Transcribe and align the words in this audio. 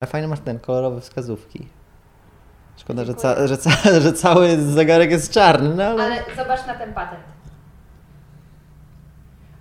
A 0.00 0.06
fajny 0.06 0.28
masz 0.28 0.40
ten, 0.40 0.58
kolorowe 0.58 1.00
wskazówki. 1.00 1.68
Szkoda, 2.76 3.04
że, 3.04 3.14
ca 3.14 3.46
że, 3.46 3.58
ca 3.58 3.70
że 4.04 4.12
cały 4.12 4.56
zegarek 4.62 5.10
jest 5.10 5.32
czarny, 5.32 5.74
no 5.74 5.84
ale... 5.84 6.04
Ale 6.04 6.22
zobacz 6.36 6.66
na 6.66 6.74
ten 6.74 6.94
patent. 6.94 7.20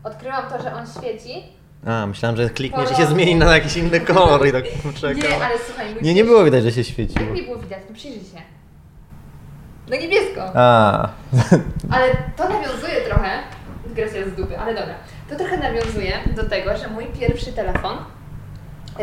Odkryłam 0.04 0.50
to, 0.50 0.64
że 0.64 0.74
on 0.74 0.86
świeci. 0.88 1.44
A, 1.86 2.06
myślałam, 2.06 2.38
że 2.38 2.50
klikniesz 2.50 2.92
i 2.92 2.96
się 2.96 3.06
zmieni 3.06 3.36
na 3.36 3.56
jakiś 3.56 3.78
inny 3.78 4.00
kolor 4.00 4.48
i 4.48 4.52
tak 4.52 4.64
poczekam. 4.84 5.30
Nie, 5.30 5.46
ale 5.46 5.56
słuchaj, 5.68 5.94
mój 5.94 6.04
Nie, 6.04 6.14
nie 6.14 6.24
było 6.24 6.44
widać, 6.44 6.64
że 6.64 6.72
się 6.72 6.84
świeciło. 6.84 7.26
Jak 7.26 7.34
mi 7.34 7.44
było 7.44 7.58
widać? 7.58 7.80
No 7.90 7.96
przyjrzyj 7.96 8.24
się. 8.24 8.42
No 9.90 9.96
niebiesko. 9.96 10.52
A, 10.56 11.10
Ale 11.96 12.18
to 12.38 12.50
nawiązuje 12.50 13.02
trochę, 13.08 13.40
dygresja 13.88 14.30
z 14.30 14.36
dupy, 14.36 14.60
ale 14.60 14.76
dobra. 14.76 14.96
To 15.30 15.36
trochę 15.36 15.58
nawiązuje 15.58 16.20
do 16.36 16.50
tego, 16.50 16.78
że 16.78 16.88
mój 16.88 17.06
pierwszy 17.06 17.54
telefon 17.54 17.98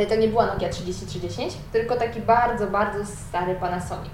to 0.09 0.15
nie 0.17 0.29
była 0.29 0.47
Nokia 0.47 0.69
3310, 0.69 1.55
tylko 1.73 1.97
taki 1.97 2.21
bardzo, 2.21 2.67
bardzo 2.67 3.07
stary 3.07 3.55
Panasonic. 3.55 4.13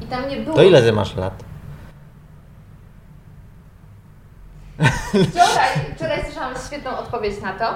I 0.00 0.06
tam 0.06 0.28
nie 0.28 0.36
było... 0.36 0.56
to 0.56 0.62
ile 0.62 0.82
ty 0.82 0.92
masz 0.92 1.16
lat? 1.16 1.44
Wczoraj, 5.30 5.68
wczoraj 5.96 6.24
słyszałam 6.24 6.54
świetną 6.66 6.98
odpowiedź 6.98 7.40
na 7.40 7.52
to. 7.52 7.74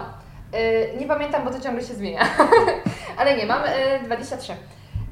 Yy, 0.53 0.97
nie 1.01 1.07
pamiętam, 1.07 1.45
bo 1.45 1.51
to 1.51 1.61
ciągle 1.61 1.83
się 1.83 1.95
zmienia. 1.95 2.27
Ale 3.19 3.37
nie, 3.37 3.47
mam 3.47 3.63
yy, 3.63 4.05
23. 4.05 4.57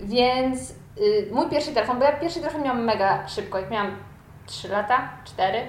Więc 0.01 0.75
yy, 0.97 1.29
mój 1.33 1.49
pierwszy 1.51 1.73
telefon, 1.73 1.99
bo 1.99 2.05
ja 2.05 2.13
pierwszy 2.13 2.41
telefon 2.41 2.63
miałam 2.63 2.85
mega 2.85 3.29
szybko, 3.29 3.59
jak 3.59 3.71
miałam 3.71 3.97
3 4.47 4.69
lata, 4.69 5.09
4. 5.25 5.63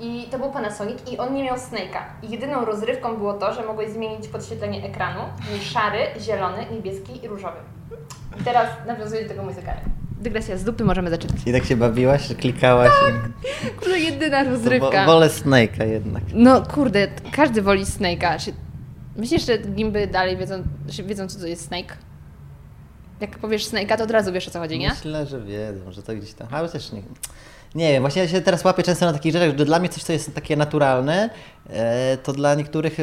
I 0.00 0.26
to 0.30 0.38
był 0.38 0.50
Panasonic 0.50 0.98
i 1.12 1.18
on 1.18 1.34
nie 1.34 1.44
miał 1.44 1.56
Snake'a. 1.56 2.00
I 2.22 2.30
jedyną 2.30 2.64
rozrywką 2.64 3.16
było 3.16 3.34
to, 3.34 3.54
że 3.54 3.64
mogłeś 3.66 3.90
zmienić 3.90 4.28
podświetlenie 4.28 4.84
ekranu. 4.84 5.20
Był 5.50 5.60
szary, 5.60 5.98
zielony, 6.20 6.66
niebieski 6.72 7.24
i 7.24 7.28
różowy. 7.28 7.56
I 8.40 8.44
teraz 8.44 8.68
nawiązuje 8.86 9.22
do 9.22 9.28
tego 9.28 9.42
mój 9.42 9.54
zegarek. 9.54 9.84
Dygresja 10.20 10.56
z 10.56 10.64
dupy 10.64 10.84
możemy 10.84 11.10
zaczynać. 11.10 11.36
I 11.46 11.52
tak 11.52 11.64
się 11.64 11.76
bawiłaś, 11.76 12.28
że 12.28 12.34
klikałaś? 12.34 12.90
To 13.84 13.96
jedyna 13.96 14.44
To 14.44 14.50
rozrywka. 14.50 14.90
wo- 15.06 15.12
wolę 15.12 15.28
Snake'a 15.28 15.86
jednak. 15.88 16.22
No 16.34 16.62
kurde, 16.62 17.08
każdy 17.32 17.62
woli 17.62 17.84
Snake'a. 17.84 18.52
Myślisz, 19.16 19.46
że 19.46 19.58
gimby 19.58 20.06
dalej 20.06 20.36
wiedzą, 20.36 20.62
wiedzą 21.06 21.28
co 21.28 21.38
to 21.40 21.46
jest 21.46 21.66
Snake? 21.66 21.96
Jak 23.20 23.38
powiesz 23.38 23.64
Snake'a, 23.66 23.96
to 23.96 24.04
od 24.04 24.10
razu 24.10 24.32
wiesz 24.32 24.48
o 24.48 24.50
co 24.50 24.58
chodzi, 24.58 24.78
nie? 24.78 24.88
Myślę, 24.88 25.26
że 25.26 25.40
wiedzą, 25.40 25.92
że 25.92 26.02
to 26.02 26.14
gdzieś 26.14 26.34
tam. 26.34 26.48
Ale 26.50 26.68
też 26.68 26.92
nie. 26.92 27.02
Nie 27.76 27.92
wiem, 27.92 28.02
właśnie 28.02 28.22
ja 28.22 28.28
się 28.28 28.40
teraz 28.40 28.64
łapię 28.64 28.82
często 28.82 29.06
na 29.06 29.12
takich 29.12 29.32
rzeczach, 29.32 29.58
że 29.58 29.64
dla 29.64 29.78
mnie 29.78 29.88
coś, 29.88 30.02
co 30.02 30.12
jest 30.12 30.34
takie 30.34 30.56
naturalne, 30.56 31.30
e, 31.70 32.16
to 32.16 32.32
dla 32.32 32.54
niektórych, 32.54 32.98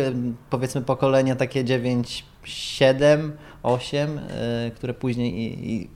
powiedzmy, 0.50 0.82
pokolenia 0.82 1.36
takie 1.36 1.64
9, 1.64 2.26
7, 2.44 3.38
8, 3.64 4.20
e, 4.20 4.72
które 4.72 4.94
później 4.94 5.34
i, 5.34 5.74
i 5.74 5.90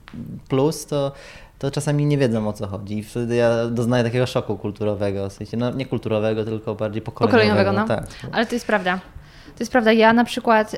plus, 0.48 0.86
to, 0.86 1.12
to 1.58 1.70
czasami 1.70 2.06
nie 2.06 2.18
wiedzą 2.18 2.48
o 2.48 2.52
co 2.52 2.66
chodzi. 2.66 2.98
I 2.98 3.04
wtedy 3.04 3.36
ja 3.36 3.66
doznaję 3.66 4.04
takiego 4.04 4.26
szoku 4.26 4.58
kulturowego, 4.58 5.30
w 5.30 5.32
sensie, 5.32 5.56
no 5.56 5.70
nie 5.70 5.86
kulturowego, 5.86 6.44
tylko 6.44 6.74
bardziej 6.74 7.02
pokoleniowego. 7.02 7.48
Pokoleniowego, 7.48 7.94
no. 7.94 8.02
Tak. 8.02 8.30
Ale 8.32 8.46
to 8.46 8.54
jest 8.54 8.66
prawda. 8.66 9.00
To 9.46 9.62
jest 9.62 9.72
prawda. 9.72 9.92
Ja 9.92 10.12
na 10.12 10.24
przykład, 10.24 10.76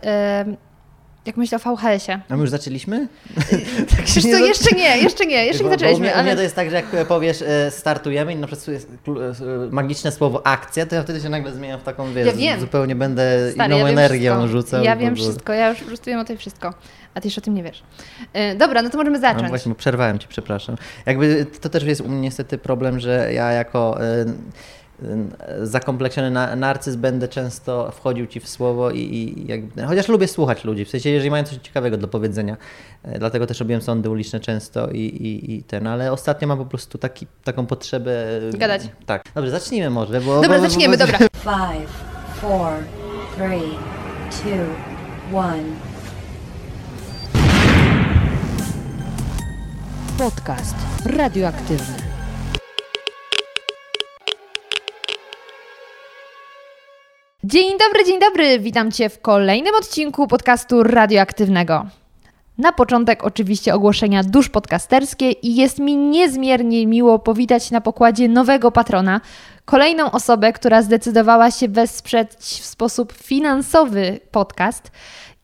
em, 1.31 1.33
jak 1.33 1.36
myślę 1.36 1.59
o 1.64 1.77
VHS-ie. 1.77 2.20
A 2.28 2.34
my 2.36 2.41
już 2.41 2.50
zaczęliśmy? 2.50 3.09
tak 3.97 4.06
się 4.09 4.20
Wiesz 4.20 4.25
co, 4.39 4.39
jeszcze 4.47 4.77
nie, 4.77 4.98
jeszcze 4.98 5.27
nie, 5.27 5.47
jeszcze 5.47 5.62
Bo- 5.64 5.70
nie 5.70 5.77
bo 5.77 5.81
zaczęliśmy, 5.81 6.06
U 6.06 6.11
mnie, 6.11 6.11
u 6.11 6.22
mnie 6.22 6.31
ale... 6.31 6.37
to 6.37 6.42
jest 6.42 6.55
tak, 6.56 6.70
że 6.70 6.77
jak 6.77 6.87
powiesz 7.09 7.42
e, 7.42 7.70
startujemy 7.70 8.33
i 8.33 8.37
na 8.37 8.47
przykład 8.47 8.67
klu- 9.06 9.20
e, 9.69 9.70
magiczne 9.70 10.12
słowo 10.12 10.47
akcja, 10.47 10.87
to 10.87 10.95
ja 10.95 11.03
wtedy 11.03 11.20
się 11.20 11.28
nagle 11.28 11.53
zmieniam 11.53 11.81
w 11.81 11.83
taką, 11.83 12.12
wiesz, 12.12 12.27
Ja 12.27 12.33
wiem. 12.33 12.61
zupełnie 12.61 12.95
będę 12.95 13.53
Stary, 13.53 13.75
inną 13.75 13.84
ja 13.87 13.92
energią 13.92 14.33
wszystko. 14.39 14.56
rzucał. 14.61 14.84
Ja 14.84 14.97
wiem 14.97 15.17
wszystko, 15.17 15.53
ja 15.53 15.69
już 15.70 15.78
po 15.78 15.84
prostu 15.87 16.05
wiem 16.06 16.20
o 16.20 16.25
tym 16.25 16.37
wszystko. 16.39 16.75
A 17.14 17.20
ty 17.20 17.27
jeszcze 17.28 17.41
o 17.41 17.44
tym 17.44 17.55
nie 17.55 17.62
wiesz. 17.62 17.83
E, 18.33 18.55
dobra, 18.55 18.83
no 18.83 18.91
to 18.91 18.98
możemy 18.98 19.19
No 19.19 19.20
zacząć. 19.20 19.48
właśnie, 19.48 19.72
bo 19.72 19.78
przerwałem 19.78 20.19
Ci, 20.19 20.28
przepraszam. 20.28 20.77
Jakby 21.06 21.47
to 21.61 21.69
też 21.69 21.84
jest 21.84 22.00
u 22.00 22.09
mnie 22.09 22.20
niestety 22.20 22.59
problem, 22.59 23.00
że 23.00 23.31
ja 23.33 23.53
jako 23.53 24.00
e, 24.00 24.05
e, 24.05 24.25
zakompleksiony 25.62 26.31
na, 26.31 26.56
narcyz 26.56 26.97
będę 26.97 27.28
często 27.28 27.91
wchodził 27.91 28.27
Ci 28.27 28.41
w 28.41 28.49
słowo 28.49 28.91
i, 28.91 28.99
i 28.99 29.47
jakby, 29.47 29.83
chociaż 29.83 30.09
lubię 30.09 30.28
słuchać 30.28 30.65
ludzi, 30.65 30.84
w 30.84 30.91
sensie 30.91 31.11
jeżeli 31.11 31.31
mają 31.31 31.44
coś 31.44 31.59
ciekawego 31.59 31.97
do 31.97 32.09
powiedzenia, 32.09 32.56
e, 33.03 33.19
dlatego 33.19 33.47
też 33.47 33.60
robiłem 33.60 33.83
sądy 33.83 34.10
uliczne 34.10 34.41
często 34.41 34.91
i, 34.91 34.99
i, 34.99 35.55
i 35.55 35.62
ten, 35.62 35.87
ale 35.87 36.12
ostatnio 36.12 36.49
mam 36.49 36.59
po 36.59 36.66
prostu 36.66 36.99
taki, 36.99 37.27
taką 37.44 37.66
potrzebę... 37.66 38.41
e, 38.55 38.59
Gadać. 38.59 38.83
Tak. 39.06 39.25
Dobrze, 39.34 39.50
zacznijmy 39.50 39.91
może, 39.91 40.21
bo... 40.21 40.41
Dobra, 40.41 40.60
bo, 40.60 40.69
zaczniemy, 40.69 40.99
bo, 40.99 41.06
dobra. 41.06 41.19
Five, 41.53 41.91
four, 42.41 42.72
three, 43.37 43.78
two, 44.31 45.37
one. 45.37 45.62
Podcast 50.19 50.77
radioaktywny. 51.06 52.09
Dzień 57.45 57.78
dobry, 57.78 58.05
dzień 58.05 58.21
dobry. 58.21 58.59
Witam 58.59 58.93
Cię 58.93 59.09
w 59.09 59.21
kolejnym 59.21 59.75
odcinku 59.75 60.27
podcastu 60.27 60.83
radioaktywnego. 60.83 61.87
Na 62.59 62.73
początek 62.73 63.25
oczywiście 63.25 63.75
ogłoszenia 63.75 64.23
dusz 64.25 64.49
podcasterskie 64.49 65.31
i 65.31 65.56
jest 65.56 65.78
mi 65.78 65.97
niezmiernie 65.97 66.87
miło 66.87 67.19
powitać 67.19 67.71
na 67.71 67.81
pokładzie 67.81 68.28
nowego 68.28 68.71
patrona, 68.71 69.21
kolejną 69.65 70.11
osobę, 70.11 70.53
która 70.53 70.83
zdecydowała 70.83 71.51
się 71.51 71.69
wesprzeć 71.69 72.31
w 72.39 72.65
sposób 72.65 73.12
finansowy 73.12 74.21
podcast 74.31 74.91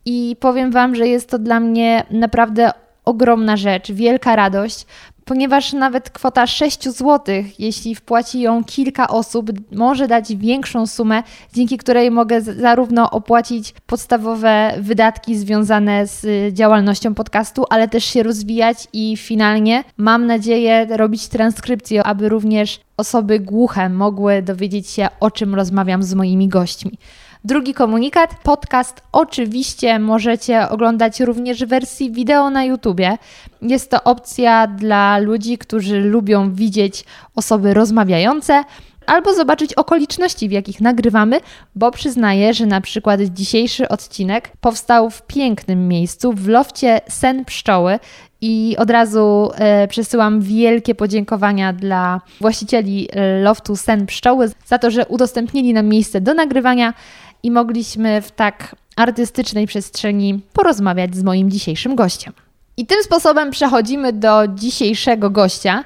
i 0.04 0.36
powiem 0.40 0.70
Wam, 0.70 0.94
że 0.94 1.08
jest 1.08 1.30
to 1.30 1.38
dla 1.38 1.60
mnie 1.60 2.04
naprawdę 2.10 2.70
ogromna 3.04 3.56
rzecz, 3.56 3.92
wielka 3.92 4.36
radość, 4.36 4.86
ponieważ 5.26 5.72
nawet 5.72 6.10
kwota 6.10 6.46
6 6.46 6.84
zł, 6.84 7.34
jeśli 7.58 7.94
wpłaci 7.94 8.40
ją 8.40 8.64
kilka 8.64 9.08
osób, 9.08 9.50
może 9.72 10.08
dać 10.08 10.36
większą 10.36 10.86
sumę, 10.86 11.22
dzięki 11.54 11.78
której 11.78 12.10
mogę 12.10 12.40
zarówno 12.40 13.10
opłacić 13.10 13.74
podstawowe 13.86 14.74
wydatki 14.80 15.36
związane 15.36 16.06
z 16.06 16.24
y, 16.24 16.52
działalnością 16.52 17.14
podcastu, 17.14 17.64
ale 17.70 17.88
też 17.88 18.04
się 18.04 18.22
rozwijać 18.22 18.88
i 18.92 19.16
finalnie 19.16 19.84
mam 19.96 20.26
nadzieję 20.26 20.86
robić 20.90 21.28
transkrypcję, 21.28 22.04
aby 22.04 22.28
również 22.28 22.80
osoby 22.96 23.40
głuche 23.40 23.88
mogły 23.88 24.42
dowiedzieć 24.42 24.90
się, 24.90 25.08
o 25.20 25.30
czym 25.30 25.54
rozmawiam 25.54 26.02
z 26.02 26.14
moimi 26.14 26.48
gośćmi. 26.48 26.98
Drugi 27.44 27.74
komunikat. 27.74 28.30
Podcast 28.42 29.02
oczywiście 29.12 29.98
możecie 29.98 30.68
oglądać 30.68 31.20
również 31.20 31.64
w 31.64 31.68
wersji 31.68 32.12
wideo 32.12 32.50
na 32.50 32.64
YouTubie. 32.64 33.18
Jest 33.62 33.90
to 33.90 34.04
opcja 34.04 34.66
dla 34.66 35.18
ludzi, 35.18 35.58
którzy 35.58 36.00
lubią 36.00 36.54
widzieć 36.54 37.04
osoby 37.34 37.74
rozmawiające 37.74 38.64
albo 39.06 39.34
zobaczyć 39.34 39.74
okoliczności, 39.74 40.48
w 40.48 40.52
jakich 40.52 40.80
nagrywamy, 40.80 41.40
bo 41.74 41.90
przyznaję, 41.90 42.54
że 42.54 42.66
na 42.66 42.80
przykład 42.80 43.20
dzisiejszy 43.20 43.88
odcinek 43.88 44.50
powstał 44.60 45.10
w 45.10 45.22
pięknym 45.22 45.88
miejscu, 45.88 46.32
w 46.32 46.48
lofcie 46.48 47.00
Sen 47.08 47.44
Pszczoły 47.44 47.98
i 48.40 48.76
od 48.78 48.90
razu 48.90 49.50
e, 49.54 49.88
przesyłam 49.88 50.40
wielkie 50.40 50.94
podziękowania 50.94 51.72
dla 51.72 52.20
właścicieli 52.40 53.08
e, 53.12 53.40
loftu 53.40 53.76
Sen 53.76 54.06
Pszczoły 54.06 54.50
za 54.66 54.78
to, 54.78 54.90
że 54.90 55.06
udostępnili 55.06 55.72
nam 55.72 55.86
miejsce 55.86 56.20
do 56.20 56.34
nagrywania 56.34 56.94
i 57.42 57.50
mogliśmy 57.50 58.22
w 58.22 58.30
tak 58.30 58.76
artystycznej 58.96 59.66
przestrzeni 59.66 60.40
porozmawiać 60.52 61.16
z 61.16 61.22
moim 61.22 61.50
dzisiejszym 61.50 61.94
gościem. 61.94 62.32
I 62.76 62.86
tym 62.86 63.02
sposobem 63.02 63.50
przechodzimy 63.50 64.12
do 64.12 64.48
dzisiejszego 64.48 65.30
gościa. 65.30 65.84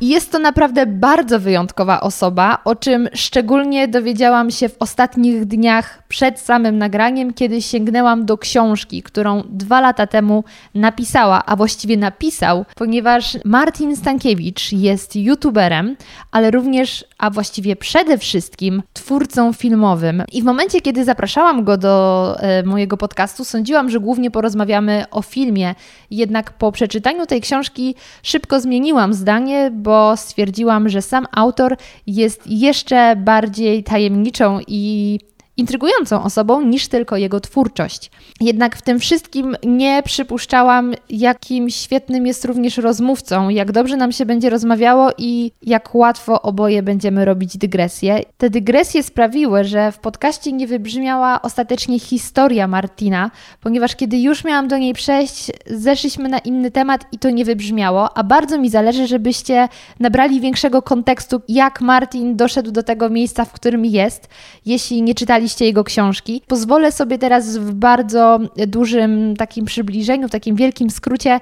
Jest 0.00 0.32
to 0.32 0.38
naprawdę 0.38 0.86
bardzo 0.86 1.40
wyjątkowa 1.40 2.00
osoba, 2.00 2.58
o 2.64 2.74
czym 2.74 3.08
szczególnie 3.14 3.88
dowiedziałam 3.88 4.50
się 4.50 4.68
w 4.68 4.76
ostatnich 4.78 5.44
dniach 5.44 6.02
przed 6.08 6.40
samym 6.40 6.78
nagraniem, 6.78 7.32
kiedy 7.32 7.62
sięgnęłam 7.62 8.26
do 8.26 8.38
książki, 8.38 9.02
którą 9.02 9.42
dwa 9.48 9.80
lata 9.80 10.06
temu 10.06 10.44
napisała, 10.74 11.42
a 11.46 11.56
właściwie 11.56 11.96
napisał, 11.96 12.64
ponieważ 12.74 13.38
Martin 13.44 13.96
Stankiewicz 13.96 14.72
jest 14.72 15.16
youtuberem, 15.16 15.96
ale 16.32 16.50
również, 16.50 17.04
a 17.18 17.30
właściwie 17.30 17.76
przede 17.76 18.18
wszystkim 18.18 18.82
twórcą 18.92 19.52
filmowym. 19.52 20.22
I 20.32 20.42
w 20.42 20.44
momencie, 20.44 20.80
kiedy 20.80 21.04
zapraszałam 21.04 21.64
go 21.64 21.76
do 21.76 22.36
e, 22.38 22.62
mojego 22.62 22.96
podcastu, 22.96 23.44
sądziłam, 23.44 23.90
że 23.90 24.00
głównie 24.00 24.30
porozmawiamy 24.30 25.04
o 25.10 25.22
filmie. 25.22 25.74
Jednak 26.10 26.52
po 26.52 26.72
przeczytaniu 26.72 27.26
tej 27.26 27.40
książki 27.40 27.94
szybko 28.22 28.60
zmieniłam 28.60 29.14
zdanie, 29.14 29.70
bo 29.86 30.16
stwierdziłam, 30.16 30.88
że 30.88 31.02
sam 31.02 31.26
autor 31.32 31.76
jest 32.06 32.42
jeszcze 32.46 33.16
bardziej 33.16 33.84
tajemniczą 33.84 34.60
i 34.66 35.20
intrygującą 35.56 36.22
osobą 36.22 36.62
niż 36.62 36.88
tylko 36.88 37.16
jego 37.16 37.40
twórczość. 37.40 38.10
Jednak 38.40 38.76
w 38.76 38.82
tym 38.82 38.98
wszystkim 38.98 39.56
nie 39.64 40.02
przypuszczałam, 40.02 40.94
jakim 41.10 41.70
świetnym 41.70 42.26
jest 42.26 42.44
również 42.44 42.76
rozmówcą, 42.76 43.48
jak 43.48 43.72
dobrze 43.72 43.96
nam 43.96 44.12
się 44.12 44.26
będzie 44.26 44.50
rozmawiało 44.50 45.10
i 45.18 45.52
jak 45.62 45.94
łatwo 45.94 46.42
oboje 46.42 46.82
będziemy 46.82 47.24
robić 47.24 47.56
dygresje. 47.56 48.20
Te 48.36 48.50
dygresje 48.50 49.02
sprawiły, 49.02 49.64
że 49.64 49.92
w 49.92 49.98
podcaście 49.98 50.52
nie 50.52 50.66
wybrzmiała 50.66 51.42
ostatecznie 51.42 51.98
historia 51.98 52.66
Martina, 52.66 53.30
ponieważ 53.60 53.96
kiedy 53.96 54.18
już 54.18 54.44
miałam 54.44 54.68
do 54.68 54.78
niej 54.78 54.94
przejść, 54.94 55.50
zeszliśmy 55.66 56.28
na 56.28 56.38
inny 56.38 56.70
temat 56.70 57.04
i 57.12 57.18
to 57.18 57.30
nie 57.30 57.44
wybrzmiało, 57.44 58.16
a 58.18 58.24
bardzo 58.24 58.58
mi 58.58 58.70
zależy, 58.70 59.06
żebyście 59.06 59.68
nabrali 60.00 60.40
większego 60.40 60.82
kontekstu, 60.82 61.42
jak 61.48 61.80
Martin 61.80 62.36
doszedł 62.36 62.70
do 62.70 62.82
tego 62.82 63.10
miejsca, 63.10 63.44
w 63.44 63.52
którym 63.52 63.84
jest. 63.84 64.28
Jeśli 64.66 65.02
nie 65.02 65.14
czytaliście 65.46 65.64
jego 65.64 65.84
książki, 65.84 66.42
pozwolę 66.46 66.92
sobie 66.92 67.18
teraz 67.18 67.56
w 67.56 67.74
bardzo 67.74 68.38
dużym 68.66 69.36
takim 69.36 69.64
przybliżeniu, 69.64 70.28
w 70.28 70.30
takim 70.30 70.56
wielkim 70.56 70.90
skrócie 70.90 71.40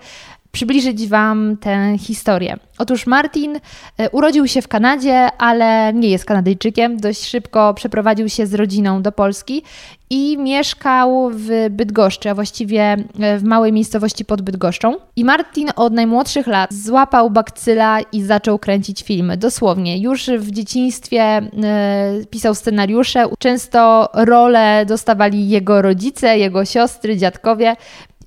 przybliżyć 0.54 1.08
Wam 1.08 1.56
tę 1.56 1.98
historię. 1.98 2.56
Otóż 2.78 3.06
Martin 3.06 3.60
e, 3.98 4.10
urodził 4.10 4.48
się 4.48 4.62
w 4.62 4.68
Kanadzie, 4.68 5.28
ale 5.38 5.92
nie 5.94 6.08
jest 6.08 6.24
Kanadyjczykiem. 6.24 6.96
Dość 6.96 7.24
szybko 7.24 7.74
przeprowadził 7.74 8.28
się 8.28 8.46
z 8.46 8.54
rodziną 8.54 9.02
do 9.02 9.12
Polski 9.12 9.62
i 10.10 10.38
mieszkał 10.38 11.30
w 11.30 11.48
Bydgoszczy, 11.70 12.30
a 12.30 12.34
właściwie 12.34 12.96
e, 13.20 13.38
w 13.38 13.44
małej 13.44 13.72
miejscowości 13.72 14.24
pod 14.24 14.42
Bydgoszczą. 14.42 14.96
I 15.16 15.24
Martin 15.24 15.68
od 15.76 15.92
najmłodszych 15.92 16.46
lat 16.46 16.74
złapał 16.74 17.30
bakcyla 17.30 18.00
i 18.12 18.22
zaczął 18.22 18.58
kręcić 18.58 19.02
filmy. 19.02 19.36
Dosłownie, 19.36 19.98
już 19.98 20.26
w 20.38 20.50
dzieciństwie 20.50 21.20
e, 21.22 21.42
pisał 22.30 22.54
scenariusze. 22.54 23.24
Często 23.38 24.08
role 24.14 24.86
dostawali 24.86 25.48
jego 25.48 25.82
rodzice, 25.82 26.38
jego 26.38 26.64
siostry, 26.64 27.16
dziadkowie. 27.16 27.76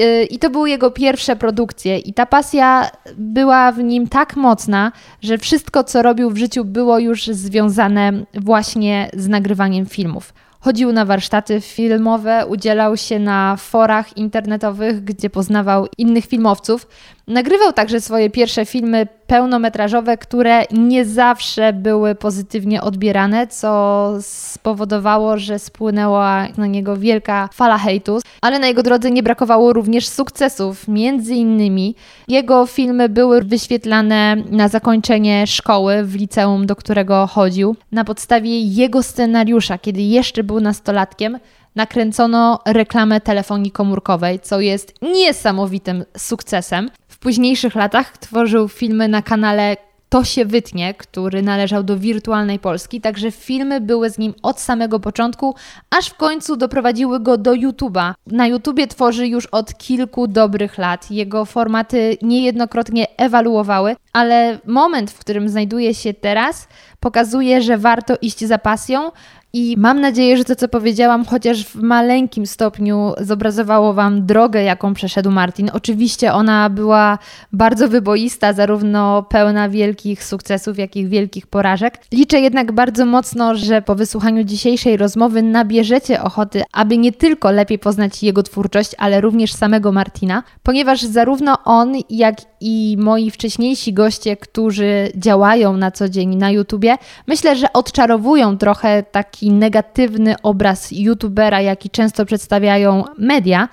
Y, 0.02 0.24
I 0.24 0.40
to 0.40 0.50
były 0.50 0.70
jego 0.70 0.92
pierwsze 0.92 1.36
produkcje, 1.36 1.98
i 1.98 2.14
ta 2.14 2.26
pasja 2.26 2.92
była 3.18 3.72
w 3.72 3.84
nim 3.84 4.08
tak 4.08 4.36
mocna, 4.36 4.92
że 5.22 5.38
wszystko, 5.38 5.84
co 5.84 6.02
robił 6.02 6.30
w 6.30 6.38
życiu, 6.38 6.66
było 6.66 7.00
już 7.00 7.28
związane 7.28 8.12
właśnie 8.34 9.10
z 9.14 9.28
nagrywaniem 9.28 9.86
filmów. 9.86 10.34
Chodził 10.60 10.92
na 10.92 11.06
warsztaty 11.06 11.62
filmowe, 11.62 12.46
udzielał 12.48 12.98
się 12.98 13.20
na 13.20 13.56
forach 13.56 14.18
internetowych, 14.18 15.04
gdzie 15.04 15.30
poznawał 15.30 15.88
innych 15.98 16.26
filmowców. 16.26 16.88
Nagrywał 17.28 17.74
także 17.74 18.02
swoje 18.02 18.30
pierwsze 18.30 18.66
filmy 18.66 19.08
pełnometrażowe, 19.28 20.18
które 20.18 20.64
nie 20.72 21.06
zawsze 21.06 21.74
były 21.74 22.16
pozytywnie 22.16 22.82
odbierane, 22.82 23.48
co 23.48 24.14
spowodowało, 24.22 25.38
że 25.38 25.60
spłynęła 25.60 26.48
na 26.58 26.68
niego 26.68 26.98
wielka 26.98 27.50
fala 27.54 27.78
hejtu, 27.78 28.20
ale 28.42 28.60
na 28.60 28.68
jego 28.68 28.84
drodze 28.84 29.12
nie 29.12 29.24
brakowało 29.24 29.74
również 29.74 30.08
sukcesów. 30.08 30.88
Między 30.88 31.36
innymi 31.36 31.96
jego 32.28 32.66
filmy 32.66 33.10
były 33.10 33.42
wyświetlane 33.42 34.36
na 34.36 34.68
zakończenie 34.68 35.48
szkoły 35.48 36.04
w 36.04 36.16
liceum, 36.16 36.66
do 36.66 36.76
którego 36.76 37.28
chodził, 37.28 37.76
na 37.92 38.04
podstawie 38.04 38.62
jego 38.62 39.04
scenariusza, 39.04 39.78
kiedy 39.78 40.02
jeszcze 40.02 40.44
był 40.44 40.60
nastolatkiem 40.60 41.40
nakręcono 41.78 42.60
reklamę 42.66 43.22
telefonii 43.22 43.72
komórkowej, 43.72 44.40
co 44.40 44.60
jest 44.60 44.94
niesamowitym 45.02 46.06
sukcesem. 46.18 46.90
W 47.18 47.20
późniejszych 47.20 47.76
latach 47.76 48.18
tworzył 48.18 48.68
filmy 48.68 49.08
na 49.08 49.22
kanale 49.22 49.78
to 50.10 50.24
się 50.24 50.46
wytnie, 50.46 50.94
który 50.94 51.42
należał 51.42 51.84
do 51.84 51.98
wirtualnej 51.98 52.60
Polski, 52.60 53.02
także 53.02 53.32
filmy 53.32 53.82
były 53.82 54.10
z 54.10 54.18
nim 54.18 54.34
od 54.44 54.60
samego 54.60 55.00
początku, 55.00 55.56
aż 55.90 56.10
w 56.10 56.14
końcu 56.14 56.58
doprowadziły 56.58 57.20
go 57.20 57.38
do 57.38 57.52
YouTube'a. 57.52 58.14
Na 58.28 58.48
YouTubie 58.48 58.88
tworzy 58.88 59.28
już 59.28 59.46
od 59.46 59.78
kilku 59.78 60.28
dobrych 60.28 60.78
lat. 60.78 61.12
Jego 61.12 61.46
formaty 61.46 62.18
niejednokrotnie 62.22 63.08
ewaluowały, 63.18 63.96
ale 64.14 64.60
moment, 64.66 65.12
w 65.12 65.20
którym 65.20 65.50
znajduje 65.50 65.94
się 65.94 66.14
teraz, 66.14 66.68
pokazuje, 67.00 67.62
że 67.62 67.78
warto 67.78 68.16
iść 68.22 68.46
za 68.46 68.58
pasją, 68.58 69.12
i 69.54 69.76
mam 69.78 70.02
nadzieję, 70.02 70.38
że 70.38 70.44
to, 70.44 70.56
co 70.56 70.68
powiedziałam, 70.68 71.26
chociaż 71.26 71.66
w 71.66 71.76
maleńkim 71.76 72.46
stopniu 72.46 73.14
zobrazowało 73.22 73.94
Wam 73.94 74.26
drogę, 74.26 74.64
jaką 74.64 74.94
przeszedł 74.94 75.32
Martin. 75.32 75.70
Oczywiście 75.74 76.34
ona 76.34 76.70
była 76.70 77.20
bardzo 77.54 77.88
wyboista, 77.88 78.54
zarówno 78.54 79.24
pełna 79.24 79.70
wielkich 79.70 80.24
sukcesów, 80.24 80.78
jak 80.78 80.96
i 80.96 81.08
wielkich 81.08 81.48
porażek. 81.48 82.02
Liczę 82.12 82.40
jednak 82.40 82.72
bardzo 82.72 83.06
mocno, 83.06 83.56
że 83.56 83.82
po 83.82 83.96
wysłuchaniu 83.96 84.44
dzisiejszej 84.44 84.98
rozmowy 84.98 85.42
nabierzecie 85.42 86.24
ochoty, 86.24 86.64
aby 86.74 86.98
nie 86.98 87.12
tylko 87.12 87.52
lepiej 87.52 87.80
poznać 87.80 88.24
jego 88.24 88.44
twórczość, 88.44 88.92
ale 88.98 89.22
również 89.22 89.54
samego 89.54 89.92
Martina, 89.92 90.44
ponieważ 90.64 91.02
zarówno 91.02 91.58
on, 91.66 91.94
jak 92.10 92.36
i 92.62 92.96
moi 93.00 93.32
wcześniejsi 93.32 93.94
goście, 93.94 94.38
którzy 94.38 95.12
działają 95.16 95.78
na 95.78 95.92
co 95.92 96.10
dzień 96.10 96.36
na 96.36 96.52
YouTubie, 96.52 96.98
myślę, 97.28 97.56
że 97.56 97.74
odczarowują 97.74 98.58
trochę 98.58 99.04
taki 99.04 99.37
negatywny 99.42 100.36
obraz 100.44 100.92
YouTubera, 100.92 101.62
jaki 101.62 101.90
często 101.90 102.26
przedstawiają 102.26 103.04
media, 103.18 103.70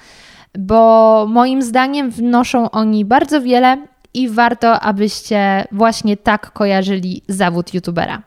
bo 0.59 1.27
moim 1.29 1.63
zdaniem 1.63 2.11
wnoszą 2.11 2.71
oni 2.71 3.05
bardzo 3.05 3.41
wiele 3.41 3.87
i 4.15 4.29
warto, 4.29 4.81
abyście 4.81 5.65
właśnie 5.73 6.17
tak 6.17 6.53
kojarzyli 6.53 7.23
zawód 7.29 7.75
YouTubera. 7.75 8.23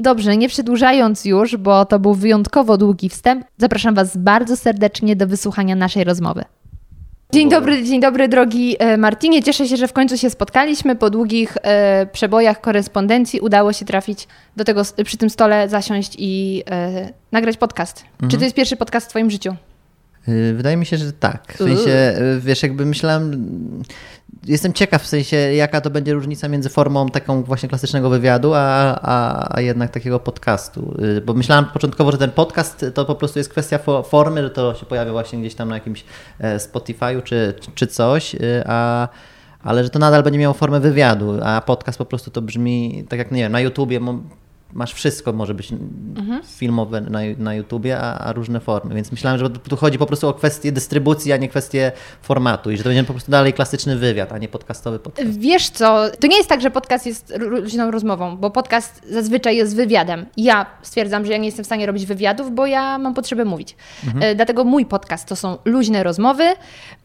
Dobrze, 0.00 0.36
nie 0.36 0.48
przedłużając 0.48 1.24
już, 1.24 1.56
bo 1.56 1.84
to 1.84 1.98
był 1.98 2.14
wyjątkowo 2.14 2.78
długi 2.78 3.08
wstęp, 3.08 3.44
zapraszam 3.56 3.94
Was 3.94 4.16
bardzo 4.16 4.56
serdecznie 4.56 5.16
do 5.16 5.26
wysłuchania 5.26 5.76
naszej 5.76 6.04
rozmowy. 6.04 6.44
Dzień 7.32 7.48
dobry, 7.48 7.84
dzień 7.84 8.00
dobry 8.00 8.28
drogi 8.28 8.76
e, 8.78 8.96
Martinie. 8.96 9.42
Cieszę 9.42 9.68
się, 9.68 9.76
że 9.76 9.88
w 9.88 9.92
końcu 9.92 10.18
się 10.18 10.30
spotkaliśmy. 10.30 10.96
Po 10.96 11.10
długich 11.10 11.56
e, 11.62 12.06
przebojach 12.12 12.60
korespondencji 12.60 13.40
udało 13.40 13.72
się 13.72 13.84
trafić 13.84 14.28
do 14.56 14.64
tego, 14.64 14.82
przy 15.04 15.16
tym 15.16 15.30
stole 15.30 15.68
zasiąść 15.68 16.16
i 16.18 16.62
e, 16.70 17.12
nagrać 17.32 17.56
podcast. 17.56 18.04
Mhm. 18.12 18.30
Czy 18.30 18.36
to 18.36 18.44
jest 18.44 18.56
pierwszy 18.56 18.76
podcast 18.76 19.06
w 19.06 19.10
Twoim 19.10 19.30
życiu? 19.30 19.54
Y, 20.28 20.54
wydaje 20.54 20.76
mi 20.76 20.86
się, 20.86 20.96
że 20.96 21.12
tak. 21.12 21.52
W 21.54 21.58
sensie, 21.58 22.14
y, 22.36 22.40
wiesz, 22.40 22.62
jakby 22.62 22.86
myślałem, 22.86 23.46
jestem 24.46 24.72
ciekaw 24.72 25.02
w 25.02 25.06
sensie, 25.06 25.36
jaka 25.36 25.80
to 25.80 25.90
będzie 25.90 26.14
różnica 26.14 26.48
między 26.48 26.68
formą 26.68 27.08
taką 27.08 27.42
właśnie 27.42 27.68
klasycznego 27.68 28.10
wywiadu, 28.10 28.54
a, 28.54 28.98
a, 29.02 29.48
a 29.56 29.60
jednak 29.60 29.90
takiego 29.90 30.20
podcastu. 30.20 30.94
Y, 31.02 31.20
bo 31.20 31.34
myślałem 31.34 31.64
początkowo, 31.64 32.12
że 32.12 32.18
ten 32.18 32.30
podcast 32.30 32.86
to 32.94 33.04
po 33.04 33.14
prostu 33.14 33.38
jest 33.38 33.50
kwestia 33.50 33.78
formy, 34.04 34.42
że 34.42 34.50
to 34.50 34.74
się 34.74 34.86
pojawia 34.86 35.12
właśnie 35.12 35.38
gdzieś 35.38 35.54
tam 35.54 35.68
na 35.68 35.74
jakimś 35.74 36.04
e, 36.38 36.58
Spotify'u 36.58 37.22
czy, 37.22 37.54
czy 37.74 37.86
coś, 37.86 38.36
a 38.66 39.08
ale 39.62 39.84
że 39.84 39.90
to 39.90 39.98
nadal 39.98 40.22
będzie 40.22 40.38
miało 40.38 40.54
formę 40.54 40.80
wywiadu, 40.80 41.38
a 41.44 41.60
podcast 41.60 41.98
po 41.98 42.04
prostu 42.04 42.30
to 42.30 42.42
brzmi 42.42 43.04
tak 43.08 43.18
jak 43.18 43.30
nie 43.30 43.42
wiem, 43.42 43.52
na 43.52 43.60
YouTubie 43.60 44.00
masz 44.72 44.92
wszystko, 44.94 45.32
może 45.32 45.54
być 45.54 45.72
mhm. 45.72 46.42
filmowe 46.42 47.00
na, 47.00 47.18
na 47.38 47.54
YouTubie, 47.54 47.98
a, 47.98 48.18
a, 48.18 48.32
różne 48.32 48.60
formy. 48.60 48.94
Więc 48.94 49.12
myślałem, 49.12 49.38
że 49.38 49.50
tu 49.50 49.76
chodzi 49.76 49.98
po 49.98 50.06
prostu 50.06 50.28
o 50.28 50.34
kwestię 50.34 50.72
dystrybucji, 50.72 51.32
a 51.32 51.36
nie 51.36 51.48
kwestię 51.48 51.92
formatu 52.22 52.70
i 52.70 52.76
że 52.76 52.82
to 52.82 52.88
będzie 52.88 53.04
po 53.04 53.12
prostu 53.12 53.30
dalej 53.30 53.52
klasyczny 53.52 53.96
wywiad, 53.96 54.32
a 54.32 54.38
nie 54.38 54.48
podcastowy 54.48 54.98
podcast. 54.98 55.38
Wiesz 55.38 55.70
co, 55.70 56.04
to 56.20 56.26
nie 56.26 56.36
jest 56.36 56.48
tak, 56.48 56.60
że 56.60 56.70
podcast 56.70 57.06
jest 57.06 57.34
luźną 57.38 57.90
rozmową, 57.90 58.36
bo 58.36 58.50
podcast 58.50 59.02
zazwyczaj 59.10 59.56
jest 59.56 59.76
wywiadem. 59.76 60.26
Ja 60.36 60.66
stwierdzam, 60.82 61.26
że 61.26 61.32
ja 61.32 61.38
nie 61.38 61.46
jestem 61.46 61.64
w 61.64 61.66
stanie 61.66 61.86
robić 61.86 62.06
wywiadów, 62.06 62.54
bo 62.54 62.66
ja 62.66 62.98
mam 62.98 63.14
potrzebę 63.14 63.44
mówić. 63.44 63.76
Mhm. 64.04 64.22
E, 64.22 64.34
dlatego 64.34 64.64
mój 64.64 64.86
podcast 64.86 65.28
to 65.28 65.36
są 65.36 65.58
luźne 65.64 66.02
rozmowy 66.02 66.44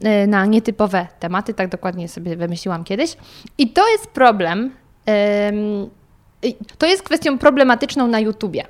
e, 0.01 0.27
na 0.27 0.45
nietypowe 0.45 1.07
tematy, 1.19 1.53
tak 1.53 1.69
dokładnie 1.69 2.07
sobie 2.07 2.35
wymyśliłam 2.35 2.83
kiedyś. 2.83 3.17
I 3.57 3.69
to 3.69 3.89
jest 3.89 4.07
problem 4.07 4.71
to 6.77 6.85
jest 6.85 7.03
kwestią 7.03 7.37
problematyczną 7.37 8.07
na 8.07 8.19
YouTubie. 8.19 8.63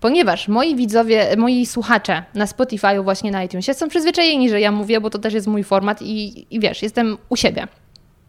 Ponieważ 0.00 0.48
moi 0.48 0.76
widzowie, 0.76 1.36
moi 1.36 1.66
słuchacze 1.66 2.24
na 2.34 2.46
Spotify, 2.46 3.02
właśnie 3.02 3.30
na 3.30 3.44
iTunesie 3.44 3.74
są 3.74 3.88
przyzwyczajeni, 3.88 4.50
że 4.50 4.60
ja 4.60 4.72
mówię, 4.72 5.00
bo 5.00 5.10
to 5.10 5.18
też 5.18 5.34
jest 5.34 5.46
mój 5.46 5.64
format 5.64 6.02
i, 6.02 6.46
i 6.56 6.60
wiesz, 6.60 6.82
jestem 6.82 7.18
u 7.28 7.36
siebie. 7.36 7.66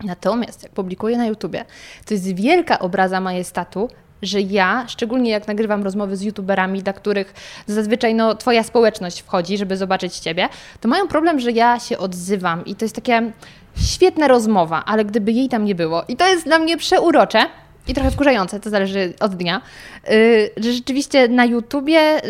Natomiast 0.04 0.64
jak 0.64 0.72
publikuję 0.72 1.18
na 1.18 1.26
YouTubie, 1.26 1.66
to 2.06 2.14
jest 2.14 2.36
wielka 2.36 2.80
obraza 2.80 3.22
majestatu, 3.22 3.90
że 4.22 4.42
ja, 4.42 4.86
szczególnie 4.88 5.32
jak 5.32 5.48
nagrywam 5.48 5.84
rozmowy 5.84 6.18
z 6.18 6.22
youtuberami, 6.22 6.84
dla 6.84 6.94
których 6.94 7.34
zazwyczaj 7.68 8.16
no, 8.16 8.36
twoja 8.36 8.64
społeczność 8.64 9.22
wchodzi, 9.22 9.58
żeby 9.58 9.78
zobaczyć 9.78 10.18
ciebie, 10.18 10.50
to 10.82 10.88
mają 10.88 11.08
problem, 11.08 11.40
że 11.40 11.52
ja 11.52 11.80
się 11.80 11.98
odzywam 11.98 12.66
i 12.66 12.76
to 12.76 12.86
jest 12.86 12.96
takie 12.96 13.32
świetna 13.78 14.28
rozmowa, 14.28 14.84
ale 14.86 15.06
gdyby 15.06 15.32
jej 15.32 15.50
tam 15.50 15.66
nie 15.66 15.76
było. 15.76 16.04
I 16.08 16.16
to 16.16 16.28
jest 16.28 16.46
dla 16.46 16.60
mnie 16.60 16.78
przeurocze, 16.78 17.46
i 17.88 17.94
trochę 17.94 18.12
wkurzające, 18.12 18.60
to 18.60 18.70
zależy 18.70 19.14
od 19.20 19.36
dnia, 19.36 19.62
y, 20.10 20.50
że 20.58 20.74
rzeczywiście 20.74 21.28
na 21.28 21.46
YouTubie 21.46 22.22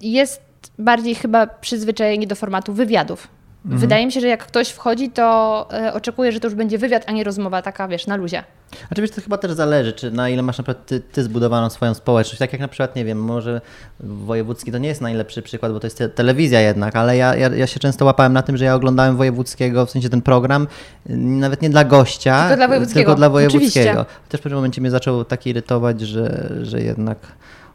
jest 0.00 0.42
bardziej 0.78 1.14
chyba 1.14 1.46
przyzwyczajenie 1.46 2.26
do 2.26 2.34
formatu 2.34 2.72
wywiadów. 2.72 3.28
Mhm. 3.64 3.80
Wydaje 3.80 4.06
mi 4.06 4.12
się, 4.12 4.20
że 4.20 4.28
jak 4.28 4.46
ktoś 4.46 4.68
wchodzi, 4.68 5.10
to 5.10 5.68
e, 5.72 5.92
oczekuje, 5.92 6.32
że 6.32 6.40
to 6.40 6.46
już 6.46 6.54
będzie 6.54 6.78
wywiad, 6.78 7.04
a 7.06 7.12
nie 7.12 7.24
rozmowa 7.24 7.62
taka, 7.62 7.88
wiesz, 7.88 8.06
na 8.06 8.16
luzie. 8.16 8.44
Znaczy 8.88 9.02
wiesz, 9.02 9.10
to 9.10 9.20
chyba 9.20 9.38
też 9.38 9.52
zależy, 9.52 9.92
czy 9.92 10.10
na 10.10 10.28
ile 10.28 10.42
masz 10.42 10.58
na 10.58 10.64
przykład 10.64 10.86
ty, 10.86 11.00
ty 11.00 11.22
zbudowaną 11.22 11.70
swoją 11.70 11.94
społeczność. 11.94 12.38
Tak 12.38 12.52
jak 12.52 12.60
na 12.60 12.68
przykład, 12.68 12.96
nie 12.96 13.04
wiem, 13.04 13.22
może 13.24 13.60
Wojewódzki 14.00 14.72
to 14.72 14.78
nie 14.78 14.88
jest 14.88 15.00
najlepszy 15.00 15.42
przykład, 15.42 15.72
bo 15.72 15.80
to 15.80 15.86
jest 15.86 15.98
te, 15.98 16.08
telewizja 16.08 16.60
jednak, 16.60 16.96
ale 16.96 17.16
ja, 17.16 17.36
ja, 17.36 17.48
ja 17.48 17.66
się 17.66 17.80
często 17.80 18.04
łapałem 18.04 18.32
na 18.32 18.42
tym, 18.42 18.56
że 18.56 18.64
ja 18.64 18.74
oglądałem 18.74 19.16
Wojewódzkiego, 19.16 19.86
w 19.86 19.90
sensie 19.90 20.08
ten 20.08 20.22
program, 20.22 20.66
y, 21.10 21.16
nawet 21.16 21.62
nie 21.62 21.70
dla 21.70 21.84
gościa, 21.84 22.42
Tylko 22.42 22.56
dla 22.56 22.68
Wojewódzkiego. 22.68 23.00
tylko 23.00 23.14
dla 23.14 23.30
Wojewódzkiego. 23.30 23.90
Oczywiście. 23.90 24.14
Chociaż 24.24 24.40
w 24.40 24.42
pewnym 24.42 24.58
momencie 24.58 24.80
mnie 24.80 24.90
zaczął 24.90 25.24
tak 25.24 25.46
irytować, 25.46 26.00
że, 26.00 26.52
że 26.62 26.80
jednak 26.80 27.18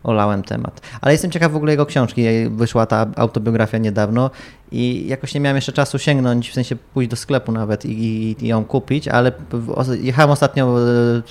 olałem 0.04 0.44
temat. 0.44 0.82
Ale 1.02 1.12
jestem 1.12 1.32
ciekaw 1.32 1.52
w 1.52 1.56
ogóle 1.56 1.74
jego 1.74 1.86
książki. 1.86 2.26
Wyszła 2.50 2.86
ta 2.86 3.06
autobiografia 3.16 3.78
niedawno 3.78 4.32
i 4.72 5.08
jakoś 5.08 5.34
nie 5.34 5.40
miałem 5.40 5.56
jeszcze 5.56 5.74
czasu 5.74 6.00
sięgnąć, 6.00 6.50
w 6.50 6.54
sensie 6.54 6.76
pójść 6.76 7.10
do 7.10 7.16
sklepu 7.16 7.52
nawet 7.52 7.86
i, 7.86 8.36
i, 8.42 8.48
ją 8.48 8.66
kupić, 8.66 9.08
ale 9.08 9.32
jechałem 10.02 10.32
ostatnio 10.32 10.80
e, 10.80 11.22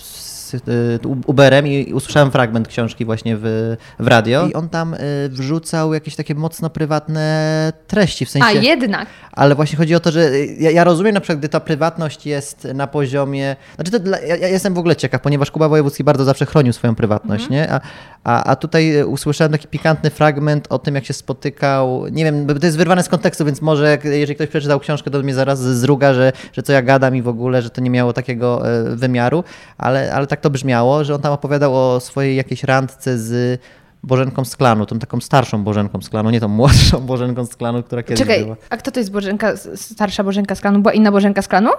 z 0.59 1.05
e, 1.05 1.09
Uberem 1.27 1.67
i 1.67 1.93
usłyszałem 1.93 2.31
fragment 2.31 2.69
książki 2.69 3.05
właśnie 3.05 3.37
w, 3.37 3.77
w 3.99 4.07
radio 4.07 4.47
i 4.47 4.55
on 4.55 4.69
tam 4.69 4.95
e, 4.95 4.99
wrzucał 5.29 5.95
jakieś 5.95 6.17
takie 6.17 6.35
mocno 6.35 6.71
prywatne 6.71 7.73
treści, 7.87 8.27
w 8.27 8.31
sensie... 8.31 8.49
A 8.49 8.53
jednak. 8.53 9.07
Ale 9.33 9.55
właśnie 9.55 9.79
chodzi 9.79 9.95
o 9.95 10.01
to, 10.01 10.13
że 10.13 10.31
ja, 10.59 10.71
ja 10.71 10.85
rozumiem 10.85 11.15
na 11.15 11.21
przykład, 11.21 11.39
gdy 11.39 11.49
ta 11.49 11.61
prywatność 11.61 12.27
jest 12.27 12.69
na 12.75 12.87
poziomie. 12.87 13.57
Znaczy, 13.75 13.91
to 13.91 13.99
dla, 13.99 14.19
ja, 14.19 14.37
ja 14.37 14.49
jestem 14.49 14.75
w 14.75 14.79
ogóle 14.79 14.97
ciekaw, 14.97 15.21
ponieważ 15.21 15.51
Kuba 15.51 15.69
Wojewódzki 15.69 16.05
bardzo 16.05 16.25
zawsze 16.25 16.47
chronił 16.47 16.73
swoją 16.73 16.95
prywatność, 16.95 17.49
nie? 17.49 17.73
A, 17.73 17.81
a, 18.25 18.45
a 18.45 18.57
tutaj 18.57 19.05
usłyszałem 19.05 19.53
taki 19.53 19.69
pikantny 19.69 20.11
fragment 20.11 20.67
o 20.71 20.79
tym, 20.79 20.95
jak 20.95 21.05
się 21.05 21.15
spotykał. 21.15 22.07
Nie 22.11 22.25
wiem, 22.25 22.47
bo 22.47 22.55
to 22.55 22.67
jest 22.67 22.79
wyrwane 22.79 23.03
z 23.03 23.09
kontekstu, 23.09 23.45
więc 23.45 23.63
może 23.63 23.99
jeżeli 24.05 24.35
ktoś 24.35 24.49
przeczytał 24.49 24.81
książkę, 24.81 25.11
to 25.11 25.19
mnie 25.19 25.35
zaraz 25.35 25.61
zruga, 25.61 26.15
że, 26.15 26.33
że 26.53 26.63
co 26.63 26.73
ja 26.73 26.83
gadam 26.83 27.17
i 27.17 27.23
w 27.23 27.29
ogóle, 27.29 27.63
że 27.63 27.71
to 27.71 27.81
nie 27.81 27.91
miało 27.91 28.13
takiego 28.13 28.63
wymiaru, 28.97 29.45
ale, 29.79 30.15
ale 30.15 30.27
tak 30.27 30.41
to 30.43 30.51
brzmiało, 30.51 31.05
że 31.05 31.15
on 31.15 31.21
tam 31.21 31.33
opowiadał 31.33 31.77
o 31.77 32.01
swojej 32.01 32.37
jakiejś 32.37 32.65
randce 32.65 33.19
z. 33.19 33.61
Bożenką 34.05 34.45
z 34.45 34.57
klanu, 34.57 34.87
tą 34.87 34.99
taką 34.99 35.21
starszą 35.21 35.65
Bożenką 35.65 36.03
z 36.03 36.09
klanu, 36.09 36.31
nie 36.31 36.41
tą 36.41 36.49
młodszą 36.49 37.01
Bożenką 37.07 37.47
z 37.47 37.57
klanu, 37.57 37.83
która 37.83 38.03
kiedyś 38.03 38.19
Czekaj, 38.19 38.45
była. 38.45 38.57
a 38.71 38.77
kto 38.77 38.91
to 38.91 39.01
jest 39.01 39.13
Bożenka, 39.13 39.57
starsza 39.75 40.25
Bożenka 40.25 40.55
z 40.55 40.61
klanu? 40.61 40.79
Była 40.79 40.93
inna 40.93 41.13
Bożenka 41.13 41.43
z 41.43 41.49
klanu? 41.49 41.71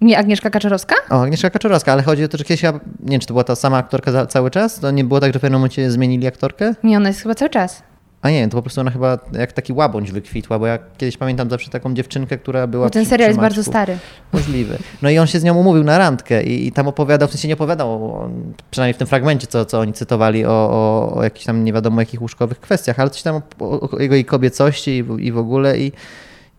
Nie 0.00 0.18
Agnieszka 0.18 0.50
Kaczorowska? 0.50 0.94
O, 1.10 1.22
Agnieszka 1.22 1.50
Kaczorowska, 1.50 1.92
ale 1.92 2.02
chodzi 2.02 2.24
o 2.24 2.28
to, 2.28 2.38
że 2.38 2.44
kiedyś, 2.44 2.62
ja, 2.62 2.72
nie 2.72 3.10
wiem, 3.10 3.20
czy 3.20 3.26
to 3.26 3.34
była 3.34 3.44
ta 3.44 3.56
sama 3.56 3.76
aktorka 3.76 4.12
za, 4.12 4.26
cały 4.26 4.50
czas? 4.50 4.80
To 4.80 4.90
nie 4.90 5.04
było 5.04 5.20
tak, 5.20 5.32
że 5.32 5.38
w 5.38 5.42
pewnym 5.42 5.60
momencie 5.60 5.90
zmienili 5.90 6.26
aktorkę? 6.26 6.74
Nie, 6.84 6.96
ona 6.96 7.08
jest 7.08 7.22
chyba 7.22 7.34
cały 7.34 7.50
czas. 7.50 7.82
A 8.22 8.30
nie, 8.30 8.48
to 8.48 8.56
po 8.56 8.62
prostu 8.62 8.80
ona 8.80 8.90
chyba 8.90 9.18
jak 9.32 9.52
taki 9.52 9.72
łabądź 9.72 10.12
wykwitła, 10.12 10.58
bo 10.58 10.66
ja 10.66 10.78
kiedyś 10.98 11.16
pamiętam 11.16 11.50
zawsze 11.50 11.70
taką 11.70 11.94
dziewczynkę, 11.94 12.38
która 12.38 12.66
była 12.66 12.86
Bo 12.86 12.90
ten 12.90 13.02
przy- 13.02 13.10
serial 13.10 13.26
przy 13.26 13.30
jest 13.30 13.40
bardzo 13.40 13.62
stary. 13.64 13.98
Możliwe. 14.32 14.78
No 15.02 15.10
i 15.10 15.18
on 15.18 15.26
się 15.26 15.40
z 15.40 15.44
nią 15.44 15.54
umówił 15.54 15.84
na 15.84 15.98
randkę 15.98 16.42
i, 16.42 16.66
i 16.66 16.72
tam 16.72 16.88
opowiadał, 16.88 17.28
w 17.28 17.30
sensie 17.30 17.48
nie 17.48 17.54
opowiadał, 17.54 18.14
on, 18.22 18.52
przynajmniej 18.70 18.94
w 18.94 18.96
tym 18.96 19.06
fragmencie, 19.06 19.46
co, 19.46 19.64
co 19.64 19.80
oni 19.80 19.92
cytowali 19.92 20.44
o, 20.44 20.50
o, 20.50 21.14
o 21.14 21.22
jakichś 21.24 21.44
tam 21.46 21.64
nie 21.64 21.72
wiadomo 21.72 22.00
jakich 22.00 22.22
łóżkowych 22.22 22.60
kwestiach, 22.60 23.00
ale 23.00 23.10
coś 23.10 23.22
tam 23.22 23.40
o, 23.60 23.90
o 23.90 23.98
jego 23.98 24.14
i 24.16 24.24
kobiecości 24.24 24.90
i, 24.96 25.02
w- 25.02 25.18
i 25.20 25.32
w 25.32 25.38
ogóle 25.38 25.78
i, 25.78 25.92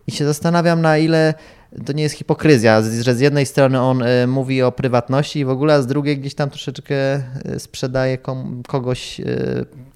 i 0.06 0.12
się 0.12 0.24
zastanawiam 0.24 0.80
na 0.82 0.98
ile 0.98 1.34
to 1.86 1.92
nie 1.92 2.02
jest 2.02 2.14
hipokryzja, 2.14 2.82
że 3.02 3.14
z 3.14 3.20
jednej 3.20 3.46
strony 3.46 3.80
on 3.80 4.02
e, 4.02 4.26
mówi 4.26 4.62
o 4.62 4.72
prywatności 4.72 5.38
i 5.38 5.44
w 5.44 5.50
ogóle, 5.50 5.74
a 5.74 5.82
z 5.82 5.86
drugiej 5.86 6.18
gdzieś 6.18 6.34
tam 6.34 6.50
troszeczkę 6.50 6.94
e, 6.94 7.22
sprzedaje 7.58 8.18
kogoś 8.68 9.20
e, 9.20 9.24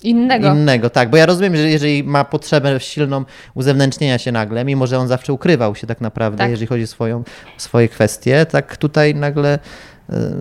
Innego. 0.03 0.55
innego. 0.55 0.91
Tak, 0.91 1.11
bo 1.11 1.17
ja 1.17 1.27
rozumiem, 1.27 1.57
że 1.57 1.71
jeżeli 1.71 2.05
ma 2.05 2.25
potrzebę 2.25 2.81
silną 2.81 3.25
uzewnętrznienia 3.55 4.19
się 4.19 4.33
nagle, 4.33 4.65
mimo 4.65 4.87
że 4.87 4.99
on 4.99 5.09
zawsze 5.09 5.33
ukrywał 5.33 5.75
się 5.75 5.87
tak 5.87 6.01
naprawdę, 6.01 6.39
Tak. 6.39 6.51
jeżeli 6.51 6.67
chodzi 6.67 6.85
o 6.85 6.87
swoją, 6.87 7.25
swoje 7.59 7.89
kwestie, 7.89 8.47
tak 8.47 8.77
tutaj 8.77 9.15
nagle 9.15 9.59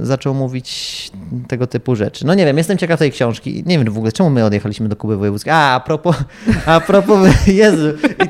zaczął 0.02 0.34
mówić 0.34 1.12
tego 1.48 1.68
typu 1.68 1.96
rzeczy. 1.96 2.26
No 2.26 2.34
nie 2.34 2.46
wiem, 2.46 2.58
jestem 2.58 2.78
ciekaw 2.78 3.00
tej 3.00 3.12
książki. 3.12 3.64
Nie 3.66 3.78
wiem 3.80 3.94
w 3.94 3.98
ogóle, 3.98 4.12
czemu 4.12 4.30
my 4.30 4.46
odjechaliśmy 4.46 4.90
do 4.90 4.96
Kuby 4.96 5.18
Wojewódzkiej. 5.18 5.54
A, 5.54 5.74
a 5.74 5.80
propos, 5.80 6.16
a 6.66 6.82
propos, 6.82 7.30
Jezu, 7.48 7.88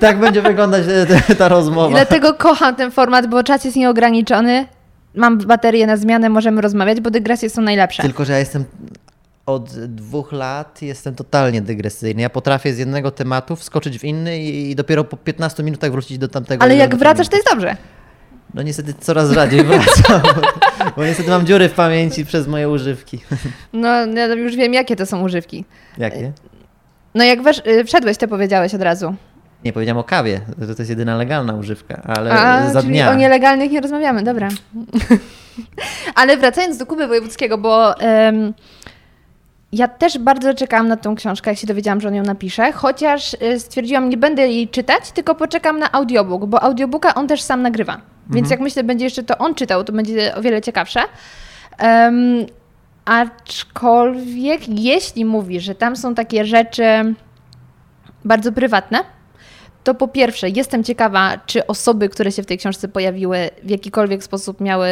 tak 0.07 0.19
będzie 0.19 0.41
wyglądać 0.41 0.83
e, 1.29 1.35
ta, 1.35 1.47
rozmowa. 1.47 1.89
dlatego 1.89 2.33
kocham 2.33 2.75
ten 2.75 2.91
format, 2.91 3.27
bo 3.27 3.43
czas 3.43 3.65
jest 3.65 3.77
nieograniczony. 3.77 4.65
Mam 5.15 5.37
baterię 5.37 5.87
na 5.87 5.97
zmianę, 5.97 6.29
możemy 6.29 6.61
rozmawiać, 6.61 7.01
bo 7.01 7.09
dygresje 7.09 7.49
są 7.49 7.61
najlepsze. 7.61 8.03
Tylko, 8.03 8.25
że 8.25 8.33
ja 8.33 8.39
jestem 8.39 8.65
od 9.45 9.69
dwóch 9.85 10.31
lat 10.31 10.81
jestem 10.81 11.15
totalnie 11.15 11.61
dygresyjny. 11.61 12.21
Ja 12.21 12.29
potrafię 12.29 12.73
z 12.73 12.77
jednego 12.77 13.11
tematu 13.11 13.55
wskoczyć 13.55 13.99
w 13.99 14.03
inny 14.03 14.39
i, 14.39 14.75
dopiero 14.75 15.03
po 15.03 15.17
15 15.17 15.63
minutach 15.63 15.91
wrócić 15.91 16.17
do 16.17 16.27
tamtego. 16.27 16.63
Ale 16.63 16.75
jak 16.75 16.95
wracasz, 16.95 17.27
to 17.27 17.35
jest 17.35 17.49
dobrze. 17.51 17.77
No 18.53 18.61
niestety 18.61 18.93
coraz 18.99 19.31
rzadziej 19.31 19.63
wracam, 19.65 20.21
bo, 20.21 20.41
bo 20.97 21.05
niestety 21.05 21.29
mam 21.29 21.45
dziury 21.45 21.69
w 21.69 21.73
pamięci 21.73 22.25
przez 22.25 22.47
moje 22.47 22.69
używki. 22.69 23.19
No, 23.73 23.87
ja 24.05 24.25
już 24.25 24.55
wiem, 24.55 24.73
jakie 24.73 24.95
to 24.95 25.05
są 25.05 25.23
używki. 25.23 25.65
Jakie? 25.97 26.31
No 27.15 27.23
jak 27.23 27.41
wesz, 27.41 27.61
y, 27.67 27.85
wszedłeś, 27.85 28.17
to 28.17 28.27
powiedziałeś 28.27 28.75
od 28.75 28.81
razu. 28.81 29.15
Nie 29.65 29.73
powiedziałem 29.73 29.97
o 29.97 30.03
kawie, 30.03 30.41
że 30.59 30.75
to 30.75 30.81
jest 30.81 30.89
jedyna 30.89 31.15
legalna 31.15 31.53
używka, 31.53 32.01
ale 32.05 32.31
A, 32.31 32.69
za 32.69 32.81
czyli 32.81 32.93
dnia. 32.93 33.11
o 33.11 33.15
nielegalnych 33.15 33.71
nie 33.71 33.81
rozmawiamy, 33.81 34.23
dobra. 34.23 34.49
Ale 36.15 36.37
wracając 36.37 36.77
do 36.77 36.85
Kuby 36.85 37.07
Wojewódzkiego, 37.07 37.57
bo 37.57 37.99
em, 37.99 38.53
ja 39.71 39.87
też 39.87 40.17
bardzo 40.17 40.53
czekałam 40.53 40.87
na 40.87 40.97
tą 40.97 41.15
książkę, 41.15 41.51
jak 41.51 41.59
się 41.59 41.67
dowiedziałam, 41.67 42.01
że 42.01 42.07
on 42.07 42.15
ją 42.15 42.23
napisze, 42.23 42.71
chociaż 42.71 43.33
y, 43.33 43.59
stwierdziłam, 43.59 44.09
nie 44.09 44.17
będę 44.17 44.47
jej 44.47 44.67
czytać, 44.67 45.11
tylko 45.11 45.35
poczekam 45.35 45.79
na 45.79 45.91
audiobook, 45.91 46.45
bo 46.45 46.63
audiobooka 46.63 47.13
on 47.15 47.27
też 47.27 47.41
sam 47.41 47.61
nagrywa. 47.61 48.01
Więc 48.29 48.49
jak 48.49 48.59
myślę, 48.59 48.83
będzie 48.83 49.05
jeszcze 49.05 49.23
to 49.23 49.37
on 49.37 49.55
czytał, 49.55 49.83
to 49.83 49.93
będzie 49.93 50.35
o 50.35 50.41
wiele 50.41 50.61
ciekawsze. 50.61 50.99
Em, 51.77 52.45
aczkolwiek, 53.05 54.61
jeśli 54.69 55.25
mówi, 55.25 55.59
że 55.59 55.75
tam 55.75 55.95
są 55.95 56.15
takie 56.15 56.45
rzeczy 56.45 56.83
bardzo 58.25 58.51
prywatne, 58.51 58.99
to 59.83 59.93
po 59.93 60.07
pierwsze, 60.07 60.49
jestem 60.49 60.83
ciekawa, 60.83 61.37
czy 61.45 61.67
osoby, 61.67 62.09
które 62.09 62.31
się 62.31 62.43
w 62.43 62.45
tej 62.45 62.57
książce 62.57 62.87
pojawiły, 62.87 63.49
w 63.63 63.69
jakikolwiek 63.69 64.23
sposób 64.23 64.61
miały 64.61 64.87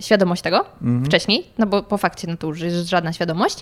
świadomość 0.00 0.42
tego 0.42 0.64
wcześniej, 1.04 1.46
no 1.58 1.66
bo 1.66 1.82
po 1.82 1.98
fakcie 1.98 2.28
no 2.28 2.36
to 2.36 2.46
już 2.46 2.60
jest 2.60 2.88
żadna 2.88 3.12
świadomość. 3.12 3.58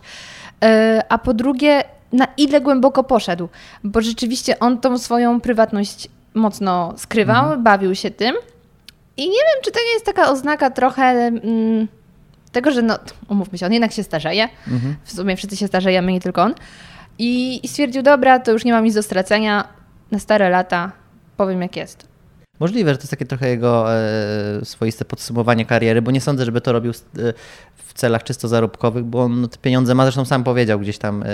Yy, 0.62 0.68
a 1.08 1.18
po 1.18 1.34
drugie, 1.34 1.84
na 2.12 2.26
ile 2.36 2.60
głęboko 2.60 3.04
poszedł, 3.04 3.48
bo 3.84 4.00
rzeczywiście 4.00 4.58
on 4.58 4.78
tą 4.78 4.98
swoją 4.98 5.40
prywatność 5.40 6.08
mocno 6.34 6.94
skrywał, 6.96 7.58
bawił 7.58 7.94
się 7.94 8.10
tym. 8.10 8.34
I 9.16 9.22
nie 9.22 9.38
wiem, 9.38 9.62
czy 9.64 9.70
to 9.70 9.78
nie 9.86 9.92
jest 9.92 10.06
taka 10.06 10.30
oznaka 10.30 10.70
trochę 10.70 11.02
mm, 11.02 11.88
tego, 12.52 12.70
że 12.70 12.82
no, 12.82 12.98
umówmy 13.28 13.58
się, 13.58 13.66
on 13.66 13.72
jednak 13.72 13.92
się 13.92 14.02
starzeje. 14.02 14.48
W 15.04 15.12
sumie 15.12 15.36
wszyscy 15.36 15.56
się 15.56 15.66
starzejemy, 15.66 16.12
nie 16.12 16.20
tylko 16.20 16.42
on. 16.42 16.54
I, 17.18 17.60
I 17.62 17.68
stwierdził, 17.68 18.02
dobra, 18.02 18.38
to 18.38 18.52
już 18.52 18.64
nie 18.64 18.72
mam 18.72 18.84
nic 18.84 18.94
do 18.94 19.02
stracenia, 19.02 19.68
na 20.10 20.18
stare 20.18 20.50
lata 20.50 20.92
powiem 21.36 21.62
jak 21.62 21.76
jest. 21.76 22.10
Możliwe, 22.60 22.90
że 22.90 22.96
to 22.96 23.02
jest 23.02 23.10
takie 23.10 23.26
trochę 23.26 23.48
jego 23.48 23.94
e, 23.94 24.64
swoiste 24.64 25.04
podsumowanie 25.04 25.66
kariery, 25.66 26.02
bo 26.02 26.10
nie 26.10 26.20
sądzę, 26.20 26.44
żeby 26.44 26.60
to 26.60 26.72
robił 26.72 26.92
e, 26.92 27.32
w 27.76 27.94
celach 27.94 28.22
czysto 28.24 28.48
zarobkowych, 28.48 29.04
bo 29.04 29.22
on 29.22 29.48
te 29.48 29.58
pieniądze 29.58 29.94
ma, 29.94 30.02
zresztą 30.02 30.24
sam 30.24 30.44
powiedział 30.44 30.80
gdzieś 30.80 30.98
tam, 30.98 31.22
e, 31.22 31.26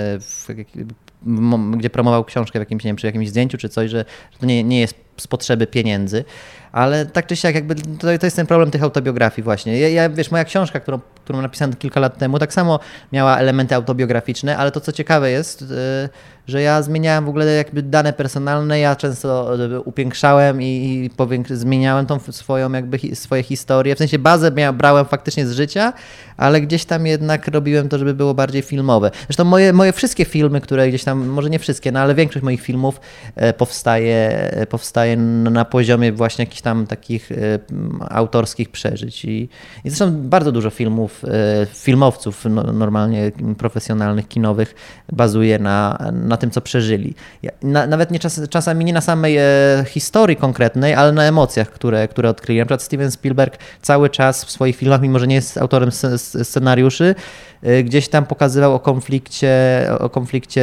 gdzie 1.77 1.91
promował 1.91 2.25
książkę 2.25 2.59
w 2.59 2.63
jakimś, 2.63 2.85
nie 2.85 2.89
wiem, 2.89 2.97
przy 2.97 3.07
jakimś 3.07 3.29
zdjęciu 3.29 3.59
czy 3.59 3.69
coś, 3.69 3.91
że 3.91 4.05
to 4.41 4.47
nie, 4.47 4.65
nie 4.65 4.81
jest 4.81 4.95
z 5.17 5.27
potrzeby 5.27 5.67
pieniędzy, 5.67 6.25
ale 6.73 7.07
tak 7.07 7.27
czy 7.27 7.37
siak 7.37 7.55
jakby 7.55 7.75
to, 7.75 8.19
to 8.19 8.27
jest 8.27 8.37
ten 8.37 8.47
problem 8.47 8.71
tych 8.71 8.83
autobiografii 8.83 9.45
właśnie. 9.45 9.81
Ja, 9.81 9.89
ja, 9.89 10.11
wiesz, 10.11 10.31
moja 10.31 10.45
książka, 10.45 10.81
którą, 10.81 11.01
którą 11.25 11.43
napisałem 11.43 11.75
kilka 11.77 12.01
lat 12.01 12.19
temu, 12.19 12.39
tak 12.39 12.53
samo 12.53 12.81
miała 13.13 13.39
elementy 13.39 13.75
autobiograficzne, 13.75 14.57
ale 14.57 14.73
to 14.73 14.81
co 14.81 14.93
ciekawe 14.93 15.31
jest, 15.31 15.65
że 16.47 16.63
ja 16.63 16.83
zmieniałem 16.83 17.25
w 17.25 17.29
ogóle 17.29 17.47
jakby 17.47 17.83
dane 17.83 18.13
personalne, 18.13 18.79
ja 18.79 18.97
często 18.97 19.57
upiększałem 19.85 20.63
i, 20.63 21.11
zmieniałem 21.51 22.07
tą 22.07 22.19
swoją 22.21 22.73
jakby 22.73 22.99
swoje 23.15 23.43
historie, 23.43 23.95
w 23.95 23.99
sensie 23.99 24.19
bazę 24.19 24.51
mia- 24.51 24.73
brałem 24.73 25.07
faktycznie 25.07 25.47
z 25.47 25.53
życia, 25.53 25.93
ale 26.37 26.61
gdzieś 26.61 26.85
tam 26.85 27.07
jednak 27.07 27.49
robiłem 27.49 27.89
to, 27.89 27.99
żeby 27.99 28.15
było 28.15 28.35
bardziej 28.35 28.63
filmowe. 28.63 29.11
Zresztą 29.27 29.45
moje, 29.45 29.73
moje 29.73 29.93
wszystkie 29.93 30.25
filmy, 30.25 30.61
które 30.61 30.89
gdzieś 30.89 31.05
tam, 31.05 31.27
może 31.27 31.51
nie 31.51 31.59
wszystkie, 31.59 31.93
no 31.93 32.01
ale 32.01 32.15
większość 32.15 32.45
moich 32.45 32.61
filmów 32.61 33.01
e, 33.37 33.53
powstaje, 33.53 34.51
e, 34.53 34.67
powstaje 34.67 35.17
na 35.17 35.65
poziomie 35.65 36.13
właśnie 36.13 36.43
jakichś 36.43 36.63
tam 36.63 36.87
takich 36.87 37.33
e, 37.33 37.37
autorskich 38.09 38.71
przeżyć 38.71 39.25
i, 39.25 39.49
i 39.85 39.91
zresztą 39.91 40.13
bardzo 40.17 40.53
dużo 40.53 40.71
filmów, 40.71 41.23
filmowców 41.75 42.45
no, 42.45 42.63
normalnie 42.63 43.33
profesjonalnych, 43.59 44.29
kinowych 44.29 44.75
bazuje 45.13 45.59
na, 45.59 45.99
na 46.13 46.36
na 46.37 46.41
tym, 46.41 46.51
co 46.51 46.61
przeżyli. 46.61 47.15
Na, 47.63 47.87
nawet 47.87 48.11
nie 48.11 48.19
czas, 48.19 48.41
czasami 48.51 48.85
nie 48.85 48.93
na 48.93 49.01
samej 49.01 49.37
e, 49.37 49.85
historii 49.87 50.37
konkretnej, 50.37 50.95
ale 50.95 51.13
na 51.13 51.25
emocjach, 51.25 51.71
które, 51.71 52.09
które 52.09 52.31
odkryli. 52.31 52.59
Na 52.59 52.65
przykład 52.65 52.83
Steven 52.83 53.11
Spielberg 53.11 53.59
cały 53.83 54.11
czas 54.11 54.45
w 54.45 54.51
swoich 54.51 54.77
filmach, 54.77 55.01
mimo 55.01 55.19
że 55.19 55.27
nie 55.27 55.35
jest 55.35 55.59
autorem 55.59 55.91
scenariuszy, 56.17 57.15
e, 57.63 57.83
gdzieś 57.83 58.09
tam 58.09 58.27
pokazywał 58.27 58.75
o 58.75 58.81
konflikcie, 58.81 59.51
o 59.99 60.11
konflikcie 60.11 60.63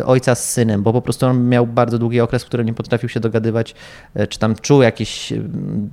e, 0.00 0.06
ojca 0.06 0.34
z 0.34 0.52
synem, 0.52 0.82
bo 0.82 0.92
po 0.92 1.02
prostu 1.02 1.26
on 1.26 1.48
miał 1.48 1.66
bardzo 1.66 1.98
długi 1.98 2.20
okres, 2.20 2.44
w 2.44 2.46
którym 2.46 2.66
nie 2.66 2.74
potrafił 2.74 3.08
się 3.08 3.20
dogadywać, 3.20 3.74
e, 4.14 4.26
czy 4.26 4.38
tam 4.38 4.54
czuł 4.54 4.82
jakiś 4.82 5.32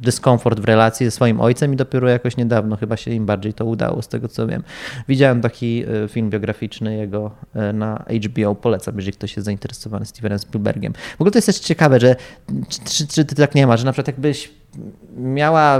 dyskomfort 0.02 0.60
w 0.60 0.66
relacji 0.66 1.06
ze 1.06 1.12
swoim 1.12 1.42
ojcem 1.42 1.74
i 1.74 1.76
dopiero 1.76 2.10
jakoś 2.10 2.38
niedawno 2.38 2.78
chyba 2.78 2.98
się 2.98 3.12
im 3.12 3.26
bardziej 3.26 3.54
to 3.54 3.66
udało, 3.66 4.02
z 4.02 4.08
tego 4.08 4.28
co 4.28 4.48
wiem. 4.48 4.64
Widziałem 5.08 5.42
taki 5.42 5.86
film 6.10 6.30
biograficzny 6.30 6.98
jego 6.98 7.32
na 7.74 8.06
HBO, 8.26 8.56
polecam, 8.56 8.81
jeżeli 8.88 9.14
ktoś 9.14 9.36
jest 9.36 9.46
zainteresowany 9.46 10.06
Stevenem 10.06 10.40
Spielbergiem. 10.40 10.94
W 10.94 11.22
ogóle 11.22 11.32
to 11.32 11.38
jest 11.38 11.46
też 11.46 11.60
ciekawe, 11.60 12.00
że 12.00 12.16
czy, 12.86 13.08
czy, 13.08 13.26
ty 13.26 13.36
tak 13.36 13.56
nie 13.56 13.68
ma, 13.68 13.78
że 13.78 13.86
na 13.86 13.92
przykład 13.92 14.08
jakbyś 14.08 14.50
miała 15.18 15.80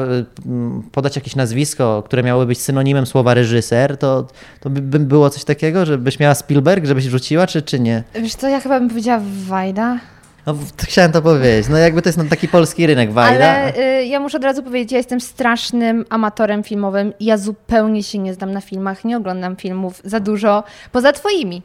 podać 0.92 1.16
jakieś 1.16 1.36
nazwisko, 1.36 2.04
które 2.06 2.24
miałoby 2.24 2.46
być 2.46 2.62
synonimem 2.62 3.06
słowa 3.06 3.34
reżyser, 3.34 3.98
to, 3.98 4.28
to 4.60 4.70
by 4.70 5.00
było 5.00 5.30
coś 5.30 5.44
takiego, 5.44 5.86
żebyś 5.86 6.20
miała 6.20 6.36
Spielberg, 6.36 6.86
żebyś 6.86 7.08
wrzuciła, 7.08 7.48
czy, 7.48 7.62
czy 7.62 7.80
nie? 7.80 8.04
Wiesz 8.16 8.36
co, 8.36 8.48
ja 8.48 8.60
chyba 8.60 8.80
bym 8.80 8.90
powiedziała 8.90 9.22
Wajda. 9.48 10.00
No, 10.46 10.56
chciałem 10.78 11.12
to 11.12 11.22
powiedzieć. 11.22 11.70
No 11.70 11.78
jakby 11.78 12.02
to 12.02 12.10
jest 12.10 12.18
no, 12.18 12.24
taki 12.30 12.48
polski 12.48 12.88
rynek 12.88 13.12
Wajda. 13.12 13.50
Ale 13.50 13.78
y, 13.78 14.06
ja 14.06 14.20
muszę 14.20 14.38
od 14.38 14.44
razu 14.44 14.64
powiedzieć, 14.64 14.92
ja 14.92 14.98
jestem 14.98 15.22
strasznym 15.22 16.06
amatorem 16.10 16.64
filmowym. 16.64 17.14
Ja 17.20 17.38
zupełnie 17.38 18.04
się 18.04 18.20
nie 18.20 18.34
znam 18.34 18.52
na 18.52 18.62
filmach, 18.62 19.06
nie 19.06 19.18
oglądam 19.18 19.56
filmów 19.56 20.02
za 20.06 20.20
dużo, 20.20 20.64
poza 20.92 21.12
twoimi. 21.12 21.62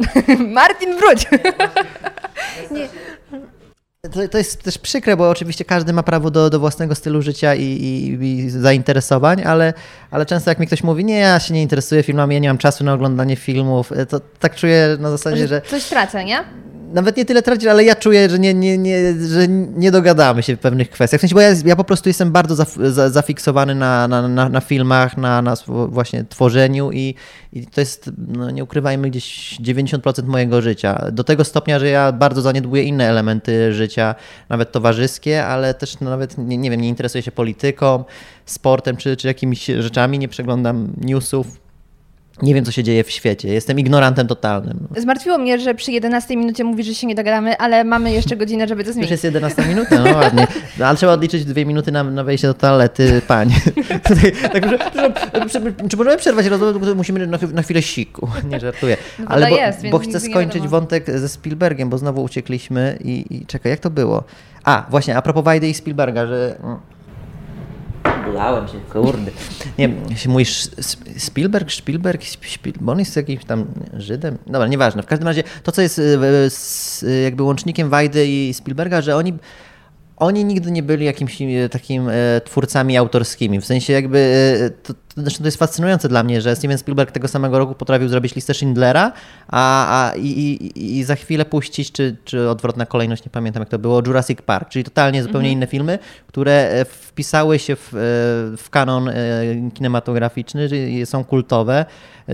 Martin, 0.54 0.96
wróć! 0.96 1.26
nie. 2.70 2.88
To, 4.12 4.28
to, 4.28 4.38
jest 4.38 4.62
też 4.62 4.78
przykre, 4.78 5.16
bo 5.16 5.30
oczywiście 5.30 5.64
każdy 5.64 5.92
ma 5.92 6.02
prawo 6.02 6.30
do, 6.30 6.50
do 6.50 6.60
własnego 6.60 6.94
stylu 6.94 7.22
życia 7.22 7.54
i, 7.54 7.62
i, 7.62 8.24
i, 8.24 8.50
zainteresowań, 8.50 9.42
ale, 9.42 9.74
ale 10.10 10.26
często 10.26 10.50
jak 10.50 10.58
mi 10.58 10.66
ktoś 10.66 10.82
mówi, 10.82 11.04
nie, 11.04 11.18
ja 11.18 11.40
się 11.40 11.54
nie 11.54 11.62
interesuję 11.62 12.02
filmami, 12.02 12.34
ja 12.34 12.40
nie 12.40 12.48
mam 12.48 12.58
czasu 12.58 12.84
na 12.84 12.92
oglądanie 12.92 13.36
filmów, 13.36 13.92
to 14.08 14.20
tak 14.38 14.54
czuję 14.54 14.96
na 15.00 15.10
zasadzie, 15.10 15.48
że... 15.48 15.60
Coś 15.60 15.84
tracę, 15.84 16.24
nie? 16.24 16.44
Nawet 16.92 17.16
nie 17.16 17.24
tyle 17.24 17.42
tracić, 17.42 17.66
ale 17.66 17.84
ja 17.84 17.94
czuję, 17.94 18.30
że 18.30 18.38
nie, 18.38 18.54
nie, 18.54 18.78
nie, 18.78 19.14
że 19.28 19.48
nie 19.48 19.90
dogadamy 19.90 20.42
się 20.42 20.56
w 20.56 20.58
pewnych 20.58 20.90
kwestiach. 20.90 21.18
W 21.18 21.20
sensie, 21.20 21.34
bo 21.34 21.40
ja, 21.40 21.50
ja 21.64 21.76
po 21.76 21.84
prostu 21.84 22.08
jestem 22.08 22.32
bardzo 22.32 22.54
zaf, 22.54 22.74
za, 22.74 23.10
zafiksowany 23.10 23.74
na, 23.74 24.08
na, 24.08 24.28
na, 24.28 24.48
na, 24.48 24.60
filmach, 24.60 25.16
na, 25.16 25.42
na 25.42 25.54
właśnie 25.66 26.24
tworzeniu 26.24 26.92
i, 26.92 27.14
i 27.52 27.66
to 27.66 27.80
jest, 27.80 28.10
no 28.28 28.50
nie 28.50 28.64
ukrywajmy, 28.64 29.10
gdzieś 29.10 29.58
90% 29.60 30.24
mojego 30.24 30.62
życia. 30.62 31.04
Do 31.12 31.24
tego 31.24 31.44
stopnia, 31.44 31.78
że 31.78 31.88
ja 31.88 32.12
bardzo 32.12 32.42
zaniedbuję 32.42 32.82
inne 32.82 33.08
elementy 33.08 33.74
życia, 33.74 34.14
nawet 34.48 34.72
towarzyskie, 34.72 35.46
ale 35.46 35.74
też 35.74 36.00
no, 36.00 36.10
nawet, 36.10 36.38
nie, 36.38 36.58
nie 36.58 36.70
wiem, 36.70 36.80
nie 36.80 36.88
interesuję 36.88 37.22
się 37.22 37.32
polityką, 37.32 38.04
sportem 38.46 38.96
czy, 38.96 39.16
czy 39.16 39.28
jakimiś 39.28 39.66
rzeczami, 39.66 40.18
nie 40.18 40.28
przeglądam 40.28 40.92
newsów 41.00 41.61
nie 42.42 42.54
wiem, 42.54 42.64
co 42.64 42.72
się 42.72 42.82
dzieje 42.82 43.04
w 43.04 43.10
świecie. 43.10 43.48
Jestem 43.48 43.78
ignorantem 43.78 44.26
totalnym. 44.26 44.88
Zmartwiło 44.96 45.38
mnie, 45.38 45.58
że 45.58 45.74
przy 45.74 45.92
11 45.92 46.36
minucie 46.36 46.64
mówisz, 46.64 46.86
że 46.86 46.94
się 46.94 47.06
nie 47.06 47.14
dogadamy, 47.14 47.58
ale 47.58 47.84
mamy 47.84 48.12
jeszcze 48.12 48.36
godzinę, 48.36 48.68
żeby 48.68 48.84
to 48.84 48.92
zmienić. 48.92 49.10
Już 49.10 49.10
jest 49.10 49.24
11 49.24 49.62
minuta, 49.62 49.98
no 50.04 50.16
ładnie. 50.16 50.46
No, 50.78 50.86
ale 50.86 50.96
trzeba 50.96 51.12
odliczyć 51.12 51.44
dwie 51.44 51.66
minuty 51.66 51.92
na, 51.92 52.04
na 52.04 52.24
wejście 52.24 52.46
do 52.48 52.54
toalety 52.54 53.22
pań. 53.28 53.50
tak, 54.52 54.70
że, 54.70 54.78
czy 55.88 55.96
możemy 55.96 56.16
przerwać 56.16 56.46
rozmowę, 56.46 56.94
musimy 56.94 57.26
na, 57.26 57.38
na 57.52 57.62
chwilę 57.62 57.82
siku. 57.82 58.28
Nie 58.50 58.60
żartuję. 58.60 58.96
No 59.18 59.24
ale 59.28 59.48
bo, 59.48 59.56
jest, 59.56 59.88
bo 59.90 59.98
chcę 59.98 60.20
skończyć 60.20 60.68
wątek 60.68 61.18
ze 61.18 61.28
Spielbergiem, 61.28 61.90
bo 61.90 61.98
znowu 61.98 62.22
uciekliśmy 62.22 62.98
i, 63.04 63.24
i 63.30 63.46
czekaj, 63.46 63.70
jak 63.70 63.80
to 63.80 63.90
było? 63.90 64.24
A, 64.64 64.86
właśnie, 64.90 65.16
a 65.16 65.22
propos 65.22 65.44
Wajdy 65.44 65.68
i 65.68 65.74
Spielberga, 65.74 66.26
że 66.26 66.58
Bulałem 68.32 68.68
się, 68.68 68.80
kurde. 68.92 69.30
Nie 69.78 70.16
się 70.16 70.28
mówisz 70.28 70.68
Spielberg, 71.18 71.72
Spielberg, 71.72 72.24
Spielberg, 72.24 72.88
on 72.88 72.98
jest 72.98 73.16
jakimś 73.16 73.44
tam 73.44 73.66
Żydem? 73.96 74.38
Dobra, 74.46 74.68
nieważne. 74.68 75.02
W 75.02 75.06
każdym 75.06 75.28
razie 75.28 75.42
to, 75.62 75.72
co 75.72 75.82
jest 75.82 75.98
e, 75.98 77.10
jakby 77.22 77.42
łącznikiem 77.42 77.88
Wajdy 77.88 78.26
i 78.26 78.54
Spielberga, 78.54 79.00
że 79.00 79.16
oni 79.16 79.34
oni 80.16 80.44
nigdy 80.44 80.70
nie 80.70 80.82
byli 80.82 81.04
jakimś 81.04 81.42
e, 81.42 81.68
takim 81.68 82.08
e, 82.08 82.40
twórcami 82.44 82.96
autorskimi. 82.96 83.60
W 83.60 83.64
sensie 83.64 83.92
jakby, 83.92 84.70
to, 84.82 84.94
zresztą 85.16 85.38
to 85.38 85.48
jest 85.48 85.58
fascynujące 85.58 86.08
dla 86.08 86.22
mnie, 86.22 86.40
że 86.40 86.56
Steven 86.56 86.78
Spielberg 86.78 87.10
tego 87.10 87.28
samego 87.28 87.58
roku 87.58 87.74
potrafił 87.74 88.08
zrobić 88.08 88.34
listę 88.34 88.54
Schindlera, 88.54 89.12
a, 89.48 90.10
a 90.10 90.16
i, 90.16 90.26
i, 90.26 90.98
i, 90.98 91.04
za 91.04 91.14
chwilę 91.14 91.44
puścić, 91.44 91.92
czy, 91.92 92.16
czy 92.24 92.50
odwrotna 92.50 92.86
kolejność, 92.86 93.24
nie 93.24 93.30
pamiętam 93.30 93.60
jak 93.60 93.68
to 93.68 93.78
było, 93.78 94.02
Jurassic 94.06 94.42
Park, 94.42 94.68
czyli 94.68 94.84
totalnie 94.84 95.22
zupełnie 95.22 95.48
mhm. 95.48 95.52
inne 95.52 95.66
filmy, 95.66 95.98
które 96.26 96.84
wpisały 96.88 97.58
się 97.58 97.76
w, 97.76 97.88
w 98.56 98.70
kanon 98.70 99.10
kinematograficzny, 99.74 100.68
są 101.04 101.24
kultowe, 101.24 101.84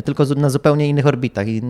tylko 0.05 0.25
na 0.25 0.51
zupełnie 0.51 0.89
innych 0.89 1.07
orbitach 1.07 1.49
i, 1.49 1.63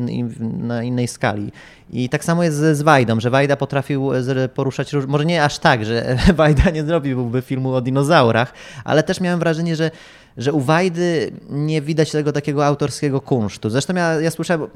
na 0.59 0.83
innej 0.83 1.09
skali. 1.09 1.53
I 1.91 2.09
tak 2.09 2.25
samo 2.25 2.45
jest 2.45 2.57
z, 2.57 2.83
Wajdą, 2.83 3.21
że 3.21 3.31
Wajda 3.31 3.57
potrafił 3.57 4.11
poruszać, 4.55 4.93
może 5.09 5.25
nie 5.25 5.45
aż 5.45 5.59
tak, 5.59 5.85
że 5.85 6.17
Wajda 6.35 6.71
nie 6.71 6.85
zrobiłby 6.85 7.43
filmu 7.43 7.75
o 7.75 7.81
dinozaurach, 7.81 8.53
ale 8.85 9.03
też 9.03 9.21
miałem 9.21 9.39
wrażenie, 9.39 9.77
że 9.77 9.91
że 10.39 10.53
u 10.53 10.61
Wajdy 10.61 11.31
nie 11.51 11.83
widać 11.83 12.11
tego 12.11 12.33
takiego 12.33 12.67
autorskiego 12.67 13.21
kunsztu. 13.21 13.71
Zresztą 13.71 13.95
ja, 13.95 14.21
ja 14.21 14.31
słyszałem, 14.31 14.67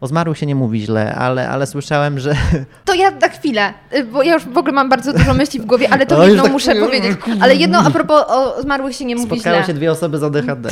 o 0.00 0.06
zmarłych 0.06 0.38
się 0.38 0.46
nie 0.46 0.54
mówi 0.54 0.80
źle, 0.80 1.14
ale, 1.14 1.48
ale 1.48 1.66
słyszałem, 1.66 2.18
że... 2.18 2.34
To 2.84 2.94
ja 2.94 3.10
na 3.10 3.28
chwilę, 3.28 3.74
bo 4.12 4.22
ja 4.22 4.34
już 4.34 4.44
w 4.44 4.58
ogóle 4.58 4.72
mam 4.72 4.88
bardzo 4.88 5.12
dużo 5.12 5.34
myśli 5.34 5.60
w 5.60 5.64
głowie, 5.64 5.88
ale 5.90 6.06
to 6.06 6.18
o, 6.18 6.26
jedno 6.26 6.42
tak... 6.42 6.52
muszę 6.52 6.74
powiedzieć. 6.74 7.18
Ale 7.40 7.56
jedno 7.56 7.78
a 7.78 7.90
propos 7.90 8.24
o 8.28 8.62
zmarłych 8.62 8.96
się 8.96 9.04
nie 9.04 9.16
mówi 9.16 9.26
Spotkały 9.26 9.56
źle. 9.56 9.66
się 9.66 9.74
dwie 9.74 9.90
osoby 9.90 10.18
z 10.18 10.22
ADHD. 10.22 10.70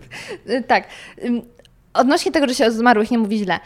tak. 0.68 0.84
Odnośnie 1.94 2.32
tego, 2.32 2.48
że 2.48 2.54
się 2.54 2.66
o 2.66 2.70
zmarłych 2.70 3.10
nie 3.10 3.18
mówi 3.18 3.38
źle. 3.38 3.60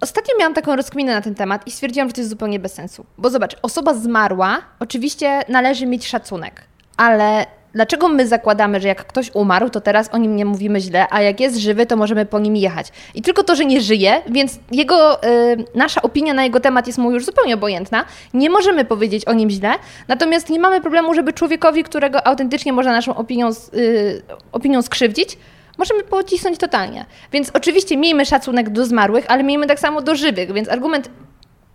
Ostatnio 0.00 0.34
miałam 0.38 0.54
taką 0.54 0.76
rozkminę 0.76 1.14
na 1.14 1.20
ten 1.20 1.34
temat 1.34 1.66
i 1.66 1.70
stwierdziłam, 1.70 2.08
że 2.08 2.14
to 2.14 2.20
jest 2.20 2.30
zupełnie 2.30 2.58
bez 2.58 2.74
sensu. 2.74 3.06
Bo 3.18 3.30
zobacz, 3.30 3.56
osoba 3.62 3.94
zmarła, 3.94 4.58
oczywiście 4.80 5.42
należy 5.48 5.86
mieć 5.86 6.06
szacunek, 6.06 6.62
ale 6.96 7.46
dlaczego 7.76 8.08
my 8.08 8.26
zakładamy, 8.26 8.80
że 8.80 8.88
jak 8.88 9.06
ktoś 9.06 9.30
umarł, 9.34 9.70
to 9.70 9.80
teraz 9.80 10.14
o 10.14 10.18
nim 10.18 10.36
nie 10.36 10.44
mówimy 10.44 10.80
źle, 10.80 11.06
a 11.10 11.22
jak 11.22 11.40
jest 11.40 11.56
żywy, 11.56 11.86
to 11.86 11.96
możemy 11.96 12.26
po 12.26 12.38
nim 12.38 12.56
jechać? 12.56 12.88
I 13.14 13.22
tylko 13.22 13.42
to, 13.42 13.56
że 13.56 13.64
nie 13.64 13.80
żyje, 13.80 14.22
więc 14.28 14.58
jego, 14.72 15.24
y, 15.24 15.64
nasza 15.74 16.02
opinia 16.02 16.34
na 16.34 16.44
jego 16.44 16.60
temat 16.60 16.86
jest 16.86 16.98
mu 16.98 17.12
już 17.12 17.24
zupełnie 17.24 17.54
obojętna, 17.54 18.04
nie 18.34 18.50
możemy 18.50 18.84
powiedzieć 18.84 19.24
o 19.24 19.32
nim 19.32 19.50
źle, 19.50 19.70
natomiast 20.08 20.50
nie 20.50 20.60
mamy 20.60 20.80
problemu, 20.80 21.14
żeby 21.14 21.32
człowiekowi, 21.32 21.82
którego 21.82 22.26
autentycznie 22.26 22.72
można 22.72 22.92
naszą 22.92 23.16
opinią, 23.16 23.50
y, 23.74 24.22
opinią 24.52 24.82
skrzywdzić, 24.82 25.38
możemy 25.78 26.02
pocisnąć 26.02 26.58
totalnie. 26.58 27.04
Więc 27.32 27.50
oczywiście 27.54 27.96
miejmy 27.96 28.24
szacunek 28.26 28.70
do 28.70 28.86
zmarłych, 28.86 29.24
ale 29.28 29.42
miejmy 29.42 29.66
tak 29.66 29.80
samo 29.80 30.00
do 30.00 30.14
żywych, 30.14 30.52
więc 30.52 30.68
argument 30.68 31.10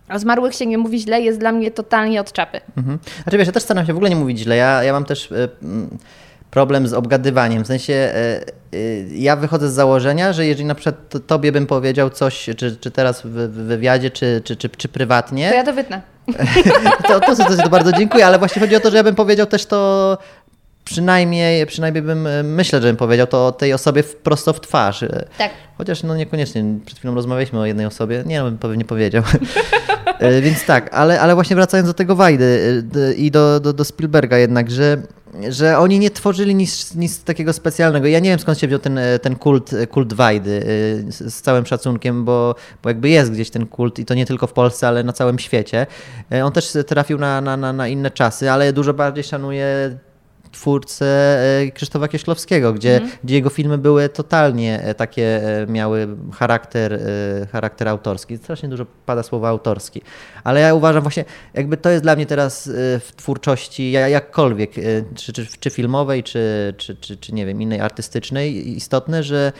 o 0.08 0.18
zmarłych 0.18 0.54
się 0.54 0.66
nie 0.66 0.78
mówi 0.78 0.98
źle 0.98 1.20
jest 1.20 1.38
dla 1.38 1.52
mnie 1.52 1.70
totalnie 1.70 2.20
od 2.20 2.32
czapy. 2.32 2.60
Mhm. 2.76 2.98
Znaczy 3.22 3.38
wiesz, 3.38 3.46
ja 3.46 3.52
też 3.52 3.62
staram 3.62 3.86
się 3.86 3.92
w 3.92 3.96
ogóle 3.96 4.10
nie 4.10 4.16
mówić 4.16 4.38
źle. 4.38 4.56
Ja, 4.56 4.82
ja 4.84 4.92
mam 4.92 5.04
też 5.04 5.30
y, 5.30 5.48
problem 6.50 6.86
z 6.86 6.92
obgadywaniem. 6.92 7.64
W 7.64 7.66
sensie 7.66 7.92
y, 8.72 8.76
y, 8.76 9.08
ja 9.12 9.36
wychodzę 9.36 9.70
z 9.70 9.72
założenia, 9.72 10.32
że 10.32 10.46
jeżeli 10.46 10.64
na 10.64 10.74
przykład 10.74 11.26
tobie 11.26 11.52
bym 11.52 11.66
powiedział 11.66 12.10
coś, 12.10 12.50
czy, 12.56 12.76
czy 12.76 12.90
teraz 12.90 13.22
w, 13.22 13.28
w 13.28 13.52
wywiadzie, 13.52 14.10
czy, 14.10 14.42
czy, 14.44 14.56
czy, 14.56 14.68
czy 14.68 14.88
prywatnie... 14.88 15.48
To 15.48 15.54
ja 15.54 15.64
to 15.64 15.72
wytnę. 15.72 16.02
to, 17.08 17.20
to, 17.20 17.36
to, 17.36 17.56
to, 17.56 17.68
bardzo 17.68 17.92
dziękuję, 17.92 18.26
ale 18.26 18.38
właśnie 18.38 18.60
chodzi 18.60 18.76
o 18.76 18.80
to, 18.80 18.90
że 18.90 18.96
ja 18.96 19.02
bym 19.02 19.14
powiedział 19.14 19.46
też 19.46 19.66
to 19.66 20.18
przynajmniej, 20.84 21.66
przynajmniej 21.66 22.02
bym, 22.02 22.26
e, 22.26 22.42
myślę, 22.42 22.80
że 22.80 22.88
bym 22.88 22.96
powiedział 22.96 23.26
to 23.26 23.52
tej 23.52 23.72
osobie 23.72 24.02
prosto 24.02 24.52
w 24.52 24.60
twarz. 24.60 25.02
E, 25.02 25.24
tak. 25.38 25.50
Chociaż 25.78 26.02
no 26.02 26.16
niekoniecznie, 26.16 26.64
przed 26.86 26.98
chwilą 26.98 27.14
rozmawialiśmy 27.14 27.58
o 27.58 27.66
jednej 27.66 27.86
osobie, 27.86 28.22
nie, 28.26 28.38
no 28.38 28.44
bym 28.44 28.58
pewnie 28.58 28.84
powiedział. 28.84 29.22
E, 30.18 30.40
więc 30.40 30.64
tak, 30.64 30.94
ale, 30.94 31.20
ale 31.20 31.34
właśnie 31.34 31.56
wracając 31.56 31.88
do 31.88 31.94
tego 31.94 32.16
Wajdy 32.16 32.82
i 33.16 33.30
do, 33.30 33.60
do, 33.60 33.72
do 33.72 33.84
Spielberga 33.84 34.38
jednak, 34.38 34.70
że, 34.70 35.02
że 35.48 35.78
oni 35.78 35.98
nie 35.98 36.10
tworzyli 36.10 36.54
nic, 36.54 36.94
nic 36.94 37.24
takiego 37.24 37.52
specjalnego. 37.52 38.06
Ja 38.06 38.18
nie 38.18 38.30
wiem 38.30 38.38
skąd 38.38 38.58
się 38.58 38.66
wziął 38.66 38.78
ten, 38.78 39.00
ten 39.22 39.36
kult, 39.36 39.70
kult 39.90 40.12
Wajdy, 40.12 40.60
z, 41.08 41.34
z 41.34 41.42
całym 41.42 41.66
szacunkiem, 41.66 42.24
bo, 42.24 42.54
bo 42.82 42.90
jakby 42.90 43.08
jest 43.08 43.32
gdzieś 43.32 43.50
ten 43.50 43.66
kult 43.66 43.98
i 43.98 44.04
to 44.04 44.14
nie 44.14 44.26
tylko 44.26 44.46
w 44.46 44.52
Polsce, 44.52 44.88
ale 44.88 45.04
na 45.04 45.12
całym 45.12 45.38
świecie. 45.38 45.86
On 46.44 46.52
też 46.52 46.76
trafił 46.86 47.18
na, 47.18 47.40
na, 47.40 47.56
na, 47.56 47.72
na 47.72 47.88
inne 47.88 48.10
czasy, 48.10 48.50
ale 48.50 48.72
dużo 48.72 48.94
bardziej 48.94 49.24
szanuję 49.24 49.98
twórcę 50.52 51.06
e, 51.60 51.70
Krzysztofa 51.70 52.08
Kieślowskiego, 52.08 52.72
gdzie, 52.72 52.94
mhm. 52.94 53.12
gdzie 53.24 53.34
jego 53.34 53.50
filmy 53.50 53.78
były 53.78 54.08
totalnie 54.08 54.82
e, 54.82 54.94
takie, 54.94 55.42
e, 55.62 55.66
miały 55.66 56.08
charakter, 56.34 57.00
charakter 57.52 57.88
autorski. 57.88 58.38
Strasznie 58.38 58.68
dużo 58.68 58.86
pada 59.06 59.22
słowa 59.22 59.48
autorski. 59.48 60.02
Ale 60.44 60.60
ja 60.60 60.74
uważam 60.74 61.02
właśnie, 61.02 61.24
jakby 61.54 61.76
to 61.76 61.90
jest 61.90 62.02
dla 62.02 62.16
mnie 62.16 62.26
teraz 62.26 62.70
w 63.00 63.12
twórczości 63.16 63.92
jakkolwiek, 63.92 64.70
czy, 65.14 65.32
czy, 65.32 65.46
czy 65.60 65.70
filmowej, 65.70 66.22
czy, 66.22 66.74
czy, 66.76 66.96
czy, 66.96 67.16
czy 67.16 67.34
nie 67.34 67.46
wiem, 67.46 67.62
innej 67.62 67.80
artystycznej 67.80 68.76
istotne, 68.76 69.22
że 69.22 69.52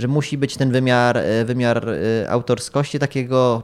że 0.00 0.08
musi 0.08 0.38
być 0.38 0.56
ten 0.56 0.70
wymiar, 0.70 1.18
e, 1.18 1.44
wymiar 1.44 1.88
e, 1.88 2.30
autorskości, 2.30 2.98
takiego 2.98 3.62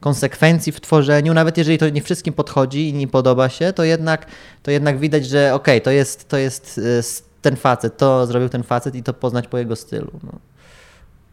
konsekwencji 0.00 0.72
w 0.72 0.80
tworzeniu, 0.80 1.34
nawet 1.34 1.58
jeżeli 1.58 1.78
to 1.78 1.88
nie 1.88 2.02
wszystkim 2.02 2.34
podchodzi 2.34 2.88
i 2.88 2.92
nie 2.92 3.08
podoba 3.08 3.48
się, 3.48 3.72
to 3.72 3.84
jednak, 3.84 4.26
to 4.62 4.70
jednak 4.70 4.98
widać, 4.98 5.26
że 5.26 5.54
okej, 5.54 5.76
okay, 5.76 5.80
to, 5.80 5.90
jest, 5.90 6.28
to 6.28 6.36
jest 6.36 6.78
e, 6.78 7.02
ten 7.42 7.56
facet, 7.56 7.96
to 7.96 8.26
zrobił 8.26 8.48
ten 8.48 8.62
facet 8.62 8.94
i 8.94 9.02
to 9.02 9.14
poznać 9.14 9.48
po 9.48 9.58
jego 9.58 9.76
stylu. 9.76 10.10
No. 10.22 10.32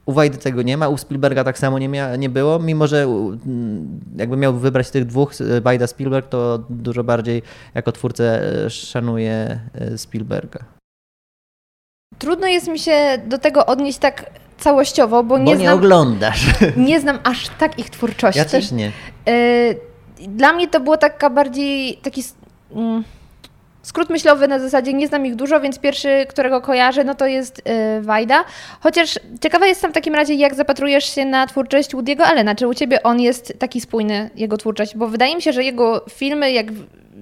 U 0.06 0.13
Wajdy 0.13 0.38
tego 0.38 0.62
nie 0.62 0.78
ma, 0.78 0.89
u 0.89 0.98
Spielberga 0.98 1.43
tak 1.43 1.58
samo 1.58 1.80
nie, 1.80 1.89
mia, 1.89 2.15
nie 2.15 2.30
było, 2.30 2.60
mimo 2.60 2.88
że 2.88 3.04
mm, 3.04 4.00
jakby 4.17 4.38
miał 4.38 4.54
wybrać 4.54 4.89
tych 4.89 5.06
dwóch, 5.06 5.34
Wajda 5.62 5.88
Spielberg, 5.88 6.30
to 6.30 6.60
dużo 6.69 7.04
bardziej 7.04 7.41
jako 7.74 7.91
twórcę 7.91 8.41
szanuje 8.69 9.60
Spielberga. 9.98 10.76
Trudno 12.19 12.47
jest 12.47 12.67
mi 12.67 12.80
się 12.80 13.17
do 13.25 13.38
tego 13.38 13.65
odnieść 13.65 13.97
tak 13.97 14.25
całościowo, 14.58 15.23
bo, 15.23 15.38
bo 15.38 15.38
nie, 15.38 15.54
nie 15.54 15.60
znam, 15.60 15.78
oglądasz. 15.78 16.45
Nie 16.78 16.99
znam 16.99 17.19
aż 17.23 17.49
tak 17.49 17.80
ich 17.80 17.89
twórczości. 17.89 18.39
Ja 18.39 18.45
też 18.45 18.71
nie. 18.71 18.91
Y, 19.30 19.80
dla 20.28 20.54
mnie 20.54 20.67
to 20.67 20.80
było 20.80 20.97
taka 20.97 21.30
bardziej 21.30 21.97
taki 21.97 22.23
mm, 22.75 23.04
skrót 23.82 24.10
myślowy 24.10 24.47
na 24.47 24.60
zasadzie 24.60 24.93
nie 24.93 25.08
znam 25.08 25.25
ich 25.25 25.36
dużo, 25.36 25.60
więc 25.60 25.80
pierwszy, 25.80 26.25
którego 26.30 26.62
kojarzę, 26.62 27.04
no 27.04 27.15
to 27.15 27.28
jest 27.28 27.60
y, 27.60 28.01
Wajda. 28.01 28.43
Chociaż 28.80 29.19
ciekawa 29.41 29.65
jestem 29.65 29.91
w 29.91 29.93
takim 29.93 30.15
razie, 30.15 30.34
jak 30.34 30.56
zapatrujesz 30.56 31.15
się 31.15 31.25
na 31.25 31.47
twórczość 31.47 31.95
Woody'ego 31.95 32.21
Allena. 32.21 32.56
Czy 32.56 32.67
u 32.67 32.73
Ciebie 32.73 33.04
on 33.04 33.19
jest 33.19 33.54
taki 33.60 33.82
spójny, 33.82 34.30
jego 34.36 34.58
twórczość? 34.58 34.97
Bo 34.97 35.08
wydaje 35.08 35.36
mi 35.36 35.41
się, 35.41 35.54
że 35.54 35.63
jego 35.63 36.06
filmy, 36.10 36.51
jak 36.51 36.65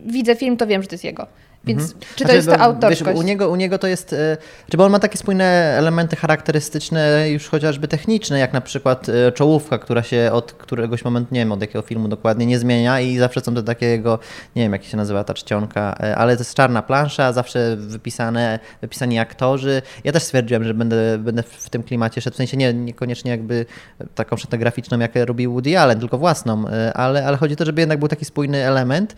widzę 0.06 0.36
film, 0.36 0.58
to 0.58 0.68
wiem, 0.68 0.82
że 0.82 0.88
to 0.88 0.94
jest 0.94 1.04
jego. 1.04 1.28
Więc 1.66 1.82
mhm. 1.82 2.00
czy 2.00 2.08
to 2.16 2.18
znaczy, 2.18 2.36
jest 2.36 2.48
to 2.48 2.60
autorskość? 2.60 3.06
Wiesz, 3.06 3.16
u, 3.16 3.22
niego, 3.22 3.50
u 3.50 3.56
niego 3.56 3.78
to 3.78 3.88
jest, 3.88 4.14
e, 4.14 4.38
czy 4.70 4.78
bo 4.78 4.86
on 4.86 4.92
ma 4.92 5.00
takie 5.00 5.18
spójne 5.18 5.46
elementy 5.78 6.16
charakterystyczne, 6.16 7.30
już 7.30 7.48
chociażby 7.48 7.88
techniczne, 7.88 8.40
jak 8.40 8.54
na 8.54 8.62
przykład 8.62 9.10
e, 9.10 9.32
czołówka, 9.32 9.78
która 9.78 10.04
się 10.04 10.30
od 10.34 10.54
któregoś 10.54 11.06
momentu, 11.06 11.34
nie 11.34 11.40
wiem 11.40 11.52
od 11.52 11.62
jakiego 11.62 11.82
filmu 11.82 12.08
dokładnie, 12.08 12.46
nie 12.46 12.60
zmienia 12.60 13.00
i 13.00 13.18
zawsze 13.18 13.42
są 13.42 13.56
to 13.56 13.64
takie 13.64 13.86
jego, 13.86 14.20
nie 14.56 14.64
wiem 14.64 14.74
jak 14.74 14.84
się 14.84 14.98
nazywa 14.98 15.24
ta 15.24 15.34
czcionka, 15.34 15.96
e, 16.00 16.16
ale 16.16 16.36
to 16.36 16.42
jest 16.42 16.54
czarna 16.54 16.82
plansza, 16.82 17.34
zawsze 17.34 17.76
wypisane, 17.78 18.60
wypisani 18.82 19.20
aktorzy. 19.20 19.82
Ja 20.04 20.12
też 20.12 20.24
stwierdziłem, 20.24 20.64
że 20.64 20.74
będę, 20.74 21.18
będę 21.18 21.44
w 21.44 21.70
tym 21.70 21.84
klimacie 21.84 22.22
szedł, 22.22 22.34
w 22.34 22.38
sensie 22.38 22.58
nie, 22.58 22.74
niekoniecznie 22.74 23.32
jakby 23.32 23.66
taką 24.16 24.38
szatę 24.38 24.58
graficzną, 24.58 25.00
jak 25.00 25.12
robił 25.16 25.52
Woody 25.52 25.80
Allen, 25.80 26.00
tylko 26.00 26.18
własną, 26.18 26.66
ale, 26.94 27.26
ale 27.26 27.38
chodzi 27.38 27.54
o 27.54 27.58
to, 27.58 27.66
żeby 27.66 27.82
jednak 27.82 28.00
był 28.00 28.08
taki 28.08 28.26
spójny 28.26 28.66
element. 28.66 29.16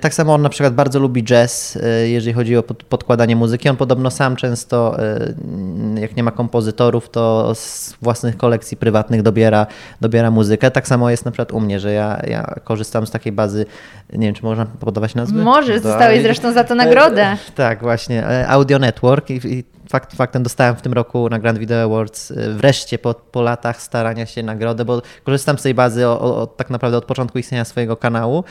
Tak 0.00 0.14
samo 0.14 0.34
on 0.34 0.42
na 0.42 0.48
przykład 0.48 0.74
bardzo 0.74 0.98
lubi 0.98 1.24
jazz, 1.24 1.71
E, 1.76 2.08
jeżeli 2.08 2.32
chodzi 2.32 2.56
o 2.56 2.62
podkładanie 2.62 3.36
muzyki. 3.36 3.68
On 3.68 3.76
podobno 3.76 4.10
sam 4.10 4.36
często, 4.36 4.96
e, 4.98 6.00
jak 6.00 6.16
nie 6.16 6.22
ma 6.22 6.30
kompozytorów, 6.30 7.10
to 7.10 7.54
z 7.54 7.94
własnych 8.02 8.36
kolekcji 8.36 8.76
prywatnych 8.76 9.22
dobiera, 9.22 9.66
dobiera 10.00 10.30
muzykę. 10.30 10.70
Tak 10.70 10.88
samo 10.88 11.10
jest 11.10 11.24
na 11.24 11.30
przykład 11.30 11.52
u 11.52 11.60
mnie, 11.60 11.80
że 11.80 11.92
ja, 11.92 12.20
ja 12.26 12.54
korzystam 12.64 13.06
z 13.06 13.10
takiej 13.10 13.32
bazy, 13.32 13.66
nie 14.12 14.26
wiem, 14.26 14.34
czy 14.34 14.42
można 14.42 14.66
podawać 14.66 15.14
nazwy? 15.14 15.42
Możesz, 15.42 15.80
dostałeś 15.80 16.22
zresztą 16.22 16.52
za 16.52 16.64
to 16.64 16.74
nagrodę. 16.74 17.36
Tak, 17.54 17.80
właśnie, 17.80 18.26
e, 18.26 18.48
Audio 18.48 18.78
Network 18.78 19.30
i, 19.30 19.40
i 19.46 19.64
fakt 19.88 20.16
faktem 20.16 20.42
dostałem 20.42 20.76
w 20.76 20.82
tym 20.82 20.92
roku 20.92 21.28
na 21.28 21.38
Grand 21.38 21.58
Video 21.58 21.84
Awards 21.84 22.32
wreszcie 22.48 22.98
po, 22.98 23.14
po 23.14 23.42
latach 23.42 23.82
starania 23.82 24.26
się 24.26 24.42
nagrodę, 24.42 24.84
bo 24.84 25.02
korzystam 25.24 25.58
z 25.58 25.62
tej 25.62 25.74
bazy 25.74 26.08
o, 26.08 26.20
o, 26.20 26.46
tak 26.46 26.70
naprawdę 26.70 26.98
od 26.98 27.04
początku 27.04 27.38
istnienia 27.38 27.64
swojego 27.64 27.96
kanału 27.96 28.44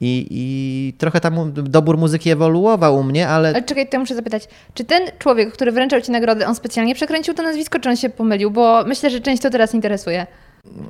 i, 0.00 0.26
I 0.30 0.92
trochę 0.98 1.20
tam 1.20 1.52
dobór 1.52 1.98
muzyki 1.98 2.30
ewoluował 2.30 2.96
u 2.96 3.02
mnie, 3.02 3.28
ale... 3.28 3.48
Ale 3.48 3.62
czekaj, 3.62 3.88
to 3.88 3.98
muszę 3.98 4.14
zapytać, 4.14 4.48
czy 4.74 4.84
ten 4.84 5.02
człowiek, 5.18 5.52
który 5.52 5.72
wręczał 5.72 6.00
Ci 6.00 6.10
nagrodę, 6.10 6.46
on 6.46 6.54
specjalnie 6.54 6.94
przekręcił 6.94 7.34
to 7.34 7.42
nazwisko, 7.42 7.78
czy 7.78 7.88
on 7.88 7.96
się 7.96 8.08
pomylił? 8.08 8.50
Bo 8.50 8.84
myślę, 8.86 9.10
że 9.10 9.20
część 9.20 9.42
to 9.42 9.50
teraz 9.50 9.74
interesuje. 9.74 10.26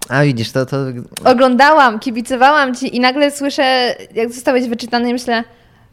A 0.08 0.22
widzisz, 0.22 0.52
to, 0.52 0.66
to... 0.66 0.76
Oglądałam, 1.24 1.98
kibicowałam 1.98 2.74
Ci 2.74 2.96
i 2.96 3.00
nagle 3.00 3.30
słyszę, 3.30 3.94
jak 4.14 4.32
zostałeś 4.32 4.68
wyczytany 4.68 5.10
i 5.10 5.12
myślę, 5.12 5.44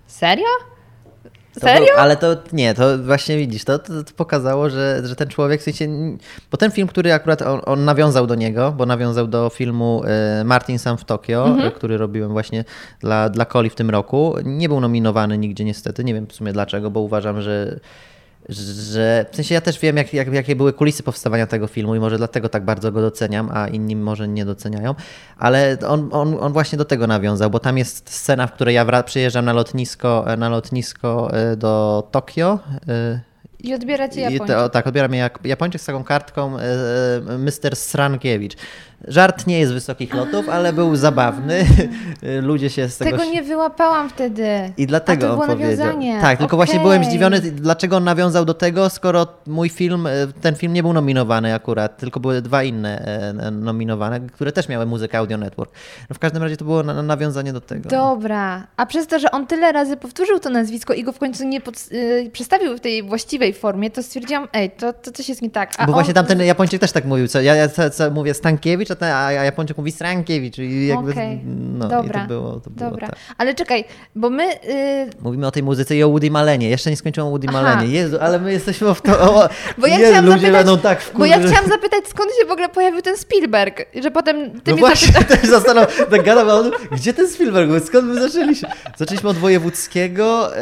serio? 0.08 0.46
Serio? 1.60 1.86
Był, 1.86 1.98
ale 1.98 2.18
to 2.18 2.36
nie, 2.54 2.74
to 2.74 2.98
właśnie 2.98 3.38
widzisz, 3.38 3.64
to, 3.64 3.80
to, 3.80 4.04
to, 4.04 4.14
pokazało, 4.16 4.70
że, 4.70 5.02
że 5.04 5.16
ten 5.16 5.28
człowiek 5.28 5.62
w 5.62 5.64
sensie. 5.64 5.88
Bo 6.52 6.58
ten 6.58 6.72
film, 6.72 6.88
który 6.88 7.14
akurat 7.14 7.42
on, 7.42 7.62
on 7.66 7.86
nawiązał 7.86 8.28
do 8.28 8.36
niego, 8.36 8.72
bo 8.72 8.86
nawiązał 8.86 9.28
do 9.28 9.50
filmu 9.50 10.04
e, 10.06 10.44
Martin 10.44 10.80
Sam 10.80 10.98
w 10.98 11.06
Tokio, 11.06 11.48
mhm. 11.48 11.72
który 11.72 11.98
robiłem 11.98 12.32
właśnie 12.32 12.64
dla, 13.00 13.30
dla 13.30 13.46
Coli 13.46 13.70
w 13.70 13.76
tym 13.76 13.90
roku, 13.90 14.36
nie 14.44 14.70
był 14.70 14.80
nominowany 14.80 15.38
nigdzie 15.38 15.64
niestety. 15.64 16.04
Nie 16.04 16.14
wiem 16.14 16.28
w 16.28 16.34
sumie 16.34 16.54
dlaczego, 16.54 16.92
bo 16.92 17.00
uważam, 17.00 17.42
że 17.42 17.80
że 18.50 19.26
w 19.32 19.36
sensie 19.36 19.54
ja 19.54 19.62
też 19.62 19.80
wiem, 19.80 19.98
jak, 19.98 20.14
jak, 20.14 20.34
jakie 20.34 20.56
były 20.56 20.74
kulisy 20.74 21.04
powstawania 21.04 21.48
tego 21.48 21.68
filmu 21.68 21.96
i 21.96 22.00
może 22.00 22.18
dlatego 22.18 22.50
tak 22.50 22.66
bardzo 22.66 22.92
go 22.92 23.02
doceniam, 23.02 23.50
a 23.54 23.68
inni 23.68 23.96
może 23.96 24.28
nie 24.28 24.46
doceniają, 24.46 24.96
ale 25.38 25.78
on, 25.88 26.10
on, 26.12 26.38
on 26.40 26.54
właśnie 26.54 26.78
do 26.78 26.86
tego 26.86 27.08
nawiązał, 27.08 27.50
bo 27.50 27.60
tam 27.60 27.78
jest 27.78 28.10
scena, 28.10 28.48
w 28.48 28.54
której 28.54 28.76
ja 28.76 29.04
przyjeżdżam 29.04 29.46
na 29.46 29.54
lotnisko, 29.54 30.26
na 30.38 30.50
lotnisko 30.50 31.30
e, 31.34 31.56
do 31.56 32.04
Tokio. 32.12 32.60
E, 32.88 33.20
I 33.60 33.74
odbiera 33.74 34.10
cię 34.10 34.22
Japończyk. 34.22 34.48
To, 34.48 34.70
tak, 34.70 34.88
odbiera 34.88 35.08
mnie 35.08 35.30
Japończyk 35.44 35.82
z 35.82 35.86
taką 35.86 36.04
kartką 36.04 36.60
e, 36.60 36.62
Mr. 37.38 37.76
Srankiewicz. 37.76 38.56
Żart 39.08 39.48
nie 39.48 39.60
jest 39.60 39.74
wysokich 39.74 40.14
lotów, 40.14 40.50
ale 40.50 40.74
był 40.74 40.96
zabawny. 40.96 41.66
Ludzie 42.42 42.70
się 42.70 42.90
z 42.90 42.98
tego... 42.98 43.18
Tego 43.18 43.32
nie 43.32 43.44
wyłapałam 43.44 44.10
wtedy. 44.10 44.48
I 44.78 44.88
dlatego 44.88 45.26
A 45.26 45.30
to 45.30 45.34
on 45.34 45.40
było 45.40 45.58
powiedział. 45.58 45.86
Nawiązanie. 45.86 46.22
Tak, 46.22 46.38
tylko 46.38 46.56
okay. 46.56 46.66
właśnie 46.66 46.80
byłem 46.80 47.04
zdziwiony, 47.04 47.42
dlaczego 47.42 47.98
on 47.98 48.04
nawiązał 48.04 48.46
do 48.46 48.54
tego, 48.54 48.90
skoro 48.90 49.28
mój 49.48 49.70
film, 49.70 50.08
e, 50.08 50.12
ten 50.42 50.56
film 50.56 50.74
nie 50.74 50.84
był 50.84 50.94
nominowany 50.94 51.54
akurat, 51.54 51.98
tylko 51.98 52.20
były 52.20 52.42
dwa 52.42 52.64
inne 52.64 53.00
e, 53.00 53.52
nominowane, 53.52 54.20
które 54.20 54.52
też 54.52 54.70
miały 54.70 54.86
muzykę 54.86 55.18
Audio 55.18 55.38
Network. 55.38 55.72
No 56.10 56.14
w 56.14 56.20
każdym 56.20 56.44
razie 56.44 56.58
to 56.58 56.66
było 56.66 56.84
nawiązanie 56.84 57.54
do 57.54 57.62
tego. 57.62 57.90
Dobra. 57.90 58.68
A 58.78 58.86
przez 58.86 59.08
to, 59.08 59.20
że 59.20 59.32
on 59.32 59.48
tyle 59.48 59.72
razy 59.72 59.98
powtórzył 59.98 60.40
to 60.40 60.50
nazwisko 60.50 60.94
i 60.94 61.04
go 61.04 61.12
w 61.12 61.20
końcu 61.20 61.44
nie 61.44 61.62
pod... 61.62 61.76
Y, 61.92 62.30
przedstawił 62.34 62.78
w 62.78 62.80
tej 62.80 63.04
właściwej 63.04 63.54
formie, 63.54 63.92
to 63.92 64.04
stwierdziłam, 64.04 64.48
ej, 64.54 64.72
to, 64.72 64.94
to 64.94 65.12
coś 65.12 65.30
jest 65.30 65.42
nie 65.42 65.50
tak. 65.50 65.74
A 65.78 65.86
Bo 65.86 65.92
on... 65.92 65.94
właśnie 65.94 66.14
tamten 66.14 66.42
Japończyk 66.42 66.82
też 66.82 66.92
tak 66.92 67.06
mówił, 67.06 67.28
co 67.28 67.42
ja, 67.42 67.56
ja 67.56 67.70
co, 67.70 67.90
co 67.90 68.12
mówię 68.12 68.34
Stankiewicz, 68.34 68.85
a, 68.92 68.96
ten, 68.96 69.12
a 69.14 69.32
Japończyk 69.32 69.78
mówi 69.78 69.92
Srankiewicz 69.92 70.58
i 70.58 70.88
jakby, 70.88 71.12
okay. 71.12 71.40
no 71.46 71.88
Dobra. 71.88 72.20
i 72.20 72.22
to 72.22 72.28
było, 72.28 72.60
to 72.60 72.70
było 72.70 72.90
Dobra. 72.90 73.08
Tak. 73.08 73.16
Ale 73.38 73.54
czekaj, 73.54 73.86
bo 74.16 74.30
my... 74.30 74.46
Yy... 74.46 75.10
Mówimy 75.22 75.48
o 75.48 75.52
tej 75.52 75.64
muzyce 75.64 75.96
i 75.96 76.04
o 76.04 76.10
Woody 76.10 76.32
Malenie. 76.32 76.70
Jeszcze 76.70 76.90
nie 76.90 76.98
skończyłam 76.98 77.30
Woody 77.30 77.48
Aha. 77.50 77.62
Malenie. 77.62 77.94
Jezu, 77.94 78.18
ale 78.22 78.40
my 78.40 78.52
jesteśmy 78.52 78.96
w 78.96 79.02
to... 79.02 79.22
O, 79.22 79.50
bo 79.78 79.88
ja 79.88 79.98
chciałam 80.08 80.26
ludzie 80.26 80.40
zapytać, 80.40 80.66
będą 80.66 80.78
tak. 80.78 81.12
Bo 81.18 81.26
ja 81.26 81.40
chciałam 81.40 81.70
zapytać, 81.70 82.08
skąd 82.08 82.32
się 82.42 82.48
w 82.48 82.52
ogóle 82.52 82.70
pojawił 82.70 83.02
ten 83.02 83.18
Spielberg, 83.18 83.86
że 84.04 84.12
potem 84.12 84.52
ty 84.52 84.72
no 84.72 84.74
mnie 84.74 84.80
właśnie, 84.80 85.14
zapyta... 85.14 85.36
też 85.38 85.50
zastanawiam, 85.50 85.92
tak 86.10 86.24
gadam, 86.24 86.50
on, 86.50 86.72
gdzie 86.92 87.14
ten 87.14 87.30
Spielberg? 87.30 87.86
Skąd 87.86 88.08
my 88.08 88.22
zaczęliśmy? 88.22 88.70
Zaczęliśmy 88.98 89.30
od 89.30 89.38
wojewódzkiego. 89.38 90.58
E, 90.58 90.62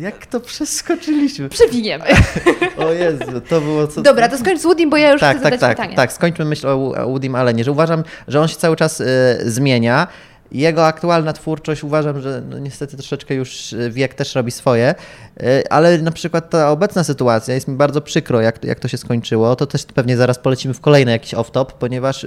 jak 0.00 0.26
to 0.26 0.40
przeskoczyliśmy? 0.40 1.48
Przewiniemy. 1.48 2.04
o 2.86 2.92
Jezu, 2.92 3.40
to 3.48 3.60
było 3.60 3.86
co... 3.86 4.02
Dobra, 4.02 4.28
to 4.28 4.38
skończ 4.38 4.60
z 4.60 4.62
Woodym, 4.62 4.90
bo 4.90 4.96
ja 4.96 5.12
już 5.12 5.20
tak, 5.20 5.36
chcę 5.36 5.42
tak, 5.42 5.52
zadać 5.52 5.60
tak, 5.60 5.76
pytanie. 5.76 5.96
Tak, 5.96 6.12
skończmy 6.12 6.44
myśl 6.44 6.66
o, 6.66 6.94
o 6.94 7.06
Woodym 7.06 7.34
Allenie, 7.34 7.53
że 7.62 7.72
uważam, 7.72 8.04
że 8.28 8.40
on 8.40 8.48
się 8.48 8.56
cały 8.56 8.76
czas 8.76 9.00
y, 9.00 9.06
zmienia. 9.44 10.06
Jego 10.52 10.86
aktualna 10.86 11.32
twórczość 11.32 11.84
uważam, 11.84 12.20
że 12.20 12.42
no 12.50 12.58
niestety 12.58 12.96
troszeczkę 12.96 13.34
już 13.34 13.72
y, 13.72 13.90
wiek 13.90 14.14
też 14.14 14.34
robi 14.34 14.50
swoje, 14.50 14.94
y, 15.42 15.68
ale 15.70 15.98
na 15.98 16.10
przykład 16.10 16.50
ta 16.50 16.70
obecna 16.70 17.04
sytuacja 17.04 17.54
jest 17.54 17.68
mi 17.68 17.76
bardzo 17.76 18.00
przykro, 18.00 18.40
jak, 18.40 18.64
jak 18.64 18.80
to 18.80 18.88
się 18.88 18.98
skończyło. 18.98 19.56
To 19.56 19.66
też 19.66 19.84
pewnie 19.84 20.16
zaraz 20.16 20.38
polecimy 20.38 20.74
w 20.74 20.80
kolejny 20.80 21.12
jakiś 21.12 21.34
off-top, 21.34 21.66
ponieważ 21.78 22.26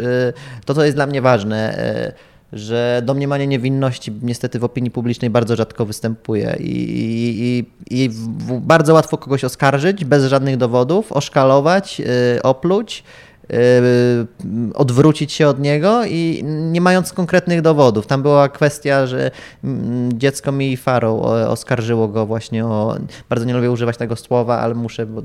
to, 0.66 0.74
co 0.74 0.86
jest 0.86 0.98
dla 0.98 1.06
mnie 1.06 1.22
ważne, 1.22 1.78
że 2.54 3.02
domniemanie 3.06 3.48
niewinności 3.48 4.12
niestety 4.22 4.60
w 4.60 4.64
opinii 4.64 4.92
publicznej 4.92 5.30
bardzo 5.30 5.56
rzadko 5.56 5.86
występuje 5.86 6.56
i, 6.60 7.66
i, 7.90 8.04
i 8.04 8.10
bardzo 8.62 8.94
łatwo 8.94 9.18
kogoś 9.18 9.44
oskarżyć 9.44 10.06
bez 10.06 10.26
żadnych 10.26 10.58
dowodów, 10.58 11.12
oszkalować, 11.12 12.02
opluć 12.44 13.04
odwrócić 14.74 15.32
się 15.32 15.48
od 15.48 15.60
niego 15.60 16.06
i 16.06 16.44
nie 16.44 16.82
mając 16.82 17.14
konkretnych 17.14 17.62
dowodów. 17.62 18.08
Tam 18.08 18.22
była 18.22 18.50
kwestia, 18.50 19.08
że 19.08 19.32
mm, 19.64 20.20
dziecko 20.20 20.52
mi 20.52 20.78
Farrow 20.78 21.22
oskarżyło 21.48 22.08
go 22.08 22.26
właśnie 22.26 22.66
o, 22.66 22.98
bardzo 23.30 23.46
nie 23.46 23.54
lubię 23.54 23.72
używać 23.72 23.98
tego 23.98 24.16
słowa, 24.16 24.60
ale 24.60 24.74
muszę, 24.74 25.06
bo 25.06 25.22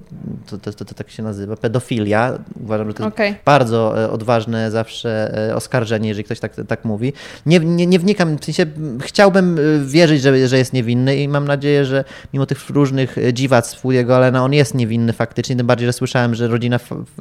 to, 0.46 0.58
to, 0.58 0.72
to, 0.72 0.84
to 0.84 0.94
tak 0.94 1.10
się 1.10 1.22
nazywa, 1.22 1.56
pedofilia. 1.56 2.38
Uważam, 2.64 2.88
że 2.88 2.94
to 2.94 3.06
okay. 3.06 3.26
jest 3.26 3.38
bardzo 3.44 4.04
e, 4.04 4.10
odważne 4.10 4.70
zawsze 4.70 5.38
e, 5.48 5.56
oskarżenie, 5.56 6.08
jeżeli 6.08 6.24
ktoś 6.24 6.40
tak, 6.40 6.54
tak 6.68 6.84
mówi. 6.84 7.12
Nie, 7.46 7.60
nie, 7.60 7.86
nie 7.86 7.98
wnikam, 7.98 8.38
w 8.38 8.44
sensie 8.44 8.66
chciałbym 9.00 9.58
e, 9.58 9.84
wierzyć, 9.86 10.22
że, 10.22 10.48
że 10.48 10.58
jest 10.58 10.72
niewinny 10.72 11.16
i 11.16 11.28
mam 11.28 11.44
nadzieję, 11.44 11.84
że 11.84 12.04
mimo 12.32 12.46
tych 12.46 12.70
różnych 12.70 13.16
dziwactw 13.32 13.84
jego 13.84 14.16
Alena 14.16 14.44
on 14.44 14.52
jest 14.52 14.74
niewinny 14.74 15.12
faktycznie, 15.12 15.56
tym 15.56 15.66
bardziej, 15.66 15.86
że 15.86 15.92
słyszałem, 15.92 16.34
że 16.34 16.48
rodzina 16.48 16.78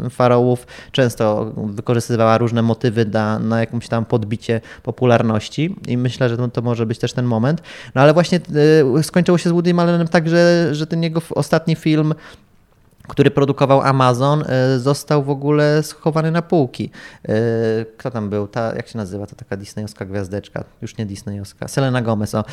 Farrowów 0.09 0.67
często 0.91 1.53
wykorzystywała 1.55 2.37
różne 2.37 2.61
motywy 2.61 3.05
na, 3.05 3.39
na 3.39 3.59
jakąś 3.59 3.87
tam 3.87 4.05
podbicie 4.05 4.61
popularności 4.83 5.75
i 5.87 5.97
myślę, 5.97 6.29
że 6.29 6.37
to, 6.37 6.47
to 6.47 6.61
może 6.61 6.85
być 6.85 6.99
też 6.99 7.13
ten 7.13 7.25
moment. 7.25 7.61
No 7.95 8.01
ale 8.01 8.13
właśnie 8.13 8.39
y, 8.99 9.03
skończyło 9.03 9.37
się 9.37 9.49
z 9.49 9.51
Woody 9.51 9.73
Allenem 9.77 10.07
tak, 10.07 10.29
że, 10.29 10.69
że 10.75 10.87
ten 10.87 11.03
jego 11.03 11.21
ostatni 11.29 11.75
film 11.75 12.13
który 13.11 13.31
produkował 13.31 13.81
Amazon, 13.81 14.43
e, 14.47 14.79
został 14.79 15.23
w 15.23 15.29
ogóle 15.29 15.83
schowany 15.83 16.31
na 16.31 16.41
półki. 16.41 16.89
E, 17.29 17.33
Kto 17.97 18.11
tam 18.11 18.29
był? 18.29 18.47
Ta, 18.47 18.75
jak 18.75 18.87
się 18.87 18.97
nazywa? 18.97 19.27
To 19.27 19.35
taka 19.35 19.57
disneyowska 19.57 20.05
gwiazdeczka. 20.05 20.63
Już 20.81 20.97
nie 20.97 21.05
disneyowska. 21.05 21.67
Selena 21.67 22.01
Gomez. 22.01 22.35
O. 22.35 22.43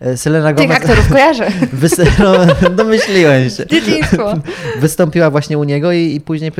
E, 0.00 0.16
Selena 0.16 0.52
Tych 0.52 0.68
Gomez 0.68 0.82
aktorów 0.82 1.08
kojarzę. 1.08 1.46
wys- 1.82 2.06
no, 2.24 2.70
domyśliłem 2.70 3.50
się. 3.50 3.66
Dzieciństwo. 3.66 4.34
Wystąpiła 4.78 5.30
właśnie 5.30 5.58
u 5.58 5.64
niego 5.64 5.92
i, 5.92 6.14
i 6.14 6.20
później 6.20 6.52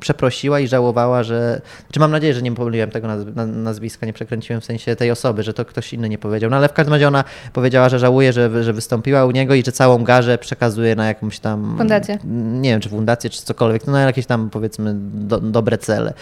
przeprosiła 0.00 0.60
i 0.60 0.68
żałowała, 0.68 1.22
że. 1.22 1.60
Czy 1.92 2.00
mam 2.00 2.10
nadzieję, 2.10 2.34
że 2.34 2.42
nie 2.42 2.52
pomyliłem 2.52 2.90
tego 2.90 3.08
naz- 3.08 3.36
na- 3.36 3.46
nazwiska, 3.46 4.06
nie 4.06 4.12
przekręciłem 4.12 4.60
w 4.60 4.64
sensie 4.64 4.96
tej 4.96 5.10
osoby, 5.10 5.42
że 5.42 5.54
to 5.54 5.64
ktoś 5.64 5.92
inny 5.92 6.08
nie 6.08 6.18
powiedział. 6.18 6.50
No 6.50 6.56
ale 6.56 6.68
w 6.68 6.72
każdym 6.72 6.92
razie 6.92 7.08
ona 7.08 7.24
powiedziała, 7.52 7.88
że 7.88 7.98
żałuje, 7.98 8.32
że, 8.32 8.64
że 8.64 8.72
wystąpiła 8.72 9.24
u 9.24 9.30
niego 9.30 9.54
i 9.54 9.64
że 9.64 9.72
całą 9.72 10.04
garzę 10.04 10.38
przekazuje 10.38 10.96
na 10.96 11.06
jakąś 11.06 11.38
tam. 11.38 11.74
Fundację. 11.78 12.18
Nie 12.60 12.70
wiem, 12.70 12.80
czy 12.80 12.88
fundację, 12.88 13.30
czy 13.30 13.42
cokolwiek, 13.42 13.86
no 13.86 13.92
na 13.92 14.02
jakieś 14.02 14.26
tam 14.26 14.50
powiedzmy 14.50 14.92
do, 15.14 15.40
dobre 15.40 15.78
cele. 15.78 16.12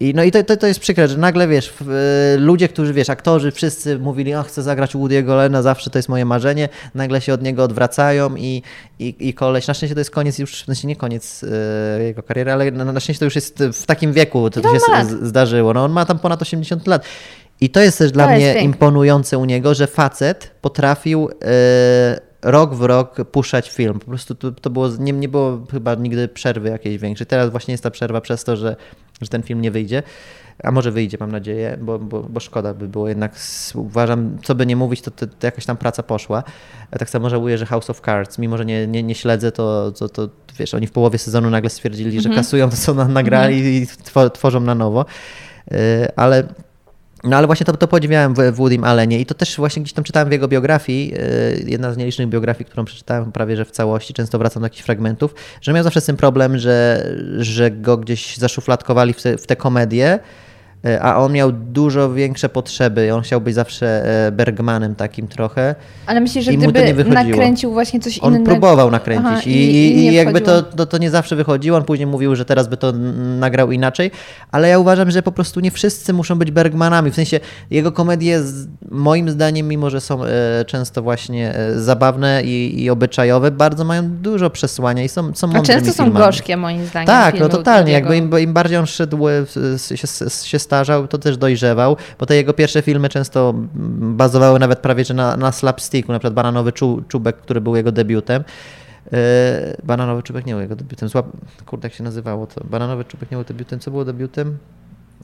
I, 0.00 0.14
no 0.14 0.22
i 0.22 0.30
to, 0.30 0.42
to, 0.44 0.56
to 0.56 0.66
jest 0.66 0.80
przykre, 0.80 1.08
że 1.08 1.16
nagle 1.18 1.48
wiesz, 1.48 1.72
e, 2.34 2.36
ludzie, 2.36 2.68
którzy 2.68 2.92
wiesz, 2.94 3.10
aktorzy, 3.10 3.52
wszyscy 3.52 3.98
mówili, 3.98 4.34
o 4.34 4.42
chcę 4.42 4.62
zagrać 4.62 4.94
u 4.94 4.98
Woody'ego 4.98 5.36
Lena, 5.36 5.62
zawsze 5.62 5.90
to 5.90 5.98
jest 5.98 6.08
moje 6.08 6.24
marzenie, 6.24 6.68
nagle 6.94 7.20
się 7.20 7.32
od 7.34 7.42
niego 7.42 7.64
odwracają 7.64 8.36
i, 8.36 8.62
i, 8.98 9.14
i 9.28 9.34
koleś, 9.34 9.66
na 9.66 9.74
szczęście 9.74 9.94
to 9.94 10.00
jest 10.00 10.10
koniec 10.10 10.38
już, 10.38 10.62
w 10.62 10.66
sensie 10.66 10.88
nie 10.88 10.96
koniec 10.96 11.44
e, 11.98 12.02
jego 12.02 12.22
kariery, 12.22 12.52
ale 12.52 12.70
na, 12.70 12.84
na 12.84 13.00
szczęście 13.00 13.18
to 13.18 13.24
już 13.24 13.34
jest 13.34 13.58
w 13.72 13.86
takim 13.86 14.12
wieku, 14.12 14.50
to, 14.50 14.60
to 14.60 14.68
się 14.74 14.80
z- 15.04 15.26
zdarzyło. 15.28 15.72
No 15.74 15.84
on 15.84 15.92
ma 15.92 16.04
tam 16.06 16.18
ponad 16.18 16.42
80 16.42 16.86
lat. 16.86 17.04
I 17.62 17.70
to 17.70 17.80
jest 17.80 17.98
też 17.98 18.12
dla 18.12 18.24
To 18.24 18.30
jest 18.30 18.42
mnie 18.42 18.52
piękne. 18.54 18.64
imponujące 18.64 19.38
u 19.38 19.44
niego, 19.44 19.74
że 19.74 19.86
facet 19.86 20.50
potrafił 20.60 21.28
e, 21.42 22.29
rok 22.42 22.74
w 22.74 22.82
rok 22.82 23.16
puszczać 23.30 23.70
film. 23.70 23.98
Po 23.98 24.06
prostu 24.06 24.34
to, 24.34 24.52
to 24.52 24.70
było, 24.70 24.88
nie, 24.98 25.12
nie 25.12 25.28
było 25.28 25.66
chyba 25.70 25.94
nigdy 25.94 26.28
przerwy 26.28 26.68
jakiejś 26.68 26.98
większej. 26.98 27.26
Teraz 27.26 27.50
właśnie 27.50 27.72
jest 27.72 27.84
ta 27.84 27.90
przerwa 27.90 28.20
przez 28.20 28.44
to, 28.44 28.56
że, 28.56 28.76
że 29.20 29.28
ten 29.28 29.42
film 29.42 29.60
nie 29.60 29.70
wyjdzie. 29.70 30.02
A 30.62 30.70
może 30.70 30.90
wyjdzie, 30.90 31.16
mam 31.20 31.32
nadzieję, 31.32 31.78
bo, 31.80 31.98
bo, 31.98 32.22
bo 32.22 32.40
szkoda 32.40 32.74
by 32.74 32.88
było 32.88 33.08
jednak. 33.08 33.32
Uważam, 33.74 34.38
co 34.42 34.54
by 34.54 34.66
nie 34.66 34.76
mówić, 34.76 35.02
to, 35.02 35.10
to, 35.10 35.26
to 35.26 35.46
jakaś 35.46 35.66
tam 35.66 35.76
praca 35.76 36.02
poszła. 36.02 36.42
Tak 36.98 37.10
samo 37.10 37.30
żałuję, 37.30 37.58
że 37.58 37.66
House 37.66 37.90
of 37.90 38.00
Cards, 38.00 38.38
mimo 38.38 38.58
że 38.58 38.66
nie, 38.66 38.86
nie, 38.86 39.02
nie 39.02 39.14
śledzę, 39.14 39.52
to, 39.52 39.92
to, 39.92 40.08
to 40.08 40.28
wiesz, 40.58 40.74
oni 40.74 40.86
w 40.86 40.92
połowie 40.92 41.18
sezonu 41.18 41.50
nagle 41.50 41.70
stwierdzili, 41.70 42.20
że 42.20 42.30
kasują 42.30 42.70
to, 42.70 42.76
co 42.76 42.94
na, 42.94 43.08
nagrali 43.08 43.76
i 43.76 43.86
two, 43.86 44.30
tworzą 44.30 44.60
na 44.60 44.74
nowo. 44.74 45.04
Yy, 45.70 45.76
ale 46.16 46.44
no 47.24 47.36
ale 47.36 47.46
właśnie 47.46 47.66
to, 47.66 47.76
to 47.76 47.88
podziwiałem 47.88 48.34
w, 48.34 48.52
Woodym 48.52 48.84
Allenie 48.84 49.20
i 49.20 49.26
to 49.26 49.34
też 49.34 49.56
właśnie 49.56 49.82
gdzieś 49.82 49.92
tam 49.92 50.04
czytałem 50.04 50.28
w 50.28 50.32
jego 50.32 50.48
biografii, 50.48 51.08
yy, 51.08 51.70
jedna 51.70 51.92
z 51.92 51.96
nielicznych 51.96 52.28
biografii, 52.28 52.64
którą 52.64 52.84
przeczytałem 52.84 53.32
prawie 53.32 53.56
że 53.56 53.64
w 53.64 53.70
całości, 53.70 54.14
często 54.14 54.38
wracam 54.38 54.60
do 54.60 54.66
jakichś 54.66 54.82
fragmentów, 54.82 55.34
że 55.60 55.72
miał 55.72 55.84
zawsze 55.84 56.00
z 56.00 56.04
tym 56.04 56.16
problem, 56.16 56.58
że, 56.58 57.06
że 57.38 57.70
go 57.70 57.96
gdzieś 57.96 58.36
zaszufladkowali 58.36 59.12
w 59.12 59.22
te, 59.22 59.38
w 59.38 59.46
te 59.46 59.56
komedie, 59.56 60.18
a 61.02 61.18
on 61.18 61.32
miał 61.32 61.52
dużo 61.52 62.12
większe 62.12 62.48
potrzeby. 62.48 63.14
On 63.14 63.22
chciał 63.22 63.40
być 63.40 63.54
zawsze 63.54 64.04
e, 64.26 64.32
Bergmanem 64.32 64.94
takim 64.94 65.28
trochę. 65.28 65.74
Ale 66.06 66.20
myślisz, 66.20 66.44
że 66.44 66.52
I 66.52 66.58
gdyby 66.58 67.04
nakręcił 67.04 67.72
właśnie 67.72 68.00
coś 68.00 68.18
On 68.22 68.34
innego... 68.34 68.50
próbował 68.50 68.90
nakręcić 68.90 69.26
Aha, 69.30 69.40
i, 69.46 69.50
i- 69.50 69.96
i, 69.98 70.06
i 70.06 70.14
jakby 70.14 70.40
to, 70.40 70.62
to, 70.62 70.86
to 70.86 70.98
nie 70.98 71.10
zawsze 71.10 71.36
wychodziło. 71.36 71.76
On 71.78 71.84
później 71.84 72.06
mówił, 72.06 72.36
że 72.36 72.44
teraz 72.44 72.68
by 72.68 72.76
to 72.76 72.92
nagrał 73.38 73.72
inaczej, 73.72 74.10
ale 74.52 74.68
ja 74.68 74.78
uważam, 74.78 75.10
że 75.10 75.22
po 75.22 75.32
prostu 75.32 75.60
nie 75.60 75.70
wszyscy 75.70 76.12
muszą 76.12 76.38
być 76.38 76.50
Bergmanami. 76.50 77.10
W 77.10 77.14
sensie 77.14 77.40
jego 77.70 77.92
komedie, 77.92 78.42
z, 78.42 78.66
moim 78.90 79.30
zdaniem, 79.30 79.68
mimo 79.68 79.90
że 79.90 80.00
są 80.00 80.24
e, 80.24 80.28
często 80.66 81.02
właśnie 81.02 81.54
e, 81.54 81.80
zabawne 81.80 82.42
i, 82.44 82.82
i 82.84 82.90
obyczajowe, 82.90 83.50
bardzo 83.50 83.84
mają 83.84 84.10
dużo 84.10 84.50
przesłania 84.50 85.02
i 85.04 85.08
są, 85.08 85.34
są 85.34 85.46
A 85.50 85.52
mądrymi 85.52 85.80
często 85.80 85.92
są 85.96 86.04
filmami. 86.04 86.26
gorzkie 86.26 86.56
moim 86.56 86.86
zdaniem. 86.86 87.06
Tak, 87.06 87.40
no 87.40 87.48
totalnie. 87.48 87.92
Jakby 87.92 88.16
im, 88.16 88.38
im 88.38 88.52
bardziej 88.52 88.78
on 88.78 88.86
szedł, 88.86 89.28
e, 89.28 89.44
się, 89.96 90.06
się 90.44 90.58
starzał, 90.70 91.08
to 91.08 91.18
też 91.18 91.36
dojrzewał, 91.36 91.96
bo 92.18 92.26
te 92.26 92.36
jego 92.36 92.52
pierwsze 92.52 92.82
filmy 92.82 93.08
często 93.08 93.54
bazowały 94.22 94.58
nawet 94.58 94.78
prawie 94.78 95.04
że 95.04 95.14
na, 95.14 95.36
na 95.36 95.52
slapsticku, 95.52 96.12
na 96.12 96.18
przykład 96.18 96.34
Bananowy 96.34 96.72
Czu, 96.72 97.02
Czubek, 97.08 97.36
który 97.36 97.60
był 97.60 97.76
jego 97.76 97.92
debiutem. 97.92 98.44
E, 99.12 99.76
Bananowy 99.82 100.22
Czubek 100.22 100.46
nie 100.46 100.52
był 100.52 100.62
jego 100.62 100.76
debiutem. 100.76 101.08
Złap... 101.08 101.26
Kurde, 101.66 101.86
jak 101.86 101.94
się 101.94 102.04
nazywało 102.04 102.46
to? 102.46 102.64
Bananowy 102.64 103.04
Czubek 103.04 103.30
nie 103.30 103.36
był 103.36 103.44
debiutem. 103.44 103.80
Co 103.80 103.90
było 103.90 104.04
debiutem? 104.04 104.58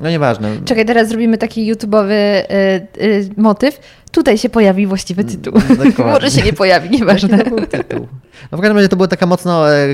No 0.01 0.11
nieważne. 0.11 0.51
Czekaj, 0.65 0.85
teraz 0.85 1.09
zrobimy 1.09 1.39
taki 1.39 1.75
YouTube'owy 1.75 2.11
y, 2.13 3.03
y, 3.03 3.31
motyw. 3.37 3.81
Tutaj 4.13 4.39
się 4.39 4.49
pojawi 4.49 4.87
właściwy 4.87 5.25
tytuł. 5.25 5.53
dokładnie. 5.69 6.05
Może 6.15 6.31
się 6.31 6.43
nie 6.43 6.53
pojawi, 6.53 6.91
nieważne. 6.91 7.37
Jaki 7.37 7.51
to 7.51 7.57
był 7.57 7.67
tytuł? 7.67 8.09
No 8.53 8.59
w 8.59 8.61
każdym 8.61 8.77
razie 8.77 8.89
to 8.89 8.97
była 8.97 9.09
taka 9.09 9.27
mocno 9.27 9.75
e, 9.75 9.87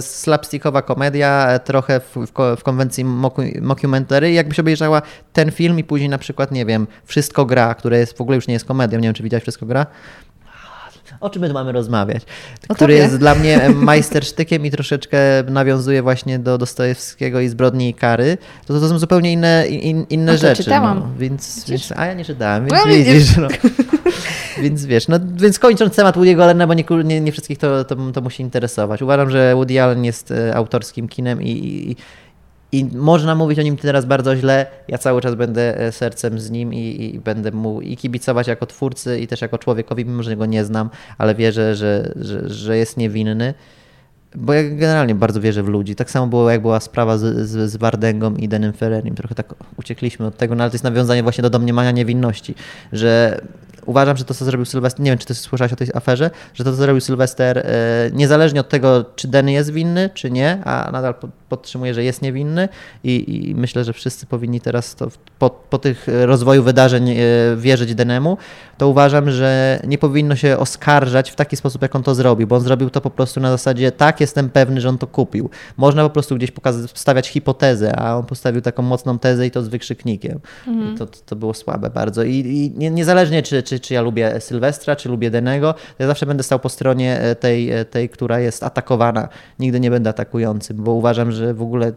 slapstickowa 0.00 0.82
komedia, 0.82 1.46
e, 1.48 1.60
trochę 1.60 2.00
w, 2.00 2.16
w, 2.26 2.32
ko- 2.32 2.56
w 2.56 2.62
konwencji 2.62 3.04
mockumentary. 3.60 4.32
Jakbyś 4.32 4.60
obejrzała 4.60 5.02
ten 5.32 5.50
film 5.50 5.78
i 5.78 5.84
później 5.84 6.08
na 6.08 6.18
przykład, 6.18 6.52
nie 6.52 6.66
wiem, 6.66 6.86
Wszystko 7.04 7.44
gra, 7.46 7.74
które 7.74 7.98
jest 7.98 8.18
w 8.18 8.20
ogóle 8.20 8.36
już 8.36 8.48
nie 8.48 8.54
jest 8.54 8.64
komedią, 8.66 8.98
nie 8.98 9.08
wiem 9.08 9.14
czy 9.14 9.22
widziałeś 9.22 9.42
Wszystko 9.42 9.66
gra? 9.66 9.86
O 11.20 11.30
czym 11.30 11.42
my 11.42 11.48
tu 11.48 11.54
mamy 11.54 11.72
rozmawiać? 11.72 12.22
O 12.68 12.74
Który 12.74 12.94
tobie. 12.94 13.02
jest 13.04 13.18
dla 13.18 13.34
mnie 13.34 13.60
majstersztykiem 13.74 14.66
i 14.66 14.70
troszeczkę 14.70 15.18
nawiązuje 15.48 16.02
właśnie 16.02 16.38
do 16.38 16.58
Dostojewskiego 16.58 17.40
i 17.40 17.48
Zbrodni 17.48 17.88
i 17.88 17.94
Kary. 17.94 18.38
To, 18.66 18.80
to 18.80 18.88
są 18.88 18.98
zupełnie 18.98 19.32
inne, 19.32 19.68
in, 19.68 20.06
inne 20.10 20.32
A 20.32 20.34
to 20.34 20.40
rzeczy. 20.40 20.64
czytałam. 20.64 20.98
No. 20.98 21.08
Więc, 21.18 21.64
więc, 21.70 21.92
a 21.96 22.06
ja 22.06 22.14
nie 22.14 22.24
czytałem, 22.24 22.66
No, 22.66 22.76
więc 22.86 22.98
widzisz. 23.06 23.14
widzisz. 23.14 23.36
No. 23.36 23.48
Więc 24.62 24.84
wiesz, 24.86 25.08
no 25.08 25.16
więc 25.34 25.58
kończąc 25.58 25.96
temat 25.96 26.16
Woody'ego 26.16 26.42
Allena, 26.42 26.66
bo 26.66 26.74
nie, 26.74 26.84
nie, 27.04 27.20
nie 27.20 27.32
wszystkich 27.32 27.58
to, 27.58 27.84
to, 27.84 27.96
to 28.12 28.20
musi 28.20 28.42
interesować. 28.42 29.02
Uważam, 29.02 29.30
że 29.30 29.54
Woody 29.54 29.82
Allen 29.82 30.04
jest 30.04 30.30
e, 30.30 30.54
autorskim 30.56 31.08
kinem 31.08 31.42
i, 31.42 31.50
i, 31.50 31.96
i 32.72 32.84
można 32.84 33.34
mówić 33.34 33.58
o 33.58 33.62
nim 33.62 33.76
teraz 33.76 34.04
bardzo 34.04 34.36
źle. 34.36 34.66
Ja 34.88 34.98
cały 34.98 35.20
czas 35.20 35.34
będę 35.34 35.80
e, 35.80 35.92
sercem 35.92 36.40
z 36.40 36.50
nim 36.50 36.74
i, 36.74 37.14
i 37.14 37.20
będę 37.20 37.50
mu 37.52 37.80
i 37.80 37.96
kibicować 37.96 38.46
jako 38.46 38.66
twórcy 38.66 39.20
i 39.20 39.26
też 39.26 39.40
jako 39.40 39.58
człowiekowi, 39.58 40.04
mimo 40.04 40.22
że 40.22 40.36
go 40.36 40.46
nie 40.46 40.64
znam, 40.64 40.90
ale 41.18 41.34
wierzę, 41.34 41.74
że, 41.74 42.12
że, 42.16 42.48
że 42.48 42.76
jest 42.76 42.96
niewinny. 42.96 43.54
Bo 44.34 44.52
ja 44.52 44.62
generalnie 44.62 45.14
bardzo 45.14 45.40
wierzę 45.40 45.62
w 45.62 45.68
ludzi. 45.68 45.94
Tak 45.94 46.10
samo 46.10 46.26
było, 46.26 46.50
jak 46.50 46.62
była 46.62 46.80
sprawa 46.80 47.18
z, 47.18 47.48
z, 47.48 47.70
z 47.70 47.76
Bardęgą 47.76 48.34
i 48.34 48.48
Denem 48.48 48.72
Ferrerim. 48.72 49.14
Trochę 49.14 49.34
tak 49.34 49.54
uciekliśmy 49.76 50.26
od 50.26 50.36
tego, 50.36 50.54
no 50.54 50.64
ale 50.64 50.70
to 50.70 50.74
jest 50.74 50.84
nawiązanie 50.84 51.22
właśnie 51.22 51.42
do 51.42 51.50
domniemania 51.50 51.90
niewinności, 51.90 52.54
że 52.92 53.40
uważam, 53.86 54.16
że 54.16 54.24
to, 54.24 54.34
co 54.34 54.44
zrobił 54.44 54.64
Sylwester, 54.64 55.04
nie 55.04 55.10
wiem, 55.10 55.18
czy 55.18 55.26
ty 55.26 55.34
słyszałaś 55.34 55.72
o 55.72 55.76
tej 55.76 55.88
aferze, 55.94 56.30
że 56.54 56.64
to, 56.64 56.70
co 56.70 56.76
zrobił 56.76 57.00
Sylwester, 57.00 57.58
e, 57.58 58.10
niezależnie 58.12 58.60
od 58.60 58.68
tego, 58.68 59.04
czy 59.16 59.28
Denny 59.28 59.52
jest 59.52 59.70
winny, 59.72 60.10
czy 60.14 60.30
nie, 60.30 60.64
a 60.64 60.90
nadal 60.92 61.14
po- 61.50 61.60
podtrzymuję, 61.60 61.94
że 61.94 62.04
jest 62.04 62.22
niewinny 62.22 62.68
i, 63.04 63.48
i 63.48 63.54
myślę, 63.54 63.84
że 63.84 63.92
wszyscy 63.92 64.26
powinni 64.26 64.60
teraz 64.60 64.94
to, 64.94 65.08
po, 65.38 65.50
po 65.50 65.78
tych 65.78 66.08
e, 66.08 66.26
rozwoju 66.26 66.62
wydarzeń 66.62 67.10
e, 67.10 67.16
wierzyć 67.56 67.94
Denemu, 67.94 68.36
to 68.78 68.88
uważam, 68.88 69.30
że 69.30 69.80
nie 69.86 69.98
powinno 69.98 70.36
się 70.36 70.58
oskarżać 70.58 71.30
w 71.30 71.34
taki 71.34 71.56
sposób, 71.56 71.82
jak 71.82 71.96
on 71.96 72.02
to 72.02 72.14
zrobił, 72.14 72.46
bo 72.46 72.56
on 72.56 72.62
zrobił 72.62 72.90
to 72.90 73.00
po 73.00 73.10
prostu 73.10 73.40
na 73.40 73.50
zasadzie, 73.50 73.92
tak, 73.92 74.20
jestem 74.20 74.50
pewny, 74.50 74.80
że 74.80 74.88
on 74.88 74.98
to 74.98 75.06
kupił. 75.06 75.50
Można 75.76 76.02
po 76.02 76.10
prostu 76.10 76.36
gdzieś 76.36 76.50
pokazać, 76.50 76.90
stawiać 76.94 77.28
hipotezę, 77.28 77.96
a 77.96 78.16
on 78.16 78.26
postawił 78.26 78.60
taką 78.60 78.82
mocną 78.82 79.18
tezę 79.18 79.46
i 79.46 79.50
to 79.50 79.62
z 79.62 79.68
wykrzyknikiem. 79.68 80.40
I 80.94 80.98
to, 80.98 81.06
to 81.06 81.36
było 81.36 81.54
słabe 81.54 81.90
bardzo. 81.90 82.22
I, 82.22 82.34
i 82.34 82.78
nie, 82.78 82.90
niezależnie, 82.90 83.42
czy, 83.42 83.62
czy, 83.62 83.80
czy 83.80 83.94
ja 83.94 84.02
lubię 84.02 84.40
Sylwestra, 84.40 84.96
czy 84.96 85.08
lubię 85.08 85.30
Denego, 85.30 85.74
ja 85.98 86.06
zawsze 86.06 86.26
będę 86.26 86.42
stał 86.42 86.58
po 86.58 86.68
stronie 86.68 87.20
e, 87.20 87.34
tej, 87.34 87.70
tej, 87.90 88.08
która 88.08 88.40
jest 88.40 88.62
atakowana. 88.62 89.28
Nigdy 89.58 89.80
nie 89.80 89.90
będę 89.90 90.10
atakującym, 90.10 90.76
bo 90.76 90.92
uważam, 90.92 91.32
że 91.32 91.39
w 91.54 91.62
ogóle 91.62 91.92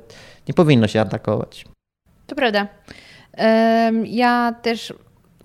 nie 0.48 0.54
powinno 0.54 0.88
się 0.88 1.02
atakować. 1.02 1.66
To 2.28 2.36
prawda. 2.36 2.68
Ja 4.06 4.56
też 4.62 4.94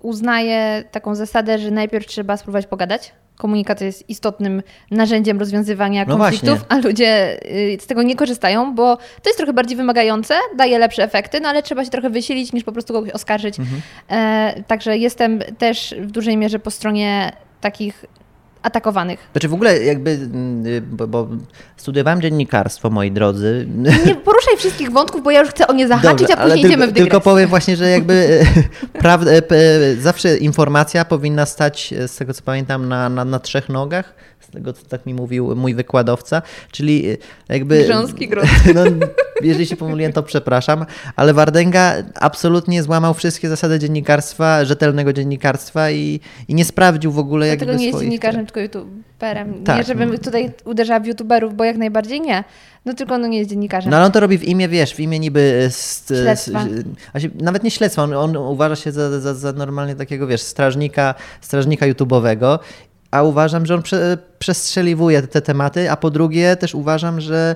uznaję 0.01 0.83
taką 0.91 1.15
zasadę, 1.15 1.59
że 1.59 1.71
najpierw 1.71 2.07
trzeba 2.07 2.37
spróbować 2.37 2.67
pogadać. 2.67 3.13
Komunikacja 3.37 3.85
jest 3.85 4.09
istotnym 4.09 4.63
narzędziem 4.91 5.39
rozwiązywania 5.39 6.05
No 6.07 6.17
konfliktów, 6.17 6.65
a 6.69 6.77
ludzie 6.77 7.39
y, 7.45 7.77
z 7.81 7.87
tego 7.87 8.03
nie 8.03 8.15
korzystają, 8.15 8.75
bo 8.75 8.97
to 8.97 9.29
jest 9.29 9.37
trochę 9.37 9.53
bardziej 9.53 9.77
wymagające, 9.77 10.35
daje 10.57 10.79
lepsze 10.79 11.03
efekty, 11.03 11.39
no 11.39 11.49
ale 11.49 11.63
trzeba 11.63 11.85
się 11.85 11.91
trochę 11.91 12.09
wysilić, 12.09 12.53
niż 12.53 12.63
po 12.63 12.71
prostu 12.71 12.93
kogoś 12.93 13.11
oskarżyć. 13.11 13.55
E, 14.09 14.63
także 14.67 14.97
jestem 14.97 15.39
też 15.57 15.95
w 16.01 16.11
dużej 16.11 16.37
mierze 16.37 16.59
po 16.59 16.71
stronie 16.71 17.31
takich 17.61 18.05
atakowanych. 18.63 19.19
Znaczy 19.31 19.47
w 19.47 19.53
ogóle 19.53 19.79
jakby, 19.83 20.11
mm, 20.11 20.65
y, 20.67 20.81
bo, 20.81 21.07
bo 21.07 21.27
studiowałem 21.77 22.21
dziennikarstwo, 22.21 22.89
moi 22.89 23.11
drodzy. 23.11 23.67
Nie 24.05 24.15
poruszaj 24.15 24.57
wszystkich 24.57 24.91
wątków, 24.91 25.23
bo 25.23 25.31
ja 25.31 25.39
już 25.39 25.49
chcę 25.49 25.67
o 25.67 25.73
nie 25.73 25.87
zahaczyć, 25.87 26.19
Dobrze, 26.27 26.37
a 26.37 26.43
później 26.43 26.59
idziemy 26.65 26.71
tylko, 26.75 26.85
w 26.91 26.93
dygresję. 26.93 27.11
tylko 27.11 27.21
powiem 27.21 27.49
właśnie, 27.49 27.75
że 27.77 27.89
jakby 27.89 28.41
e, 28.93 28.99
prawda, 28.99 29.31
e, 29.31 29.41
p- 29.41 29.55
e, 29.55 29.95
zawsze 29.95 30.37
informacja 30.37 31.05
powinna 31.05 31.45
stać, 31.45 31.93
z 32.07 32.15
tego 32.15 32.33
co 32.33 32.41
pamiętam, 32.43 32.87
na, 32.89 33.09
na, 33.09 33.25
na 33.25 33.39
trzech 33.39 33.69
nogach. 33.69 34.13
Z 34.39 34.51
tego, 34.51 34.73
co 34.73 34.85
tak 34.85 35.05
mi 35.05 35.13
mówił 35.13 35.55
mój 35.55 35.75
wykładowca, 35.75 36.41
czyli 36.71 37.05
jakby... 37.49 37.83
Grząski 37.85 38.27
grunt. 38.27 38.49
No, 38.75 38.81
Jeżeli 39.41 39.65
się 39.65 39.75
pomyliłem, 39.75 40.13
to 40.13 40.23
przepraszam, 40.23 40.85
ale 41.15 41.33
Wardęga 41.33 41.93
absolutnie 42.19 42.83
złamał 42.83 43.13
wszystkie 43.13 43.49
zasady 43.49 43.79
dziennikarstwa, 43.79 44.65
rzetelnego 44.65 45.13
dziennikarstwa 45.13 45.91
i, 45.91 46.19
i 46.47 46.55
nie 46.55 46.65
sprawdził 46.65 47.11
w 47.11 47.19
ogóle 47.19 47.47
jakby 47.47 47.65
Dlatego 47.65 47.79
nie 47.79 47.85
jest 47.85 47.97
swoich... 47.97 48.07
dziennikarzem, 48.09 48.45
tylko 48.51 48.59
youtuberem. 48.79 49.51
Nie, 49.59 49.63
Tak. 49.63 49.85
żebym 49.85 50.17
tutaj 50.17 50.51
uderzała 50.65 50.99
w 50.99 51.05
youtuberów, 51.05 51.55
bo 51.55 51.63
jak 51.63 51.77
najbardziej 51.77 52.21
nie. 52.21 52.43
No 52.85 52.93
tylko 52.93 53.17
no 53.17 53.27
nie 53.27 53.37
jest 53.37 53.49
dziennikarzem. 53.49 53.91
No 53.91 53.97
ale 53.97 54.05
on 54.05 54.11
to 54.11 54.19
robi 54.19 54.37
w 54.37 54.43
imię, 54.43 54.67
wiesz, 54.67 54.95
w 54.95 54.99
imię 54.99 55.19
niby... 55.19 55.61
e, 55.65 55.69
st- 55.69 56.07
Śledztwa. 56.23 56.63
się- 57.19 57.29
nawet 57.41 57.63
nie 57.63 57.71
śledztwa, 57.71 58.03
on, 58.03 58.13
on 58.13 58.37
uważa 58.37 58.75
się 58.75 58.91
za, 58.91 59.19
za, 59.19 59.33
za 59.33 59.51
normalnie 59.51 59.95
takiego, 59.95 60.27
wiesz, 60.27 60.41
strażnika, 60.41 61.15
strażnika 61.41 61.85
YouTube'owego, 61.85 62.59
a 63.11 63.23
uważam, 63.23 63.65
że 63.65 63.75
on 63.75 63.81
prze, 63.81 64.17
przestrzeliwuje 64.39 65.21
te 65.21 65.41
tematy, 65.41 65.91
a 65.91 65.95
po 65.97 66.09
drugie 66.11 66.55
też 66.55 66.75
uważam, 66.75 67.21
że 67.21 67.55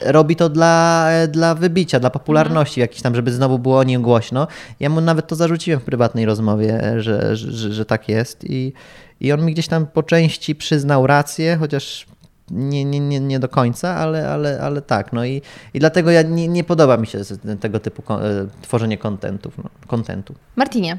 robi 0.00 0.36
to 0.36 0.48
dla, 0.48 1.08
dla 1.28 1.54
wybicia, 1.54 2.00
dla 2.00 2.10
popularności 2.10 2.80
jakiejś 2.80 3.02
tam, 3.02 3.14
żeby 3.14 3.32
znowu 3.32 3.58
było 3.58 3.78
o 3.78 3.84
nim 3.84 4.02
głośno. 4.02 4.46
Ja 4.80 4.88
mu 4.88 5.00
nawet 5.00 5.26
to 5.26 5.36
zarzuciłem 5.36 5.80
w 5.80 5.84
prywatnej 5.84 6.26
rozmowie, 6.26 6.82
że, 6.96 7.36
że, 7.36 7.72
że 7.72 7.84
tak 7.84 8.08
jest 8.08 8.44
i, 8.44 8.72
i 9.20 9.32
on 9.32 9.44
mi 9.44 9.52
gdzieś 9.52 9.68
tam 9.68 9.86
po 9.86 10.02
części 10.02 10.54
przyznał 10.54 11.06
rację, 11.06 11.56
chociaż 11.56 12.06
nie, 12.50 12.84
nie, 12.84 13.00
nie, 13.00 13.20
nie 13.20 13.38
do 13.38 13.48
końca, 13.48 13.96
ale, 13.96 14.28
ale, 14.28 14.60
ale 14.62 14.82
tak. 14.82 15.12
No 15.12 15.24
i, 15.24 15.42
i 15.74 15.78
dlatego 15.80 16.10
ja 16.10 16.22
nie, 16.22 16.48
nie 16.48 16.64
podoba 16.64 16.96
mi 16.96 17.06
się 17.06 17.18
tego 17.60 17.80
typu 17.80 18.02
e, 18.12 18.16
tworzenie 18.62 18.98
kontentów, 18.98 19.58
no, 19.58 19.70
kontentu. 19.86 20.34
Martinie, 20.56 20.98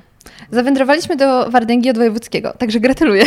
zawędrowaliśmy 0.52 1.16
do 1.16 1.50
Wardęgi 1.50 1.90
od 1.90 1.98
Wojewódzkiego, 1.98 2.54
także 2.58 2.80
gratuluję. 2.80 3.24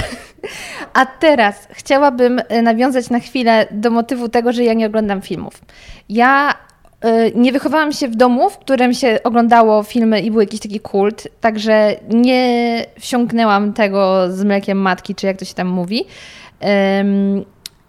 A 0.94 1.06
teraz 1.06 1.68
chciałabym 1.70 2.40
e, 2.48 2.62
nawiązać 2.62 3.10
na 3.10 3.20
chwilę 3.20 3.66
do 3.70 3.90
motywu 3.90 4.28
tego, 4.28 4.52
że 4.52 4.64
ja 4.64 4.74
nie 4.74 4.86
oglądam 4.86 5.22
filmów. 5.22 5.60
Ja 6.08 6.54
e, 7.00 7.30
nie 7.30 7.52
wychowałam 7.52 7.92
się 7.92 8.08
w 8.08 8.16
domu, 8.16 8.50
w 8.50 8.58
którym 8.58 8.94
się 8.94 9.18
oglądało 9.24 9.82
filmy 9.82 10.20
i 10.20 10.30
był 10.30 10.40
jakiś 10.40 10.60
taki 10.60 10.80
kult, 10.80 11.28
także 11.40 11.96
nie 12.08 12.86
wsiąknęłam 13.00 13.72
tego 13.72 14.32
z 14.32 14.44
mlekiem 14.44 14.78
matki, 14.78 15.14
czy 15.14 15.26
jak 15.26 15.36
to 15.36 15.44
się 15.44 15.54
tam 15.54 15.68
mówi. 15.68 16.04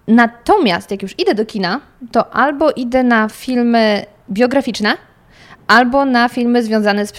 Natomiast 0.07 0.91
jak 0.91 1.01
już 1.01 1.19
idę 1.19 1.35
do 1.35 1.45
kina, 1.45 1.81
to 2.11 2.33
albo 2.35 2.71
idę 2.71 3.03
na 3.03 3.29
filmy 3.29 4.05
biograficzne, 4.31 4.97
albo 5.67 6.05
na 6.05 6.29
filmy 6.29 6.63
związane 6.63 7.07
z, 7.07 7.13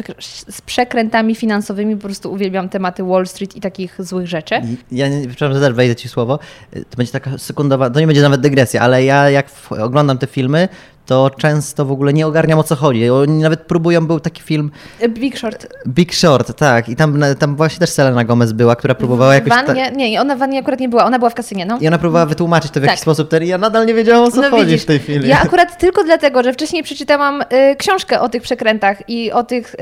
z 0.48 0.60
przekrętami 0.60 1.34
finansowymi. 1.34 1.96
Po 1.96 2.02
prostu 2.02 2.32
uwielbiam 2.32 2.68
tematy 2.68 3.02
Wall 3.04 3.26
Street 3.26 3.56
i 3.56 3.60
takich 3.60 3.96
złych 3.98 4.26
rzeczy. 4.26 4.54
Ja, 4.92 5.08
nie- 5.08 5.28
przepraszam, 5.28 5.54
że 5.54 5.60
też 5.60 5.72
wejdę 5.74 5.96
ci 5.96 6.08
słowo. 6.08 6.38
E, 6.72 6.80
To 6.84 6.96
będzie 6.96 7.12
taka 7.12 7.38
sekundowa, 7.38 7.90
to 7.90 8.00
nie 8.00 8.06
będzie 8.06 8.22
nawet 8.22 8.40
dygresja, 8.40 8.80
ale 8.80 9.04
ja 9.04 9.30
jak 9.30 9.46
oglądam 9.70 10.18
te 10.18 10.26
filmy, 10.26 10.68
to 11.06 11.30
często 11.38 11.84
w 11.84 11.92
ogóle 11.92 12.12
nie 12.12 12.26
ogarniam 12.26 12.58
o 12.58 12.62
co 12.62 12.76
chodzi. 12.76 13.10
Oni 13.10 13.42
nawet 13.42 13.60
próbują, 13.60 14.06
był 14.06 14.20
taki 14.20 14.42
film 14.42 14.70
Big 15.08 15.38
Short. 15.38 15.66
Big 15.88 16.14
Short, 16.14 16.56
tak, 16.58 16.88
i 16.88 16.96
tam, 16.96 17.20
tam 17.38 17.56
właśnie 17.56 17.78
też 17.78 17.90
Selena 17.90 18.24
Gomez 18.24 18.52
była, 18.52 18.76
która 18.76 18.94
próbowała 18.94 19.34
jakoś... 19.34 19.50
ta- 19.50 19.62
wannie, 19.64 19.90
nie, 19.90 20.20
ona 20.20 20.36
w 20.36 20.38
wannie 20.38 20.58
akurat 20.58 20.80
nie 20.80 20.88
była, 20.88 21.04
ona 21.04 21.18
była 21.18 21.30
w 21.30 21.34
kasynie, 21.34 21.66
no. 21.66 21.78
I 21.80 21.88
ona 21.88 21.98
próbowała 21.98 22.26
wytłumaczyć 22.26 22.72
to 22.72 22.80
w 22.80 22.82
jakiś 22.82 22.98
Tak. 22.98 23.02
sposób, 23.02 23.28
ten, 23.28 23.42
i 23.42 23.46
ja 23.46 23.58
nadal 23.58 23.86
nie 23.86 23.94
wiedziałam 23.94 24.24
o 24.24 24.30
co 24.30 24.40
No 24.42 24.50
chodzi 24.50 24.66
widzisz, 24.66 24.82
w 24.82 24.86
tej 24.86 24.98
chwili. 24.98 25.28
Ja 25.28 25.40
akurat 25.40 25.78
tylko 25.78 26.04
dlatego, 26.04 26.42
że 26.42 26.52
wcześniej 26.52 26.82
przeczytałam 26.82 27.42
y, 27.42 27.76
książkę 27.78 28.20
o 28.20 28.28
tych 28.28 28.42
przekrętach 28.42 29.08
i 29.08 29.32
o 29.32 29.42
tych 29.44 29.74
y, 29.74 29.78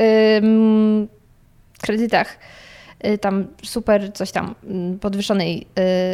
kredytach. 1.82 2.38
Y, 3.06 3.18
tam 3.18 3.46
super 3.62 4.12
coś 4.12 4.30
tam 4.30 4.54
mm, 4.64 4.98
podwyższonej, 4.98 5.66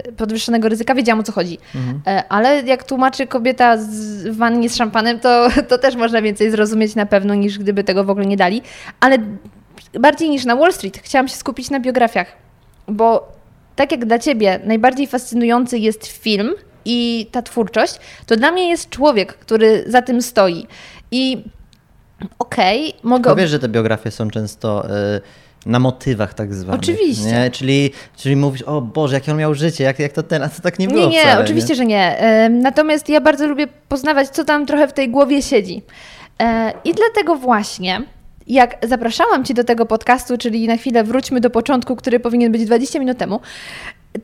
y, 0.08 0.12
podwyższonego 0.12 0.68
ryzyka, 0.68 0.94
wiedziałam 0.94 1.20
o 1.20 1.22
co 1.22 1.32
chodzi. 1.32 1.58
E, 2.06 2.24
ale 2.28 2.62
jak 2.62 2.84
tłumaczy 2.84 3.26
kobieta 3.26 3.76
z 3.76 3.90
w 4.26 4.36
wannie 4.36 4.70
z 4.70 4.76
szampanem, 4.76 5.20
to, 5.20 5.48
to 5.68 5.78
też 5.78 5.96
można 5.96 6.22
więcej 6.22 6.50
zrozumieć 6.50 6.94
na 6.94 7.06
pewno 7.06 7.34
niż 7.34 7.58
gdyby 7.58 7.84
tego 7.84 8.04
w 8.04 8.10
ogóle 8.10 8.26
nie 8.26 8.36
dali. 8.36 8.62
Ale 9.00 9.18
bardziej 10.00 10.30
niż 10.30 10.44
na 10.44 10.56
Wall 10.56 10.72
Street 10.72 10.98
chciałam 10.98 11.28
się 11.28 11.36
skupić 11.36 11.70
na 11.70 11.80
biografiach, 11.80 12.36
bo 12.88 13.32
tak 13.76 13.92
jak 13.92 14.04
dla 14.04 14.18
ciebie 14.18 14.60
najbardziej 14.64 15.06
fascynujący 15.06 15.78
jest 15.78 16.06
film 16.06 16.54
i 16.84 17.26
ta 17.32 17.42
twórczość, 17.42 17.94
to 18.26 18.36
dla 18.36 18.50
mnie 18.50 18.68
jest 18.68 18.90
człowiek, 18.90 19.34
który 19.34 19.84
za 19.86 20.02
tym 20.02 20.22
stoi. 20.22 20.66
I 21.10 21.44
okej, 22.38 22.94
mogę. 23.02 23.22
Tylko 23.22 23.36
wiesz, 23.36 23.50
że 23.50 23.58
te 23.58 23.68
biografie 23.68 24.10
są 24.10 24.30
często 24.30 24.86
y, 25.16 25.20
na 25.66 25.78
motywach 25.78 26.34
tak 26.34 26.54
zwanych. 26.54 26.80
Oczywiście. 26.80 27.24
Nie? 27.24 27.50
Czyli, 27.50 27.90
czyli 28.16 28.36
mówisz, 28.36 28.62
o 28.62 28.80
Boże, 28.80 29.14
jakie 29.14 29.32
on 29.32 29.38
miał 29.38 29.54
życie, 29.54 29.84
jak, 29.84 29.98
jak 29.98 30.12
to 30.12 30.22
ten, 30.22 30.42
a 30.42 30.48
to 30.48 30.62
tak 30.62 30.78
nie 30.78 30.88
było 30.88 31.00
Nie, 31.00 31.08
nie, 31.08 31.20
wcale, 31.20 31.44
oczywiście, 31.44 31.74
że 31.74 31.86
nie. 31.86 32.18
Natomiast 32.50 33.08
ja 33.08 33.20
bardzo 33.20 33.46
lubię 33.46 33.66
poznawać, 33.88 34.28
co 34.28 34.44
tam 34.44 34.66
trochę 34.66 34.88
w 34.88 34.92
tej 34.92 35.08
głowie 35.08 35.42
siedzi. 35.42 35.82
E, 36.42 36.72
I 36.84 36.94
dlatego 36.94 37.36
właśnie, 37.36 38.02
jak 38.46 38.76
zapraszałam 38.82 39.44
Cię 39.44 39.54
do 39.54 39.64
tego 39.64 39.86
podcastu, 39.86 40.38
czyli 40.38 40.68
na 40.68 40.76
chwilę 40.76 41.04
wróćmy 41.04 41.40
do 41.40 41.50
początku, 41.50 41.96
który 41.96 42.20
powinien 42.20 42.52
być 42.52 42.64
20 42.64 42.98
minut 42.98 43.18
temu, 43.18 43.40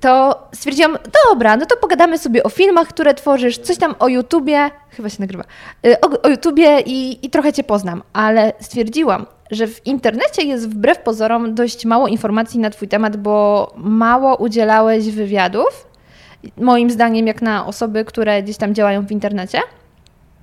to 0.01 0.43
stwierdziłam, 0.55 0.99
dobra, 1.29 1.57
no 1.57 1.67
to 1.67 1.77
pogadamy 1.77 2.19
sobie 2.19 2.43
o 2.43 2.49
filmach, 2.49 2.89
które 2.89 3.15
tworzysz, 3.15 3.59
coś 3.59 3.79
tam 3.79 3.95
o 3.99 4.09
YouTubie, 4.09 4.71
chyba 4.91 5.09
się 5.09 5.17
nagrywa, 5.21 5.45
y, 5.87 6.01
o, 6.01 6.23
o 6.23 6.29
YouTubie 6.29 6.81
i, 6.81 7.27
i 7.27 7.31
trochę 7.31 7.53
Cię 7.53 7.65
poznam, 7.65 8.03
ale 8.13 8.53
stwierdziłam, 8.61 9.27
że 9.51 9.67
w 9.67 9.87
internecie 9.87 10.43
jest 10.43 10.69
wbrew 10.69 10.99
pozorom 10.99 11.55
dość 11.55 11.85
mało 11.85 12.09
informacji 12.09 12.61
na 12.61 12.71
Twój 12.71 12.89
temat, 12.89 13.17
bo 13.17 13.73
mało 13.77 14.37
udzielałeś 14.37 15.11
wywiadów, 15.11 15.87
moim 16.57 16.91
zdaniem, 16.91 17.27
jak 17.27 17.43
na 17.43 17.67
osoby, 17.67 18.05
które 18.05 18.43
gdzieś 18.43 18.57
tam 18.57 18.75
działają 18.75 19.07
w 19.07 19.11
internecie. 19.11 19.59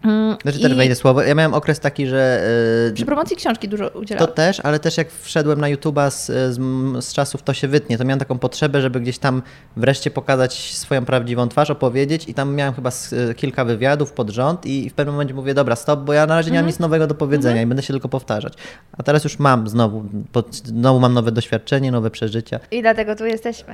Mm, 0.04 0.38
Znaczy, 0.42 0.60
też 0.60 0.72
i 0.72 0.76
wejdę 0.76 0.96
słowo. 0.96 1.22
Ja 1.24 1.36
miałem 1.36 1.54
okres 1.54 1.80
taki, 1.80 2.08
że 2.08 2.44
y, 2.90 2.94
Przy 2.94 3.06
promocji 3.06 3.36
książki 3.36 3.68
dużo 3.70 3.90
to 3.90 4.00
udzielałam. 4.00 4.34
też, 4.34 4.60
ale 4.60 4.80
też 4.80 4.98
jak 4.98 5.12
wszedłem 5.12 5.62
na 5.62 5.68
YouTube'a 5.68 6.12
z, 6.12 6.26
z, 6.26 7.06
z 7.06 7.14
czasów 7.14 7.42
To 7.44 7.54
się 7.54 7.68
wytnie, 7.68 7.98
to 7.98 8.06
miałem 8.06 8.20
taką 8.20 8.40
potrzebę, 8.40 8.82
żeby 8.82 9.00
gdzieś 9.02 9.18
tam 9.18 9.42
wreszcie 9.78 10.12
pokazać 10.12 10.74
swoją 10.76 11.06
prawdziwą 11.06 11.50
twarz, 11.50 11.70
opowiedzieć 11.70 12.30
i 12.30 12.34
tam 12.34 12.56
miałem 12.56 12.74
chyba 12.74 12.92
z, 12.92 13.14
kilka 13.38 13.66
wywiadów 13.66 14.12
pod 14.12 14.30
rząd 14.30 14.66
i 14.66 14.90
w 14.90 14.94
pewnym 14.94 15.16
momencie 15.16 15.34
mówię, 15.34 15.54
dobra, 15.54 15.76
stop, 15.76 16.00
bo 16.00 16.14
ja 16.14 16.26
na 16.26 16.36
razie 16.36 16.52
nie 16.52 16.58
mam 16.58 16.68
nic 16.68 16.80
nowego 16.80 17.08
do 17.08 17.16
powiedzenia 17.16 17.62
i 17.62 17.66
będę 17.66 17.84
się 17.84 17.94
tylko 17.94 18.10
powtarzać. 18.10 18.54
A 18.98 19.04
teraz 19.04 19.24
już 19.24 19.40
mam 19.40 19.68
znowu, 19.68 20.04
bo 20.34 20.44
znowu 20.52 21.00
mam 21.00 21.14
nowe 21.14 21.32
doświadczenie, 21.32 21.92
nowe 21.92 22.12
przeżycia. 22.12 22.60
I 22.72 22.82
dlatego 22.82 23.16
tu 23.16 23.26
jesteśmy. 23.26 23.74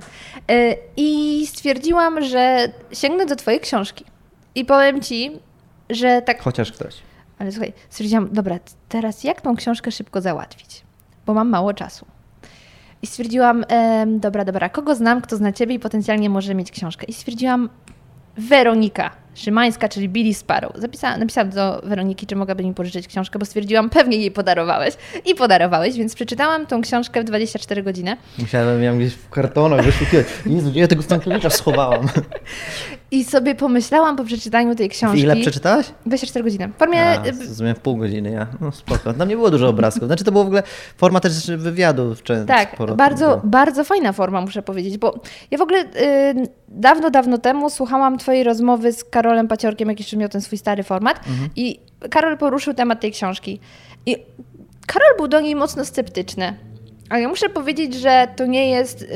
Y, 0.51 0.75
I 0.97 1.47
stwierdziłam, 1.47 2.23
że 2.23 2.69
sięgnę 2.93 3.25
do 3.25 3.35
Twojej 3.35 3.59
książki. 3.59 4.05
I 4.55 4.65
powiem 4.65 5.01
Ci, 5.01 5.39
że 5.89 6.21
tak. 6.21 6.41
Chociaż 6.41 6.71
ktoś. 6.71 6.95
Ale 7.39 7.51
słuchaj, 7.51 7.73
stwierdziłam, 7.89 8.29
dobra, 8.31 8.59
teraz 8.89 9.23
jak 9.23 9.41
tą 9.41 9.55
książkę 9.55 9.91
szybko 9.91 10.21
załatwić? 10.21 10.83
Bo 11.25 11.33
mam 11.33 11.49
mało 11.49 11.73
czasu. 11.73 12.05
I 13.01 13.07
stwierdziłam, 13.07 13.65
em, 13.67 14.19
dobra, 14.19 14.45
dobra, 14.45 14.69
kogo 14.69 14.95
znam, 14.95 15.21
kto 15.21 15.37
zna 15.37 15.51
Ciebie 15.51 15.75
i 15.75 15.79
potencjalnie 15.79 16.29
może 16.29 16.55
mieć 16.55 16.71
książkę. 16.71 17.05
I 17.05 17.13
stwierdziłam, 17.13 17.69
Weronika 18.37 19.11
Szymańska, 19.43 19.89
czyli 19.89 20.09
Billy 20.09 20.33
Sparrow. 20.33 20.71
Zapisałam, 20.75 21.19
napisałam 21.19 21.49
do 21.49 21.81
Weroniki, 21.83 22.27
czy 22.27 22.35
mogłaby 22.35 22.63
mi 22.63 22.73
pożyczyć 22.73 23.07
książkę, 23.07 23.39
bo 23.39 23.45
stwierdziłam, 23.45 23.89
pewnie 23.89 24.17
jej 24.17 24.31
podarowałeś. 24.31 24.93
I 25.25 25.35
podarowałeś, 25.35 25.95
więc 25.97 26.15
przeczytałam 26.15 26.65
tą 26.67 26.81
książkę 26.81 27.21
w 27.21 27.23
24 27.23 27.83
godziny. 27.83 28.17
Musiałem 28.39 28.83
ją 28.83 28.97
gdzieś 28.97 29.13
w 29.13 29.29
kartonach 29.29 29.85
wyszukiwać. 29.85 30.25
Jezu, 30.45 30.71
ja 30.75 30.87
tego 30.87 31.03
Stankiewicza 31.03 31.49
schowałam? 31.49 32.07
I 33.11 33.23
sobie 33.23 33.55
pomyślałam 33.55 34.15
po 34.15 34.23
przeczytaniu 34.23 34.75
tej 34.75 34.89
W 34.89 34.91
książki. 34.91 35.19
ile 35.19 35.35
przeczytałaś? 35.35 35.85
24 36.05 36.43
godziny. 36.43 36.67
W 36.67 36.79
formie. 36.79 37.05
A, 37.05 37.23
zrozumiałem 37.33 37.75
w 37.75 37.79
pół 37.79 37.97
godziny, 37.97 38.31
ja. 38.31 38.47
No 38.61 38.71
spoko. 38.71 39.13
Tam 39.13 39.29
nie 39.29 39.35
było 39.35 39.51
dużo 39.51 39.67
obrazków. 39.69 40.07
Znaczy 40.07 40.23
to 40.23 40.31
było 40.31 40.43
w 40.43 40.47
ogóle 40.47 40.63
forma 40.97 41.19
też 41.19 41.51
wywiadu. 41.51 42.15
Czy 42.23 42.43
Tak, 42.47 42.71
sporo 42.73 42.95
bardzo, 42.95 43.41
bardzo 43.43 43.83
fajna 43.83 44.13
forma, 44.13 44.41
muszę 44.41 44.61
powiedzieć, 44.61 44.97
bo 44.97 45.19
ja 45.51 45.57
w 45.57 45.61
ogóle 45.61 45.79
y, 45.79 45.85
dawno, 46.67 47.09
dawno 47.09 47.37
temu 47.37 47.69
słuchałam 47.69 48.17
Twojej 48.17 48.43
rozmowy 48.43 48.91
z 48.93 49.03
Karolem 49.03 49.28
Paciorkiem, 49.47 49.89
jak 49.89 49.99
jeszcze 49.99 50.17
miał 50.17 50.29
ten 50.29 50.41
swój 50.41 50.57
stary 50.57 50.83
format, 50.83 51.19
i 51.55 51.79
Karol 52.09 52.37
poruszył 52.37 52.73
temat 52.73 52.99
tej 52.99 53.11
książki. 53.11 53.59
I 54.05 54.17
Karol 54.87 55.17
był 55.17 55.27
do 55.27 55.41
niej 55.41 55.55
mocno 55.55 55.85
sceptyczny. 55.85 56.53
A 57.09 57.19
ja 57.19 57.29
muszę 57.29 57.49
powiedzieć, 57.49 57.93
że 57.93 58.27
to 58.35 58.45
nie 58.45 58.69
jest 58.69 59.01
y, 59.01 59.07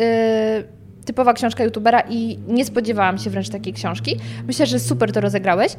typowa 1.06 1.34
książka 1.34 1.63
youtubera 1.63 2.04
i 2.10 2.39
nie 2.47 2.65
spodziewałam 2.65 3.17
się 3.17 3.30
wręcz 3.30 3.49
takiej 3.49 3.73
książki. 3.73 4.19
Myślę, 4.47 4.65
że 4.65 4.80
super 4.80 5.12
to 5.12 5.21
rozegrałeś. 5.21 5.76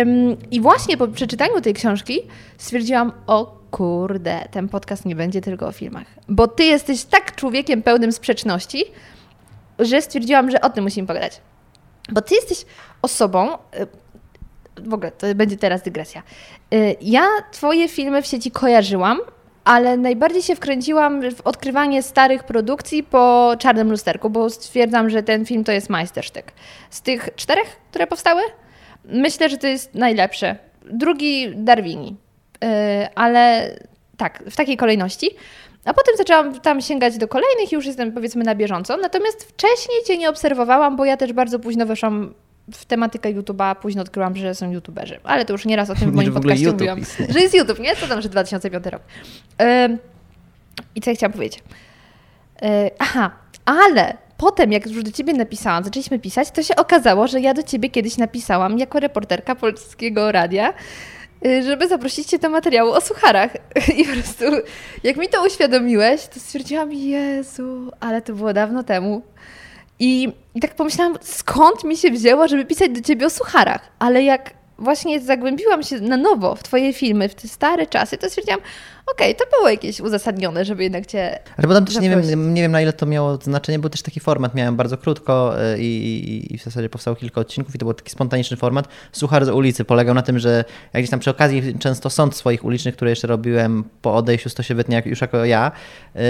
Ym, 0.00 0.36
I 0.50 0.60
właśnie 0.60 0.96
po 0.96 1.08
przeczytaniu 1.08 1.60
tej 1.60 1.74
książki 1.74 2.20
stwierdziłam, 2.58 3.12
o 3.26 3.58
kurde, 3.70 4.40
ten 4.50 4.68
podcast 4.68 5.04
nie 5.04 5.16
będzie 5.16 5.40
tylko 5.40 5.66
o 5.66 5.72
filmach. 5.72 6.06
Bo 6.28 6.48
ty 6.48 6.64
jesteś 6.64 7.04
tak 7.04 7.34
człowiekiem 7.34 7.82
pełnym 7.82 8.12
sprzeczności, 8.12 8.84
że 9.78 10.02
stwierdziłam, 10.02 10.50
że 10.50 10.60
o 10.60 10.70
tym 10.70 10.84
musimy 10.84 11.06
pogadać. 11.06 11.40
Bo 12.08 12.22
ty 12.22 12.34
jesteś 12.34 12.64
osobą, 13.02 13.48
y, 13.54 13.86
w 14.82 14.94
ogóle 14.94 15.10
to 15.10 15.26
będzie 15.34 15.56
teraz 15.56 15.82
dygresja. 15.82 16.22
Y, 16.74 16.96
Ja 17.00 17.26
twoje 17.52 17.88
filmy 17.88 18.22
w 18.22 18.26
sieci 18.26 18.50
kojarzyłam, 18.50 19.18
ale 19.64 19.96
najbardziej 19.96 20.42
się 20.42 20.56
wkręciłam 20.56 21.30
w 21.30 21.40
odkrywanie 21.40 22.02
starych 22.02 22.44
produkcji 22.44 23.02
po 23.02 23.52
Czarnym 23.58 23.90
Lusterku, 23.90 24.30
bo 24.30 24.50
stwierdzam, 24.50 25.10
że 25.10 25.22
ten 25.22 25.44
film 25.46 25.64
to 25.64 25.72
jest 25.72 25.90
majstersztyk. 25.90 26.52
Z 26.90 27.02
tych 27.02 27.28
czterech, 27.36 27.76
które 27.90 28.06
powstały, 28.06 28.42
myślę, 29.04 29.48
że 29.48 29.56
to 29.58 29.66
jest 29.66 29.94
najlepsze. 29.94 30.56
drugi 30.90 31.52
Darwini, 31.56 32.16
Yy, 32.62 32.68
ale 33.14 33.70
tak, 34.16 34.42
w 34.50 34.56
takiej 34.56 34.76
kolejności. 34.76 35.30
A 35.88 35.94
potem 35.94 36.16
zaczęłam 36.16 36.60
tam 36.60 36.80
sięgać 36.80 37.18
do 37.18 37.28
kolejnych 37.28 37.72
i 37.72 37.74
już 37.74 37.86
jestem 37.86 38.12
powiedzmy 38.12 38.44
na 38.44 38.54
bieżąco. 38.54 38.96
Natomiast 38.96 39.44
wcześniej 39.44 39.98
Cię 40.06 40.18
nie 40.18 40.30
obserwowałam, 40.30 40.96
bo 40.96 41.04
ja 41.04 41.16
też 41.16 41.32
bardzo 41.32 41.58
późno 41.58 41.86
weszłam 41.86 42.34
w 42.72 42.84
tematykę 42.84 43.34
YouTube'a, 43.34 43.74
późno 43.74 44.02
odkryłam, 44.02 44.36
że 44.36 44.54
są 44.54 44.70
YouTuberzy. 44.70 45.20
Ale 45.24 45.44
to 45.44 45.52
już 45.52 45.64
nieraz 45.64 45.90
o 45.90 45.94
tym 45.94 46.10
w 46.10 46.14
moim 46.14 46.30
w 46.30 46.34
podcaście 46.34 46.64
YouTube 46.64 46.80
mówiłam. 46.80 46.98
istnieje. 46.98 47.32
Że 47.32 47.40
jest 47.40 47.54
YouTube, 47.54 47.78
nie? 47.78 47.96
Co 47.96 48.06
tam, 48.06 48.20
że 48.20 48.28
2005 48.28 48.86
rok. 48.86 49.02
I 50.94 51.00
co 51.00 51.10
ja 51.10 51.16
chciałam 51.16 51.32
powiedzieć? 51.32 51.62
Yy, 52.62 52.68
aha, 52.98 53.30
ale 53.64 54.16
potem, 54.36 54.72
jak 54.72 54.86
już 54.86 55.02
do 55.02 55.12
ciebie 55.12 55.32
napisałam, 55.32 55.84
zaczęliśmy 55.84 56.18
pisać, 56.18 56.50
to 56.50 56.62
się 56.62 56.76
okazało, 56.76 57.26
że 57.26 57.40
ja 57.40 57.54
do 57.54 57.62
ciebie 57.62 57.90
kiedyś 57.90 58.16
napisałam 58.16 58.78
jako 58.78 59.00
reporterka 59.00 59.54
polskiego 59.54 60.32
radia, 60.32 60.74
żeby 61.42 61.88
zaprosić 61.88 62.28
cię 62.28 62.38
do 62.38 62.48
materiału 62.48 62.90
o 62.92 63.00
sucharach. 63.00 63.50
I 63.98 64.04
po 64.04 64.12
prostu, 64.12 64.44
jak 65.02 65.16
mi 65.16 65.28
to 65.28 65.46
uświadomiłeś, 65.46 66.26
to 66.26 66.40
stwierdziłam, 66.40 66.92
Jezu, 66.92 67.92
ale 68.00 68.22
to 68.22 68.32
było 68.32 68.52
dawno 68.52 68.82
temu. 68.82 69.22
I, 69.98 70.32
I 70.54 70.60
tak 70.60 70.74
pomyślałam, 70.74 71.16
skąd 71.20 71.84
mi 71.84 71.96
się 71.96 72.10
wzięło, 72.10 72.48
żeby 72.48 72.64
pisać 72.64 72.90
do 72.90 73.00
ciebie 73.00 73.26
o 73.26 73.30
sucharach. 73.30 73.80
Ale 73.98 74.22
jak 74.22 74.57
właśnie 74.78 75.20
zagłębiłam 75.20 75.82
się 75.82 76.00
na 76.00 76.16
nowo 76.16 76.54
w 76.54 76.62
twoje 76.62 76.92
filmy, 76.92 77.28
w 77.28 77.34
te 77.34 77.48
stare 77.48 77.86
czasy, 77.86 78.18
to 78.18 78.28
stwierdziłam, 78.28 78.60
okej, 79.12 79.34
to 79.34 79.44
było 79.56 79.68
jakieś 79.68 80.00
uzasadnione, 80.00 80.64
żeby 80.64 80.82
jednak 80.82 81.06
cię 81.06 81.38
Ale 81.56 81.68
bo 81.68 81.74
tam 81.74 81.84
też 81.84 82.00
nie 82.00 82.10
wiem, 82.10 82.54
nie 82.54 82.62
wiem 82.62 82.72
na 82.72 82.82
ile 82.82 82.92
to 82.92 83.06
miało 83.06 83.36
znaczenie, 83.36 83.78
był 83.78 83.90
też 83.90 84.02
taki 84.02 84.20
format, 84.20 84.54
miałem 84.54 84.76
bardzo 84.76 84.98
krótko 84.98 85.54
y, 85.74 85.78
i, 85.78 85.84
i, 85.84 86.54
i 86.54 86.58
w 86.58 86.64
zasadzie 86.64 86.88
powstało 86.88 87.16
kilka 87.16 87.40
odcinków 87.40 87.74
i 87.74 87.78
to 87.78 87.84
był 87.84 87.94
taki 87.94 88.10
spontaniczny 88.10 88.56
format. 88.56 88.88
Suchar 89.12 89.46
z 89.46 89.48
ulicy 89.48 89.84
polegał 89.84 90.14
na 90.14 90.22
tym, 90.22 90.38
że 90.38 90.64
jak 90.92 91.02
gdzieś 91.02 91.10
tam 91.10 91.20
przy 91.20 91.30
okazji 91.30 91.78
często 91.78 92.10
sąd 92.10 92.36
swoich 92.36 92.64
ulicznych, 92.64 92.96
które 92.96 93.10
jeszcze 93.10 93.26
robiłem 93.26 93.84
po 94.02 94.14
odejściu 94.14 94.50
z 94.50 94.54
To 94.54 94.62
się 94.62 94.74
wytnie 94.74 94.96
jak, 94.96 95.06
już 95.06 95.20
jako 95.20 95.44
ja, 95.44 95.72
y, 96.16 96.20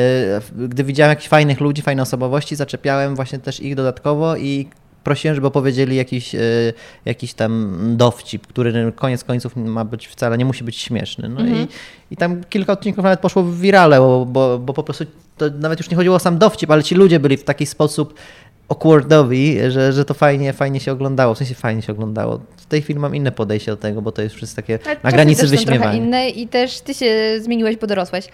gdy 0.68 0.84
widziałem 0.84 1.10
jakichś 1.10 1.28
fajnych 1.28 1.60
ludzi, 1.60 1.82
fajne 1.82 2.02
osobowości, 2.02 2.56
zaczepiałem 2.56 3.16
właśnie 3.16 3.38
też 3.38 3.60
ich 3.60 3.74
dodatkowo 3.74 4.36
i 4.36 4.68
prosiłem, 5.08 5.34
żeby 5.34 5.46
opowiedzieli 5.46 5.96
jakiś, 5.96 6.34
y, 6.34 6.72
jakiś 7.04 7.34
tam 7.34 7.78
dowcip, 7.96 8.46
który 8.46 8.92
koniec 8.96 9.24
końców 9.24 9.56
ma 9.56 9.84
być 9.84 10.06
wcale, 10.06 10.38
nie 10.38 10.44
musi 10.44 10.64
być 10.64 10.76
śmieszny. 10.76 11.28
No 11.28 11.46
i, 11.46 11.66
i 12.10 12.16
tam 12.16 12.44
kilka 12.44 12.72
odcinków 12.72 13.04
nawet 13.04 13.20
poszło 13.20 13.42
w 13.42 13.60
wirale, 13.60 13.98
bo, 13.98 14.26
bo, 14.26 14.58
bo 14.58 14.74
po 14.74 14.82
prostu 14.82 15.04
to 15.36 15.50
nawet 15.50 15.78
już 15.78 15.90
nie 15.90 15.96
chodziło 15.96 16.16
o 16.16 16.18
sam 16.18 16.38
dowcip, 16.38 16.70
ale 16.70 16.82
ci 16.82 16.94
ludzie 16.94 17.20
byli 17.20 17.36
w 17.36 17.44
taki 17.44 17.66
sposób 17.66 18.14
awkwardowi, 18.68 19.58
że, 19.68 19.92
że 19.92 20.04
to 20.04 20.14
fajnie, 20.14 20.52
fajnie 20.52 20.80
się 20.80 20.92
oglądało, 20.92 21.34
w 21.34 21.38
sensie 21.38 21.54
fajnie 21.54 21.82
się 21.82 21.92
oglądało. 21.92 22.40
W 22.56 22.66
tej 22.66 22.82
chwili 22.82 22.98
mam 22.98 23.14
inne 23.14 23.32
podejście 23.32 23.70
do 23.70 23.76
tego, 23.76 24.02
bo 24.02 24.12
to 24.12 24.22
jest 24.22 24.34
wszystko 24.34 24.56
takie 24.62 24.78
Ale 24.86 24.96
na 25.02 25.10
granicy 25.10 25.46
wyśmiewania. 25.46 25.92
inne 25.92 26.28
i 26.30 26.48
też 26.48 26.80
ty 26.80 26.94
się 26.94 27.40
zmieniłeś, 27.40 27.76
bo 27.76 27.86
dorosłeś. 27.86 28.28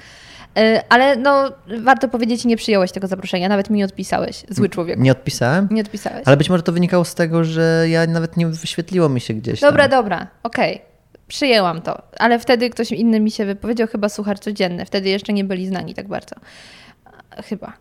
Yy, 0.57 0.89
Ale 0.89 1.17
no, 1.17 1.53
warto 1.81 2.09
powiedzieć, 2.09 2.45
nie 2.45 2.57
przyjąłeś 2.57 2.93
tego 2.93 3.07
zaproszenia, 3.07 3.49
nawet 3.49 3.71
mi 3.71 3.79
nie 3.79 3.85
odpisałeś. 3.85 4.45
Zły 4.49 4.69
człowiek. 4.69 4.99
Nie 4.99 5.13
odpisałem? 5.13 5.69
Nie 5.71 5.81
odpisałeś. 5.83 6.23
Ale 6.27 6.37
być 6.37 6.51
może 6.51 6.63
to 6.63 6.73
wynikało 6.73 7.05
z 7.05 7.15
tego, 7.15 7.45
że 7.45 7.87
ja 7.89 8.07
nawet 8.07 8.37
nie 8.37 8.47
wyświetliło 8.47 9.09
mi 9.09 9.21
się 9.21 9.35
gdzieś 9.35 9.61
Dobra, 9.61 9.89
tam. 9.89 9.91
dobra, 9.91 10.27
okej. 10.43 10.83
Przyjęłam 11.29 11.83
to, 11.83 12.03
ale 12.19 12.39
wtedy 12.39 12.71
ktoś 12.71 12.93
inny 12.93 13.21
mi 13.21 13.31
się 13.31 13.45
wypowiedział, 13.45 13.89
chyba 13.89 14.09
suchar 14.09 14.41
codzienny. 14.41 14.85
Wtedy 14.87 15.09
jeszcze 15.09 15.33
nie 15.33 15.45
byli 15.45 15.67
znani 15.67 15.95
tak 15.95 16.09
bardzo. 16.09 16.37
Chyba. 17.45 17.73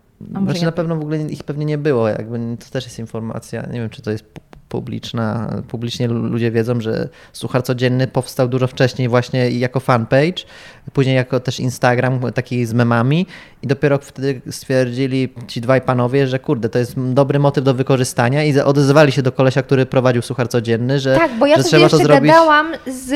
Znaczy 0.44 0.64
na 0.64 0.72
pewno 0.72 0.96
w 0.96 1.00
ogóle 1.00 1.22
ich 1.22 1.42
pewnie 1.42 1.64
nie 1.64 1.78
było, 1.78 2.08
jakby 2.08 2.56
to 2.64 2.70
też 2.70 2.84
jest 2.84 2.98
informacja, 2.98 3.62
nie 3.62 3.80
wiem 3.80 3.90
czy 3.90 4.02
to 4.02 4.10
jest 4.10 4.24
publiczna, 4.78 5.50
publicznie 5.68 6.08
lu- 6.08 6.22
ludzie 6.28 6.50
wiedzą, 6.50 6.80
że 6.80 7.08
Suchar 7.32 7.62
Codzienny 7.62 8.06
powstał 8.06 8.48
dużo 8.48 8.66
wcześniej 8.66 9.08
właśnie 9.08 9.50
jako 9.50 9.80
fanpage, 9.80 10.42
później 10.92 11.16
jako 11.16 11.40
też 11.40 11.60
Instagram 11.60 12.20
taki 12.34 12.66
z 12.66 12.72
memami 12.72 13.26
i 13.62 13.66
dopiero 13.66 13.98
wtedy 13.98 14.40
stwierdzili 14.50 15.28
ci 15.48 15.60
dwaj 15.60 15.80
panowie, 15.80 16.26
że 16.26 16.38
kurde, 16.38 16.68
to 16.68 16.78
jest 16.78 16.94
dobry 17.12 17.38
motyw 17.38 17.64
do 17.64 17.74
wykorzystania 17.74 18.44
i 18.44 18.60
odezwali 18.60 19.12
się 19.12 19.22
do 19.22 19.32
kolesia, 19.32 19.62
który 19.62 19.86
prowadził 19.86 20.22
Suchar 20.22 20.48
Codzienny, 20.48 21.00
że, 21.00 21.16
Tak, 21.16 21.30
bo 21.38 21.46
ja 21.46 21.56
że 21.56 21.62
wtedy 21.62 21.68
trzeba 21.68 21.82
jeszcze 21.82 21.98
to 21.98 22.04
zrobić... 22.04 22.30
gadałam 22.30 22.66
z 22.86 23.10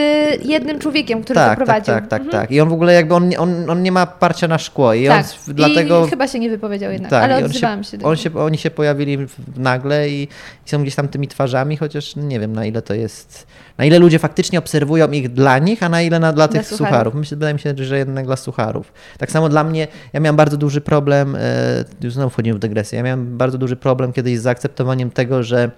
jednym 0.45 0.79
człowiekiem, 0.79 1.23
który 1.23 1.35
to 1.35 1.41
tak, 1.41 1.49
tak, 1.49 1.57
prowadził. 1.67 1.95
tak, 1.95 2.09
tak, 2.09 2.23
Mhm. 2.23 2.41
tak. 2.43 2.51
I 2.51 2.61
on 2.61 2.69
w 2.69 2.73
ogóle 2.73 2.93
jakby, 2.93 3.15
on, 3.15 3.29
nie- 3.29 3.39
on, 3.41 3.71
on 3.71 3.83
nie 3.83 3.93
ma 3.93 4.07
parcia 4.07 4.49
na 4.49 4.59
szkło 4.59 4.95
i 4.95 5.07
Tak. 5.07 5.27
on 5.49 5.55
dlatego... 5.55 6.07
I 6.07 6.11
chyba 6.11 6.29
się 6.29 6.39
nie 6.39 6.51
wypowiedział 6.51 6.93
jednak, 6.93 7.11
Tak, 7.11 7.25
ale 7.25 7.45
odzywałam 7.45 7.85
się, 7.85 7.99
do 7.99 8.09
on 8.09 8.17
się, 8.17 8.35
oni 8.37 8.59
się 8.59 8.71
pojawili 8.71 9.19
nagle 9.57 10.09
i, 10.09 10.23
i 10.67 10.71
są 10.71 10.83
gdzieś 10.83 10.95
tam 10.95 11.09
tymi 11.09 11.29
twarzami, 11.29 11.48
chociaż 11.79 12.17
nie 12.17 12.41
wiem 12.41 12.53
na 12.53 12.67
ile 12.67 12.83
to 12.83 12.95
jest, 12.95 13.47
na 13.79 13.85
ile 13.85 13.99
ludzie 13.99 14.19
faktycznie 14.19 14.59
obserwują 14.59 15.11
ich 15.11 15.33
dla 15.33 15.59
nich, 15.59 15.83
a 15.83 15.89
na 15.89 16.03
ile 16.03 16.19
na, 16.19 16.33
dla 16.33 16.49
tych 16.49 16.67
sucharów. 16.67 16.89
sucharów. 16.89 17.15
Myślę, 17.15 17.37
wydaje 17.37 17.55
mi 17.55 17.61
się, 17.61 17.75
że 17.77 17.99
jednak 17.99 18.27
dla 18.27 18.37
sucharów. 18.37 18.93
Tak 19.19 19.31
samo 19.31 19.49
dla 19.49 19.65
mnie, 19.65 19.89
ja 20.13 20.21
miałem 20.21 20.37
bardzo 20.37 20.57
duży 20.57 20.81
problem, 20.81 21.37
e, 21.37 21.85
już 22.03 22.15
znowu 22.15 22.31
wchodzimy 22.31 22.57
w 22.57 22.59
dygresję, 22.59 22.97
ja 22.97 23.03
miałem 23.03 23.39
bardzo 23.39 23.59
duży 23.59 23.77
problem 23.77 24.13
kiedyś 24.13 24.39
z 24.39 24.43
zaakceptowaniem 24.43 25.11
tego, 25.11 25.43
że 25.43 25.71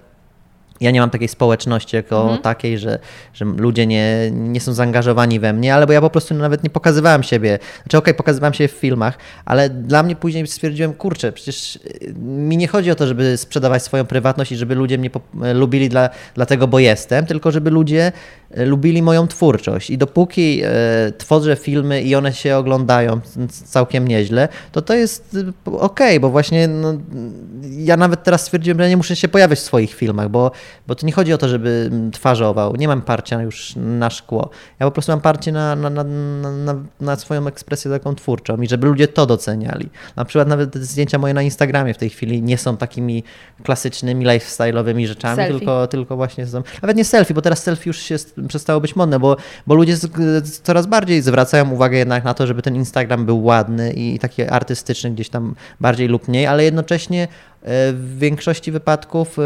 ja 0.80 0.90
nie 0.90 1.00
mam 1.00 1.10
takiej 1.10 1.28
społeczności 1.28 1.96
jako 1.96 2.22
Mhm. 2.22 2.42
takiej, 2.42 2.78
że, 2.78 2.98
że 3.34 3.44
ludzie 3.44 3.86
nie, 3.86 4.30
nie 4.32 4.60
są 4.60 4.72
zaangażowani 4.72 5.40
we 5.40 5.52
mnie, 5.52 5.74
ale 5.74 5.86
bo 5.86 5.92
ja 5.92 6.00
po 6.00 6.10
prostu 6.10 6.34
nawet 6.34 6.64
nie 6.64 6.70
pokazywałem 6.70 7.22
siebie. 7.22 7.58
Znaczy, 7.82 7.98
okej, 7.98 8.14
pokazywałem 8.14 8.54
się 8.54 8.68
w 8.68 8.70
filmach, 8.70 9.18
ale 9.44 9.70
dla 9.70 10.02
mnie 10.02 10.16
później 10.16 10.46
stwierdziłem, 10.46 10.92
kurczę, 10.92 11.32
przecież 11.32 11.76
y, 11.76 12.14
mi 12.18 12.56
nie 12.56 12.68
chodzi 12.68 12.90
o 12.90 12.94
to, 12.94 13.06
żeby 13.06 13.36
sprzedawać 13.36 13.82
swoją 13.82 14.04
prywatność 14.04 14.52
i 14.52 14.56
żeby 14.56 14.74
ludzie 14.74 14.98
mnie 14.98 15.10
e, 15.42 15.54
lubili 15.54 15.88
dla, 15.88 16.10
dlatego, 16.34 16.68
bo 16.68 16.78
jestem, 16.78 17.26
tylko 17.26 17.50
żeby 17.50 17.70
ludzie 17.70 18.12
lubili 18.56 19.02
moją 19.02 19.28
twórczość. 19.28 19.90
I 19.90 19.98
dopóki 19.98 20.62
e, 20.64 21.12
tworzę 21.18 21.56
filmy 21.56 22.02
i 22.02 22.14
one 22.14 22.32
się 22.32 22.56
oglądają 22.56 23.20
całkiem 23.64 24.08
nieźle, 24.08 24.48
to 24.72 24.82
to 24.82 24.94
jest 24.94 25.34
y, 25.34 25.70
okej, 25.78 26.20
bo 26.20 26.30
właśnie 26.30 26.68
no, 26.68 26.94
ja 27.62 27.96
nawet 27.96 28.22
teraz 28.22 28.42
stwierdziłem, 28.42 28.78
że 28.78 28.88
nie 28.88 28.96
muszę 28.96 29.16
się 29.16 29.28
pojawiać 29.28 29.58
w 29.58 29.62
swoich 29.62 29.94
filmach, 29.94 30.28
bo, 30.28 30.50
bo 30.86 30.94
to 30.94 31.06
nie 31.06 31.12
chodzi 31.12 31.32
o 31.32 31.38
to, 31.38 31.48
żeby 31.48 31.88
mm, 31.92 32.10
twarzował. 32.10 32.76
Nie 32.76 32.88
mam 32.88 33.02
parcia 33.02 33.42
już 33.42 33.72
na 33.76 34.10
szkło. 34.10 34.50
Ja 34.80 34.86
po 34.86 34.90
prostu 34.90 35.12
mam 35.12 35.20
parcie 35.20 35.52
na, 35.52 35.76
na, 35.76 35.90
na, 35.90 36.04
na, 36.04 36.74
na, 37.00 37.16
swoją 37.16 37.46
ekspresję 37.46 37.90
taką 37.90 38.14
twórczą 38.14 38.62
i 38.62 38.68
żeby 38.68 38.86
ludzie 38.86 39.08
to 39.08 39.26
doceniali. 39.26 39.88
Na 40.16 40.24
przykład 40.24 40.48
nawet 40.48 40.76
zdjęcia 40.76 41.18
moje 41.18 41.34
na 41.34 41.42
Instagramie 41.42 41.94
w 41.94 41.98
tej 41.98 42.10
chwili 42.10 42.42
nie 42.42 42.58
są 42.58 42.76
takimi 42.76 43.24
klasycznymi, 43.62 44.26
lifestyle'owymi 44.26 45.06
rzeczami, 45.06 45.36
Selfie. 45.36 45.58
tylko, 45.58 45.86
tylko 45.86 46.16
właśnie 46.16 46.46
są... 46.46 46.62
Nawet 46.82 46.96
nie 46.96 47.04
selfie, 47.04 47.34
bo 47.34 47.42
teraz 47.42 47.62
selfie 47.62 47.90
już 47.90 47.98
się 47.98 48.16
przestało 48.48 48.80
być 48.80 48.96
modne, 48.96 49.18
bo, 49.18 49.36
bo 49.66 49.74
ludzie 49.74 49.96
z, 49.96 50.60
coraz 50.62 50.86
bardziej 50.86 51.22
zwracają 51.22 51.70
uwagę 51.70 51.98
jednak 51.98 52.24
na 52.24 52.34
to, 52.34 52.46
żeby 52.46 52.62
ten 52.62 52.76
Instagram 52.76 53.26
był 53.26 53.44
ładny 53.44 53.92
i 53.92 54.18
taki 54.18 54.42
artystyczny 54.42 55.10
gdzieś 55.10 55.28
tam 55.28 55.54
bardziej 55.80 56.08
lub 56.08 56.28
mniej, 56.28 56.46
ale 56.46 56.64
jednocześnie 56.64 57.22
e, 57.22 57.28
w 57.92 58.18
większości 58.18 58.72
wypadków 58.72 59.38
e, 59.38 59.42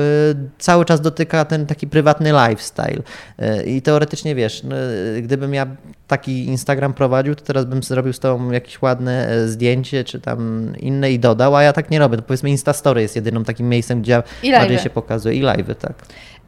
cały 0.59 0.85
czas 0.85 1.01
dotyka 1.01 1.45
ten 1.45 1.67
taki 1.67 1.87
prywatny 1.87 2.33
lifestyle. 2.33 3.03
E, 3.39 3.63
I 3.65 3.83
teoretycznie 3.83 4.35
wiesz, 4.35 4.63
no, 4.63 4.77
gdybym 5.23 5.55
ja 5.55 5.67
taki 6.09 6.47
Instagram 6.47 6.95
prowadził, 6.95 7.35
to 7.35 7.45
teraz 7.45 7.65
bym 7.65 7.83
zrobił 7.83 8.13
z 8.13 8.19
tobą 8.19 8.51
jakieś 8.51 8.83
ładne 8.83 9.29
zdjęcie, 9.49 10.05
czy 10.05 10.21
tam 10.21 10.73
inne 10.79 11.13
i 11.13 11.19
dodał, 11.19 11.57
a 11.57 11.63
ja 11.63 11.73
tak 11.73 11.91
nie 11.91 11.99
robię. 11.99 12.17
To 12.17 12.23
powiedzmy 12.23 12.51
Instastory 12.51 13.03
jest 13.03 13.17
jedynym 13.17 13.45
takim 13.45 13.69
miejscem, 13.69 14.03
gdzie 14.03 14.23
I 14.43 14.53
bardziej 14.53 14.79
się 14.79 14.91
pokazuje 14.91 15.35
i 15.35 15.43
live'y, 15.43 15.75
tak. 15.75 15.93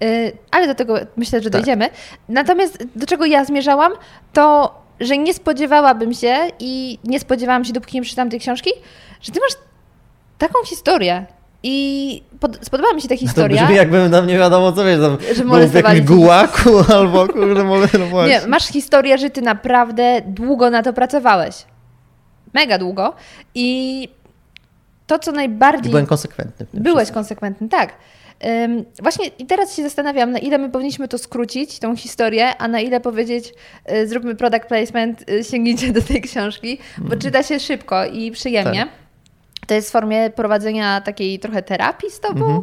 Y, 0.04 0.32
ale 0.50 0.66
do 0.66 0.74
tego 0.74 0.94
myślę, 1.16 1.40
że 1.40 1.50
Tak. 1.50 1.60
dojdziemy. 1.62 1.88
Natomiast 2.28 2.84
do 2.96 3.06
czego 3.06 3.24
ja 3.26 3.44
zmierzałam, 3.44 3.92
to 4.32 4.74
że 5.00 5.18
nie 5.18 5.34
spodziewałabym 5.34 6.14
się 6.14 6.36
i 6.60 6.98
nie 7.04 7.20
spodziewałam 7.20 7.64
się, 7.64 7.72
dopóki 7.72 7.96
nie 7.96 8.02
przeczytałam 8.02 8.30
tej 8.30 8.40
książki, 8.40 8.70
że 9.22 9.32
ty 9.32 9.40
masz 9.40 9.52
taką 10.38 10.54
historię. 10.66 11.26
I 11.62 12.22
pod, 12.40 12.58
spodobała 12.66 12.94
mi 12.94 13.02
się 13.02 13.08
ta 13.08 13.14
To 13.14 13.20
historia. 13.20 13.62
brzmi 13.64 13.76
jakbym 13.76 14.10
tam 14.10 14.26
nie 14.26 14.38
wiadomo 14.38 14.72
co 14.72 14.84
wiesz, 14.84 15.00
tam 15.00 15.18
Że 15.36 15.44
był 15.44 15.68
w 15.68 15.74
jakimś 15.74 16.00
gułaku 16.00 16.70
albo 16.96 17.26
kurde, 17.28 17.64
no. 17.64 18.26
Nie, 18.26 18.40
masz 18.46 18.66
historię, 18.68 19.18
że 19.18 19.30
ty 19.30 19.42
naprawdę 19.42 20.20
długo 20.26 20.70
na 20.70 20.82
to 20.82 20.92
pracowałeś. 20.92 21.64
Mega 22.54 22.78
długo. 22.78 23.14
I 23.54 24.08
to, 25.06 25.18
co 25.18 25.30
I 25.30 25.34
najbardziej. 25.34 25.90
byłem 25.90 26.06
konsekwentny. 26.06 26.66
Byłeś 26.74 26.96
wszystkim. 26.96 27.14
konsekwentny, 27.14 27.68
tak. 27.68 27.92
Właśnie 29.02 29.26
i 29.38 29.46
teraz 29.46 29.76
się 29.76 29.82
zastanawiam, 29.82 30.32
na 30.32 30.38
ile 30.38 30.58
my 30.58 30.70
powinniśmy 30.70 31.08
to 31.08 31.18
skrócić, 31.18 31.78
tą 31.78 31.96
historię, 31.96 32.56
a 32.58 32.68
na 32.68 32.80
ile 32.80 33.00
powiedzieć, 33.00 33.54
y, 33.92 34.08
zróbmy 34.08 34.34
product 34.34 34.66
placement, 34.66 35.30
y, 35.30 35.44
sięgnijcie 35.44 35.92
do 35.92 36.02
tej 36.02 36.22
książki, 36.22 36.78
bo 36.98 37.16
czyta 37.16 37.42
się 37.42 37.60
szybko 37.60 38.06
i 38.06 38.30
przyjemnie. 38.30 38.80
Tak. 38.80 39.06
To 39.66 39.74
jest 39.74 39.88
w 39.88 39.92
formie 39.92 40.30
prowadzenia 40.30 41.00
takiej 41.00 41.38
trochę 41.38 41.62
terapii 41.62 42.10
z 42.10 42.20
tobą. 42.20 42.58
E, 42.58 42.62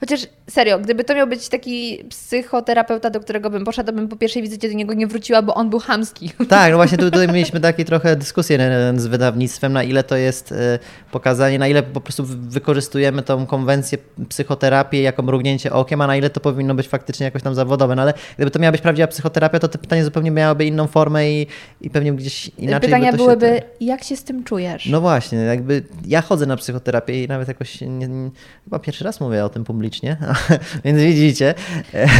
chociaż 0.00 0.20
serio, 0.50 0.78
gdyby 0.78 1.04
to 1.04 1.14
miał 1.14 1.26
być 1.26 1.48
taki 1.48 2.04
psychoterapeuta, 2.08 3.10
do 3.10 3.20
którego 3.20 3.50
bym 3.50 3.64
poszła, 3.64 3.84
to 3.84 3.92
bym 3.92 4.08
po 4.08 4.16
pierwszej 4.16 4.42
wizycie 4.42 4.68
do 4.68 4.74
niego 4.74 4.94
nie 4.94 5.06
wróciła, 5.06 5.42
bo 5.42 5.54
on 5.54 5.70
był 5.70 5.78
chamski. 5.80 6.30
Tak, 6.48 6.70
no 6.70 6.76
właśnie 6.76 6.98
tu- 6.98 7.10
tutaj 7.10 7.28
mieliśmy 7.28 7.60
takie 7.60 7.84
trochę 7.84 8.16
dyskusję 8.16 8.58
z 8.96 9.06
wydawnictwem, 9.06 9.72
na 9.72 9.82
ile 9.82 10.04
to 10.04 10.16
jest 10.16 10.52
e, 10.52 10.78
pokazanie, 11.12 11.58
na 11.58 11.68
ile 11.68 11.82
po 11.82 12.00
prostu 12.00 12.24
wy- 12.24 12.36
wykorzystujemy 12.50 13.22
tą 13.22 13.46
konwencję 13.46 13.98
psychoterapii 14.28 15.02
jako 15.02 15.22
mrugnięcie 15.22 15.72
okiem, 15.72 16.00
a 16.00 16.06
na 16.06 16.16
ile 16.16 16.30
to 16.30 16.40
powinno 16.40 16.74
być 16.74 16.88
faktycznie 16.88 17.24
jakoś 17.24 17.42
tam 17.42 17.54
zawodowe. 17.54 17.94
No 17.96 18.02
ale 18.02 18.14
gdyby 18.36 18.50
to 18.50 18.58
miała 18.58 18.72
być 18.72 18.80
prawdziwa 18.80 19.08
psychoterapia, 19.08 19.58
to 19.58 19.68
te 19.68 19.78
pytanie 19.78 20.04
zupełnie 20.04 20.30
miałoby 20.30 20.64
inną 20.64 20.86
formę 20.86 21.30
i, 21.30 21.46
i 21.80 21.90
pewnie 21.90 22.12
gdzieś 22.12 22.50
inaczej 22.58 22.88
Pytania 22.90 23.12
by 23.12 23.18
to 23.18 23.24
byłyby, 23.24 23.46
się... 23.46 23.62
jak 23.86 24.04
się 24.04 24.16
z 24.16 24.24
tym 24.24 24.44
czujesz? 24.44 24.86
No 24.86 25.00
właśnie, 25.00 25.38
jakby 25.38 25.82
ja 26.06 26.22
chodzę 26.22 26.46
na 26.46 26.56
psychoterapię 26.56 27.24
i 27.24 27.28
nawet 27.28 27.48
jakoś 27.48 27.80
nie, 27.80 27.88
nie, 27.88 28.30
chyba 28.64 28.78
pierwszy 28.78 29.04
raz 29.04 29.17
mówię 29.20 29.44
o 29.44 29.48
tym 29.48 29.64
publicznie, 29.64 30.16
więc 30.84 30.98
widzicie. 30.98 31.54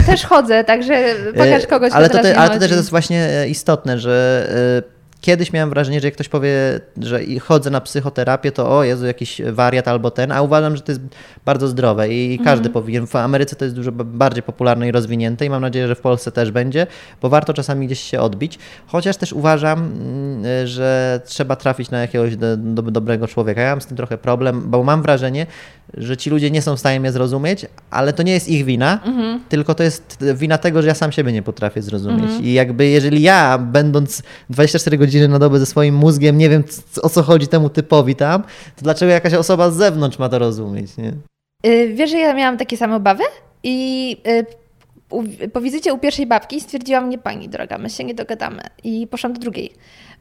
Też 0.07 0.25
chodzę, 0.25 0.65
także 0.65 1.15
pokaż 1.37 1.67
kogoś, 1.67 1.93
E, 1.93 1.95
ale 1.95 2.09
kto 2.09 2.17
to, 2.19 2.23
teraz 2.23 2.37
te, 2.37 2.43
ale 2.43 2.55
to 2.55 2.61
też 2.61 2.71
jest 2.71 2.91
właśnie 2.91 3.23
e, 3.23 3.49
istotne, 3.49 3.99
że 3.99 4.49
e, 4.85 4.98
kiedyś 5.21 5.53
miałem 5.53 5.71
wrażenie, 5.71 6.01
że 6.01 6.07
jak 6.07 6.15
ktoś 6.15 6.29
powie, 6.29 6.51
że 7.03 7.21
chodzę 7.41 7.71
na 7.71 7.81
psychoterapię, 7.81 8.53
to 8.53 8.77
o 8.79 8.85
Jezu, 8.85 9.07
jakiś 9.07 9.41
wariat 9.53 9.89
albo 9.89 10.11
ten, 10.11 10.33
a 10.33 10.43
uważam, 10.43 10.77
że 10.77 10.83
to 10.83 10.93
jest 10.93 11.03
bardzo 11.45 11.69
zdrowe 11.69 12.09
i 12.09 12.31
Mhm. 12.33 12.45
każdy 12.45 12.71
powinien. 12.71 13.07
W 13.07 13.17
Ameryce 13.17 13.57
to 13.57 13.65
jest 13.65 13.75
dużo 13.77 13.93
bardziej 13.93 14.43
popularne 14.43 14.89
i 14.89 14.93
rozwinięte 14.93 15.47
i 15.47 15.51
mam 15.51 15.63
nadzieję, 15.63 15.89
że 15.89 15.95
w 15.95 16.01
Polsce 16.01 16.33
też 16.33 16.51
będzie, 16.51 16.87
bo 17.23 17.29
warto 17.29 17.55
czasami 17.55 17.87
gdzieś 17.87 18.01
się 18.01 18.21
odbić. 18.21 18.59
Chociaż 18.87 19.17
też 19.17 19.33
uważam, 19.33 19.79
mm, 19.79 20.67
że 20.67 21.21
trzeba 21.25 21.57
trafić 21.57 21.91
na 21.91 22.01
jakiegoś 22.01 22.37
do, 22.37 22.57
do, 22.57 22.83
dobrego 22.83 23.27
człowieka. 23.29 23.61
Ja 23.61 23.71
mam 23.71 23.81
z 23.81 23.87
tym 23.87 23.97
trochę 23.97 24.19
problem, 24.19 24.63
bo 24.71 24.83
mam 24.83 25.03
wrażenie, 25.03 25.47
że 25.97 26.17
ci 26.17 26.31
ludzie 26.31 26.51
nie 26.51 26.63
są 26.63 26.77
w 26.77 26.79
stanie 26.81 27.01
mnie 27.01 27.13
zrozumieć, 27.13 27.67
ale 27.91 28.13
to 28.13 28.23
nie 28.23 28.33
jest 28.33 28.49
ich 28.49 28.65
wina, 28.65 29.01
Mhm. 29.07 29.41
tylko 29.49 29.75
to 29.75 29.83
jest 29.83 30.19
wina 30.35 30.59
tego, 30.59 30.83
że 30.83 30.89
ja 30.89 30.95
sam 30.95 31.13
siebie 31.13 31.33
nie 31.33 31.43
potrafię 31.43 31.83
zrozumieć. 31.83 32.31
I 32.41 32.53
jakby 32.53 32.87
jeżeli 32.87 33.23
ja, 33.23 33.59
będąc 33.59 34.23
24 34.51 34.99
godziny 34.99 35.08
na 35.29 35.39
dobę 35.39 35.59
ze 35.59 35.67
swoim 35.67 35.95
mózgiem, 35.95 36.39
nie 36.39 36.49
wiem 36.49 36.65
o 37.03 37.09
co 37.09 37.23
chodzi 37.23 37.49
temu 37.49 37.71
typowi 37.71 38.17
tam, 38.17 38.43
to 38.77 38.83
dlaczego 38.83 39.13
jakaś 39.13 39.35
osoba 39.35 39.71
z 39.71 39.77
zewnątrz 39.77 40.19
ma 40.19 40.29
to 40.29 40.39
rozumieć, 40.39 40.97
nie? 40.97 41.13
Y, 41.67 41.93
Wiesz, 41.95 42.11
że 42.11 42.19
ja 42.19 42.35
miałam 42.35 42.59
takie 42.59 42.77
same 42.77 42.97
obawy? 42.97 43.23
I 43.63 44.17
y, 44.27 45.49
po 45.53 45.61
wizycie 45.61 45.95
u 45.95 45.99
pierwszej 45.99 46.27
babki 46.27 46.61
stwierdziłam, 46.61 47.11
nie 47.11 47.19
pani 47.19 47.49
droga, 47.49 47.79
my 47.79 47.91
się 47.91 48.05
nie 48.05 48.15
dogadamy. 48.15 48.63
I 48.85 49.07
poszłam 49.07 49.33
do 49.33 49.41
drugiej, 49.41 49.73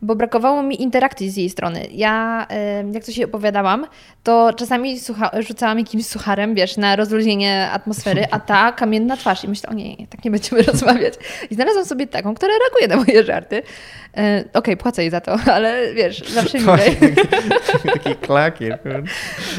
bo 0.02 0.16
brakowało 0.16 0.64
mi 0.64 0.82
interakcji 0.82 1.30
z 1.30 1.38
jej 1.38 1.50
strony. 1.50 1.88
Ja, 1.92 2.48
y, 2.90 2.94
jak 2.94 3.06
to 3.06 3.12
się 3.12 3.26
opowiadałam, 3.26 3.88
to 4.24 4.54
czasami 4.54 5.00
słucha, 5.00 5.32
rzucałam 5.40 5.80
jakimś 5.80 6.06
sucharem, 6.06 6.56
wiesz, 6.56 6.78
na 6.78 6.96
rozluźnienie 6.96 7.70
atmosfery, 7.72 8.26
a 8.32 8.40
ta 8.40 8.72
kamienna 8.72 9.18
twarz 9.18 9.44
i 9.44 9.48
myślę, 9.48 9.70
o 9.70 9.74
nie, 9.74 9.96
nie, 9.96 10.08
tak 10.08 10.26
nie 10.26 10.32
będziemy 10.32 10.62
rozmawiać. 10.72 11.14
I 11.50 11.56
znalazłam 11.56 11.86
sobie 11.86 12.08
taką, 12.08 12.36
która 12.36 12.54
reaguje 12.60 12.88
na 12.88 12.96
moje 12.96 13.24
żarty. 13.24 13.56
Y, 13.58 14.50
Okej, 14.54 14.78
płacę 14.78 15.02
jej 15.02 15.12
za 15.12 15.22
to, 15.22 15.38
ale 15.54 15.94
wiesz, 15.94 16.30
zawsze 16.30 16.60
milej. 16.60 16.98
Taki 17.94 18.16
klakier. 18.16 18.80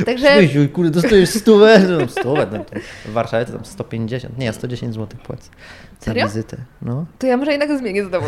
Także 0.06 0.34
Oj, 0.38 0.68
kurde, 0.68 0.90
dostajesz 0.90 1.30
stówę. 1.30 1.78
No, 1.78 2.08
stówę, 2.08 2.46
no, 2.52 2.58
to 2.58 2.74
w 3.04 3.12
Warszawie 3.12 3.44
to 3.44 3.52
tam 3.52 3.64
150, 3.64 4.38
nie, 4.38 4.52
110 4.52 4.94
zł 4.94 5.18
płacę 5.22 5.50
Serio? 5.98 6.26
wizytę. 6.26 6.56
No, 6.82 7.06
to 7.18 7.26
ja 7.26 7.36
może 7.36 7.50
jednak 7.50 7.78
zmienię 7.78 8.04
znowu. 8.04 8.26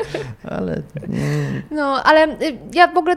ale 0.56 0.72
mm, 0.72 1.62
No, 1.70 2.02
ale 2.04 2.28
y, 2.28 2.58
ja 2.74 2.88
w 2.88 2.96
ogóle. 2.96 3.16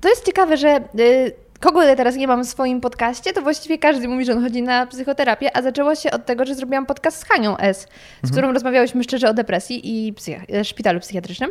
To 0.00 0.08
jest 0.08 0.26
ciekawe, 0.26 0.56
że 0.56 0.80
y, 0.98 1.32
kogo 1.60 1.82
ja 1.82 1.96
teraz 1.96 2.16
nie 2.16 2.26
mam 2.28 2.44
w 2.44 2.48
swoim 2.48 2.80
podcaście, 2.80 3.32
to 3.32 3.42
właściwie 3.42 3.78
każdy 3.78 4.08
mówi, 4.08 4.24
że 4.24 4.32
on 4.32 4.42
chodzi 4.42 4.62
na 4.62 4.86
psychoterapię, 4.86 5.56
a 5.56 5.62
zaczęło 5.62 5.94
się 5.94 6.10
od 6.10 6.26
tego, 6.26 6.44
że 6.44 6.54
zrobiłam 6.54 6.86
podcast 6.86 7.18
z 7.18 7.24
Hanią 7.24 7.56
S., 7.56 7.86
z 8.22 8.30
którą 8.30 8.52
rozmawiałyśmy 8.52 9.04
szczerze 9.04 9.28
o 9.30 9.34
depresji 9.34 10.06
i 10.08 10.12
psych- 10.12 10.44
e, 10.54 10.64
szpitalu 10.64 11.00
psychiatrycznym. 11.00 11.50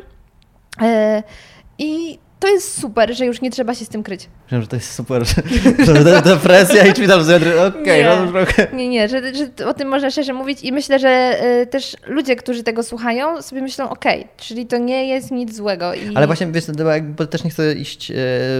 E, 0.81 1.23
I 1.77 2.19
to 2.43 2.49
jest 2.49 2.81
super, 2.81 3.15
że 3.15 3.25
już 3.25 3.41
nie 3.41 3.51
trzeba 3.51 3.75
się 3.75 3.85
z 3.85 3.89
tym 3.89 4.03
kryć. 4.03 4.29
Wiem, 4.51 4.61
że 4.61 4.67
to 4.67 4.75
jest 4.75 4.93
super, 4.93 5.25
że, 5.27 5.35
że 5.85 6.03
de- 6.03 6.21
depresja 6.21 6.85
i 6.85 6.91
szpital 6.91 7.19
psychiatryczny. 7.19 7.65
Okej, 7.65 8.03
no 8.05 8.25
to 8.25 8.31
trochę... 8.31 8.67
Nie, 8.73 8.89
nie, 8.89 9.09
że, 9.09 9.21
że 9.33 9.65
o 9.65 9.73
tym 9.73 9.87
można 9.87 10.11
szczerze 10.11 10.33
mówić 10.33 10.63
i 10.63 10.71
myślę, 10.71 10.99
że 10.99 11.39
y, 11.61 11.67
też 11.67 11.97
ludzie, 12.07 12.35
którzy 12.35 12.63
tego 12.63 12.83
słuchają, 12.83 13.41
sobie 13.41 13.61
myślą, 13.61 13.89
okej, 13.89 14.27
czyli 14.37 14.65
to 14.65 14.77
nie 14.77 15.07
jest 15.07 15.31
nic 15.31 15.55
złego. 15.55 15.93
I... 15.93 16.15
Ale 16.15 16.27
właśnie, 16.27 16.47
wiesz, 16.47 16.63
bo 17.01 17.25
też 17.25 17.43
nie 17.43 17.49
chcę 17.49 17.73
iść 17.73 18.11
e, 18.11 18.15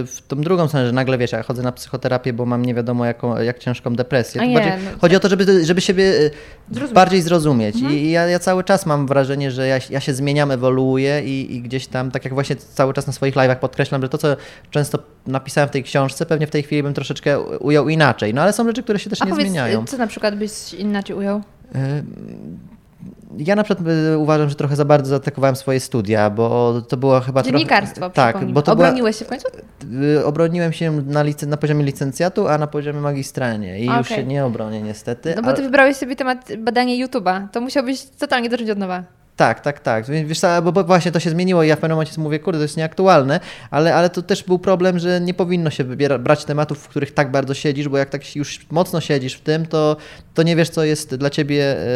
w 0.06 0.18
tą 0.28 0.36
drugą 0.36 0.68
stronę, 0.68 0.86
że 0.86 0.92
nagle, 0.92 1.18
wiesz, 1.18 1.32
ja 1.32 1.42
chodzę 1.42 1.62
na 1.62 1.72
psychoterapię, 1.72 2.32
bo 2.32 2.46
mam 2.46 2.64
nie 2.64 2.74
wiadomo 2.74 3.04
jaką, 3.04 3.40
jak 3.40 3.58
ciężką 3.58 3.94
depresję. 3.94 4.40
A 4.40 4.44
nie, 4.44 4.54
bardziej, 4.54 4.72
no 4.84 4.98
chodzi 5.00 5.16
o 5.16 5.20
to, 5.20 5.28
żeby, 5.28 5.64
żeby 5.64 5.80
siebie 5.80 6.12
Zrozumieć. 6.70 6.94
bardziej 6.94 7.22
zrozumieć. 7.22 7.76
I 7.76 8.10
ja, 8.10 8.26
ja 8.26 8.38
cały 8.38 8.64
czas 8.64 8.86
mam 8.86 9.06
wrażenie, 9.06 9.50
że 9.50 9.66
ja, 9.66 9.78
ja 9.90 10.00
się 10.00 10.14
zmieniam, 10.14 10.50
ewoluuję 10.50 11.22
i, 11.24 11.56
i 11.56 11.62
gdzieś 11.62 11.86
tam, 11.86 12.10
tak 12.10 12.24
jak 12.24 12.34
właśnie 12.34 12.56
cały 12.56 12.94
czas 12.94 13.06
na 13.06 13.12
swoich 13.12 13.34
live'ach 13.34 13.56
podkreślam, 13.74 14.02
że 14.02 14.08
to, 14.08 14.18
co 14.18 14.36
często 14.70 14.98
napisałem 15.26 15.68
w 15.68 15.72
tej 15.72 15.82
książce, 15.82 16.26
pewnie 16.26 16.46
w 16.46 16.50
tej 16.50 16.62
chwili 16.62 16.82
bym 16.82 16.94
troszeczkę 16.94 17.40
ujął 17.40 17.88
inaczej. 17.88 18.34
No 18.34 18.42
ale 18.42 18.52
są 18.52 18.66
rzeczy, 18.66 18.82
które 18.82 18.98
się 18.98 19.10
też 19.10 19.22
A 19.22 19.24
nie 19.24 19.30
powiedz, 19.30 19.46
zmieniają. 19.46 19.82
y, 19.82 19.84
co 19.84 19.96
na 19.98 20.06
przykład 20.06 20.36
byś 20.36 20.74
inaczej 20.74 21.16
ujął? 21.16 21.40
Ja 23.38 23.56
na 23.56 23.64
przykład 23.64 23.88
e, 24.12 24.18
uważam, 24.18 24.48
że 24.48 24.54
trochę 24.54 24.76
za 24.76 24.84
bardzo 24.84 25.10
zaatakowałem 25.10 25.56
swoje 25.56 25.80
studia, 25.80 26.30
bo 26.30 26.80
to 26.88 26.96
było 26.96 27.20
chyba 27.20 27.42
Dziennikarstwo, 27.42 28.10
trochę... 28.10 28.32
Tak, 28.32 28.44
bo 28.52 28.62
to 28.62 28.76
była, 28.76 28.88
Obroniłeś 28.88 29.16
się 29.16 29.24
w 29.24 29.28
końcu? 29.28 29.46
Y, 30.18 30.24
Obroniłem 30.26 30.72
się 30.72 30.92
na, 30.92 31.24
lice- 31.24 31.46
na 31.46 31.56
poziomie 31.56 31.84
licencjatu, 31.84 32.48
a 32.48 32.58
na 32.58 32.66
poziomie 32.66 33.00
magistralnie 33.00 33.80
i 33.80 33.88
A, 33.88 33.98
już 33.98 34.08
się 34.08 34.24
nie 34.24 34.44
obronię 34.44 34.82
niestety. 34.82 35.32
No 35.36 35.42
bo 35.42 35.48
ale- 35.48 35.56
ty 35.56 35.62
wybrałeś 35.62 35.96
sobie 35.96 36.16
temat 36.16 36.48
badania 36.58 37.06
YouTube'a. 37.06 37.48
To 37.48 37.60
musiałbyś 37.60 38.02
totalnie 38.18 38.50
zacząć 38.50 38.70
od 38.70 38.78
nowa. 38.78 39.02
Tak, 39.36 39.60
tak, 39.60 39.80
tak. 39.80 40.06
Wie- 40.06 40.24
Wiesz, 40.24 40.40
bo, 40.64 40.72
bo 40.72 40.84
właśnie 40.84 41.12
to 41.12 41.20
się 41.20 41.30
zmieniło 41.30 41.62
i 41.62 41.68
ja 41.68 41.76
w 41.76 41.78
pewnym 41.78 41.96
momencie 41.96 42.20
mówię, 42.20 42.38
kurde, 42.38 42.58
to 42.58 42.62
jest 42.62 42.76
nieaktualne, 42.76 43.40
ale, 43.70 43.94
ale 43.94 44.10
to 44.10 44.22
też 44.22 44.42
był 44.42 44.58
problem, 44.58 44.98
że 44.98 45.20
nie 45.20 45.34
powinno 45.34 45.70
się 45.70 45.84
wybiera, 45.84 46.18
brać 46.18 46.44
tematów, 46.44 46.78
w 46.78 46.88
których 46.88 47.14
tak 47.14 47.30
bardzo 47.30 47.54
siedzisz, 47.54 47.88
bo 47.88 47.98
jak 47.98 48.10
tak 48.10 48.36
już 48.36 48.66
mocno 48.70 49.00
siedzisz 49.00 49.34
w 49.34 49.40
tym, 49.40 49.66
to, 49.66 49.96
to 50.34 50.42
nie 50.42 50.56
wiesz, 50.56 50.68
co 50.70 50.84
jest 50.84 51.14
dla 51.14 51.30
ciebie, 51.30 51.76
e, 51.78 51.86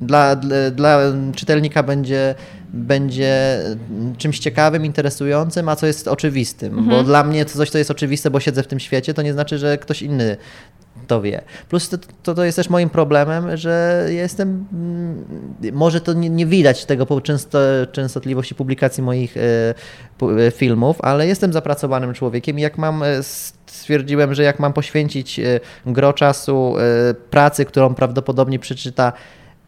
dla, 0.00 0.36
dla, 0.36 0.70
dla 0.70 0.98
czytelnika 1.36 1.82
będzie, 1.82 2.34
będzie 2.72 3.58
czymś 4.18 4.38
ciekawym, 4.38 4.84
interesującym, 4.86 5.68
a 5.68 5.76
co 5.76 5.86
jest 5.86 6.08
oczywistym. 6.08 6.88
Bo 6.90 7.02
dla 7.02 7.24
mnie 7.24 7.44
coś, 7.44 7.70
co 7.70 7.78
jest 7.78 7.90
oczywiste, 7.90 8.30
bo 8.30 8.40
siedzę 8.40 8.62
w 8.62 8.66
tym 8.66 8.80
świecie, 8.80 9.14
to 9.14 9.22
nie 9.22 9.32
znaczy, 9.32 9.58
że 9.58 9.78
ktoś 9.78 10.02
inny 10.02 10.36
to 11.08 11.22
wie. 11.22 11.42
Plus 11.68 11.88
to, 11.88 11.98
to, 12.22 12.34
to 12.34 12.44
jest 12.44 12.56
też 12.56 12.70
moim 12.70 12.90
problemem, 12.90 13.56
że 13.56 14.04
ja 14.06 14.22
jestem, 14.22 14.66
mm, 14.72 15.24
może 15.72 16.00
to 16.00 16.12
nie, 16.12 16.30
nie 16.30 16.46
widać 16.46 16.84
tego 16.84 17.06
po 17.06 17.20
często, 17.20 17.58
częstotliwości 17.92 18.54
publikacji 18.54 19.02
moich 19.02 19.36
e, 19.36 19.40
e, 20.46 20.50
filmów, 20.50 20.96
ale 21.00 21.26
jestem 21.26 21.52
zapracowanym 21.52 22.14
człowiekiem 22.14 22.58
i 22.58 22.62
jak 22.62 22.78
mam, 22.78 23.02
e, 23.02 23.22
stwierdziłem, 23.66 24.34
że 24.34 24.42
jak 24.42 24.60
mam 24.60 24.72
poświęcić 24.72 25.40
gro 25.86 26.12
czasu 26.12 26.74
pracy, 27.30 27.64
którą 27.64 27.94
prawdopodobnie 27.94 28.58
przeczyta 28.58 29.12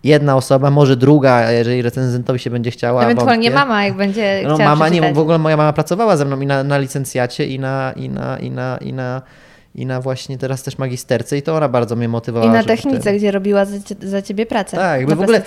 jedna 0.05 0.36
osoba, 0.36 0.70
może 0.70 0.97
druga, 0.97 1.53
jeżeli 1.53 1.82
recenzentowi 1.82 2.38
się 2.38 2.51
będzie 2.51 2.70
chciała. 2.70 3.03
Ewentualnie 3.03 3.51
wątpię. 3.51 3.66
mama, 3.66 3.84
jak 3.84 3.97
będzie 3.97 4.43
No 4.49 4.55
chciała 4.55 4.70
mama 4.70 4.88
nie, 4.88 5.12
w 5.12 5.18
ogóle 5.18 5.38
moja 5.38 5.57
mama 5.57 5.72
pracowała 5.72 6.16
ze 6.16 6.24
mną 6.24 6.41
i 6.41 6.47
na, 6.47 6.64
na 6.64 6.78
licencjacie 6.78 7.47
i 7.47 7.59
na, 7.59 7.93
i 7.97 8.09
na, 8.09 8.38
i 8.38 8.51
na, 8.51 8.78
i 8.80 8.93
na, 8.93 9.22
i 9.74 9.86
na 9.86 10.00
właśnie 10.00 10.38
teraz 10.38 10.62
też 10.62 10.78
magisterce 10.78 11.36
i 11.38 11.42
to 11.42 11.56
ona 11.56 11.68
bardzo 11.68 11.96
mnie 11.96 12.08
motywowała. 12.08 12.52
I 12.52 12.54
na 12.54 12.64
technice, 12.64 13.00
ten- 13.00 13.16
gdzie 13.16 13.30
robiła 13.30 13.64
za, 13.64 13.76
za 14.02 14.22
ciebie 14.22 14.46
pracę. 14.46 14.76
Tak, 14.76 15.00
jakby 15.00 15.14
w 15.14 15.20
ogóle 15.20 15.42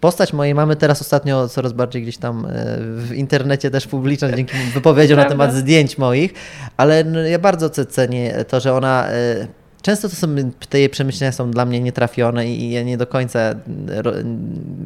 postać 0.00 0.32
mojej 0.32 0.54
mamy 0.54 0.76
teraz 0.76 1.00
ostatnio 1.00 1.48
coraz 1.48 1.72
bardziej 1.72 2.02
gdzieś 2.02 2.18
tam 2.18 2.46
e, 2.46 2.48
w 2.80 3.12
internecie 3.14 3.70
też 3.70 3.86
publiczna 3.86 4.32
dzięki 4.32 4.54
wypowiedziom 4.74 5.16
na 5.16 5.24
temat 5.24 5.54
zdjęć 5.54 5.98
moich, 5.98 6.32
ale 6.76 7.04
ja 7.30 7.38
bardzo 7.38 7.66
ce- 7.70 7.86
cenię 7.86 8.44
to, 8.48 8.60
że 8.60 8.74
ona 8.74 9.08
e, 9.08 9.46
Często 9.82 10.08
to 10.08 10.16
są, 10.16 10.28
te 10.68 10.78
jej 10.78 10.88
przemyślenia 10.88 11.32
są 11.32 11.50
dla 11.50 11.64
mnie 11.64 11.80
nietrafione 11.80 12.46
i 12.46 12.70
ja 12.70 12.82
nie 12.82 12.96
do 12.96 13.06
końca 13.06 13.54
ro, 13.88 14.12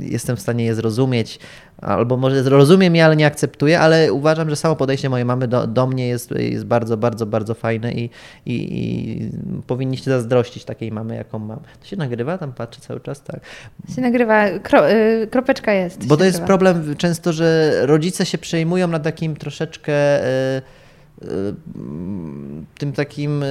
jestem 0.00 0.36
w 0.36 0.40
stanie 0.40 0.64
je 0.64 0.74
zrozumieć, 0.74 1.38
albo 1.78 2.16
może 2.16 2.42
rozumiem 2.42 2.96
je, 2.96 3.04
ale 3.04 3.16
nie 3.16 3.26
akceptuję, 3.26 3.80
ale 3.80 4.12
uważam, 4.12 4.50
że 4.50 4.56
samo 4.56 4.76
podejście 4.76 5.08
mojej 5.08 5.24
mamy 5.24 5.48
do, 5.48 5.66
do 5.66 5.86
mnie 5.86 6.08
jest, 6.08 6.30
jest 6.30 6.64
bardzo, 6.64 6.96
bardzo, 6.96 7.26
bardzo 7.26 7.54
fajne 7.54 7.92
i, 7.92 8.10
i, 8.46 8.78
i 8.80 9.30
powinniście 9.66 10.10
zazdrościć 10.10 10.64
takiej 10.64 10.92
mamy, 10.92 11.16
jaką 11.16 11.38
mam. 11.38 11.60
To 11.80 11.86
się 11.86 11.96
nagrywa? 11.96 12.38
Tam 12.38 12.52
patrzę 12.52 12.80
cały 12.80 13.00
czas, 13.00 13.22
tak. 13.22 13.40
Się 13.94 14.02
nagrywa, 14.02 14.58
kro, 14.58 14.90
y, 14.90 15.28
kropeczka 15.30 15.72
jest. 15.72 16.06
Bo 16.06 16.16
to 16.16 16.24
jest 16.24 16.40
nagrywa. 16.40 16.58
problem 16.58 16.96
często, 16.96 17.32
że 17.32 17.72
rodzice 17.86 18.26
się 18.26 18.38
przejmują 18.38 18.88
na 18.88 18.98
takim 18.98 19.36
troszeczkę 19.36 19.92
e, 19.92 20.62
e, 21.22 21.26
tym 22.78 22.92
takim 22.92 23.42
e, 23.42 23.46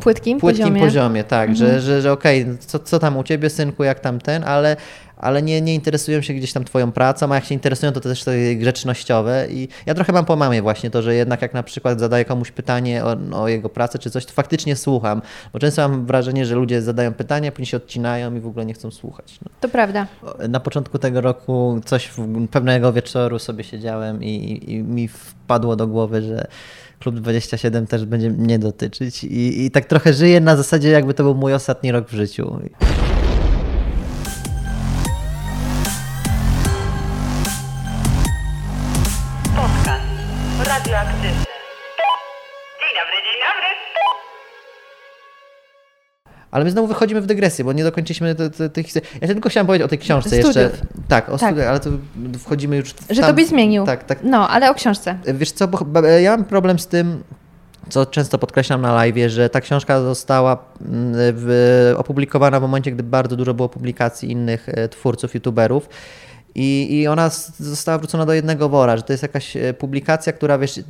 Płytkim, 0.00 0.38
płytkim 0.40 0.64
poziomie. 0.64 0.80
poziomie, 0.80 1.24
tak, 1.24 1.50
Mhm. 1.50 1.56
że, 1.70 1.80
że, 1.80 2.02
że 2.02 2.12
okej, 2.12 2.46
co, 2.66 2.78
co 2.78 2.98
tam 2.98 3.16
u 3.16 3.22
ciebie, 3.24 3.50
synku, 3.50 3.84
jak 3.84 4.00
tam 4.00 4.20
ten, 4.20 4.44
ale, 4.44 4.76
ale 5.16 5.42
nie, 5.42 5.60
nie 5.60 5.74
interesują 5.74 6.20
się 6.22 6.34
gdzieś 6.34 6.52
tam 6.52 6.64
twoją 6.64 6.92
pracą, 6.92 7.32
a 7.32 7.34
jak 7.34 7.44
się 7.44 7.54
interesują, 7.54 7.92
to 7.92 8.00
też 8.00 8.24
to 8.24 8.30
grzecznościowe 8.56 9.46
i 9.50 9.68
ja 9.86 9.94
trochę 9.94 10.12
mam 10.12 10.24
po 10.24 10.36
mamie 10.36 10.62
właśnie 10.62 10.90
to, 10.90 11.02
że 11.02 11.14
jednak 11.14 11.42
jak 11.42 11.54
na 11.54 11.62
przykład 11.62 12.00
zadaję 12.00 12.24
komuś 12.24 12.50
pytanie 12.50 13.04
o, 13.04 13.16
o 13.42 13.48
jego 13.48 13.68
pracę 13.68 13.98
czy 13.98 14.10
coś, 14.10 14.26
to 14.26 14.32
faktycznie 14.32 14.76
słucham, 14.76 15.22
bo 15.52 15.58
często 15.58 15.88
mam 15.88 16.06
wrażenie, 16.06 16.46
że 16.46 16.54
ludzie 16.54 16.82
zadają 16.82 17.12
pytania, 17.14 17.52
później 17.52 17.66
się 17.66 17.76
odcinają 17.76 18.34
i 18.34 18.40
w 18.40 18.46
ogóle 18.46 18.66
nie 18.66 18.74
chcą 18.74 18.90
słuchać. 18.90 19.38
No. 19.44 19.50
To 19.60 19.68
prawda. 19.68 20.06
Na 20.48 20.60
początku 20.60 20.98
tego 20.98 21.20
roku 21.20 21.80
coś 21.84 22.10
pewnego 22.50 22.92
wieczoru 22.92 23.38
sobie 23.38 23.64
siedziałem 23.64 24.22
i, 24.24 24.60
i 24.72 24.78
mi 24.82 25.08
wpadło 25.08 25.76
do 25.76 25.86
głowy, 25.86 26.22
że 26.22 26.46
Klub 27.02 27.14
27 27.14 27.86
też 27.86 28.04
będzie 28.04 28.30
mnie 28.30 28.58
dotyczyć 28.58 29.24
I, 29.24 29.64
i 29.64 29.70
tak 29.70 29.84
trochę 29.84 30.12
żyję 30.12 30.40
na 30.40 30.56
zasadzie 30.56 30.88
jakby 30.88 31.14
to 31.14 31.22
był 31.22 31.34
mój 31.34 31.54
ostatni 31.54 31.92
rok 31.92 32.08
w 32.08 32.12
życiu. 32.12 32.58
Ale 46.52 46.64
my 46.64 46.70
znowu 46.70 46.88
wychodzimy 46.88 47.20
w 47.20 47.26
dygresję, 47.26 47.64
bo 47.64 47.72
nie 47.72 47.84
dokończyliśmy 47.84 48.34
te- 48.34 48.50
te- 48.50 48.68
tych 48.70 48.86
historii. 48.86 49.08
Ja 49.20 49.28
tylko 49.28 49.48
chciałam 49.48 49.66
powiedzieć 49.66 49.84
o 49.84 49.88
tej 49.88 49.98
książce 49.98 50.28
Studiów. 50.30 50.46
jeszcze. 50.56 50.70
Tak, 51.08 51.28
o 51.28 51.38
Tak. 51.38 51.48
studiach, 51.50 51.68
ale 51.68 51.80
to 51.80 51.90
wchodzimy 52.38 52.76
już 52.76 52.90
w 52.94 53.14
Że 53.14 53.20
tam- 53.20 53.30
to 53.30 53.34
byś 53.36 53.46
zmienił. 53.46 53.84
Tak, 53.86 54.04
tak. 54.04 54.18
No, 54.22 54.48
ale 54.48 54.70
o 54.70 54.74
książce. 54.74 55.18
Wiesz 55.34 55.52
co, 55.52 55.68
bo 55.68 56.00
ja 56.06 56.30
mam 56.30 56.44
problem 56.44 56.78
z 56.78 56.86
tym, 56.86 57.22
co 57.88 58.06
często 58.06 58.38
podkreślam 58.38 58.80
na 58.82 58.94
live, 58.94 59.16
że 59.30 59.50
ta 59.50 59.60
książka 59.60 60.00
została 60.00 60.64
mm, 60.80 61.14
opublikowana 61.96 62.58
w 62.58 62.62
momencie, 62.62 62.92
gdy 62.92 63.02
bardzo 63.02 63.36
dużo 63.36 63.54
było 63.54 63.68
publikacji 63.68 64.30
innych 64.30 64.68
e, 64.68 64.88
twórców, 64.88 65.34
youtuberów. 65.34 65.88
I, 66.54 67.00
I 67.00 67.08
ona 67.08 67.30
została 67.58 67.98
wrzucona 67.98 68.26
do 68.26 68.32
jednego 68.32 68.68
wora, 68.68 68.96
że 68.96 69.02
to 69.02 69.12
jest 69.12 69.22
jakaś 69.22 69.56
e, 69.56 69.74
publikacja, 69.74 70.32
która 70.32 70.58
wiesz, 70.58 70.80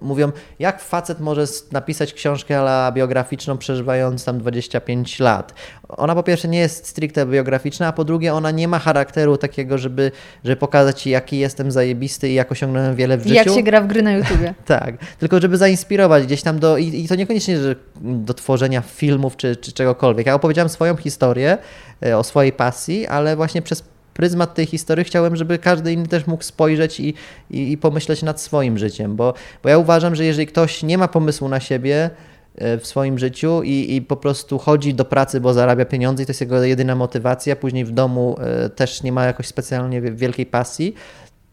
mówią, 0.00 0.32
jak 0.58 0.80
facet 0.80 1.20
może 1.20 1.44
napisać 1.72 2.12
książkę 2.12 2.58
ala 2.58 2.92
biograficzną, 2.92 3.58
przeżywając 3.58 4.24
tam 4.24 4.38
25 4.38 5.20
lat. 5.20 5.54
Ona 5.88 6.14
po 6.14 6.22
pierwsze 6.22 6.48
nie 6.48 6.58
jest 6.58 6.86
stricte 6.86 7.26
biograficzna, 7.26 7.86
a 7.86 7.92
po 7.92 8.04
drugie 8.04 8.34
ona 8.34 8.50
nie 8.50 8.68
ma 8.68 8.78
charakteru 8.78 9.36
takiego, 9.36 9.78
żeby, 9.78 10.10
żeby 10.44 10.56
pokazać 10.56 11.02
ci, 11.02 11.10
jaki 11.10 11.38
jestem 11.38 11.70
zajebisty 11.70 12.28
i 12.28 12.34
jak 12.34 12.52
osiągnąłem 12.52 12.96
wiele 12.96 13.18
w 13.18 13.22
życiu. 13.22 13.34
Jak 13.34 13.48
się 13.48 13.62
gra 13.62 13.80
w 13.80 13.86
gry 13.86 14.02
na 14.02 14.12
YouTubie. 14.12 14.54
Tak, 14.64 14.94
tylko 15.18 15.40
żeby 15.40 15.56
zainspirować 15.56 16.26
gdzieś 16.26 16.42
tam 16.42 16.58
do, 16.58 16.78
i, 16.78 17.04
i 17.04 17.08
to 17.08 17.14
niekoniecznie 17.14 17.58
że 17.58 17.76
do 18.00 18.34
tworzenia 18.34 18.80
filmów 18.80 19.36
czy, 19.36 19.56
czy 19.56 19.72
czegokolwiek. 19.72 20.26
Ja 20.26 20.34
opowiedziałem 20.34 20.68
swoją 20.68 20.96
historię 20.96 21.58
e, 22.06 22.18
o 22.18 22.24
swojej 22.24 22.52
pasji, 22.52 23.06
ale 23.06 23.36
właśnie 23.36 23.62
przez 23.62 23.93
pryzmat 24.14 24.54
tej 24.54 24.66
historii 24.66 25.04
chciałem, 25.04 25.36
żeby 25.36 25.58
każdy 25.58 25.92
inny 25.92 26.06
też 26.06 26.26
mógł 26.26 26.42
spojrzeć 26.42 27.00
i, 27.00 27.14
i, 27.50 27.72
i 27.72 27.78
pomyśleć 27.78 28.22
nad 28.22 28.40
swoim 28.40 28.78
życiem, 28.78 29.16
bo, 29.16 29.34
bo 29.62 29.68
ja 29.68 29.78
uważam, 29.78 30.14
że 30.14 30.24
jeżeli 30.24 30.46
ktoś 30.46 30.82
nie 30.82 30.98
ma 30.98 31.08
pomysłu 31.08 31.48
na 31.48 31.60
siebie, 31.60 32.10
e, 32.54 32.78
w 32.78 32.86
swoim 32.86 33.18
życiu 33.18 33.62
i, 33.62 33.96
i 33.96 34.02
po 34.02 34.16
prostu 34.16 34.58
chodzi 34.58 34.94
do 34.94 35.04
pracy, 35.04 35.40
bo 35.40 35.54
zarabia 35.54 35.84
pieniądze 35.84 36.22
i 36.22 36.26
to 36.26 36.30
jest 36.30 36.40
jego 36.40 36.64
jedyna 36.64 36.94
motywacja, 36.94 37.56
później 37.56 37.84
w 37.84 37.90
domu 37.90 38.36
e, 38.40 38.68
też 38.68 39.02
nie 39.02 39.12
ma 39.12 39.24
jakoś 39.24 39.46
specjalnie 39.46 40.00
wie- 40.00 40.12
wielkiej 40.12 40.46
pasji, 40.46 40.94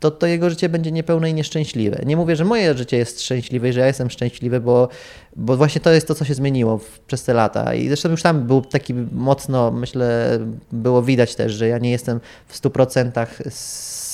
to, 0.01 0.11
to 0.11 0.27
jego 0.27 0.49
życie 0.49 0.69
będzie 0.69 0.91
niepełne 0.91 1.29
i 1.29 1.33
nieszczęśliwe. 1.33 2.01
Nie 2.05 2.17
mówię, 2.17 2.35
że 2.35 2.45
moje 2.45 2.77
życie 2.77 2.97
jest 2.97 3.21
szczęśliwe 3.21 3.69
i 3.69 3.73
że 3.73 3.79
ja 3.79 3.87
jestem 3.87 4.09
szczęśliwy, 4.09 4.59
bo, 4.59 4.89
bo 5.35 5.57
właśnie 5.57 5.81
to 5.81 5.91
jest 5.91 6.07
to, 6.07 6.15
co 6.15 6.25
się 6.25 6.33
zmieniło 6.33 6.77
w, 6.77 6.99
przez 6.99 7.23
te 7.23 7.33
lata. 7.33 7.73
I 7.73 7.87
zresztą 7.87 8.09
już 8.09 8.21
tam 8.21 8.47
był 8.47 8.61
taki 8.61 8.93
mocno, 9.11 9.71
myślę, 9.71 10.39
było 10.71 11.01
widać 11.03 11.35
też, 11.35 11.53
że 11.53 11.67
ja 11.67 11.77
nie 11.77 11.91
jestem 11.91 12.19
w 12.47 12.61
100% 12.61 13.25
s- 13.45 14.10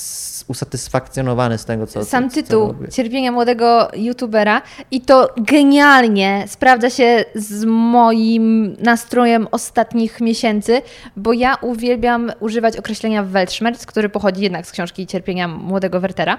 usatysfakcjonowany 0.48 1.58
z 1.58 1.64
tego, 1.64 1.86
co 1.86 2.04
Sam 2.04 2.30
co, 2.30 2.36
co 2.36 2.42
tytuł 2.42 2.66
robię. 2.66 2.88
Cierpienia 2.88 3.32
młodego 3.32 3.88
youtubera 3.96 4.62
i 4.90 5.00
to 5.00 5.28
genialnie 5.36 6.44
sprawdza 6.46 6.90
się 6.90 7.24
z 7.34 7.64
moim 7.64 8.76
nastrojem 8.80 9.48
ostatnich 9.50 10.20
miesięcy, 10.20 10.82
bo 11.16 11.32
ja 11.32 11.56
uwielbiam 11.60 12.32
używać 12.40 12.76
określenia 12.76 13.22
Weltschmerz, 13.22 13.86
który 13.86 14.08
pochodzi 14.08 14.42
jednak 14.42 14.66
z 14.66 14.72
książki 14.72 15.06
Cierpienia 15.06 15.48
młodego 15.48 16.00
Wertera, 16.00 16.38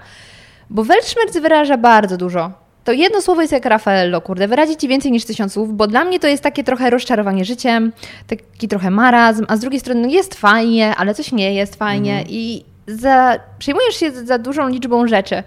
bo 0.70 0.84
Weltschmerz 0.84 1.32
wyraża 1.42 1.78
bardzo 1.78 2.18
dużo. 2.18 2.52
To 2.84 2.92
jedno 2.94 3.22
słowo 3.22 3.42
jest 3.42 3.54
jak 3.54 3.66
Raffaello, 3.66 4.22
kurde, 4.22 4.48
wyrazi 4.48 4.78
ci 4.78 4.88
więcej 4.88 5.12
niż 5.12 5.26
tysiąc 5.26 5.54
słów, 5.54 5.78
bo 5.78 5.88
dla 5.88 6.04
mnie 6.04 6.20
to 6.20 6.28
jest 6.28 6.44
takie 6.44 6.64
trochę 6.64 6.90
rozczarowanie 6.90 7.46
życiem, 7.46 7.92
taki 8.28 8.68
trochę 8.68 8.92
marazm, 8.92 9.46
a 9.48 9.58
z 9.58 9.60
drugiej 9.60 9.80
strony 9.80 10.02
no 10.02 10.08
jest 10.08 10.36
fajnie, 10.36 10.96
ale 10.96 11.14
coś 11.14 11.32
nie 11.32 11.54
jest 11.54 11.76
fajnie 11.76 12.24
i 12.30 12.66
za, 12.96 13.40
przejmujesz 13.60 13.96
się 13.96 14.12
za 14.12 14.38
dużą 14.38 14.68
liczbą 14.68 15.08
rzeczy. 15.08 15.44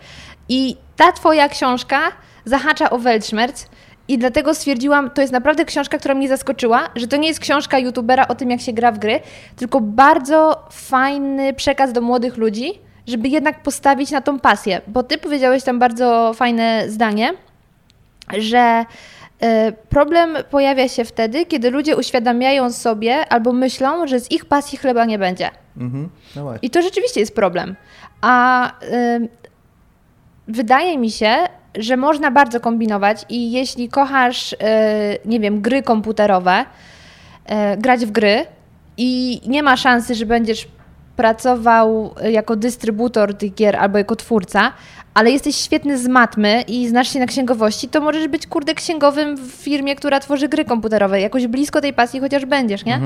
I 0.48 0.76
ta 0.96 1.12
twoja 1.12 1.48
książka 1.48 1.98
zahacza 2.44 2.90
o 2.90 2.98
Weltschmerz 2.98 3.52
i 4.08 4.18
dlatego 4.18 4.54
stwierdziłam, 4.54 5.10
to 5.10 5.20
jest 5.20 5.32
naprawdę 5.32 5.64
książka, 5.64 5.98
która 5.98 6.14
mnie 6.14 6.28
zaskoczyła, 6.28 6.88
że 6.96 7.08
to 7.08 7.16
nie 7.16 7.28
jest 7.28 7.40
książka 7.40 7.78
youtubera 7.78 8.28
o 8.28 8.34
tym, 8.34 8.50
jak 8.50 8.60
się 8.60 8.72
gra 8.72 8.92
w 8.92 8.98
gry, 8.98 9.20
tylko 9.56 9.80
bardzo 9.80 10.66
fajny 10.70 11.54
przekaz 11.54 11.92
do 11.92 12.00
młodych 12.00 12.36
ludzi, 12.36 12.72
żeby 13.06 13.28
jednak 13.28 13.62
postawić 13.62 14.10
na 14.10 14.20
tą 14.20 14.40
pasję. 14.40 14.80
Bo 14.86 15.02
ty 15.02 15.18
powiedziałeś 15.18 15.62
tam 15.64 15.78
bardzo 15.78 16.32
fajne 16.34 16.84
zdanie, 16.88 17.34
że 18.38 18.84
problem 19.88 20.36
pojawia 20.50 20.88
się 20.88 21.04
wtedy, 21.04 21.46
kiedy 21.46 21.70
ludzie 21.70 21.96
uświadamiają 21.96 22.72
sobie 22.72 23.28
albo 23.28 23.52
myślą, 23.52 24.06
że 24.06 24.20
z 24.20 24.30
ich 24.30 24.44
pasji 24.44 24.78
chleba 24.78 25.04
nie 25.04 25.18
będzie. 25.18 25.50
Mhm. 25.76 26.08
No. 26.36 26.54
I 26.62 26.70
to 26.70 26.82
rzeczywiście 26.82 27.20
jest 27.20 27.34
problem. 27.34 27.76
A 28.20 28.72
ym, 29.16 29.28
wydaje 30.48 30.98
mi 30.98 31.10
się, 31.10 31.36
że 31.78 31.96
można 31.96 32.30
bardzo 32.30 32.60
kombinować 32.60 33.24
i 33.28 33.52
jeśli 33.52 33.88
kochasz, 33.88 34.52
y, 34.52 34.56
nie 35.24 35.40
wiem, 35.40 35.60
gry 35.60 35.82
komputerowe, 35.82 36.60
y, 36.60 37.76
grać 37.76 38.06
w 38.06 38.10
gry 38.10 38.46
i 38.96 39.40
nie 39.46 39.62
ma 39.62 39.76
szansy, 39.76 40.14
że 40.14 40.26
będziesz 40.26 40.68
pracował 41.16 42.14
jako 42.30 42.56
dystrybutor 42.56 43.34
tych 43.34 43.54
gier 43.54 43.76
albo 43.76 43.98
jako 43.98 44.16
twórca, 44.16 44.72
ale 45.14 45.30
jesteś 45.30 45.56
świetny 45.56 45.98
z 45.98 46.08
matmy 46.08 46.64
i 46.68 46.88
znasz 46.88 47.08
się 47.08 47.18
na 47.18 47.26
księgowości, 47.26 47.88
to 47.88 48.00
możesz 48.00 48.28
być 48.28 48.46
kurde 48.46 48.74
księgowym 48.74 49.36
w 49.36 49.50
firmie, 49.50 49.96
która 49.96 50.20
tworzy 50.20 50.48
gry 50.48 50.64
komputerowe. 50.64 51.20
Jakoś 51.20 51.46
blisko 51.46 51.80
tej 51.80 51.92
pasji 51.92 52.20
chociaż 52.20 52.46
będziesz, 52.46 52.84
nie? 52.84 53.00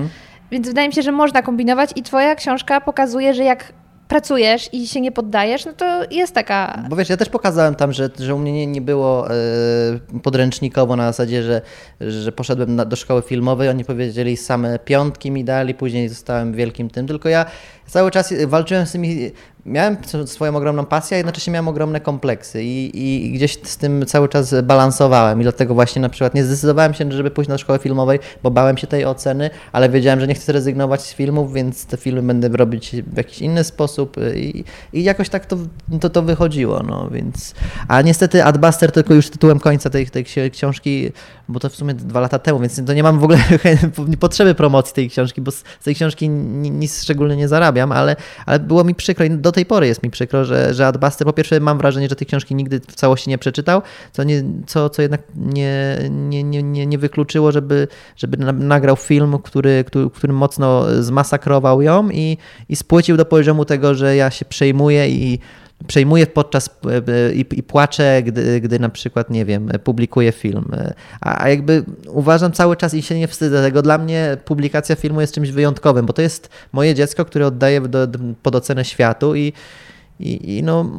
Więc 0.50 0.68
wydaje 0.68 0.88
mi 0.88 0.94
się, 0.94 1.02
że 1.02 1.12
można 1.12 1.42
kombinować 1.42 1.90
i 1.96 2.02
twoja 2.02 2.34
książka 2.34 2.80
pokazuje, 2.80 3.34
że 3.34 3.44
jak 3.44 3.72
pracujesz 4.08 4.74
i 4.74 4.88
się 4.88 5.00
nie 5.00 5.12
poddajesz, 5.12 5.66
no 5.66 5.72
to 5.72 6.02
jest 6.10 6.34
taka... 6.34 6.82
Bo 6.88 6.96
wiesz, 6.96 7.08
ja 7.08 7.16
też 7.16 7.28
pokazałem 7.28 7.74
tam, 7.74 7.92
że, 7.92 8.10
że 8.18 8.34
u 8.34 8.38
mnie 8.38 8.52
nie, 8.52 8.66
nie 8.66 8.80
było 8.80 9.30
e, 9.30 9.34
podręcznikowo 10.22 10.96
na 10.96 11.06
zasadzie, 11.06 11.42
że, 11.42 11.62
że 12.00 12.32
poszedłem 12.32 12.76
na, 12.76 12.84
do 12.84 12.96
szkoły 12.96 13.22
filmowej, 13.22 13.68
oni 13.68 13.84
powiedzieli 13.84 14.36
same 14.36 14.78
piątki 14.78 15.30
mi 15.30 15.44
dali, 15.44 15.74
później 15.74 16.08
zostałem 16.08 16.52
wielkim 16.52 16.90
tym, 16.90 17.06
tylko 17.06 17.28
ja 17.28 17.46
cały 17.86 18.10
czas 18.10 18.34
walczyłem 18.46 18.86
z 18.86 18.92
tymi, 18.92 19.30
miałem 19.66 19.96
swoją 20.26 20.56
ogromną 20.56 20.86
pasję, 20.86 21.14
a 21.14 21.18
jednocześnie 21.18 21.52
miałem 21.52 21.68
ogromne 21.68 22.00
kompleksy 22.00 22.62
i, 22.62 22.90
i 22.94 23.32
gdzieś 23.32 23.58
z 23.62 23.76
tym 23.76 24.06
cały 24.06 24.28
czas 24.28 24.54
balansowałem 24.62 25.40
i 25.40 25.42
dlatego 25.42 25.74
właśnie 25.74 26.02
na 26.02 26.08
przykład 26.08 26.34
nie 26.34 26.44
zdecydowałem 26.44 26.94
się, 26.94 27.12
żeby 27.12 27.30
pójść 27.30 27.48
do 27.48 27.58
szkoły 27.58 27.78
filmowej, 27.78 28.18
bo 28.42 28.50
bałem 28.50 28.76
się 28.76 28.86
tej 28.86 29.04
oceny, 29.04 29.50
ale 29.72 29.88
wiedziałem, 29.88 30.20
że 30.20 30.26
nie 30.26 30.34
chcę 30.34 30.52
rezygnować 30.52 31.02
z 31.02 31.14
filmów, 31.14 31.52
więc 31.52 31.86
te 31.86 31.96
filmy 31.96 32.22
będę 32.22 32.48
robić 32.48 32.96
w 33.06 33.16
jakiś 33.16 33.38
inny 33.38 33.64
sposób 33.64 34.16
i, 34.36 34.64
i 34.92 35.04
jakoś 35.04 35.28
tak 35.28 35.46
to, 35.46 35.56
to, 36.00 36.10
to 36.10 36.22
wychodziło, 36.22 36.82
no 36.82 37.08
więc... 37.10 37.54
A 37.88 38.02
niestety 38.02 38.44
Adbuster 38.44 38.92
tylko 38.92 39.14
już 39.14 39.30
tytułem 39.30 39.60
końca 39.60 39.90
tej, 39.90 40.06
tej 40.06 40.24
ksi- 40.24 40.50
książki, 40.50 41.12
bo 41.48 41.60
to 41.60 41.68
w 41.68 41.76
sumie 41.76 41.94
dwa 41.94 42.20
lata 42.20 42.38
temu, 42.38 42.60
więc 42.60 42.84
to 42.86 42.92
nie 42.92 43.02
mam 43.02 43.18
w 43.18 43.24
ogóle 43.24 43.38
potrzeby 44.20 44.54
promocji 44.54 44.94
tej 44.94 45.10
książki, 45.10 45.40
bo 45.40 45.50
z 45.50 45.64
tej 45.84 45.94
książki 45.94 46.28
ni- 46.28 46.70
nic 46.70 47.02
szczególnie 47.02 47.36
nie 47.36 47.48
zarabiam, 47.48 47.92
ale, 47.92 48.16
ale 48.46 48.60
było 48.60 48.84
mi 48.84 48.94
przykro 48.94 49.24
i 49.24 49.30
do 49.30 49.52
tej 49.52 49.66
pory 49.66 49.86
jest 49.86 50.02
mi 50.02 50.10
przykro, 50.10 50.44
że, 50.44 50.74
że 50.74 50.86
Adbuster, 50.86 51.26
po 51.26 51.32
pierwsze 51.32 51.60
mam 51.60 51.78
wrażenie, 51.78 52.08
że 52.08 52.16
tej 52.16 52.26
książki 52.26 52.54
nigdy 52.54 52.80
w 52.80 52.94
całości 52.94 53.30
nie 53.30 53.38
przeczytał, 53.38 53.82
co, 54.12 54.24
nie, 54.24 54.42
co, 54.66 54.90
co 54.90 55.02
jednak 55.02 55.22
nie, 55.36 55.98
nie, 56.10 56.44
nie, 56.44 56.62
nie, 56.62 56.86
nie 56.86 56.98
wykluczyło, 56.98 57.52
żeby, 57.52 57.88
żeby 58.16 58.36
na- 58.36 58.52
nagrał 58.52 58.96
film, 58.96 59.38
który, 59.42 59.84
który, 59.86 60.10
który 60.10 60.32
mocno 60.32 60.84
zmasakrował 61.02 61.82
ją 61.82 62.10
i, 62.10 62.38
i 62.68 62.76
spłycił 62.76 63.16
do 63.16 63.24
poziomu 63.24 63.64
tego, 63.64 63.94
że 63.94 64.16
ja 64.16 64.30
się 64.30 64.44
przejmuję 64.44 65.08
i 65.08 65.38
przejmuję 65.86 66.26
podczas 66.26 66.70
e, 67.08 67.34
i, 67.34 67.46
i 67.52 67.62
płaczę, 67.62 68.22
gdy, 68.22 68.60
gdy 68.60 68.78
na 68.78 68.88
przykład, 68.88 69.30
nie 69.30 69.44
wiem, 69.44 69.70
publikuję 69.84 70.32
film. 70.32 70.64
E, 70.72 70.94
A, 71.20 71.42
a 71.42 71.48
jakby 71.48 71.84
uważam 72.08 72.52
cały 72.52 72.76
czas 72.76 72.94
i 72.94 73.02
się 73.02 73.18
nie 73.18 73.28
wstydzę 73.28 73.62
tego. 73.62 73.82
Dla 73.82 73.98
mnie 73.98 74.36
publikacja 74.44 74.96
filmu 74.96 75.20
jest 75.20 75.34
czymś 75.34 75.50
wyjątkowym, 75.50 76.06
bo 76.06 76.12
to 76.12 76.22
jest 76.22 76.48
moje 76.72 76.94
dziecko, 76.94 77.24
które 77.24 77.46
oddaję 77.46 77.80
do, 77.80 78.06
do, 78.06 78.18
pod 78.42 78.54
ocenę 78.54 78.84
światu 78.84 79.34
i 79.34 79.52
I, 80.20 80.56
i 80.56 80.62
no, 80.62 80.90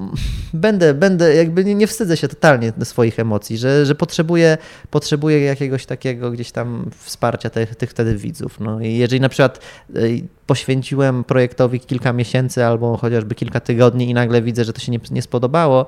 będę, 0.54 0.94
będę, 0.94 1.36
jakby 1.36 1.66
nie, 1.66 1.76
nie 1.76 1.88
wstydzę 1.88 2.18
się 2.18 2.28
totalnie 2.28 2.74
swoich 2.84 3.20
emocji, 3.20 3.58
że, 3.58 3.86
że 3.86 3.96
potrzebuję, 3.96 4.58
potrzebuję 4.92 5.42
jakiegoś 5.42 5.86
takiego 5.86 6.32
gdzieś 6.32 6.52
tam 6.52 6.90
wsparcia 6.98 7.50
tych, 7.50 7.76
tych 7.76 7.90
wtedy 7.90 8.16
widzów. 8.16 8.60
No 8.60 8.82
i 8.82 8.94
jeżeli 8.94 9.22
na 9.22 9.30
przykład 9.30 9.60
y, 9.96 10.22
poświęciłem 10.46 11.24
projektowi 11.24 11.80
kilka 11.80 12.14
miesięcy 12.14 12.66
albo 12.66 12.98
chociażby 12.98 13.36
kilka 13.36 13.60
tygodni 13.60 14.10
i 14.10 14.14
nagle 14.14 14.42
widzę, 14.42 14.64
że 14.64 14.74
to 14.74 14.80
się 14.80 14.92
nie, 14.92 15.00
nie 15.12 15.22
spodobało, 15.22 15.86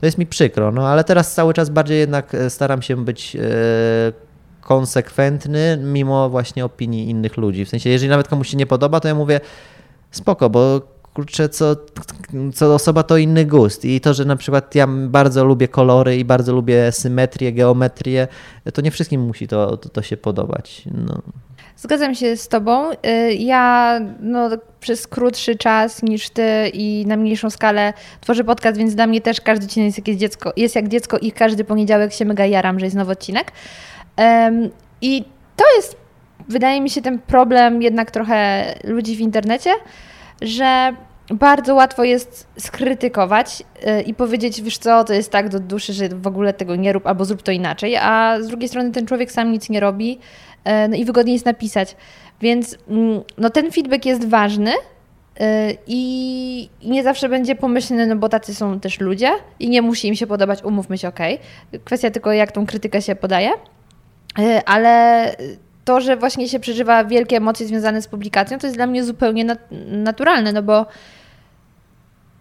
to 0.00 0.06
jest 0.06 0.18
mi 0.18 0.26
przykro. 0.26 0.72
No 0.72 0.88
ale 0.88 1.04
teraz 1.04 1.34
cały 1.34 1.54
czas 1.54 1.70
bardziej 1.70 1.98
jednak 1.98 2.34
e, 2.34 2.50
staram 2.50 2.82
się 2.82 3.04
być 3.04 3.36
e, 3.36 3.40
konsekwentny 4.60 5.78
mimo 5.82 6.30
właśnie 6.30 6.64
opinii 6.64 7.10
innych 7.10 7.36
ludzi. 7.36 7.64
W 7.64 7.68
sensie, 7.68 7.90
jeżeli 7.90 8.10
nawet 8.10 8.28
komuś 8.28 8.48
się 8.48 8.56
nie 8.56 8.66
podoba, 8.66 9.00
to 9.00 9.08
ja 9.08 9.14
mówię 9.14 9.40
spoko, 10.10 10.50
bo 10.50 10.97
kurczę, 11.18 11.48
co, 11.48 11.76
co 12.54 12.74
osoba 12.74 13.02
to 13.02 13.16
inny 13.16 13.44
gust. 13.44 13.84
I 13.84 14.00
to, 14.00 14.14
że 14.14 14.24
na 14.24 14.36
przykład 14.36 14.74
ja 14.74 14.86
bardzo 14.86 15.44
lubię 15.44 15.68
kolory 15.68 16.16
i 16.16 16.24
bardzo 16.24 16.52
lubię 16.54 16.92
symetrię, 16.92 17.52
geometrię, 17.52 18.28
to 18.74 18.82
nie 18.82 18.90
wszystkim 18.90 19.20
musi 19.20 19.48
to, 19.48 19.76
to, 19.76 19.88
to 19.88 20.02
się 20.02 20.16
podobać. 20.16 20.82
No. 21.06 21.22
Zgadzam 21.76 22.14
się 22.14 22.36
z 22.36 22.48
Tobą. 22.48 22.92
Y, 22.92 23.34
Ja 23.34 24.00
no, 24.20 24.50
przez 24.80 25.06
krótszy 25.06 25.56
czas 25.56 26.02
niż 26.02 26.30
Ty 26.30 26.70
i 26.72 27.04
na 27.06 27.16
mniejszą 27.16 27.50
skalę 27.50 27.92
tworzę 28.20 28.44
podcast, 28.44 28.78
więc 28.78 28.94
dla 28.94 29.06
mnie 29.06 29.20
też 29.20 29.40
każdy 29.40 29.64
odcinek 29.64 29.86
jest, 29.86 29.98
jakieś 29.98 30.16
dziecko, 30.16 30.52
jest 30.56 30.74
jak 30.74 30.88
dziecko 30.88 31.18
i 31.18 31.32
każdy 31.32 31.64
poniedziałek 31.64 32.12
się 32.12 32.24
mega 32.24 32.46
jaram, 32.46 32.78
że 32.78 32.86
jest 32.86 32.96
nowy 32.96 33.12
odcinek. 33.12 33.52
I 35.00 35.24
to 35.56 35.64
jest, 35.76 35.96
wydaje 36.48 36.80
mi 36.80 36.90
się, 36.90 37.02
ten 37.02 37.18
problem 37.18 37.82
jednak 37.82 38.10
trochę 38.10 38.64
ludzi 38.84 39.16
w 39.16 39.20
internecie, 39.20 39.70
że 40.42 40.92
bardzo 41.30 41.74
łatwo 41.74 42.04
jest 42.04 42.46
skrytykować 42.58 43.62
y, 43.98 44.02
i 44.02 44.14
powiedzieć, 44.14 44.62
wiesz 44.62 44.78
co, 44.78 45.04
to 45.04 45.12
jest 45.12 45.32
tak 45.32 45.48
do 45.48 45.60
duszy, 45.60 45.92
że 45.92 46.08
w 46.08 46.26
ogóle 46.26 46.52
tego 46.52 46.76
nie 46.76 46.92
rób 46.92 47.06
albo 47.06 47.24
zrób 47.24 47.42
to 47.42 47.52
inaczej, 47.52 47.96
a 47.96 48.36
z 48.40 48.48
drugiej 48.48 48.68
strony 48.68 48.92
ten 48.92 49.06
człowiek 49.06 49.32
sam 49.32 49.52
nic 49.52 49.70
nie 49.70 49.80
robi 49.80 50.18
e, 50.64 50.88
no 50.88 50.96
i 50.96 51.04
wygodniej 51.04 51.32
jest 51.32 51.46
napisać. 51.46 51.96
Więc 52.40 52.78
mm, 52.88 53.20
no, 53.38 53.50
ten 53.50 53.72
feedback 53.72 54.06
jest 54.06 54.28
ważny 54.28 54.70
y, 54.72 54.74
i 55.86 56.70
nie 56.84 57.02
zawsze 57.02 57.28
będzie 57.28 57.54
pomyślny, 57.54 58.06
no 58.06 58.16
bo 58.16 58.28
tacy 58.28 58.54
są 58.54 58.80
też 58.80 59.00
ludzie 59.00 59.30
i 59.60 59.68
nie 59.68 59.82
musi 59.82 60.08
im 60.08 60.14
się 60.14 60.26
podobać, 60.26 60.64
umówmy 60.64 60.98
się, 60.98 61.08
okej. 61.08 61.38
Kwestia 61.84 62.10
tylko, 62.10 62.32
jak 62.32 62.52
tą 62.52 62.66
krytykę 62.66 63.02
się 63.02 63.16
podaje. 63.16 63.50
Ale 64.66 65.36
to, 65.84 66.00
że 66.00 66.16
właśnie 66.16 66.48
się 66.48 66.60
przeżywa 66.60 67.04
wielkie 67.04 67.36
emocje 67.36 67.66
związane 67.66 68.02
z 68.02 68.08
publikacją, 68.08 68.58
to 68.58 68.66
jest 68.66 68.76
dla 68.76 68.86
mnie 68.86 69.04
zupełnie 69.04 69.44
nat- 69.44 69.68
naturalne, 69.88 70.52
no 70.52 70.62
bo, 70.62 70.86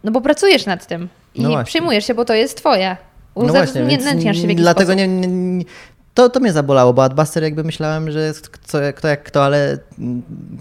no 0.04 0.12
bo 0.12 0.22
pracujesz 0.22 0.66
nad 0.66 0.88
tym 0.88 1.10
i 1.36 1.42
No 1.42 1.64
przyjmujesz 1.64 2.06
się, 2.08 2.14
bo 2.14 2.26
to 2.26 2.34
jest 2.34 2.58
twoje. 2.58 2.98
No 3.36 3.44
właśnie, 3.48 3.86
więc 3.86 4.04
Uzewnętrzniasz 4.04 4.38
się 4.38 4.42
w 4.48 4.50
jakiś 4.50 4.62
dlatego 4.62 4.92
sposób. 4.94 4.98
nie, 5.10 5.28
nie, 5.28 5.66
to, 6.14 6.30
to 6.30 6.40
mnie 6.40 6.52
zabolało, 6.54 6.94
bo 6.94 7.04
Adbuster 7.04 7.44
jakby 7.44 7.64
myślałem, 7.64 8.12
że 8.12 8.20
jest 8.20 8.50
kto, 8.50 8.78
kto 8.96 9.08
jak 9.08 9.24
kto, 9.24 9.44
ale 9.46 9.78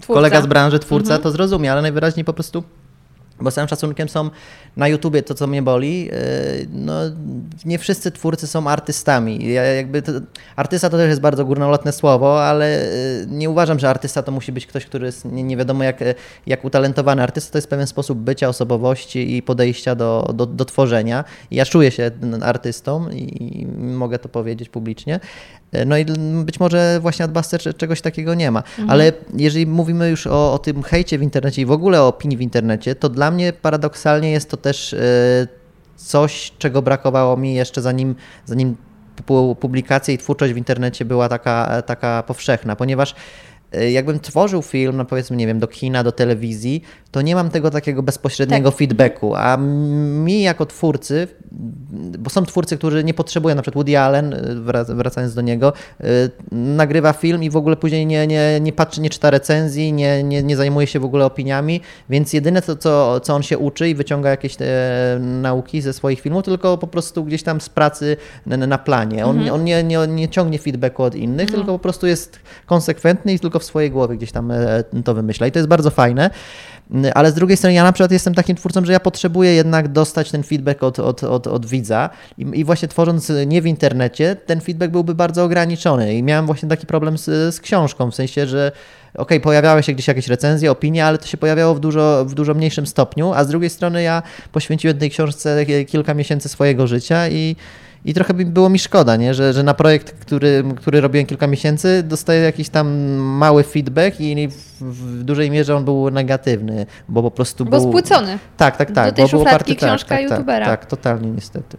Twórca. 0.01 0.13
kolega 0.13 0.41
z 0.41 0.45
branży, 0.47 0.79
twórca 0.79 1.05
Mhm. 1.13 1.21
to 1.21 1.31
zrozumie, 1.31 1.71
ale 1.71 1.81
najwyraźniej 1.81 2.25
po 2.25 2.33
prostu 2.33 2.63
bo 3.41 3.51
z 3.51 3.53
całym 3.53 3.67
szacunkiem 3.67 4.09
są 4.09 4.29
na 4.77 4.87
YouTubie 4.87 5.23
to, 5.23 5.33
co 5.33 5.47
mnie 5.47 5.61
boli, 5.61 6.05
yy, 6.05 6.11
no 6.71 6.93
nie 7.65 7.79
wszyscy 7.79 8.11
twórcy 8.11 8.47
są 8.47 8.67
artystami. 8.67 9.53
Ja 9.53 9.63
jakby 9.63 10.01
to, 10.01 10.11
artysta 10.55 10.89
to 10.89 10.97
też 10.97 11.09
jest 11.09 11.21
bardzo 11.21 11.45
górnolotne 11.45 11.91
słowo, 11.91 12.43
ale 12.43 12.85
yy, 13.19 13.37
nie 13.37 13.49
uważam, 13.49 13.79
że 13.79 13.89
artysta 13.89 14.23
to 14.23 14.31
musi 14.31 14.51
być 14.51 14.67
ktoś, 14.67 14.85
który 14.85 15.05
jest 15.05 15.25
nie, 15.25 15.43
nie 15.43 15.57
wiadomo 15.57 15.83
jak, 15.83 16.03
jak 16.47 16.65
utalentowany. 16.65 17.23
Artysta 17.23 17.51
to 17.51 17.57
jest 17.57 17.69
pewien 17.69 17.87
sposób 17.87 18.19
bycia, 18.19 18.49
osobowości 18.49 19.37
i 19.37 19.41
podejścia 19.41 19.95
do, 19.95 20.31
do, 20.33 20.45
do 20.45 20.65
tworzenia. 20.65 21.23
Ja 21.51 21.65
czuję 21.65 21.91
się 21.91 22.11
artystą 22.41 23.09
i 23.09 23.67
mogę 23.77 24.19
to 24.19 24.29
powiedzieć 24.29 24.69
publicznie. 24.69 25.19
No 25.85 25.97
i 25.97 26.05
być 26.43 26.59
może 26.59 26.99
właśnie 27.01 27.25
Adbuster 27.25 27.61
cze- 27.61 27.73
czegoś 27.73 28.01
takiego 28.01 28.33
nie 28.33 28.51
ma. 28.51 28.63
Ale 28.87 29.13
jeżeli 29.37 29.67
mówimy 29.67 30.09
już 30.09 30.27
o, 30.27 30.53
o 30.53 30.59
tym 30.59 30.83
hejcie 30.83 31.17
w 31.17 31.21
internecie 31.21 31.61
i 31.61 31.65
w 31.65 31.71
ogóle 31.71 32.01
o 32.01 32.07
opinii 32.07 32.37
w 32.37 32.41
internecie, 32.41 32.95
to 32.95 33.09
dla 33.09 33.31
mnie 33.31 33.53
paradoksalnie 33.53 34.31
jest 34.31 34.49
to 34.49 34.57
też 34.57 34.93
e, 34.93 34.97
coś, 35.95 36.53
czego 36.57 36.81
brakowało 36.81 37.37
mi 37.37 37.53
jeszcze 37.53 37.81
zanim, 37.81 38.15
zanim 38.45 38.75
pu- 39.27 39.55
publikacja 39.55 40.13
i 40.13 40.17
twórczość 40.17 40.53
w 40.53 40.57
internecie 40.57 41.05
była 41.05 41.29
taka, 41.29 41.81
taka 41.81 42.23
powszechna, 42.27 42.75
ponieważ 42.75 43.11
e, 43.11 43.15
jakbym 43.91 44.19
tworzył 44.19 44.61
film, 44.61 44.97
no 44.97 45.05
powiedzmy, 45.05 45.37
nie 45.37 45.47
wiem, 45.47 45.59
do 45.59 45.67
kina, 45.67 46.03
do 46.03 46.11
telewizji, 46.11 46.83
to 47.11 47.21
nie 47.21 47.35
mam 47.35 47.49
tego 47.49 47.69
takiego 47.69 48.03
bezpośredniego 48.03 48.71
feedbacku, 48.71 49.35
a 49.35 49.57
mi 49.57 50.41
jako 50.41 50.65
twórcy, 50.65 51.27
bo 52.19 52.29
są 52.29 52.45
twórcy, 52.45 52.77
którzy 52.77 53.03
nie 53.03 53.13
potrzebują, 53.13 53.55
na 53.55 53.61
przykład 53.61 53.75
Woody 53.85 53.99
Allen, 53.99 54.33
y, 54.33 54.37
wrac- 54.65 54.95
wracając 54.95 55.33
do 55.33 55.41
niego, 55.41 55.73
y, 56.01 56.05
nagrywa 56.51 57.13
film 57.13 57.43
i 57.43 57.49
w 57.49 57.57
ogóle 57.57 57.75
później 57.75 58.05
nie, 58.05 58.27
nie, 58.27 58.59
nie 58.61 58.73
patrzy, 58.73 59.01
nie 59.01 59.09
czyta 59.09 59.29
recenzji, 59.29 59.93
nie, 59.93 60.23
nie, 60.23 60.43
nie 60.43 60.57
zajmuje 60.57 60.87
się 60.87 60.99
w 60.99 61.05
ogóle 61.05 61.25
opiniami, 61.25 61.81
więc 62.09 62.33
jedyne 62.33 62.61
to, 62.61 62.75
co, 62.75 63.19
co 63.19 63.35
on 63.35 63.43
się 63.43 63.57
uczy 63.57 63.89
i 63.89 63.95
wyciąga 63.95 64.29
jakieś 64.29 64.57
nauki 65.19 65.81
ze 65.81 65.93
swoich 65.93 66.19
filmów, 66.21 66.43
tylko 66.43 66.77
po 66.77 66.87
prostu 66.87 67.23
gdzieś 67.23 67.43
tam 67.43 67.61
z 67.61 67.69
pracy 67.69 68.17
na, 68.45 68.77
planie. 68.77 69.25
On, 69.25 69.49
on 69.49 69.63
nie, 69.63 69.83
nie, 69.83 70.07
nie 70.07 70.29
ciągnie 70.29 70.59
feedbacku 70.59 71.03
od 71.03 71.15
innych, 71.15 71.51
tylko 71.51 71.65
po 71.65 71.79
prostu 71.79 72.07
jest 72.07 72.39
konsekwentny 72.65 73.33
i 73.33 73.39
tylko 73.39 73.56
w 73.59 73.63
swojej 73.63 73.91
głowie 73.91 74.17
gdzieś 74.17 74.31
tam 74.31 74.51
e, 74.51 74.83
to 75.03 75.13
wymyśla. 75.13 75.47
I 75.47 75.51
to 75.51 75.59
jest 75.59 75.69
bardzo 75.69 75.89
fajne. 75.89 76.29
Ale 77.13 77.31
z 77.31 77.33
drugiej 77.33 77.57
strony 77.57 77.73
ja 77.73 77.83
na 77.83 77.91
przykład 77.91 78.11
jestem 78.11 78.33
takim 78.33 78.55
twórcą, 78.55 78.85
że 78.85 78.91
ja 78.91 78.99
potrzebuję 78.99 79.53
jednak 79.53 79.87
dostać 79.87 80.31
ten 80.31 80.43
feedback 80.43 80.83
od, 80.83 80.99
od, 80.99 81.23
od, 81.23 81.47
od 81.47 81.65
widza 81.65 82.09
I, 82.37 82.45
i 82.53 82.63
właśnie 82.63 82.87
tworząc 82.87 83.31
nie 83.47 83.61
w 83.61 83.65
internecie, 83.65 84.35
ten 84.45 84.61
feedback 84.61 84.91
byłby 84.91 85.15
bardzo 85.15 85.43
ograniczony 85.43 86.15
i 86.15 86.23
miałem 86.23 86.45
właśnie 86.45 86.69
taki 86.69 86.85
problem 86.85 87.17
z, 87.17 87.55
z 87.55 87.59
książką, 87.59 88.11
w 88.11 88.15
sensie, 88.15 88.47
że 88.47 88.71
okej, 89.17 89.41
pojawiały 89.41 89.83
się 89.83 89.93
gdzieś 89.93 90.07
jakieś 90.07 90.27
recenzje, 90.27 90.71
opinie, 90.71 91.05
ale 91.05 91.17
to 91.17 91.27
się 91.27 91.37
pojawiało 91.37 91.75
w 91.75 91.79
dużo, 91.79 92.25
w 92.25 92.33
dużo 92.33 92.53
mniejszym 92.53 92.87
stopniu, 92.87 93.33
a 93.33 93.43
z 93.43 93.47
drugiej 93.47 93.69
strony 93.69 94.03
ja 94.03 94.23
poświęciłem 94.51 94.97
tej 94.97 95.09
książce 95.09 95.65
kilka 95.87 96.13
miesięcy 96.13 96.49
swojego 96.49 96.87
życia 96.87 97.29
i 97.29 97.55
i 98.05 98.13
trochę 98.13 98.33
by 98.33 98.45
było 98.45 98.69
mi 98.69 98.79
szkoda, 98.79 99.15
nie? 99.15 99.33
Że, 99.33 99.53
że 99.53 99.63
na 99.63 99.73
projekt, 99.73 100.11
który, 100.11 100.63
który 100.75 101.01
robiłem 101.01 101.27
kilka 101.27 101.47
miesięcy, 101.47 102.03
dostaję 102.03 102.41
jakiś 102.41 102.69
tam 102.69 102.87
mały 103.17 103.63
feedback 103.63 104.21
i 104.21 104.47
w, 104.81 105.23
dużej 105.23 105.51
mierze 105.51 105.75
on 105.75 105.85
był 105.85 106.09
negatywny, 106.09 106.85
bo 107.09 107.23
po 107.23 107.31
prostu 107.31 107.65
Bo 107.65 107.79
był... 107.79 107.89
spłycony. 107.89 108.39
Tak, 108.57 108.77
tak, 108.77 108.91
tak. 108.91 109.05
Do 109.05 109.15
tej 109.15 109.25
bo 109.25 109.29
szufladki 109.29 109.51
oparty, 109.51 109.75
tak, 109.75 109.89
książka 109.89 110.09
tak, 110.09 110.19
tak, 110.19 110.31
youtubera. 110.31 110.65
Tak, 110.65 110.85
totalnie 110.85 111.31
niestety. 111.31 111.77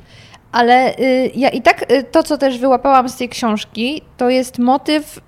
Ale 0.53 0.99
y, 0.99 1.31
ja 1.35 1.49
i 1.49 1.63
tak 1.63 1.93
y, 1.93 2.05
to, 2.05 2.23
co 2.23 2.39
też 2.39 2.59
wyłapałam 2.59 3.09
z 3.09 3.17
tej 3.17 3.29
książki, 3.29 4.03
to 4.17 4.31
jest 4.31 4.59
motyw 4.59 5.21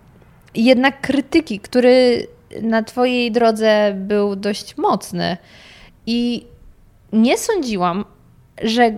jednak 0.54 1.00
krytyki, 1.00 1.60
który 1.60 2.26
na 2.62 2.82
Twojej 2.82 3.32
drodze 3.32 3.92
był 3.96 4.36
dość 4.36 4.76
mocny. 4.76 5.36
I 6.06 6.46
nie 7.12 7.38
sądziłam, 7.38 8.04
że 8.62 8.92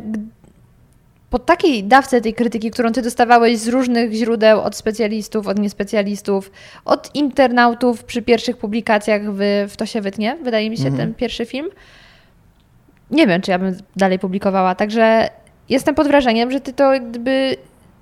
po 1.32 1.38
takiej 1.38 1.84
dawce 1.84 2.20
tej 2.20 2.34
krytyki, 2.34 2.70
którą 2.70 2.92
Ty 2.92 3.02
dostawałeś 3.02 3.58
z 3.58 3.68
różnych 3.68 4.12
źródeł, 4.12 4.60
od 4.60 4.76
specjalistów, 4.76 5.48
od 5.48 5.58
niespecjalistów, 5.58 6.50
od 6.84 7.14
internautów 7.14 8.04
przy 8.04 8.22
pierwszych 8.22 8.56
publikacjach 8.56 9.22
w, 9.32 9.40
w 9.68 9.76
To 9.76 9.86
się 9.86 10.00
wytnie, 10.00 10.38
wydaje 10.42 10.70
mi 10.70 10.76
się, 10.76 10.96
ten 10.96 11.14
pierwszy 11.14 11.46
film, 11.46 11.68
nie 13.10 13.26
wiem, 13.26 13.42
czy 13.42 13.50
ja 13.50 13.58
bym 13.58 13.76
dalej 13.96 14.18
publikowała. 14.18 14.74
Także 14.74 15.28
jestem 15.68 15.94
pod 15.94 16.06
wrażeniem, 16.06 16.50
że 16.50 16.60
ty 16.60 16.72
to 16.72 16.92
gdyby 17.10 17.56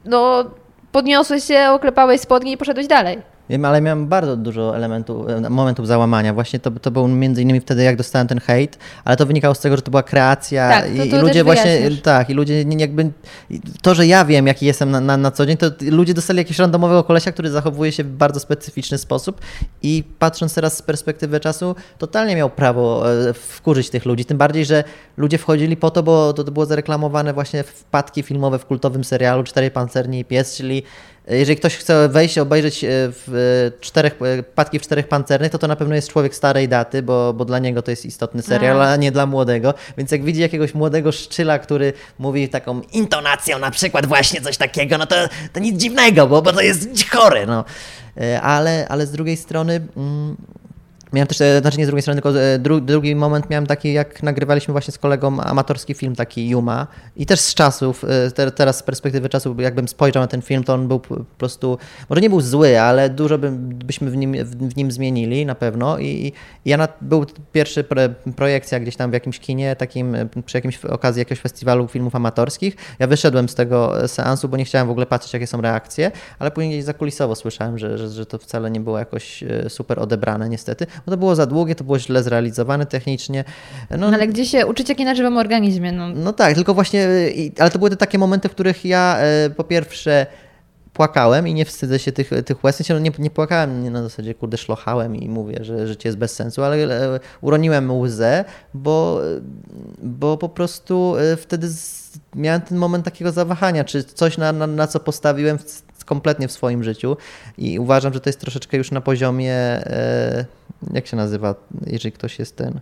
no, 0.05 0.45
podniosłeś 0.93 1.45
się, 1.45 1.68
oklepałeś 1.68 2.20
spodnie 2.20 2.53
i 2.53 2.57
poszedłeś 2.57 2.87
dalej. 2.87 3.18
Wiem, 3.51 3.64
ale 3.64 3.80
miałem 3.80 4.07
bardzo 4.07 4.36
dużo 4.36 4.76
elementów, 4.76 5.26
momentów 5.51 5.86
załamania. 5.86 6.34
Właśnie 6.34 6.59
to, 6.59 6.70
to 6.70 6.90
był 6.90 7.09
między 7.09 7.42
innymi 7.42 7.61
wtedy, 7.61 7.82
jak 7.82 7.96
dostałem 7.96 8.28
ten 8.28 8.40
hejt, 8.40 8.78
ale 9.05 9.16
to 9.16 9.26
wynikało 9.26 9.55
z 9.55 9.61
tego, 9.61 9.76
że 9.76 9.82
to 9.82 9.90
była 9.90 10.03
kreacja 10.03 10.68
Tak, 10.68 10.84
to- 10.84 11.05
i, 11.05 11.11
to 11.11 11.18
i 11.18 11.20
ludzie 11.20 11.44
właśnie, 11.44 11.76
wyjaśnisz. 11.76 12.01
tak, 12.03 12.30
i 12.30 12.34
ludzie 12.34 12.62
jakby, 12.78 13.11
to, 13.82 13.94
że 13.94 14.07
ja 14.07 14.24
wiem, 14.24 14.46
jaki 14.46 14.66
jestem 14.66 14.90
na, 14.90 15.01
na, 15.01 15.16
na 15.16 15.30
co 15.30 15.46
dzień, 15.46 15.57
to 15.57 15.66
ludzie 15.90 16.14
dostali 16.14 16.38
jakiegoś 16.38 16.59
randomowego 16.59 17.05
kolesia, 17.05 17.32
który 17.32 17.51
zachowuje 17.51 17.92
się 17.92 18.05
w 18.05 18.11
bardzo 18.11 18.40
specyficzny 18.40 18.98
sposób 18.98 19.40
i 19.82 20.05
patrząc 20.18 20.55
teraz 20.55 20.76
z 20.76 20.82
perspektywy 20.82 21.40
czasu, 21.40 21.74
totalnie 21.98 22.36
miał 22.36 22.51
prawo 22.51 23.12
e, 23.28 23.32
wkurzyć 23.32 23.90
tych 23.90 24.05
ludzi, 24.05 24.24
tym 24.24 24.38
bardziej, 24.38 24.64
że 24.64 24.84
ludzie 25.16 25.38
wchodzili 25.38 25.76
po 25.76 25.90
to, 25.90 26.03
bo 26.03 26.32
to, 26.32 26.44
to 26.44 26.53
było 26.53 26.66
zareklamowane 26.66 27.32
właśnie 27.32 27.62
wpadki 27.62 28.22
filmowe 28.22 28.59
w 28.59 28.66
kultowym 28.66 29.05
serialu 29.05 29.44
Cztery 29.44 29.70
Pancerni 29.70 30.20
i 30.20 30.24
Pies, 30.24 30.57
czyli 30.57 30.82
jeżeli 31.31 31.57
ktoś 31.57 31.76
chce 31.76 32.09
wejść, 32.09 32.39
obejrzeć 32.39 32.85
e, 32.85 32.89
w 32.91 33.35
e, 33.76 33.81
czterech, 33.81 34.16
e, 34.22 34.43
Padki 34.43 34.78
w 34.78 34.83
Czterech 34.83 35.09
Pancernych, 35.09 35.53
to 35.53 35.59
to 35.59 35.68
na 35.68 35.76
pewno 35.76 35.95
jest 35.95 36.09
człowiek 36.09 36.35
starej 36.35 36.68
daty, 36.68 37.03
bo, 37.03 37.33
bo 37.33 37.45
dla 37.45 37.59
niego 37.59 37.83
to 37.83 37.91
jest 37.91 38.07
istotny 38.07 38.43
serial, 38.43 38.83
A. 38.83 38.93
a 38.93 38.97
nie 38.97 39.12
dla 39.12 39.26
młodego. 39.26 39.74
Więc 39.99 40.11
jak 40.11 40.24
widzi 40.24 40.41
jakiegoś 40.41 40.74
młodego 40.74 41.12
szczyla, 41.12 41.59
który 41.59 41.93
mówi 42.18 42.49
taką 42.49 42.81
intonacją 42.93 43.59
na 43.59 43.70
przykład 43.70 44.07
właśnie 44.07 44.41
coś 44.41 44.57
takiego, 44.57 44.99
no 44.99 45.07
to, 45.07 45.16
to 45.53 45.61
nic 45.61 45.81
dziwnego, 45.81 46.26
bo, 46.26 46.43
bo 46.43 46.53
to 46.53 46.61
jest 46.61 47.11
chory. 47.11 47.47
No. 47.47 47.64
Ale, 48.43 48.87
ale 48.89 49.07
z 49.07 49.12
drugiej 49.12 49.37
strony... 49.37 49.81
Mm, 49.97 50.37
Miałem 51.12 51.26
też, 51.26 51.40
e, 51.40 51.61
znaczy 51.61 51.78
nie 51.78 51.84
z 51.84 51.88
drugiej 51.88 52.02
strony, 52.02 52.22
tylko 52.22 52.40
e, 52.40 52.58
dru, 52.58 52.80
drugi 52.80 53.14
moment 53.16 53.50
miałem 53.50 53.66
taki, 53.66 53.92
jak 53.92 54.22
nagrywaliśmy 54.22 54.72
właśnie 54.72 54.92
z 54.92 54.98
kolegą 54.98 55.40
amatorski 55.40 55.94
film 55.94 56.16
taki 56.16 56.48
Yuma. 56.48 56.86
I 57.16 57.26
też 57.26 57.40
z 57.40 57.54
czasów, 57.54 58.04
e, 58.04 58.30
te, 58.30 58.50
teraz 58.50 58.78
z 58.78 58.82
perspektywy 58.82 59.28
czasu, 59.28 59.56
jakbym 59.58 59.88
spojrzał 59.88 60.22
na 60.22 60.26
ten 60.26 60.42
film, 60.42 60.64
to 60.64 60.74
on 60.74 60.88
był 60.88 61.00
po 61.00 61.16
prostu, 61.38 61.78
może 62.08 62.20
nie 62.20 62.30
był 62.30 62.40
zły, 62.40 62.80
ale 62.80 63.11
dużo 63.11 63.38
by, 63.38 63.50
byśmy 63.84 64.11
w 64.11 64.16
nim, 64.16 64.44
w, 64.44 64.76
nim 64.76 64.92
zmienili 64.92 65.46
na 65.46 65.54
pewno. 65.54 65.98
I, 65.98 66.06
i 66.64 66.70
ja 66.70 66.76
na, 66.76 66.88
był 67.00 67.26
pierwszy 67.52 67.84
pre, 67.84 68.08
projekcja 68.36 68.80
gdzieś 68.80 68.96
tam 68.96 69.11
w 69.11 69.14
jakimś 69.14 69.40
kinie, 69.40 69.76
takim 69.76 70.16
przy 70.46 70.56
jakimś 70.56 70.84
okazji 70.84 71.20
jakiegoś 71.20 71.40
festiwalu 71.40 71.88
filmów 71.88 72.14
amatorskich. 72.14 72.76
Ja 72.98 73.06
wyszedłem 73.06 73.48
z 73.48 73.54
tego 73.54 74.08
seansu, 74.08 74.48
bo 74.48 74.56
nie 74.56 74.64
chciałem 74.64 74.88
w 74.88 74.90
ogóle 74.90 75.06
patrzeć, 75.06 75.32
jakie 75.32 75.46
są 75.46 75.61
reakcje, 75.61 76.11
ale 76.38 76.50
później 76.50 76.82
zakulisowo 76.82 77.34
słyszałem, 77.34 77.78
że, 77.78 77.98
że, 77.98 78.08
że 78.08 78.26
to 78.26 78.38
wcale 78.38 78.70
nie 78.70 78.80
było 78.80 78.98
jakoś 78.98 79.44
super 79.68 80.00
odebrane 80.00 80.48
niestety, 80.48 80.86
bo 81.07 81.11
to 81.12 81.16
było 81.16 81.34
za 81.34 81.46
długie, 81.46 81.74
to 81.74 81.84
było 81.84 81.98
źle 81.98 82.22
zrealizowane 82.22 82.86
technicznie. 82.86 83.44
No, 83.98 84.07
ale 84.07 84.28
gdzie 84.28 84.46
się 84.46 84.66
uczyć, 84.66 84.88
jak 84.88 84.98
na 84.98 85.14
żywym 85.14 85.36
organizmie? 85.36 85.92
No, 85.92 86.09
no 86.09 86.32
tak, 86.32 86.55
tylko 86.55 86.74
właśnie, 86.74 87.09
ale 87.59 87.70
to 87.70 87.78
były 87.78 87.90
te 87.90 87.96
takie 87.96 88.18
momenty, 88.18 88.48
w 88.48 88.53
których 88.53 88.84
ja 88.84 89.18
e, 89.18 89.51
po 89.51 89.64
pierwsze 89.64 90.26
płakałem 90.92 91.48
i 91.48 91.55
nie 91.55 91.64
wstydzę 91.64 91.98
się 91.98 92.12
tych, 92.12 92.30
tych 92.46 92.64
łez. 92.64 92.82
W 92.82 92.88
no 92.88 92.98
nie, 92.98 93.11
nie 93.18 93.30
płakałem, 93.30 93.82
nie 93.82 93.90
na 93.90 94.03
zasadzie, 94.03 94.34
kurde, 94.34 94.57
szlochałem 94.57 95.16
i 95.16 95.28
mówię, 95.28 95.59
że 95.61 95.86
życie 95.86 96.09
jest 96.09 96.18
bez 96.18 96.34
sensu, 96.34 96.62
ale 96.62 96.76
e, 96.76 97.20
uroniłem 97.40 97.90
łzę, 97.90 98.44
bo, 98.74 99.20
bo 100.03 100.36
po 100.36 100.48
prostu 100.48 101.16
e, 101.16 101.36
wtedy 101.36 101.68
miałem 102.34 102.61
ten 102.61 102.78
moment 102.78 103.05
takiego 103.05 103.32
zawahania, 103.32 103.84
czy 103.84 104.05
coś, 104.05 104.38
na, 104.38 104.53
na, 104.53 104.66
na 104.66 104.86
co 104.86 105.01
postawiłem 105.01 105.59
w, 105.59 105.82
kompletnie 106.11 106.48
w 106.48 106.52
swoim 106.52 106.84
życiu 106.84 107.16
i 107.58 107.78
uważam, 107.78 108.12
że 108.14 108.20
to 108.20 108.28
jest 108.28 108.40
troszeczkę 108.40 108.76
już 108.76 108.90
na 108.90 109.00
poziomie, 109.00 109.54
e, 109.54 110.44
jak 110.92 111.06
się 111.06 111.16
nazywa, 111.16 111.54
jeżeli 111.86 112.12
ktoś 112.12 112.38
jest 112.38 112.56
ten, 112.56 112.80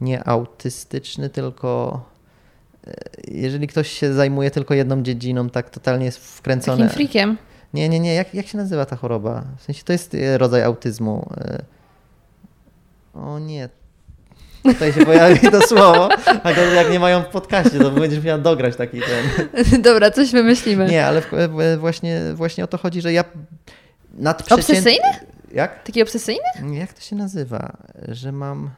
nie 0.00 0.28
autystyczny, 0.28 1.30
tylko 1.30 2.00
e, 2.86 2.94
jeżeli 3.28 3.66
ktoś 3.66 3.88
się 3.88 4.12
zajmuje 4.12 4.50
tylko 4.50 4.74
jedną 4.74 5.02
dziedziną, 5.02 5.50
tak 5.50 5.70
totalnie 5.70 6.04
jest 6.04 6.18
wkręcony. 6.18 6.78
takim 6.78 6.94
freakiem. 6.94 7.36
Nie, 7.74 7.88
nie, 7.88 8.00
nie. 8.00 8.14
Jak, 8.14 8.34
jak 8.34 8.46
się 8.46 8.58
nazywa 8.58 8.86
ta 8.86 8.96
choroba? 8.96 9.44
W 9.58 9.62
sensie 9.62 9.84
to 9.84 9.92
jest 9.92 10.14
e, 10.14 10.38
rodzaj 10.38 10.62
autyzmu. 10.62 11.30
O 13.14 13.38
nie. 13.38 13.68
Tutaj 14.72 14.92
się 14.92 15.04
pojawi 15.06 15.50
to 15.50 15.62
słowo, 15.62 16.08
a 16.42 16.52
to 16.52 16.60
jak 16.60 16.90
nie 16.90 17.00
mają 17.00 17.22
w 17.22 17.26
podcaście, 17.26 17.78
to 17.78 17.90
będziesz 17.90 18.24
miała 18.24 18.38
dograć 18.38 18.76
taki 18.76 19.00
ten. 19.00 19.48
Dobra, 19.82 20.10
coś 20.10 20.30
wymyślimy. 20.30 20.86
Nie, 20.86 21.06
ale 21.06 21.22
właśnie, 21.78 22.20
właśnie 22.34 22.64
o 22.64 22.66
to 22.66 22.78
chodzi, 22.78 23.00
że 23.00 23.12
ja 23.12 23.24
nadprzeciętnie... 24.14 24.74
Obsesyjny? 24.74 25.08
Jak? 25.52 25.82
Taki 25.82 26.02
obsesyjny? 26.02 26.42
Jak 26.72 26.92
to 26.92 27.00
się 27.00 27.16
nazywa? 27.16 27.72
Że 28.08 28.32
mam. 28.32 28.70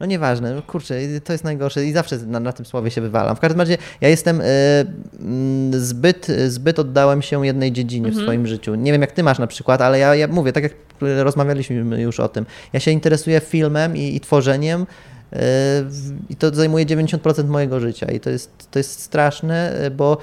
No 0.00 0.06
nieważne, 0.06 0.54
no 0.54 0.62
kurczę, 0.62 0.94
to 1.24 1.32
jest 1.32 1.44
najgorsze 1.44 1.84
i 1.84 1.92
zawsze 1.92 2.16
na, 2.18 2.40
na 2.40 2.52
tym 2.52 2.66
słowie 2.66 2.90
się 2.90 3.00
wywalam. 3.00 3.36
W 3.36 3.40
każdym 3.40 3.60
razie 3.60 3.78
ja 4.00 4.08
jestem 4.08 4.40
y, 4.40 4.44
zbyt, 5.72 6.26
zbyt 6.48 6.78
oddałem 6.78 7.22
się 7.22 7.46
jednej 7.46 7.72
dziedzinie 7.72 8.10
w 8.10 8.14
swoim 8.22 8.46
życiu. 8.46 8.74
Nie 8.74 8.92
wiem 8.92 9.00
jak 9.00 9.12
ty 9.12 9.22
masz 9.22 9.38
na 9.38 9.46
przykład, 9.46 9.80
ale 9.82 9.98
ja, 9.98 10.14
ja 10.14 10.28
mówię, 10.28 10.52
tak 10.52 10.62
jak 10.62 10.72
rozmawialiśmy 11.00 12.00
już 12.02 12.20
o 12.20 12.28
tym, 12.28 12.46
ja 12.72 12.80
się 12.80 12.90
interesuję 12.90 13.40
filmem 13.40 13.96
i, 13.96 14.16
i 14.16 14.20
tworzeniem 14.20 14.86
w- 15.32 16.12
i 16.30 16.36
to 16.36 16.54
zajmuje 16.54 16.86
90% 16.86 17.44
mojego 17.48 17.80
życia 17.80 18.06
i 18.06 18.20
to 18.20 18.30
jest, 18.30 18.50
to 18.70 18.78
jest 18.78 19.00
straszne, 19.02 19.72
bo 19.96 20.18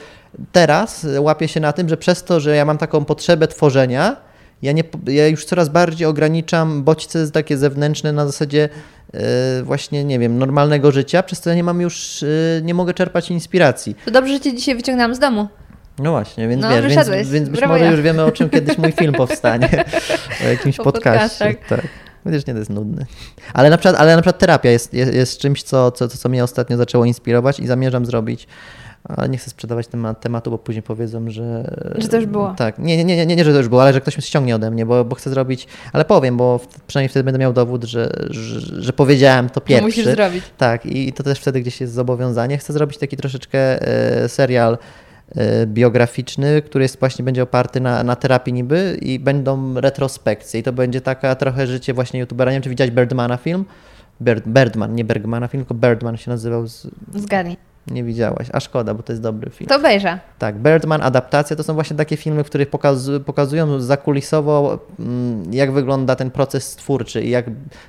teraz 0.52 1.08
łapię 1.20 1.48
się 1.48 1.60
na 1.60 1.74
tym, 1.74 1.90
że 1.90 1.98
przez 1.98 2.24
to, 2.24 2.40
że 2.40 2.56
ja 2.56 2.66
mam 2.66 2.78
taką 2.78 3.06
potrzebę 3.06 3.48
tworzenia, 3.48 4.16
ja, 4.62 4.72
nie, 4.72 4.84
ja 5.08 5.28
już 5.28 5.46
coraz 5.46 5.70
bardziej 5.70 6.08
ograniczam 6.08 6.84
bodźce 6.84 7.32
takie 7.32 7.58
zewnętrzne 7.58 8.14
na 8.14 8.26
zasadzie 8.26 8.70
e, 9.14 9.64
właśnie, 9.64 10.04
nie 10.04 10.20
wiem, 10.20 10.38
normalnego 10.38 10.92
życia, 10.92 11.24
przez 11.24 11.42
to 11.42 11.50
ja 11.50 11.56
nie 11.56 11.64
mam 11.64 11.82
już, 11.82 12.24
e, 12.24 12.28
nie 12.62 12.74
mogę 12.74 12.94
czerpać 12.94 13.32
inspiracji. 13.32 13.96
To 14.06 14.12
dobrze, 14.12 14.34
że 14.34 14.40
cię 14.40 14.54
dzisiaj 14.54 14.76
wyciągnęłam 14.76 15.16
z 15.16 15.20
domu. 15.20 15.48
No 16.00 16.12
właśnie, 16.12 16.48
więc 16.48 16.62
No, 16.62 16.70
wiesz, 16.70 16.96
więc, 17.10 17.30
więc 17.30 17.50
być 17.50 17.62
może 17.62 17.84
ja. 17.84 17.92
już 17.92 18.02
wiemy, 18.02 18.24
o 18.24 18.32
czym 18.32 18.50
kiedyś 18.50 18.78
mój 18.78 18.92
film 18.92 19.14
powstanie, 19.14 19.86
o 20.46 20.48
jakimś 20.48 20.78
Po 20.78 20.84
podcaście. 20.84 21.56
Tak. 21.70 21.88
Chociaż 22.24 22.46
nie, 22.46 22.54
to 22.54 22.60
jest 22.60 22.70
nudny. 22.70 23.06
Ale 23.54 23.70
na 23.70 23.78
przykład, 23.78 24.02
ale 24.02 24.16
na 24.16 24.22
przykład 24.22 24.40
terapia 24.40 24.70
jest, 24.70 24.94
jest, 24.94 25.14
jest 25.14 25.38
czymś, 25.38 25.64
co, 25.64 25.92
co, 25.92 26.08
co 26.08 26.30
mnie 26.30 26.44
ostatnio 26.44 26.78
zaczęło 26.78 27.06
inspirować 27.06 27.60
i 27.60 27.68
zamierzam 27.68 28.06
zrobić. 28.06 28.48
Ale 29.04 29.30
nie 29.30 29.38
chcę 29.38 29.50
sprzedawać 29.50 29.88
temat, 29.88 30.22
tematu, 30.22 30.52
bo 30.52 30.58
później 30.58 30.84
powiedzą, 30.84 31.30
że. 31.30 31.76
Że 31.98 32.08
to 32.08 32.16
już 32.18 32.26
było. 32.26 32.54
Tak, 32.58 32.80
nie, 32.80 33.04
nie, 33.04 33.26
nie, 33.26 33.36
nie, 33.36 33.44
że 33.44 33.52
to 33.52 33.58
już 33.58 33.68
było, 33.68 33.82
ale 33.82 33.94
że 33.94 34.02
ktoś 34.02 34.16
ściągnie 34.16 34.56
ode 34.56 34.72
mnie, 34.72 34.86
bo, 34.86 35.06
bo 35.06 35.16
chcę 35.16 35.30
zrobić. 35.30 35.68
Ale 35.94 36.06
powiem, 36.06 36.38
bo 36.38 36.60
przynajmniej 36.88 37.10
wtedy 37.10 37.24
będę 37.24 37.40
miał 37.40 37.54
dowód, 37.54 37.84
że, 37.84 38.12
że, 38.80 38.94
powiedziałem 38.94 39.50
to 39.50 39.54
To 39.54 39.62
pierwszy. 39.62 39.86
musisz 39.86 40.06
zrobić. 40.06 40.44
Tak, 40.58 40.86
i 40.86 41.14
to 41.14 41.24
też 41.24 41.40
wtedy 41.40 41.62
gdzieś 41.62 41.82
jest 41.82 41.94
zobowiązanie. 41.94 42.58
Chcę 42.58 42.74
zrobić 42.74 42.98
taki 42.98 43.18
troszeczkę 43.18 43.88
e, 43.88 44.30
serial 44.30 44.78
e, 45.36 45.68
biograficzny, 45.68 46.62
który 46.62 46.84
jest 46.84 47.00
właśnie 47.00 47.26
będzie 47.26 47.44
oparty 47.44 47.82
na, 47.82 48.04
na 48.04 48.16
terapii 48.16 48.54
niby 48.54 48.98
i 49.02 49.20
będą 49.20 49.74
retrospekcje 49.82 50.60
i 50.60 50.64
to 50.64 50.74
będzie 50.74 51.02
taka 51.02 51.36
trochę 51.36 51.68
życie 51.68 51.94
właśnie 51.94 52.20
youtubera. 52.20 52.52
Nie 52.52 52.56
wiem, 52.56 52.64
czy 52.64 52.70
widziałeś 52.70 52.92
Birdmana 52.92 53.38
film? 53.38 53.66
Bird, 54.22 54.48
Birdman, 54.48 54.96
nie 54.96 55.06
Bergmana 55.06 55.48
film, 55.48 55.66
tylko 55.66 55.88
Birdman 55.88 56.18
się 56.18 56.32
nazywał. 56.32 56.68
Z, 56.68 56.88
Zgadnij. 57.16 57.71
Nie 57.88 58.04
widziałaś, 58.04 58.48
a 58.54 58.60
szkoda, 58.60 58.94
bo 58.94 59.04
to 59.04 59.14
jest 59.14 59.24
dobry 59.24 59.52
film. 59.52 59.68
To 59.68 59.76
obejrzę. 59.76 60.20
Tak, 60.40 60.56
Birdman, 60.56 61.02
adaptacja 61.02 61.56
to 61.56 61.64
są 61.64 61.74
właśnie 61.74 61.98
takie 61.98 62.18
filmy, 62.18 62.44
w 62.44 62.48
których 62.48 62.70
pokazu- 62.70 63.20
pokazują 63.20 63.80
zakulisowo, 63.80 64.80
mm, 65.00 65.54
jak 65.54 65.72
wygląda 65.72 66.16
ten 66.16 66.32
proces 66.32 66.76
twórczy 66.76 67.22
i 67.22 67.30
jak 67.30 67.46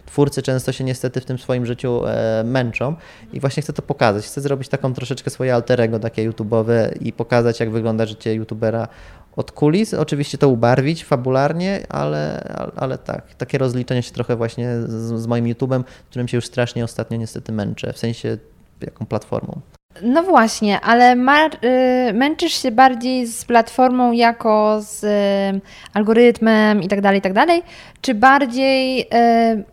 twórcy 0.07 0.43
często 0.43 0.73
się 0.73 0.85
niestety 0.85 1.21
w 1.21 1.25
tym 1.25 1.39
swoim 1.39 1.67
życiu 1.67 2.07
e, 2.07 2.43
męczą. 2.45 2.95
I 3.33 3.41
właśnie 3.41 3.63
chcę 3.63 3.73
to 3.73 3.83
pokazać. 3.83 4.25
Chcę 4.25 4.41
zrobić 4.41 4.69
taką 4.69 4.95
troszeczkę 4.95 5.31
swoje 5.31 5.55
alterego, 5.55 5.99
takie 5.99 6.31
YouTube'owe 6.31 6.89
i 7.01 7.13
pokazać, 7.13 7.61
jak 7.61 7.71
wygląda 7.71 8.07
życie 8.07 8.35
YouTubera 8.35 8.89
od 9.37 9.53
kulis. 9.53 9.95
Oczywiście 9.95 10.39
to 10.39 10.49
ubarwić 10.49 11.05
fabularnie, 11.05 11.87
ale, 11.89 12.45
ale, 12.57 12.73
ale 12.77 12.99
tak, 12.99 13.35
takie 13.35 13.59
rozliczenie 13.59 14.03
się 14.03 14.13
trochę 14.13 14.37
właśnie 14.37 14.81
z, 14.87 15.21
z 15.21 15.27
moim 15.27 15.45
YouTube'em, 15.45 15.85
którym 16.11 16.29
się 16.29 16.37
już 16.37 16.47
strasznie 16.47 16.85
ostatnio 16.85 17.17
niestety 17.17 17.53
męczę, 17.53 17.93
w 17.93 17.99
sensie 17.99 18.39
jaką 18.81 19.07
platformą. 19.07 19.61
No 20.03 20.23
właśnie, 20.23 20.81
ale 20.81 21.13
y, 21.13 22.13
męczysz 22.13 22.63
się 22.63 22.71
bardziej 22.71 23.27
z 23.27 23.45
platformą 23.45 24.13
jako 24.13 24.79
z 24.81 25.05
y, 25.05 25.61
algorytmem 25.95 26.83
i 26.83 26.89
tak 26.89 27.01
dalej, 27.01 27.19
i 27.19 27.23
tak 27.23 27.33
dalej, 27.33 27.63
czy 28.01 28.15
bardziej 28.15 29.01
y, 29.01 29.07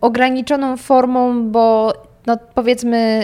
ograniczoną 0.02 0.78
formą, 0.78 1.50
bo 1.52 1.94
no, 2.26 2.38
powiedzmy 2.56 3.22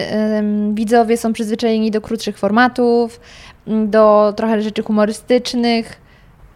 widzowie 0.74 1.16
są 1.16 1.32
przyzwyczajeni 1.32 1.90
do 1.90 2.00
krótszych 2.00 2.38
formatów, 2.38 3.20
do 3.66 4.32
trochę 4.36 4.62
rzeczy 4.62 4.82
humorystycznych. 4.82 6.05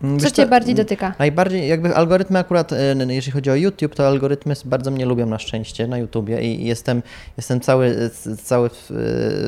Co 0.01 0.07
Wiesz 0.07 0.33
Cię 0.33 0.43
co, 0.43 0.49
bardziej 0.49 0.75
dotyka? 0.75 1.15
Najbardziej 1.19 1.69
jakby 1.69 1.97
algorytmy 1.97 2.39
akurat, 2.39 2.73
e, 2.73 2.97
jeżeli 3.09 3.33
chodzi 3.33 3.51
o 3.51 3.55
YouTube, 3.55 3.95
to 3.95 4.07
algorytmy 4.07 4.55
bardzo 4.65 4.91
mnie 4.91 5.07
lubią 5.07 5.27
na 5.27 5.39
szczęście 5.39 5.87
na 5.87 5.99
YouTubie 5.99 6.43
i 6.43 6.67
jestem, 6.67 7.03
jestem 7.37 7.61
cały, 7.61 8.11
e, 8.27 8.37
cały, 8.37 8.69
w, 8.69 8.91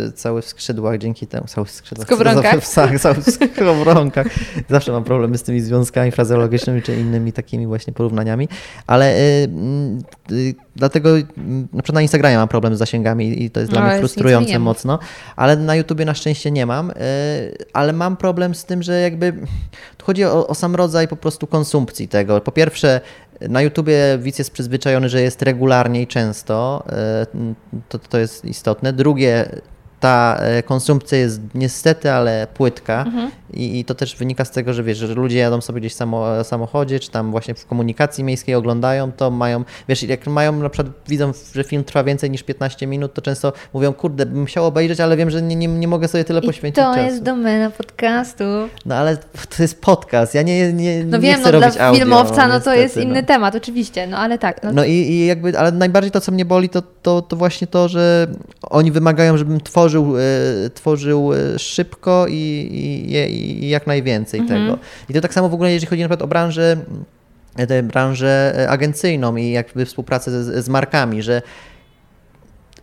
e, 0.09 0.13
cały 0.13 0.43
w 0.43 0.47
skrzydłach 0.47 0.99
dzięki 0.99 1.27
temu, 1.27 1.47
cały 1.47 1.67
w 1.67 1.71
skrzydłach. 1.71 2.07
Skowronkach. 2.07 2.67
Cały, 2.73 2.99
cały 2.99 3.15
w 3.15 3.31
skowronkach. 3.31 4.27
Zawsze 4.71 4.93
mam 4.93 5.05
problemy 5.05 5.39
z 5.39 5.43
tymi 5.43 5.61
związkami 5.61 6.11
frazeologicznymi 6.11 6.83
czy 6.83 6.95
innymi 6.95 7.33
takimi 7.33 7.67
właśnie 7.67 7.93
porównaniami, 7.93 8.49
ale 8.87 9.15
mm, 9.45 9.99
y, 10.31 10.55
dlatego 10.77 11.11
mm, 11.11 11.69
na 11.73 11.83
przykład 11.83 11.95
na 11.95 12.03
Instagramie 12.03 12.37
mam 12.37 12.49
problem 12.49 12.77
z 12.77 12.79
zasięgami 12.79 13.43
i 13.43 13.51
to 13.51 13.61
jest 13.61 13.73
dla 13.73 13.81
No, 13.81 13.87
mnie 13.87 13.95
jest 13.95 14.03
nic 14.03 14.13
frustrujące 14.13 14.59
mocno, 14.59 14.99
ale 15.37 15.57
na 15.57 15.77
YouTubie 15.77 16.05
na 16.05 16.15
szczęście 16.15 16.51
nie 16.51 16.67
mam, 16.67 16.91
e, 16.91 16.95
ale 17.73 17.93
mam 17.93 18.17
problem 18.17 18.55
z 18.55 18.65
tym, 18.65 18.83
że 18.83 19.01
jakby 19.01 19.33
chodzi 20.03 20.25
o, 20.25 20.47
o 20.47 20.55
sam 20.55 20.77
rodzaj 20.77 21.09
po 21.09 21.17
prostu 21.17 21.47
konsumpcji 21.47 22.09
tego. 22.09 22.41
Po 22.41 22.53
pierwsze, 22.53 23.01
na 23.41 23.63
YouTubie 23.63 24.19
widz 24.19 24.39
jest 24.39 24.51
przyzwyczajony, 24.51 25.09
że 25.09 25.23
jest 25.23 25.43
regularnie 25.43 26.03
i 26.03 26.07
często, 26.07 26.85
e, 26.89 27.27
to, 27.89 27.99
to 27.99 28.19
jest 28.19 28.45
istotne. 28.45 28.93
Drugie, 28.93 29.61
ta 30.03 30.37
e, 30.41 30.63
konsumpcja 30.63 31.19
jest 31.19 31.41
niestety, 31.55 32.13
ale 32.13 32.47
płytka 32.55 33.05
I, 33.55 33.81
i 33.81 33.85
to 33.85 33.95
też 33.95 34.17
wynika 34.17 34.45
z 34.45 34.51
tego, 34.51 34.73
że 34.73 34.83
wiesz, 34.83 34.99
że 34.99 35.15
ludzie 35.15 35.39
jadą 35.39 35.61
sobie 35.61 35.81
gdzieś 35.81 35.93
w 35.93 35.97
samo, 35.97 36.45
samochodzie, 36.45 37.01
czy 37.01 37.11
tam 37.11 37.31
właśnie 37.31 37.55
w 37.55 37.67
komunikacji 37.67 38.25
miejskiej 38.25 38.55
oglądają, 38.55 39.13
to 39.13 39.31
mają, 39.31 39.65
wiesz, 39.89 40.03
jak 40.03 40.27
mają 40.27 40.53
na 40.53 40.69
przykład, 40.69 40.93
widzą, 41.09 41.33
że 41.55 41.65
film 41.65 41.85
trwa 41.85 42.05
więcej 42.05 42.31
niż 42.31 42.43
15 42.43 42.87
minut, 42.87 43.15
to 43.15 43.23
często 43.23 43.53
mówią, 43.75 43.93
kurde, 43.93 44.27
bym 44.27 44.47
chciał 44.47 44.67
obejrzeć, 44.67 45.01
ale 45.01 45.17
wiem, 45.17 45.31
że 45.31 45.43
nie, 45.43 45.57
nie, 45.57 45.69
nie 45.69 45.89
mogę 45.89 46.09
sobie 46.09 46.25
tyle 46.25 46.41
I 46.41 46.47
poświęcić 46.47 46.85
to 46.85 46.95
czasu. 46.95 47.07
jest 47.07 47.23
domena 47.23 47.71
podcastu. 47.71 48.45
No 48.87 48.95
ale 48.95 49.17
to 49.57 49.63
jest 49.63 49.81
podcast, 49.81 50.35
ja 50.35 50.43
nie, 50.43 50.73
nie, 50.73 51.05
No 51.05 51.17
nie 51.17 51.23
wiem, 51.23 51.41
chcę 51.41 51.53
no 51.53 51.61
robić 51.61 51.77
dla 51.77 51.87
audio, 51.87 52.01
filmowca 52.01 52.49
no 52.49 52.61
to 52.61 52.75
jest 52.75 52.97
inny 52.97 53.21
no. 53.21 53.27
temat, 53.27 53.55
oczywiście, 53.55 54.07
no 54.07 54.19
ale 54.19 54.39
tak. 54.39 54.63
No, 54.63 54.73
No 54.73 54.85
i, 54.85 54.91
i 54.91 55.27
jakby, 55.27 55.59
ale 55.59 55.73
najbardziej 55.73 56.11
to, 56.11 56.21
co 56.21 56.33
mnie 56.33 56.45
boli, 56.45 56.69
to, 56.69 56.83
to, 57.03 57.23
to 57.23 57.37
właśnie 57.37 57.67
to, 57.67 57.89
że 57.89 58.27
oni 58.63 58.93
wymagają, 58.93 59.37
żebym 59.37 59.61
tworzył, 59.61 59.92
e, 60.01 60.71
tworzył 60.71 61.33
e, 61.35 61.59
szybko 61.59 62.27
i, 62.29 62.33
i, 62.35 63.65
i 63.65 63.69
jak 63.69 63.87
najwięcej 63.87 64.41
Mhm. 64.41 64.61
tego. 64.67 64.79
I 65.09 65.15
to 65.15 65.21
tak 65.21 65.35
samo 65.35 65.49
w 65.49 65.55
ogóle, 65.55 65.73
jeżeli 65.73 65.91
chodzi 65.91 66.03
na 66.03 66.09
przykład 66.09 66.23
o 66.23 66.29
branżę 66.29 66.77
tę 67.69 67.83
branżę 67.83 68.55
e, 68.59 68.71
agencyjną 68.71 69.37
i 69.37 69.51
jakby 69.51 69.87
współpracę 69.87 70.45
z, 70.45 70.65
z 70.65 70.69
markami, 70.69 71.23
że 71.23 71.43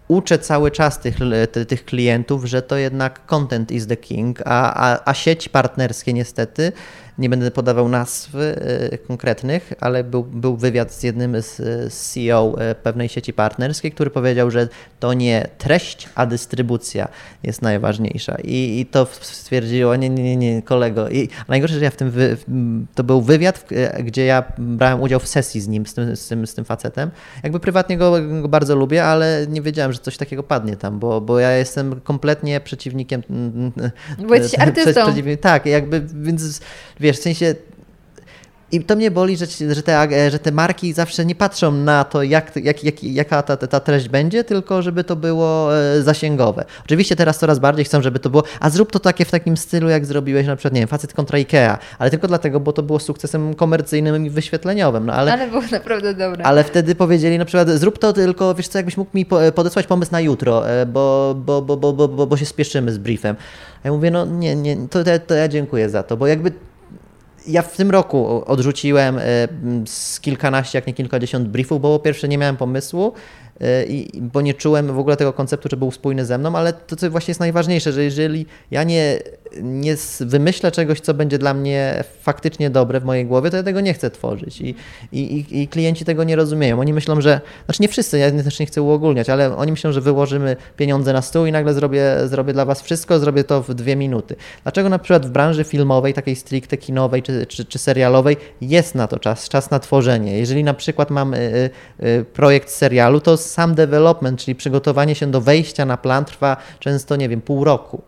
uczę 0.08 0.40
cały 0.40 0.72
czas 0.72 1.00
tych, 1.00 1.18
te- 1.52 1.66
tych 1.66 1.86
klientów, 1.86 2.46
że 2.46 2.62
to 2.62 2.78
jednak 2.78 3.26
content 3.26 3.72
is 3.72 3.88
the 3.88 3.98
king, 3.98 4.42
a, 4.46 4.90
a, 4.92 5.00
a 5.06 5.14
sieci 5.14 5.50
partnerskie 5.50 6.14
niestety, 6.14 6.72
nie 7.20 7.30
będę 7.30 7.52
podawał 7.52 7.90
nazw 7.90 8.36
e, 8.36 8.98
konkretnych, 8.98 9.74
ale 9.80 10.04
był, 10.04 10.24
był 10.24 10.58
wywiad 10.58 10.94
z 10.94 11.04
jednym 11.04 11.42
z, 11.42 11.56
z 11.94 12.14
CEO 12.14 12.56
e, 12.58 12.76
pewnej 12.76 13.10
sieci 13.10 13.34
partnerskiej, 13.34 13.92
który 13.92 14.10
powiedział, 14.10 14.52
że 14.52 14.68
to 15.00 15.14
nie 15.14 15.48
treść, 15.58 16.10
a 16.16 16.26
dystrybucja 16.26 17.08
jest 17.44 17.62
najważniejsza. 17.62 18.38
I, 18.44 18.80
i 18.80 18.86
to 18.86 19.08
stwierdziło, 19.22 19.96
nie, 19.96 20.10
nie, 20.10 20.24
nie, 20.24 20.36
nie 20.36 20.62
kolego. 20.62 21.10
I 21.10 21.30
najgorsze, 21.48 21.80
że 21.80 21.86
ja 21.86 21.92
w 21.92 21.96
tym, 21.96 22.12
wy, 22.12 22.38
to 22.96 23.04
był 23.04 23.22
wywiad, 23.22 23.66
e, 23.72 24.04
gdzie 24.04 24.26
ja 24.26 24.44
brałem 24.58 25.02
udział 25.02 25.20
w 25.20 25.28
sesji 25.28 25.62
z 25.62 25.68
nim, 25.68 25.86
z 25.86 25.94
tym, 25.94 26.16
z 26.16 26.28
tym, 26.28 26.48
z 26.48 26.54
tym 26.54 26.66
facetem. 26.66 27.12
Jakby 27.44 27.60
prywatnie 27.60 27.98
go, 27.98 28.16
go 28.42 28.48
bardzo 28.48 28.76
lubię, 28.76 29.06
ale 29.06 29.46
nie 29.50 29.62
wiedziałem, 29.62 29.94
że 29.94 30.00
coś 30.00 30.18
takiego 30.18 30.44
padnie 30.44 30.76
tam, 30.76 31.00
bo, 31.00 31.22
bo 31.22 31.40
ja 31.40 31.52
jestem 31.52 32.02
kompletnie 32.02 32.60
przeciwnikiem. 32.60 33.24
mm, 33.30 33.72
Bo 34.28 34.36
jesteś 34.36 34.60
artystą. 34.68 35.02
tak, 35.42 35.66
jakby, 35.66 36.02
więc 36.14 36.62
wiesz, 37.00 37.09
w 37.18 37.22
sensie. 37.24 37.56
I 38.72 38.82
to 38.84 38.96
mnie 38.96 39.12
boli, 39.12 39.38
że, 39.38 39.46
że, 39.76 39.84
te, 39.84 39.98
ag- 40.00 40.32
że 40.32 40.40
te 40.40 40.52
marki 40.52 40.94
zawsze 40.94 41.26
nie 41.26 41.36
patrzą 41.36 41.72
na 41.72 42.04
to, 42.04 42.24
jak, 42.24 42.56
jak, 42.56 42.84
jak, 42.84 43.04
jaka 43.04 43.42
ta, 43.42 43.58
ta 43.58 43.80
treść 43.80 44.10
będzie, 44.10 44.44
tylko 44.44 44.82
żeby 44.82 45.04
to 45.04 45.16
było 45.16 45.78
e, 45.78 46.02
zasięgowe. 46.02 46.66
Oczywiście 46.86 47.16
teraz 47.16 47.40
coraz 47.40 47.60
bardziej 47.60 47.86
chcą, 47.86 48.02
żeby 48.02 48.20
to 48.20 48.30
było, 48.30 48.44
a 48.60 48.70
zrób 48.70 48.92
to 48.92 49.00
takie 49.00 49.26
w 49.26 49.32
takim 49.32 49.58
stylu, 49.58 49.90
jak 49.90 50.06
zrobiłeś 50.06 50.48
na 50.48 50.56
przykład, 50.56 50.74
nie 50.74 50.82
wiem, 50.82 50.88
facet 50.88 51.14
kontra 51.14 51.40
Ikea, 51.40 51.78
ale 52.00 52.10
tylko 52.10 52.28
dlatego, 52.28 52.60
bo 52.60 52.74
to 52.74 52.84
było 52.84 53.00
sukcesem 53.00 53.54
komercyjnym 53.54 54.26
i 54.26 54.30
wyświetleniowym. 54.30 55.06
No 55.06 55.14
ale, 55.14 55.34
Ale 55.34 55.48
było 55.48 55.62
naprawdę 55.72 56.14
dobre. 56.14 56.46
ale 56.46 56.64
wtedy 56.64 56.96
powiedzieli 56.96 57.38
na 57.38 57.46
przykład, 57.46 57.70
zrób 57.70 58.00
to 58.00 58.14
tylko, 58.14 58.56
wiesz 58.56 58.68
co, 58.68 58.80
jakbyś 58.80 58.98
mógł 58.98 59.12
mi 59.14 59.26
po- 59.26 59.52
podesłać 59.56 59.88
pomysł 59.88 60.12
na 60.12 60.20
jutro, 60.20 60.70
e, 60.70 60.86
bo, 60.86 61.36
bo, 61.46 61.62
bo, 61.62 61.78
bo, 61.78 61.94
bo, 61.94 62.08
bo, 62.08 62.28
bo 62.28 62.38
się 62.38 62.46
spieszymy 62.46 62.92
z 62.94 62.98
briefem. 62.98 63.36
A 63.84 63.88
ja 63.88 63.92
mówię, 63.94 64.12
no 64.12 64.26
nie, 64.26 64.56
nie, 64.56 64.78
to, 64.88 65.04
to, 65.04 65.12
to 65.28 65.34
ja 65.36 65.48
dziękuję 65.48 65.90
za 65.90 66.04
to, 66.04 66.18
bo 66.18 66.28
jakby 66.28 66.52
ja 67.50 67.62
w 67.62 67.78
tym 67.78 67.92
roku 67.92 68.44
odrzuciłem 68.46 69.18
e, 69.18 69.22
z 69.86 70.20
kilkanaście, 70.20 70.78
jak 70.78 70.88
nie 70.88 70.94
kilkadziesiąt 70.94 71.48
briefów, 71.48 71.82
bo 71.82 72.00
po 72.00 72.04
pierwsze 72.04 72.28
nie 72.28 72.38
miałem 72.38 72.58
pomysłu, 72.58 73.14
i, 73.88 74.22
bo 74.22 74.42
nie 74.42 74.54
czułem 74.54 74.88
w 74.94 75.00
ogóle 75.00 75.18
tego 75.18 75.34
konceptu, 75.34 75.70
że 75.72 75.78
był 75.78 75.92
spójny 75.92 76.26
ze 76.26 76.38
mną, 76.38 76.56
ale 76.56 76.74
to, 76.74 76.96
co 76.96 77.10
właśnie 77.10 77.32
jest 77.32 77.40
najważniejsze, 77.40 77.92
że 77.92 78.04
jeżeli 78.04 78.46
ja 78.72 78.84
nie, 78.84 79.20
nie 79.62 79.96
wymyślę 80.20 80.72
czegoś, 80.72 81.00
co 81.00 81.14
będzie 81.14 81.38
dla 81.38 81.54
mnie 81.54 82.04
faktycznie 82.22 82.70
dobre 82.70 83.00
w 83.00 83.06
mojej 83.06 83.26
głowie, 83.26 83.50
to 83.50 83.58
ja 83.58 83.64
tego 83.64 83.82
nie 83.82 83.94
chcę 83.94 84.12
tworzyć. 84.12 84.62
I, 84.62 84.76
i, 85.12 85.20
i- 85.40 85.62
i 85.62 85.68
klienci 85.68 86.06
tego 86.06 86.24
nie 86.24 86.36
rozumieją. 86.36 86.80
Oni 86.80 86.94
myślą, 86.94 87.22
że, 87.22 87.42
znaczy 87.66 87.82
nie 87.82 87.88
wszyscy, 87.88 88.18
ja 88.20 88.32
też 88.32 88.60
nie 88.60 88.66
chcę 88.66 88.82
uogólniać, 88.82 89.30
ale 89.30 89.56
oni 89.58 89.72
myślą, 89.72 89.92
że 89.92 90.02
wyłożymy 90.02 90.56
pieniądze 90.78 91.14
na 91.14 91.22
stół 91.22 91.46
i 91.46 91.52
nagle 91.52 91.74
zrobię, 91.74 92.16
zrobię 92.26 92.54
dla 92.54 92.66
was 92.66 92.82
wszystko, 92.82 93.20
zrobię 93.20 93.44
to 93.44 93.64
w 93.64 93.74
dwie 93.74 93.96
minuty. 93.96 94.36
Dlaczego 94.64 94.90
na 94.90 95.00
przykład 95.00 95.26
w 95.26 95.30
branży 95.30 95.64
filmowej, 95.64 96.14
takiej 96.14 96.36
stricte 96.36 96.78
kinowej 96.78 97.24
czy, 97.24 97.46
czy, 97.46 97.66
czy 97.66 97.80
serialowej 97.80 98.38
jest 98.62 98.96
na 98.96 99.08
to 99.08 99.20
czas, 99.20 99.50
czas 99.50 99.72
na 99.72 99.80
tworzenie. 99.80 100.38
Jeżeli 100.40 100.64
na 100.64 100.74
przykład 100.74 101.10
mam 101.10 101.34
y, 101.34 101.38
y, 101.38 101.70
y, 102.08 102.26
projekt 102.34 102.70
serialu, 102.70 103.20
to 103.20 103.38
sam 103.52 103.76
development, 103.76 104.40
czyli 104.40 104.56
przygotowanie 104.56 105.16
się 105.16 105.32
do 105.32 105.42
wejścia 105.42 105.86
na 105.86 105.98
plan 105.98 106.26
trwa 106.26 106.58
często, 106.80 107.16
nie 107.16 107.30
wiem, 107.30 107.42
pół 107.42 107.64
roku. 107.64 108.02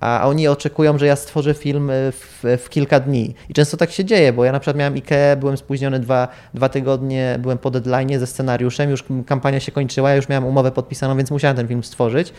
A 0.00 0.28
oni 0.28 0.48
oczekują, 0.48 0.98
że 0.98 1.06
ja 1.06 1.16
stworzę 1.16 1.54
film 1.54 1.90
y, 1.90 2.12
w, 2.12 2.44
w 2.58 2.68
kilka 2.68 3.00
dni. 3.00 3.34
I 3.48 3.54
często 3.54 3.76
tak 3.76 3.90
się 3.90 4.04
dzieje, 4.04 4.32
bo 4.32 4.44
ja 4.44 4.52
na 4.52 4.60
przykład 4.60 4.76
miałem 4.76 4.94
IKEA, 4.94 5.36
byłem 5.36 5.56
spóźniony 5.56 6.00
dwa, 6.00 6.28
dwa 6.54 6.68
tygodnie, 6.68 7.36
byłem 7.38 7.58
po 7.58 7.70
deadline 7.70 8.18
ze 8.18 8.26
scenariuszem, 8.26 8.90
już 8.90 9.04
kampania 9.26 9.60
się 9.60 9.72
kończyła, 9.72 10.10
ja 10.10 10.16
już 10.16 10.28
miałem 10.28 10.44
umowę 10.44 10.70
podpisaną, 10.70 11.16
więc 11.16 11.30
musiałem 11.30 11.56
ten 11.56 11.68
film 11.68 11.84
stworzyć. 11.84 12.32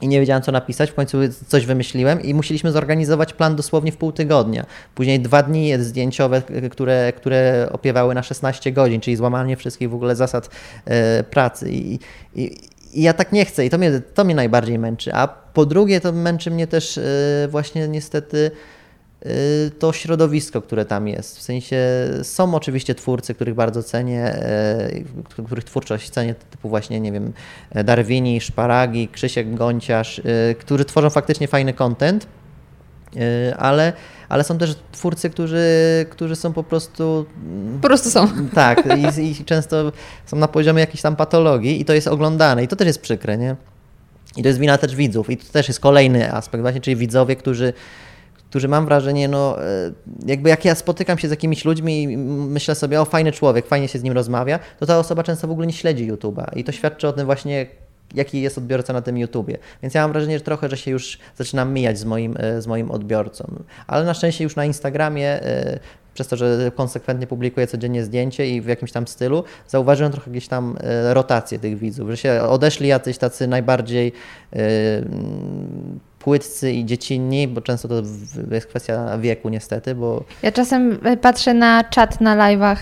I 0.00 0.08
nie 0.08 0.20
wiedziałem, 0.20 0.42
co 0.42 0.52
napisać. 0.52 0.90
W 0.90 0.94
końcu 0.94 1.18
coś 1.48 1.66
wymyśliłem 1.66 2.22
i 2.22 2.34
musieliśmy 2.34 2.72
zorganizować 2.72 3.32
plan 3.32 3.56
dosłownie 3.56 3.92
w 3.92 3.96
pół 3.96 4.12
tygodnia. 4.12 4.66
Później 4.94 5.20
dwa 5.20 5.42
dni 5.42 5.72
zdjęciowe, 5.78 6.42
które, 6.70 7.12
które 7.16 7.68
opiewały 7.72 8.14
na 8.14 8.22
16 8.22 8.72
godzin, 8.72 9.00
czyli 9.00 9.16
złamanie 9.16 9.56
wszystkich 9.56 9.90
w 9.90 9.94
ogóle 9.94 10.16
zasad 10.16 10.50
e, 10.84 11.24
pracy. 11.24 11.70
I, 11.70 11.98
i, 12.34 12.58
I 12.92 13.02
ja 13.02 13.12
tak 13.12 13.32
nie 13.32 13.44
chcę 13.44 13.66
i 13.66 13.70
to 13.70 13.78
mnie, 13.78 14.00
to 14.14 14.24
mnie 14.24 14.34
najbardziej 14.34 14.78
męczy. 14.78 15.14
A 15.14 15.28
po 15.28 15.66
drugie, 15.66 16.00
to 16.00 16.12
męczy 16.12 16.50
mnie 16.50 16.66
też 16.66 16.98
e, 16.98 17.02
właśnie 17.50 17.88
niestety 17.88 18.50
to 19.78 19.92
środowisko, 19.92 20.62
które 20.62 20.84
tam 20.84 21.08
jest. 21.08 21.38
W 21.38 21.42
sensie 21.42 21.78
są 22.22 22.54
oczywiście 22.54 22.94
twórcy, 22.94 23.34
których 23.34 23.54
bardzo 23.54 23.82
cenię, 23.82 24.22
e, 24.22 24.90
których 25.46 25.64
twórczość 25.64 26.10
cenię, 26.10 26.34
typu 26.34 26.68
właśnie, 26.68 27.00
nie 27.00 27.12
wiem, 27.12 27.32
Darwini, 27.84 28.40
Szparagi, 28.40 29.08
Krzysiek 29.08 29.54
Gonciarz, 29.54 30.18
y, 30.18 30.54
którzy 30.58 30.84
tworzą 30.84 31.10
faktycznie 31.10 31.48
fajny 31.48 31.72
content, 31.72 32.26
y, 33.16 33.54
ale, 33.56 33.92
ale 34.28 34.44
są 34.44 34.58
też 34.58 34.76
twórcy, 34.92 35.30
którzy, 35.30 35.66
którzy 36.10 36.36
są 36.36 36.52
po 36.52 36.62
prostu 36.62 37.26
Po 37.80 37.88
prostu 37.88 38.10
są. 38.10 38.28
tak, 38.54 38.82
i, 39.18 39.40
i 39.40 39.44
często 39.44 39.92
są 40.26 40.36
na 40.36 40.48
poziomie 40.48 40.80
jakiejś 40.80 41.02
tam 41.02 41.16
patologii 41.16 41.80
i 41.80 41.84
to 41.84 41.92
jest 41.92 42.08
oglądane 42.08 42.64
i 42.64 42.68
to 42.68 42.76
też 42.76 42.86
jest 42.86 43.00
przykre, 43.00 43.38
nie? 43.38 43.56
I 44.36 44.42
to 44.42 44.48
jest 44.48 44.60
wina 44.60 44.78
też 44.78 44.94
widzów 44.94 45.30
i 45.30 45.36
to 45.36 45.52
też 45.52 45.68
jest 45.68 45.80
kolejny 45.80 46.32
aspekt 46.32 46.62
właśnie, 46.62 46.80
czyli 46.80 46.96
widzowie, 46.96 47.36
którzy, 47.36 47.72
którzy 48.50 48.68
mam 48.68 48.84
wrażenie, 48.84 49.28
no 49.28 49.62
e, 49.64 49.92
jakby 50.26 50.48
jak 50.48 50.64
ja 50.64 50.74
spotykam 50.74 51.18
się 51.18 51.28
z 51.28 51.30
jakimiś 51.30 51.64
ludźmi 51.64 52.02
i 52.02 52.16
myślę 52.16 52.74
sobie, 52.74 53.00
o 53.00 53.04
fajny 53.04 53.32
człowiek, 53.32 53.66
fajnie 53.66 53.88
się 53.88 53.98
z 53.98 54.02
nim 54.02 54.12
rozmawia, 54.12 54.58
to 54.78 54.86
ta 54.86 54.98
osoba 54.98 55.22
często 55.22 55.48
w 55.48 55.50
ogóle 55.50 55.66
nie 55.66 55.72
śledzi 55.72 56.12
YouTube'a 56.12 56.44
i 56.56 56.64
to 56.64 56.72
świadczy 56.72 57.08
o 57.08 57.12
tym 57.12 57.26
właśnie, 57.26 57.66
jaki 58.14 58.40
jest 58.40 58.58
odbiorca 58.58 58.92
na 58.92 59.02
tym 59.02 59.18
YouTubie. 59.18 59.58
Więc 59.82 59.94
ja 59.94 60.02
mam 60.02 60.12
wrażenie, 60.12 60.38
że 60.38 60.44
trochę, 60.44 60.68
że 60.68 60.76
się 60.76 60.90
już 60.90 61.18
zaczynam 61.36 61.72
mijać 61.72 61.98
z 61.98 62.04
moim, 62.04 62.34
e, 62.38 62.62
z 62.62 62.66
moim 62.66 62.90
odbiorcą. 62.90 63.64
Ale 63.86 64.04
na 64.04 64.14
szczęście 64.14 64.44
już 64.44 64.56
na 64.56 64.64
Instagramie, 64.64 65.42
e, 65.42 65.78
przez 66.18 66.28
to, 66.28 66.36
że 66.36 66.70
konsekwentnie 66.74 67.26
publikuję 67.26 67.66
codziennie 67.66 68.04
zdjęcie 68.04 68.46
i 68.50 68.60
w 68.60 68.66
jakimś 68.66 68.92
tam 68.92 69.06
stylu, 69.06 69.44
zauważyłem 69.68 70.12
trochę 70.12 70.30
gdzieś 70.30 70.48
tam 70.48 70.76
e, 70.80 71.14
rotację 71.14 71.58
tych 71.58 71.78
widzów, 71.78 72.10
że 72.10 72.16
się 72.16 72.42
odeszli 72.42 72.88
jacyś 72.88 73.18
tacy 73.18 73.46
najbardziej 73.46 74.12
e, 74.52 74.58
płytcy 76.18 76.72
i 76.72 76.84
dziecinni, 76.84 77.48
bo 77.48 77.60
często 77.60 77.88
to 77.88 77.94
jest 78.50 78.66
kwestia 78.66 79.18
wieku 79.18 79.48
niestety, 79.48 79.94
bo 79.94 80.24
Ja 80.42 80.52
czasem 80.52 80.98
e, 81.04 81.16
patrzę 81.16 81.54
na 81.54 81.84
czat 81.84 82.20
na 82.20 82.36
live'ach 82.36 82.76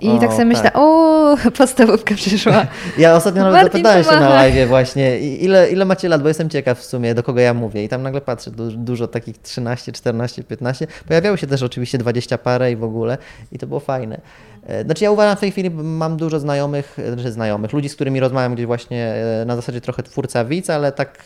i 0.00 0.08
O, 0.08 0.18
tak 0.18 0.32
sobie 0.32 0.44
myślę, 0.44 0.62
tak. 0.62 0.72
o, 0.76 1.36
podstawówka 1.58 2.14
przyszła. 2.14 2.66
Ja 2.98 3.16
ostatnio 3.16 3.42
nawet 3.42 3.62
Martin 3.62 3.70
zapytałem 3.84 4.04
się 4.04 4.10
na 4.10 4.28
live 4.34 4.68
właśnie, 4.68 5.18
ile, 5.18 5.70
ile 5.70 5.84
macie 5.84 6.08
lat, 6.08 6.22
bo 6.22 6.28
jestem 6.28 6.48
ciekaw 6.50 6.78
w 6.78 6.84
sumie, 6.84 7.14
do 7.14 7.22
kogo 7.22 7.40
ja 7.40 7.54
mówię. 7.54 7.84
I 7.84 7.88
tam 7.88 8.02
nagle 8.02 8.20
patrzę, 8.20 8.50
du, 8.50 8.70
dużo 8.70 9.08
takich 9.08 9.38
13, 9.38 9.92
14, 9.92 10.44
15. 10.44 10.86
Pojawiały 11.08 11.38
się 11.38 11.46
też 11.46 11.62
oczywiście 11.62 11.98
20 11.98 12.38
parę 12.38 12.72
i 12.72 12.76
w 12.76 12.84
ogóle, 12.84 13.18
i 13.52 13.58
to 13.58 13.66
było 13.66 13.80
fajne. 13.80 14.20
E, 14.66 14.84
Znaczy 14.84 15.04
ja 15.04 15.10
uważam 15.10 15.36
w 15.36 15.40
tej 15.40 15.50
chwili, 15.52 15.70
mam 15.70 16.16
dużo 16.16 16.40
znajomych, 16.40 16.96
znaczy 17.14 17.32
znajomych, 17.32 17.72
ludzi, 17.72 17.88
z 17.88 17.94
którymi 17.94 18.20
rozmawiam 18.20 18.54
gdzieś 18.54 18.66
właśnie 18.66 19.04
e, 19.42 19.44
na 19.44 19.56
zasadzie 19.56 19.80
trochę 19.80 20.02
twórca 20.02 20.44
widz, 20.44 20.70
ale 20.70 20.92
tak 20.92 21.22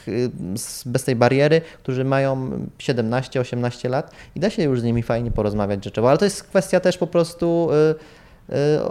z- 0.56 0.84
bez 0.84 1.04
tej 1.04 1.16
bariery, 1.16 1.60
którzy 1.82 2.04
mają 2.04 2.50
17, 2.78 3.40
18 3.40 3.88
lat 3.88 4.10
i 4.36 4.40
da 4.40 4.50
się 4.50 4.62
już 4.62 4.80
z 4.80 4.84
nimi 4.84 5.02
fajnie 5.02 5.30
porozmawiać 5.30 5.84
rzeczowo, 5.84 6.08
ale 6.08 6.18
to 6.18 6.24
jest 6.24 6.42
kwestia 6.42 6.80
też 6.80 6.98
po 6.98 7.06
prostu 7.06 7.68
e, 7.90 7.94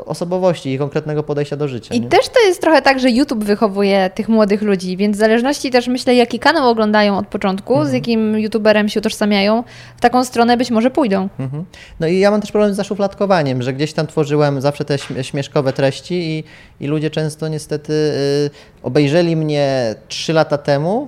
osobowości 0.05 0.73
i 0.73 0.77
konkretnego 0.77 1.23
podejścia 1.23 1.55
do 1.57 1.67
życia. 1.67 1.95
I 1.95 2.01
nie? 2.01 2.09
też 2.09 2.29
to 2.29 2.39
jest 2.47 2.61
trochę 2.61 2.81
tak, 2.81 2.99
że 2.99 3.09
YouTube 3.11 3.43
wychowuje 3.43 4.09
tych 4.15 4.29
młodych 4.29 4.61
ludzi, 4.61 4.97
więc 4.97 5.15
w 5.17 5.19
zależności 5.19 5.71
też 5.71 5.87
myślę, 5.87 6.15
jaki 6.15 6.39
kanał 6.39 6.69
oglądają 6.69 7.17
od 7.17 7.27
początku, 7.27 7.73
Mhm. 7.73 7.89
z 7.89 7.93
jakim 7.93 8.39
YouTuberem 8.39 8.89
się 8.89 8.99
utożsamiają, 8.99 9.63
w 9.97 10.01
taką 10.01 10.23
stronę 10.25 10.57
być 10.57 10.71
może 10.71 10.91
pójdą. 10.91 11.29
Mhm. 11.39 11.65
No 11.99 12.07
i 12.07 12.19
ja 12.19 12.31
mam 12.31 12.41
też 12.41 12.51
problem 12.51 12.73
z 12.73 12.77
zaszufladkowaniem, 12.77 13.61
że 13.61 13.73
gdzieś 13.73 13.93
tam 13.93 14.07
tworzyłem 14.07 14.61
zawsze 14.61 14.85
te 14.85 14.95
śmie- 14.97 15.23
śmieszkowe 15.23 15.73
treści 15.73 16.13
i, 16.15 16.43
i 16.83 16.87
ludzie 16.87 17.09
często 17.09 17.47
niestety 17.47 17.93
y, 17.93 18.49
obejrzeli 18.83 19.35
mnie 19.35 19.95
3 20.07 20.33
lata 20.33 20.57
temu, 20.57 21.07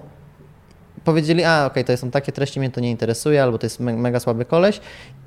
powiedzieli, 1.06 1.44
a 1.44 1.66
okej, 1.66 1.86
to 1.86 1.98
są 1.98 2.12
takie 2.12 2.32
treści, 2.32 2.60
mnie 2.60 2.72
to 2.72 2.82
nie 2.82 2.92
interesuje, 2.92 3.44
albo 3.44 3.58
to 3.58 3.66
jest 3.66 3.80
me- 3.80 3.98
mega 3.98 4.20
słaby 4.20 4.46
koleś 4.46 4.80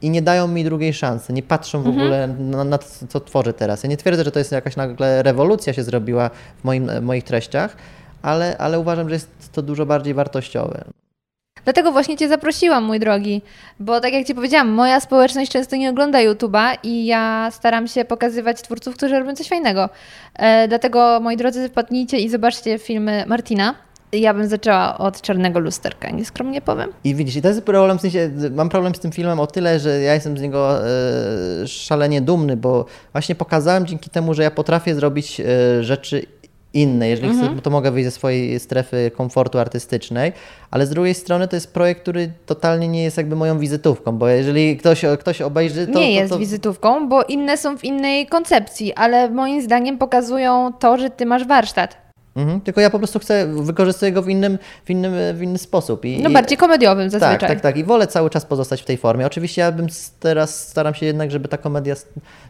i 0.02 0.10
nie 0.10 0.22
dają 0.22 0.48
mi 0.48 0.64
drugiej 0.64 0.94
szansy, 0.94 1.32
nie 1.32 1.42
patrzą 1.42 1.82
w 1.82 1.88
ogóle 1.88 2.28
na, 2.38 2.64
na 2.64 2.78
to, 2.78 2.86
co 3.08 3.20
tworzę 3.20 3.52
teraz. 3.52 3.82
Ja 3.82 3.88
nie 3.88 3.96
twierdzę, 3.96 4.24
że 4.24 4.32
to 4.32 4.38
jest 4.38 4.52
jakaś 4.52 4.76
nagle 4.76 5.22
rewolucja 5.22 5.72
się 5.72 5.82
zrobiła 5.82 6.30
w 6.60 6.64
moim, 6.64 7.04
moich 7.04 7.24
treściach, 7.24 7.76
ale, 8.22 8.58
ale 8.58 8.78
uważam, 8.78 9.08
że 9.08 9.14
jest 9.14 9.52
to 9.52 9.62
dużo 9.62 9.86
bardziej 9.86 10.14
wartościowe. 10.14 10.84
Dlatego 11.64 11.92
właśnie 11.92 12.16
Cię 12.16 12.28
zaprosiłam, 12.28 12.84
mój 12.84 13.00
drogi, 13.00 13.42
bo 13.80 14.00
tak 14.00 14.12
jak 14.12 14.26
Ci 14.26 14.34
powiedziałam, 14.34 14.68
moja 14.68 15.00
społeczność 15.00 15.50
często 15.50 15.76
nie 15.76 15.90
ogląda 15.90 16.18
YouTube'a 16.18 16.76
i 16.82 17.06
ja 17.06 17.48
staram 17.52 17.88
się 17.88 18.04
pokazywać 18.04 18.62
twórców, 18.62 18.96
którzy 18.96 19.18
robią 19.18 19.34
coś 19.34 19.48
fajnego. 19.48 19.88
E, 20.34 20.68
dlatego, 20.68 21.20
moi 21.22 21.36
drodzy, 21.36 21.68
wpadnijcie 21.68 22.18
i 22.18 22.28
zobaczcie 22.28 22.78
filmy 22.78 23.24
Martina. 23.26 23.74
Ja 24.12 24.34
bym 24.34 24.48
zaczęła 24.48 24.98
od 24.98 25.20
czarnego 25.20 25.58
lusterka, 25.58 26.10
nieskromnie 26.10 26.60
powiem. 26.60 26.92
I 27.04 27.14
widzisz, 27.14 27.36
i 27.36 27.42
to 27.42 27.48
jest 27.48 27.62
problem, 27.62 27.98
w 27.98 28.00
sensie 28.00 28.30
mam 28.50 28.68
problem 28.68 28.94
z 28.94 28.98
tym 28.98 29.12
filmem 29.12 29.40
o 29.40 29.46
tyle, 29.46 29.78
że 29.78 30.00
ja 30.00 30.14
jestem 30.14 30.38
z 30.38 30.42
niego 30.42 30.86
e, 30.86 31.66
szalenie 31.66 32.20
dumny, 32.20 32.56
bo 32.56 32.84
właśnie 33.12 33.34
pokazałem 33.34 33.86
dzięki 33.86 34.10
temu, 34.10 34.34
że 34.34 34.42
ja 34.42 34.50
potrafię 34.50 34.94
zrobić 34.94 35.40
e, 35.40 35.44
rzeczy 35.84 36.26
inne. 36.74 37.08
Jeżeli 37.08 37.32
chcę, 37.32 37.62
to 37.62 37.70
mogę 37.70 37.90
wyjść 37.90 38.04
ze 38.04 38.10
swojej 38.10 38.60
strefy 38.60 39.10
komfortu 39.16 39.58
artystycznej, 39.58 40.32
ale 40.70 40.86
z 40.86 40.90
drugiej 40.90 41.14
strony 41.14 41.48
to 41.48 41.56
jest 41.56 41.74
projekt, 41.74 42.02
który 42.02 42.32
totalnie 42.46 42.88
nie 42.88 43.02
jest 43.02 43.16
jakby 43.16 43.36
moją 43.36 43.58
wizytówką, 43.58 44.12
bo 44.12 44.28
jeżeli 44.28 44.76
ktoś, 44.76 45.04
ktoś 45.20 45.42
obejrzy, 45.42 45.86
to... 45.86 45.98
nie 45.98 46.06
to, 46.06 46.20
jest 46.20 46.32
to, 46.32 46.38
wizytówką, 46.38 47.08
bo 47.08 47.22
inne 47.22 47.56
są 47.56 47.78
w 47.78 47.84
innej 47.84 48.26
koncepcji, 48.26 48.94
ale 48.94 49.30
moim 49.30 49.62
zdaniem 49.62 49.98
pokazują 49.98 50.72
to, 50.78 50.98
że 50.98 51.10
ty 51.10 51.26
masz 51.26 51.46
warsztat. 51.46 52.07
Mhm, 52.38 52.60
tylko 52.60 52.80
ja 52.80 52.90
po 52.90 52.98
prostu 52.98 53.18
chcę, 53.18 53.46
wykorzystuję 53.62 54.12
go 54.12 54.22
w 54.22 54.28
innym, 54.28 54.58
w 54.84 54.90
innym, 54.90 55.12
w 55.34 55.42
inny 55.42 55.58
sposób. 55.58 56.04
I, 56.04 56.22
No 56.22 56.30
bardziej 56.30 56.58
komediowym 56.58 57.10
zazwyczaj. 57.10 57.38
Tak, 57.38 57.48
tak, 57.48 57.60
tak. 57.60 57.76
I 57.76 57.84
wolę 57.84 58.06
cały 58.06 58.30
czas 58.30 58.44
pozostać 58.44 58.82
w 58.82 58.84
tej 58.84 58.96
formie. 58.96 59.26
Oczywiście 59.26 59.62
ja 59.62 59.72
bym 59.72 59.86
teraz 60.20 60.68
staram 60.68 60.94
się 60.94 61.06
jednak, 61.06 61.30
żeby 61.30 61.48
ta 61.48 61.58
komedia 61.58 61.94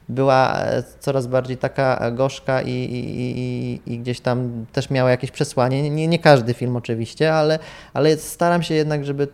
była 0.09 0.57
e, 0.57 0.83
coraz 1.01 1.27
bardziej 1.27 1.57
taka 1.57 2.11
gorzka 2.11 2.63
i, 2.63 2.71
i, 2.71 3.31
i, 3.31 3.81
i 3.95 3.99
gdzieś 3.99 4.21
tam 4.21 4.67
też 4.73 4.91
miała 4.91 5.11
jakieś 5.11 5.31
przesłanie. 5.31 5.91
Nie, 5.91 6.09
nie 6.09 6.19
każdy 6.19 6.55
film 6.55 6.77
oczywiście, 6.77 7.35
ale, 7.35 7.59
ale 7.95 8.17
staram 8.17 8.63
się 8.63 8.75
jednak, 8.75 9.05
żeby 9.05 9.29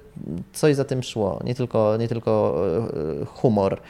coś 0.53 0.75
za 0.75 0.85
tym 0.85 1.03
szło, 1.03 1.41
nie 1.45 1.55
tylko, 1.55 1.97
nie 1.97 2.09
tylko 2.09 2.61
e, 3.23 3.25
humor. 3.25 3.81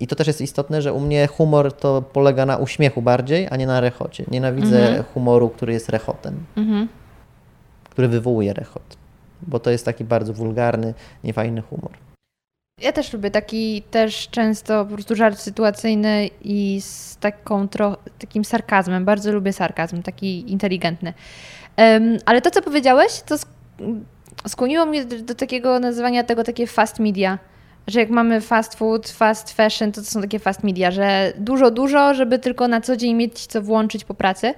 I 0.00 0.06
to 0.06 0.16
też 0.16 0.26
jest 0.26 0.40
istotne, 0.40 0.82
że 0.82 0.92
u 0.92 1.00
mnie 1.00 1.26
humor 1.26 1.72
to 1.72 2.02
polega 2.02 2.46
na 2.46 2.56
uśmiechu 2.56 3.02
bardziej, 3.02 3.48
a 3.50 3.56
nie 3.56 3.66
na 3.66 3.80
rechocie. 3.80 4.24
Nienawidzę 4.30 5.04
humoru, 5.14 5.48
który 5.48 5.72
jest 5.72 5.88
rechotem 5.88 6.44
Mhm. 6.56 6.88
który 7.90 8.08
wywołuje 8.08 8.52
rechot. 8.54 8.96
Bo 9.42 9.58
to 9.60 9.70
jest 9.70 9.84
taki 9.84 10.04
bardzo 10.04 10.32
wulgarny, 10.32 10.94
niefajny 11.24 11.62
humor. 11.62 11.90
Ja 12.80 12.92
też 12.92 13.12
lubię 13.12 13.30
taki 13.30 13.82
też 13.82 14.28
często 14.30 14.84
po 14.84 14.94
prostu 14.94 15.14
żart 15.16 15.38
sytuacyjny 15.38 16.30
i 16.44 16.80
z 16.80 17.16
taką 17.16 17.66
tro- 17.66 17.96
takim 18.18 18.44
sarkazmem. 18.44 19.04
Bardzo 19.04 19.32
lubię 19.32 19.52
sarkazm, 19.52 20.02
taki 20.02 20.52
inteligentny. 20.52 21.14
Em, 21.76 22.18
ale 22.26 22.42
to, 22.42 22.50
co 22.50 22.62
powiedziałeś, 22.62 23.20
to 23.20 23.34
sk- 23.34 23.46
skłoniło 24.48 24.86
mnie 24.86 25.04
do, 25.04 25.18
do 25.22 25.34
takiego 25.34 25.78
nazywania 25.80 26.24
tego 26.24 26.44
takie 26.44 26.66
fast 26.66 26.98
media. 26.98 27.38
Że 27.86 28.00
jak 28.00 28.10
mamy 28.10 28.40
fast 28.40 28.74
food, 28.74 29.10
fast 29.10 29.52
fashion, 29.52 29.92
to 29.92 30.00
to 30.00 30.06
są 30.06 30.20
takie 30.20 30.38
fast 30.38 30.64
media, 30.64 30.90
że 30.90 31.32
dużo, 31.38 31.70
dużo, 31.70 32.14
żeby 32.14 32.38
tylko 32.38 32.68
na 32.68 32.80
co 32.80 32.96
dzień 32.96 33.14
mieć 33.14 33.46
co 33.46 33.62
włączyć 33.62 34.04
po 34.04 34.14
pracy. 34.14 34.54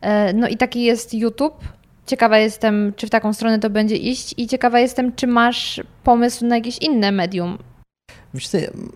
E, 0.00 0.32
No 0.32 0.48
i 0.48 0.56
taki 0.56 0.82
jest 0.82 1.14
YouTube. 1.14 1.64
Ciekawa 2.06 2.38
jestem, 2.38 2.92
czy 2.96 3.06
w 3.06 3.10
taką 3.10 3.32
stronę 3.32 3.58
to 3.58 3.70
będzie 3.70 3.96
iść 3.96 4.34
i 4.36 4.46
ciekawa 4.46 4.80
jestem, 4.80 5.12
czy 5.12 5.26
masz 5.26 5.80
pomysł 6.04 6.46
na 6.46 6.56
jakieś 6.56 6.78
inne 6.78 7.12
medium. 7.12 7.58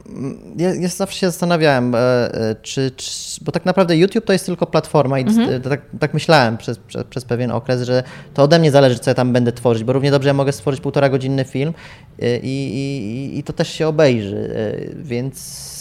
Mm, 0.06 0.38
ja, 0.56 0.74
ja 0.74 0.88
zawsze 0.88 1.18
się 1.18 1.26
zastanawiałem, 1.26 1.94
e, 1.94 1.98
e, 1.98 2.56
czy, 2.62 2.90
czy, 2.90 3.10
bo 3.44 3.52
tak 3.52 3.64
naprawdę 3.64 3.96
YouTube 3.96 4.24
to 4.24 4.32
jest 4.32 4.46
tylko 4.46 4.66
platforma 4.66 5.18
i 5.18 5.22
Mhm. 5.22 5.62
tak, 5.62 5.80
tak 6.00 6.14
myślałem 6.14 6.56
przez, 6.56 6.78
przez, 6.78 7.04
przez 7.04 7.24
pewien 7.24 7.50
okres, 7.50 7.82
że 7.82 8.02
to 8.34 8.42
ode 8.42 8.58
mnie 8.58 8.70
zależy, 8.70 8.98
co 8.98 9.10
ja 9.10 9.14
tam 9.14 9.32
będę 9.32 9.52
tworzyć, 9.52 9.84
bo 9.84 9.92
równie 9.92 10.10
dobrze 10.10 10.28
ja 10.28 10.34
mogę 10.34 10.52
stworzyć 10.52 10.80
półtora 10.80 11.08
godzinny 11.08 11.44
film 11.44 11.74
e, 12.22 12.38
i, 12.38 12.74
i, 12.74 13.38
i 13.38 13.42
to 13.42 13.52
też 13.52 13.68
się 13.68 13.88
obejrzy, 13.88 14.54
więc 14.96 15.73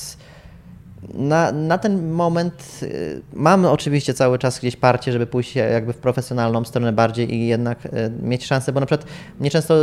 na, 1.14 1.52
na 1.52 1.78
ten 1.78 2.12
moment 2.12 2.80
y, 2.84 3.22
mamy 3.34 3.70
oczywiście 3.70 4.14
cały 4.14 4.40
czas 4.40 4.60
gdzieś 4.60 4.76
parcie, 4.76 5.12
żeby 5.12 5.28
pójść 5.28 5.56
jakby 5.56 5.94
w 5.94 5.98
profesjonalną 5.98 6.66
stronę 6.66 6.94
bardziej 6.94 7.34
i 7.34 7.48
jednak 7.48 7.86
y, 7.86 7.90
mieć 8.22 8.46
szansę, 8.46 8.72
bo 8.72 8.80
na 8.80 8.86
przykład 8.86 9.10
mnie 9.40 9.50
często 9.50 9.76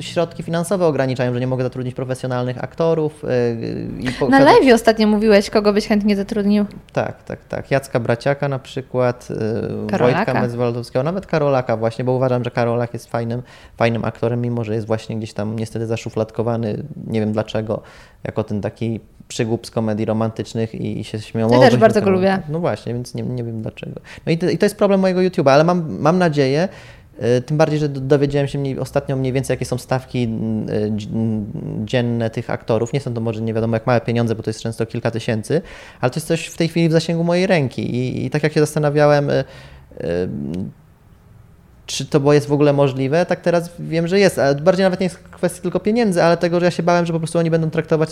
środki 0.00 0.42
finansowe 0.42 0.86
ograniczają, 0.86 1.34
że 1.34 1.40
nie 1.40 1.46
mogę 1.46 1.64
zatrudnić 1.64 1.94
profesjonalnych 1.94 2.64
aktorów. 2.64 3.24
y, 3.24 3.28
I 4.00 4.30
Na 4.30 4.40
live 4.40 4.74
ostatnio 4.74 5.06
mówiłeś, 5.06 5.50
kogo 5.50 5.72
byś 5.72 5.86
chętnie 5.86 6.16
zatrudnił. 6.16 6.64
Tak, 6.92 7.22
tak, 7.22 7.44
tak. 7.44 7.70
Jacka 7.70 8.00
Braciaka 8.00 8.48
na 8.48 8.58
przykład, 8.58 9.28
Karolaka. 9.88 10.16
Wojtka 10.16 10.40
Mezwaldowskiego, 10.40 11.02
nawet 11.02 11.26
Karolaka 11.26 11.76
właśnie, 11.76 12.04
bo 12.04 12.12
uważam, 12.12 12.44
że 12.44 12.50
Karolak 12.50 12.92
jest 12.94 13.10
fajnym, 13.10 13.42
fajnym 13.76 14.04
aktorem, 14.04 14.40
mimo 14.40 14.64
że 14.64 14.74
jest 14.74 14.86
właśnie 14.86 15.16
gdzieś 15.16 15.32
tam 15.32 15.58
niestety 15.58 15.86
zaszufladkowany, 15.86 16.82
nie 17.06 17.20
wiem 17.20 17.32
dlaczego, 17.32 17.82
jako 18.24 18.44
ten 18.44 18.60
taki 18.60 19.00
przygłup 19.28 19.66
z 19.66 19.70
komedii 19.70 20.04
romantycznych 20.04 20.65
i, 20.74 21.00
i 21.00 21.04
się 21.04 21.20
śmieją. 21.20 21.50
Ja 21.50 21.58
"O, 21.58 21.60
też 21.60 21.76
bardzo 21.76 22.00
go 22.00 22.04
Karolaka". 22.04 22.34
lubię. 22.36 22.46
No 22.48 22.58
właśnie, 22.60 22.94
więc 22.94 23.14
nie, 23.14 23.22
nie 23.22 23.44
wiem 23.44 23.62
dlaczego. 23.62 24.00
No 24.26 24.32
i 24.32 24.38
to, 24.38 24.50
i 24.50 24.58
to 24.58 24.66
jest 24.66 24.76
problem 24.76 25.00
mojego 25.00 25.20
YouTube'a, 25.20 25.50
ale 25.50 25.64
mam, 25.64 25.98
mam 25.98 26.18
nadzieję, 26.18 26.68
y, 27.38 27.42
tym 27.42 27.56
bardziej, 27.56 27.78
że 27.78 27.88
do- 27.88 28.00
dowiedziałem 28.00 28.48
się 28.48 28.58
mniej, 28.58 28.78
ostatnio 28.78 29.16
mniej 29.16 29.32
więcej, 29.32 29.54
jakie 29.54 29.64
są 29.64 29.78
stawki 29.78 30.28
y, 30.86 30.90
dzi- 30.90 31.08
dzienne 31.84 32.30
tych 32.30 32.50
aktorów. 32.50 32.92
Nie 32.92 33.00
są 33.00 33.14
to 33.14 33.20
może 33.20 33.40
nie 33.42 33.54
wiadomo 33.54 33.76
jak 33.76 33.86
małe 33.86 34.00
pieniądze, 34.00 34.34
bo 34.34 34.42
to 34.42 34.50
jest 34.50 34.60
często 34.60 34.86
kilka 34.86 35.10
tysięcy, 35.10 35.62
ale 36.00 36.10
to 36.10 36.16
jest 36.16 36.26
coś 36.26 36.46
w 36.46 36.56
tej 36.56 36.68
chwili 36.68 36.88
w 36.88 36.92
zasięgu 36.92 37.24
mojej 37.24 37.46
ręki. 37.46 37.96
I, 37.96 38.26
i 38.26 38.30
tak 38.30 38.42
jak 38.42 38.52
się 38.52 38.60
zastanawiałem, 38.60 39.30
y, 39.30 39.44
czy 41.86 42.06
to 42.06 42.32
jest 42.32 42.46
w 42.46 42.52
ogóle 42.52 42.72
możliwe, 42.72 43.26
tak 43.26 43.40
teraz 43.40 43.70
wiem, 43.78 44.08
że 44.08 44.18
jest. 44.18 44.38
Ale 44.38 44.54
bardziej 44.54 44.84
nawet 44.84 45.00
nie 45.00 45.04
jest 45.06 45.18
kwestia 45.36 45.62
tylko 45.62 45.80
pieniędzy, 45.80 46.22
ale 46.22 46.36
tego, 46.36 46.60
że 46.60 46.66
ja 46.66 46.70
się 46.70 46.82
bałem, 46.82 47.06
że 47.06 47.12
po 47.12 47.18
prostu 47.18 47.38
oni 47.38 47.50
będą 47.50 47.70
traktować 47.70 48.10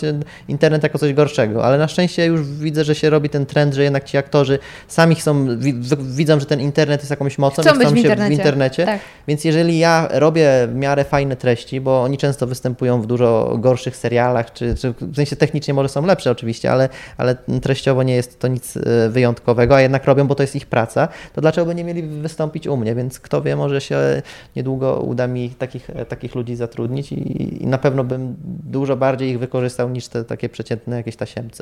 internet 0.49 0.83
jako 0.83 0.99
coś 0.99 1.13
gorszego. 1.15 1.65
Ale 1.65 1.79
na 1.79 1.89
szczęście 1.89 2.27
już 2.27 2.43
widzę, 2.49 2.85
że 2.85 2.95
się 2.95 3.11
robi 3.11 3.29
ten 3.29 3.47
trend, 3.47 3.75
że 3.75 3.83
jednak 3.83 4.05
ci 4.05 4.17
aktorzy 4.17 4.59
sami 4.89 5.15
chcą, 5.15 5.59
wi- 5.59 5.75
wi- 5.75 5.97
widzą, 6.01 6.41
że 6.41 6.47
ten 6.47 6.61
internet 6.61 7.01
jest 7.01 7.11
jakąś 7.11 7.39
mocą 7.39 7.63
Chcą 7.63 7.75
i 7.75 7.79
być 7.79 7.87
chcą 7.87 7.95
w 7.95 7.99
się 7.99 8.03
internecie. 8.03 8.35
w 8.35 8.39
internecie. 8.39 8.85
Tak. 8.87 9.01
Więc 9.29 9.45
jeżeli 9.45 9.79
ja 9.79 10.09
robię 10.13 10.51
w 10.69 10.75
miarę 10.75 11.05
fajne 11.05 11.37
treści, 11.37 11.81
bo 11.81 12.03
oni 12.03 12.19
często 12.19 12.47
występują 12.47 13.03
w 13.03 13.07
dużo 13.07 13.57
gorszych 13.59 13.97
serialach, 13.97 14.53
czy, 14.53 14.75
czy 14.75 14.95
w 15.01 15.17
sensie 15.17 15.37
technicznie 15.37 15.75
może 15.75 15.89
są 15.89 16.07
lepsze 16.07 16.31
oczywiście, 16.31 16.73
ale, 16.73 16.89
ale 17.17 17.37
treściowo 17.63 18.03
nie 18.03 18.15
jest 18.15 18.39
to 18.39 18.49
nic 18.49 18.77
e, 18.77 18.81
wyjątkowego, 19.09 19.77
a 19.77 19.81
jednak 19.81 20.05
robią, 20.05 20.27
bo 20.27 20.35
to 20.35 20.43
jest 20.43 20.57
ich 20.57 20.67
praca, 20.67 21.09
to 21.35 21.41
dlaczego 21.41 21.67
by 21.67 21.75
nie 21.75 21.85
mieli 21.85 22.03
wystąpić 22.03 22.67
u 22.67 22.77
mnie? 22.77 22.95
Więc 22.95 23.21
kto 23.21 23.43
wie, 23.43 23.57
może 23.57 23.81
się 23.81 24.23
niedługo 24.57 24.97
uda 25.01 25.27
mi 25.27 25.51
takich, 25.51 25.91
e, 25.91 26.05
takich 26.05 26.35
ludzi 26.35 26.57
zatrudnić 26.57 27.13
i, 27.15 27.63
i 27.63 27.67
na 27.67 27.79
pewno 27.79 28.05
bym 28.05 28.37
dużo 28.65 28.97
bardziej 28.97 29.31
ich 29.31 29.39
wykorzystał 29.39 29.91
niż 29.91 30.09
te 30.09 30.25
takie 30.25 30.49
przeciętne 30.49 30.97
jakieś 30.97 31.17
tasiemce. 31.17 31.61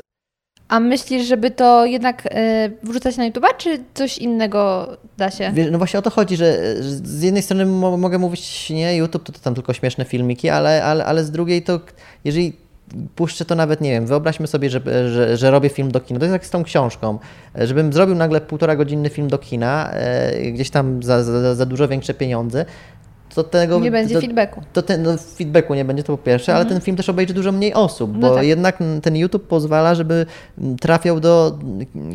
A 0.67 0.79
myślisz, 0.79 1.27
żeby 1.27 1.51
to 1.51 1.85
jednak 1.85 2.23
e, 2.25 2.69
wrzucać 2.83 3.17
na 3.17 3.29
YouTube'a, 3.29 3.57
czy 3.57 3.83
coś 3.93 4.17
innego 4.17 4.87
da 5.17 5.31
się? 5.31 5.51
Wiesz, 5.53 5.67
no 5.71 5.77
właśnie 5.77 5.99
o 5.99 6.01
to 6.01 6.09
chodzi, 6.09 6.35
że 6.37 6.75
że 6.83 6.89
z 6.89 7.21
jednej 7.21 7.43
strony 7.43 7.65
mo 7.65 7.97
mogę 7.97 8.17
mówić, 8.17 8.69
nie, 8.69 8.97
YouTube 8.97 9.23
to, 9.23 9.31
to 9.31 9.39
tam 9.39 9.55
tylko 9.55 9.73
śmieszne 9.73 10.05
filmiki, 10.05 10.49
ale, 10.49 10.83
ale, 10.83 11.05
ale 11.05 11.23
z 11.23 11.31
drugiej 11.31 11.63
to, 11.63 11.79
jeżeli 12.23 12.53
puszczę 13.15 13.45
to 13.45 13.55
nawet, 13.55 13.81
nie 13.81 13.91
wiem, 13.91 14.05
wyobraźmy 14.05 14.47
sobie, 14.47 14.69
że, 14.69 14.81
że, 15.09 15.37
że 15.37 15.51
robię 15.51 15.69
film 15.69 15.91
do 15.91 15.99
kina, 15.99 16.19
to 16.19 16.25
jest 16.25 16.33
jak 16.33 16.45
z 16.45 16.49
tą 16.49 16.63
książką, 16.63 17.19
żebym 17.55 17.93
zrobił 17.93 18.15
nagle 18.15 18.41
półtora 18.41 18.75
godzinny 18.75 19.09
film 19.09 19.27
do 19.27 19.37
kina, 19.37 19.91
e, 19.91 20.51
gdzieś 20.51 20.69
tam 20.69 21.03
za, 21.03 21.23
za, 21.23 21.55
za 21.55 21.65
dużo 21.65 21.87
większe 21.87 22.13
pieniądze, 22.13 22.65
to 23.33 23.43
tego... 23.43 23.79
Nie 23.79 23.91
będzie 23.91 24.15
to, 24.15 24.21
feedbacku. 24.21 24.61
to 24.73 24.81
ten, 24.81 25.03
no, 25.03 25.17
feedbacku 25.17 25.73
nie 25.73 25.85
będzie, 25.85 26.03
to 26.03 26.17
po 26.17 26.23
pierwsze, 26.23 26.55
ale 26.55 26.65
ten 26.65 26.81
film 26.81 26.97
też 26.97 27.09
obejrzy 27.09 27.33
dużo 27.33 27.51
mniej 27.51 27.73
osób, 27.73 28.11
bo 28.11 28.29
No 28.29 28.35
tak. 28.35 28.45
jednak 28.45 28.77
ten 29.01 29.15
YouTube 29.15 29.47
pozwala, 29.47 29.95
żeby 29.95 30.25
trafiał 30.81 31.19
do 31.19 31.59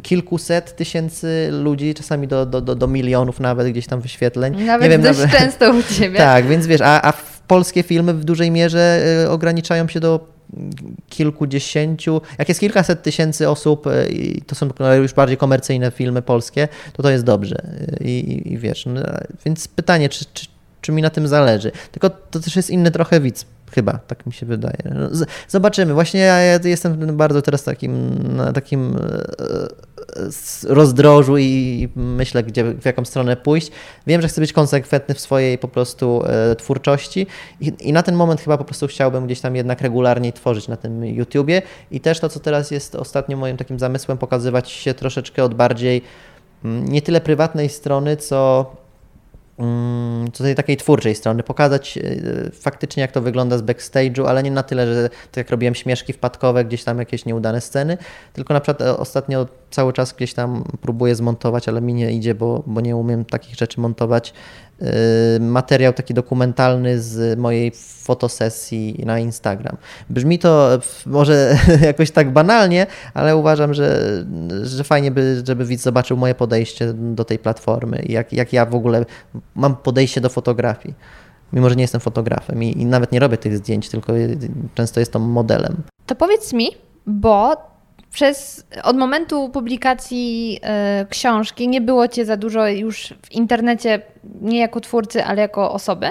kilkuset 0.03 0.77
tysięcy 0.77 1.49
ludzi, 1.53 1.95
czasami 1.95 2.29
do, 2.29 2.47
do, 2.47 2.61
do, 2.61 2.75
do 2.75 2.87
milionów 2.87 3.41
nawet 3.41 3.69
gdzieś 3.69 3.87
tam 3.87 4.01
wyświetleń. 4.01 4.65
Nawet 4.65 4.83
nie 4.83 4.91
wiem, 4.91 5.03
dość 5.03 5.19
nawet- 5.19 5.37
często 5.39 5.71
u 5.75 5.83
Ciebie. 5.95 6.19
Tak, 6.29 6.47
więc 6.47 6.67
wiesz, 6.67 6.81
a, 6.81 7.03
a 7.09 7.13
polskie 7.47 7.83
filmy 7.83 8.15
w 8.15 8.25
dużej 8.25 8.51
mierze 8.51 9.03
y, 9.25 9.31
ograniczają 9.31 9.89
się 9.89 10.01
do 10.01 10.39
kilkudziesięciu, 11.09 12.21
jak 12.39 12.49
jest 12.49 12.61
kilkaset 12.61 13.03
tysięcy 13.03 13.49
osób 13.49 13.87
y, 13.87 14.09
i 14.11 14.43
to 14.43 14.55
są 14.55 14.69
już 15.01 15.15
bardziej 15.15 15.37
komercyjne 15.37 15.91
filmy 15.91 16.23
polskie, 16.23 16.69
to 16.93 17.03
to 17.03 17.11
jest 17.11 17.25
dobrze. 17.25 17.63
Y, 18.01 18.05
I, 18.05 18.33
i, 18.33 18.53
i 18.53 18.59
wiesz, 18.59 18.87
no, 18.87 19.01
więc 19.47 19.69
pytanie, 19.69 20.09
czy, 20.09 20.25
czy, 20.35 20.47
czy 20.89 20.93
mi 20.93 21.03
na 21.03 21.11
tym 21.11 21.29
zależy? 21.29 21.73
Tylko 21.93 22.11
to 22.11 22.41
też 22.41 22.57
jest 22.57 22.71
inny 22.71 22.91
trochę 22.91 23.21
widz. 23.21 23.47
Chyba, 23.71 23.93
tak 23.93 24.27
mi 24.27 24.33
się 24.33 24.47
wydaje. 24.47 24.77
No, 24.85 25.27
Zobaczymy. 25.49 25.95
Właśnie 25.95 26.21
ja, 26.21 26.59
jestem 26.65 27.17
bardzo 27.17 27.43
teraz 27.43 27.65
takim, 27.65 28.19
na 28.37 28.53
takim 28.53 28.97
e, 28.97 29.01
e, 30.17 30.75
rozdrożu 30.75 31.39
i 31.39 31.89
myślę, 31.97 32.43
gdzie, 32.43 32.65
w 32.65 32.85
jaką 32.85 33.05
stronę 33.05 33.37
pójść. 33.37 33.71
Wiem, 34.07 34.23
że 34.23 34.29
chcę 34.29 34.41
być 34.41 34.53
konsekwentny 34.53 35.15
w 35.15 35.21
swojej 35.21 35.59
po 35.59 35.69
prostu 35.69 36.23
e, 36.27 36.57
twórczości 36.57 37.27
i, 37.61 37.73
i 37.81 37.93
na 37.93 38.03
ten 38.03 38.15
moment 38.15 38.41
chyba 38.41 38.59
po 38.59 38.65
prostu 38.65 38.87
chciałbym 38.87 39.27
gdzieś 39.27 39.41
tam 39.41 39.57
jednak 39.57 39.81
regularnie 39.81 40.33
tworzyć 40.33 40.69
na 40.69 40.77
tym 40.77 41.05
YouTubie 41.05 41.63
i 41.91 42.01
też 42.01 42.21
to, 42.21 42.29
co 42.29 42.41
teraz 42.41 42.71
jest 42.71 42.95
ostatnio 42.95 43.37
moim 43.37 43.57
takim 43.57 43.79
zamysłem, 43.79 44.19
pokazywać 44.19 44.71
się 44.71 44.95
troszeczkę 44.95 45.45
od 45.45 45.55
bardziej 45.55 46.03
mm, 46.65 46.89
nie 46.89 47.03
tyle 47.03 47.21
prywatnej 47.21 47.69
strony, 47.69 48.17
co 48.17 48.67
co 50.33 50.45
tej 50.45 50.55
takiej 50.55 50.77
twórczej 50.77 51.15
strony, 51.15 51.43
pokazać 51.43 51.99
e, 51.99 52.01
faktycznie 52.53 53.01
jak 53.01 53.13
to 53.13 53.21
wygląda 53.21 53.59
z 53.59 53.63
backstage'u, 53.63 54.27
ale 54.27 54.43
nie 54.43 54.51
na 54.51 54.63
tyle, 54.63 54.95
że 54.95 55.09
tak 55.09 55.37
jak 55.37 55.51
robiłem 55.51 55.75
śmieszki 55.75 56.13
wpadkowe, 56.13 56.65
gdzieś 56.65 56.85
tam 56.85 56.99
jakieś 56.99 57.25
nieudane 57.25 57.61
sceny, 57.61 57.99
tylko 58.33 58.55
na 58.55 58.61
przykład 58.61 58.83
e, 58.89 58.97
ostatnio 58.97 59.47
cały 59.71 59.93
czas 59.93 60.13
gdzieś 60.13 60.35
tam 60.35 60.65
próbuję 60.81 61.15
zmontować, 61.15 61.69
ale 61.69 61.81
mi 61.81 61.95
nie 61.95 62.13
idzie, 62.13 62.35
bo, 62.35 62.63
bo 62.67 62.81
nie 62.81 62.97
umiem 62.97 63.25
takich 63.25 63.55
rzeczy 63.55 63.81
montować. 63.81 64.35
Yy, 64.81 64.89
materiał 65.41 65.93
taki 65.93 66.15
dokumentalny 66.15 67.01
z 67.01 67.39
mojej 67.39 67.73
fotosesji 68.03 69.03
na 69.07 69.19
Instagram. 69.19 69.77
Brzmi 70.11 70.39
to 70.39 70.79
może 71.07 71.57
jakoś 71.83 72.11
tak 72.11 72.33
banalnie, 72.33 72.87
ale 73.15 73.37
uważam, 73.37 73.75
że, 73.75 74.03
że 74.63 74.85
fajnie 74.85 75.11
by, 75.11 75.43
żeby 75.47 75.65
widz 75.65 75.83
zobaczył 75.83 76.17
moje 76.17 76.35
podejście 76.35 76.93
do 76.93 77.25
tej 77.25 77.39
platformy 77.39 78.03
i 78.07 78.13
jak, 78.13 78.33
jak 78.33 78.53
ja 78.53 78.67
w 78.67 78.75
ogóle 78.75 79.05
mam 79.55 79.77
podejście 79.77 80.21
do 80.21 80.29
fotografii. 80.29 80.95
Mimo, 81.53 81.69
że 81.69 81.77
nie 81.77 81.83
jestem 81.83 82.01
fotografem 82.01 82.63
i, 82.63 82.81
i 82.81 82.87
nawet 82.87 83.13
nie 83.13 83.21
robię 83.21 83.37
tych 83.37 83.57
zdjęć, 83.57 83.89
tylko 83.89 84.13
często 84.75 85.01
jestem 85.01 85.23
modelem. 85.23 85.77
To 86.07 86.15
powiedz 86.15 86.53
mi, 86.53 86.69
bo 87.07 87.68
przez, 88.19 88.65
od 88.83 88.97
momentu 88.97 89.49
publikacji 89.49 90.61
e, 90.63 91.07
książki 91.11 91.69
nie 91.69 91.81
było 91.81 92.09
cię 92.09 92.25
za 92.25 92.37
dużo 92.37 92.69
już 92.69 93.15
w 93.27 93.33
internecie, 93.33 94.03
nie 94.41 94.59
jako 94.59 94.81
twórcy, 94.81 95.25
ale 95.25 95.43
jako 95.43 95.73
osoby. 95.73 96.11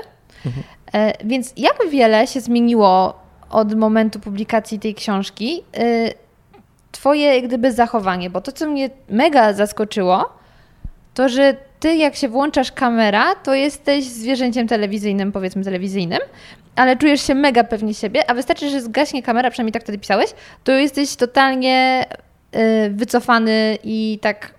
E, 0.94 1.14
więc 1.26 1.54
jak 1.58 1.78
wiele 1.90 2.28
się 2.28 2.42
zmieniło 2.42 3.20
od 3.50 3.76
momentu 3.76 4.20
publikacji 4.20 4.80
tej 4.80 4.96
książki? 4.96 5.64
E, 5.78 5.84
twoje 6.92 7.36
jak 7.36 7.48
gdyby 7.48 7.72
zachowanie, 7.72 8.30
bo 8.30 8.42
to, 8.42 8.52
co 8.52 8.68
mnie 8.68 8.90
mega 9.10 9.54
zaskoczyło, 9.54 10.30
to 11.14 11.30
że 11.30 11.56
ty 11.80 11.96
jak 11.96 12.16
się 12.16 12.30
włączasz 12.30 12.72
kamera, 12.72 13.36
to 13.36 13.54
jesteś 13.54 14.06
zwierzęciem 14.06 14.68
telewizyjnym, 14.68 15.32
powiedzmy 15.32 15.64
telewizyjnym, 15.64 16.20
ale 16.78 16.96
czujesz 16.98 17.22
się 17.22 17.36
mega 17.36 17.64
pewnie 17.64 17.94
siebie, 17.94 18.30
a 18.30 18.34
wystarczy, 18.34 18.70
że 18.70 18.82
zgaśnie 18.82 19.24
kamera, 19.24 19.52
przynajmniej 19.52 19.72
tak 19.74 19.84
wtedy 19.84 19.98
pisałeś, 19.98 20.30
to 20.64 20.72
jesteś 20.72 21.16
totalnie 21.16 22.06
y, 22.56 22.90
wycofany 22.90 23.78
i 23.84 24.20
tak 24.22 24.54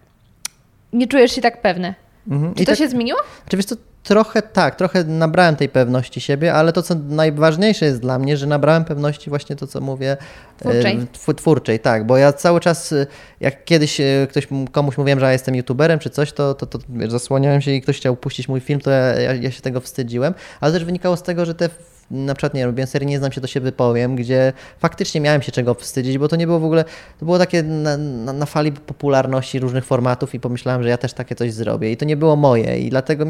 nie 0.93 1.07
czujesz 1.07 1.33
się 1.33 1.41
tak 1.43 1.63
pewny. 1.63 1.95
Mhm. 2.31 2.55
Czy 2.55 2.63
I 2.63 2.67
to 2.67 2.73
tak- 2.73 2.79
się 2.79 2.89
zmieniło? 2.89 3.19
Znaczy, 3.43 3.57
wiesz 3.57 3.67
co, 3.67 3.75
trochę 4.03 4.43
tak, 4.43 4.77
trochę 4.77 5.05
nabrałem 5.05 5.57
tej 5.57 5.69
pewności 5.69 6.21
siebie, 6.21 6.55
ale 6.55 6.73
to, 6.73 6.83
co 6.83 6.95
najważniejsze 6.95 7.85
jest 7.87 8.01
dla 8.01 8.19
mnie, 8.19 8.37
że 8.37 8.47
nabrałem 8.47 8.85
pewności 8.85 9.31
właśnie 9.31 9.57
to, 9.57 9.67
co 9.67 9.81
mówię, 9.81 10.17
Twórczej. 10.59 10.97
e, 10.97 10.99
tw- 11.01 11.35
twórczej, 11.35 11.81
tak, 11.81 12.07
bo 12.07 12.17
ja 12.17 12.33
cały 12.33 12.61
czas, 12.61 12.93
e, 12.93 13.07
jak 13.41 13.65
kiedyś 13.65 14.01
ktoś, 14.31 14.49
komuś 14.73 14.99
mówiłem, 14.99 15.21
że 15.21 15.27
ja 15.27 15.33
jestem 15.33 15.55
youtuberem 15.55 15.99
czy 15.99 16.11
coś, 16.11 16.33
to, 16.33 16.55
to, 16.55 16.67
to 16.67 16.79
zasłaniałem 17.09 17.61
się 17.61 17.71
i 17.71 17.83
ktoś 17.83 17.97
chciał 17.97 18.17
puścić 18.17 18.49
mój 18.49 18.61
film, 18.61 18.81
to 18.81 18.91
ja, 18.91 18.99
ja, 19.21 19.35
ja 19.35 19.51
się 19.51 19.63
tego 19.63 19.81
wstydziłem, 19.81 20.35
ale 20.61 20.73
też 20.73 20.85
wynikało 20.85 21.17
z 21.17 21.23
tego, 21.23 21.45
że 21.45 21.55
te 21.55 21.69
na 22.11 22.35
przykład, 22.35 22.55
nie 22.55 22.67
robiłem 22.67 22.87
serii 22.87 23.09
Nie 23.09 23.19
znam 23.19 23.33
się, 23.33 23.41
to 23.41 23.47
się 23.47 23.61
wypowiem, 23.61 24.17
gdzie 24.17 24.53
faktycznie 24.79 25.21
miałem 25.21 25.43
się 25.43 25.53
czego 25.53 25.75
wstydzić, 25.75 26.19
bo 26.19 26.29
to 26.29 26.37
nie 26.37 26.47
było 26.47 26.61
w 26.61 26.65
ogóle, 26.65 26.85
to 27.19 27.25
było 27.25 27.39
takie 27.39 27.63
na, 27.63 27.97
na, 27.97 28.33
na 28.33 28.47
fali 28.47 28.73
popularności 28.73 29.59
różnych 29.59 29.85
formatów 29.85 30.35
i 30.35 30.41
pomyślałem, 30.41 30.83
że 30.83 30.89
ja 30.89 30.99
też 30.99 31.13
takie 31.13 31.35
coś 31.35 31.53
zrobię. 31.53 31.93
I 31.93 31.97
to 31.97 32.05
nie 32.05 32.17
było 32.17 32.37
moje 32.37 32.79
i 32.79 32.91
dlatego 32.91 33.25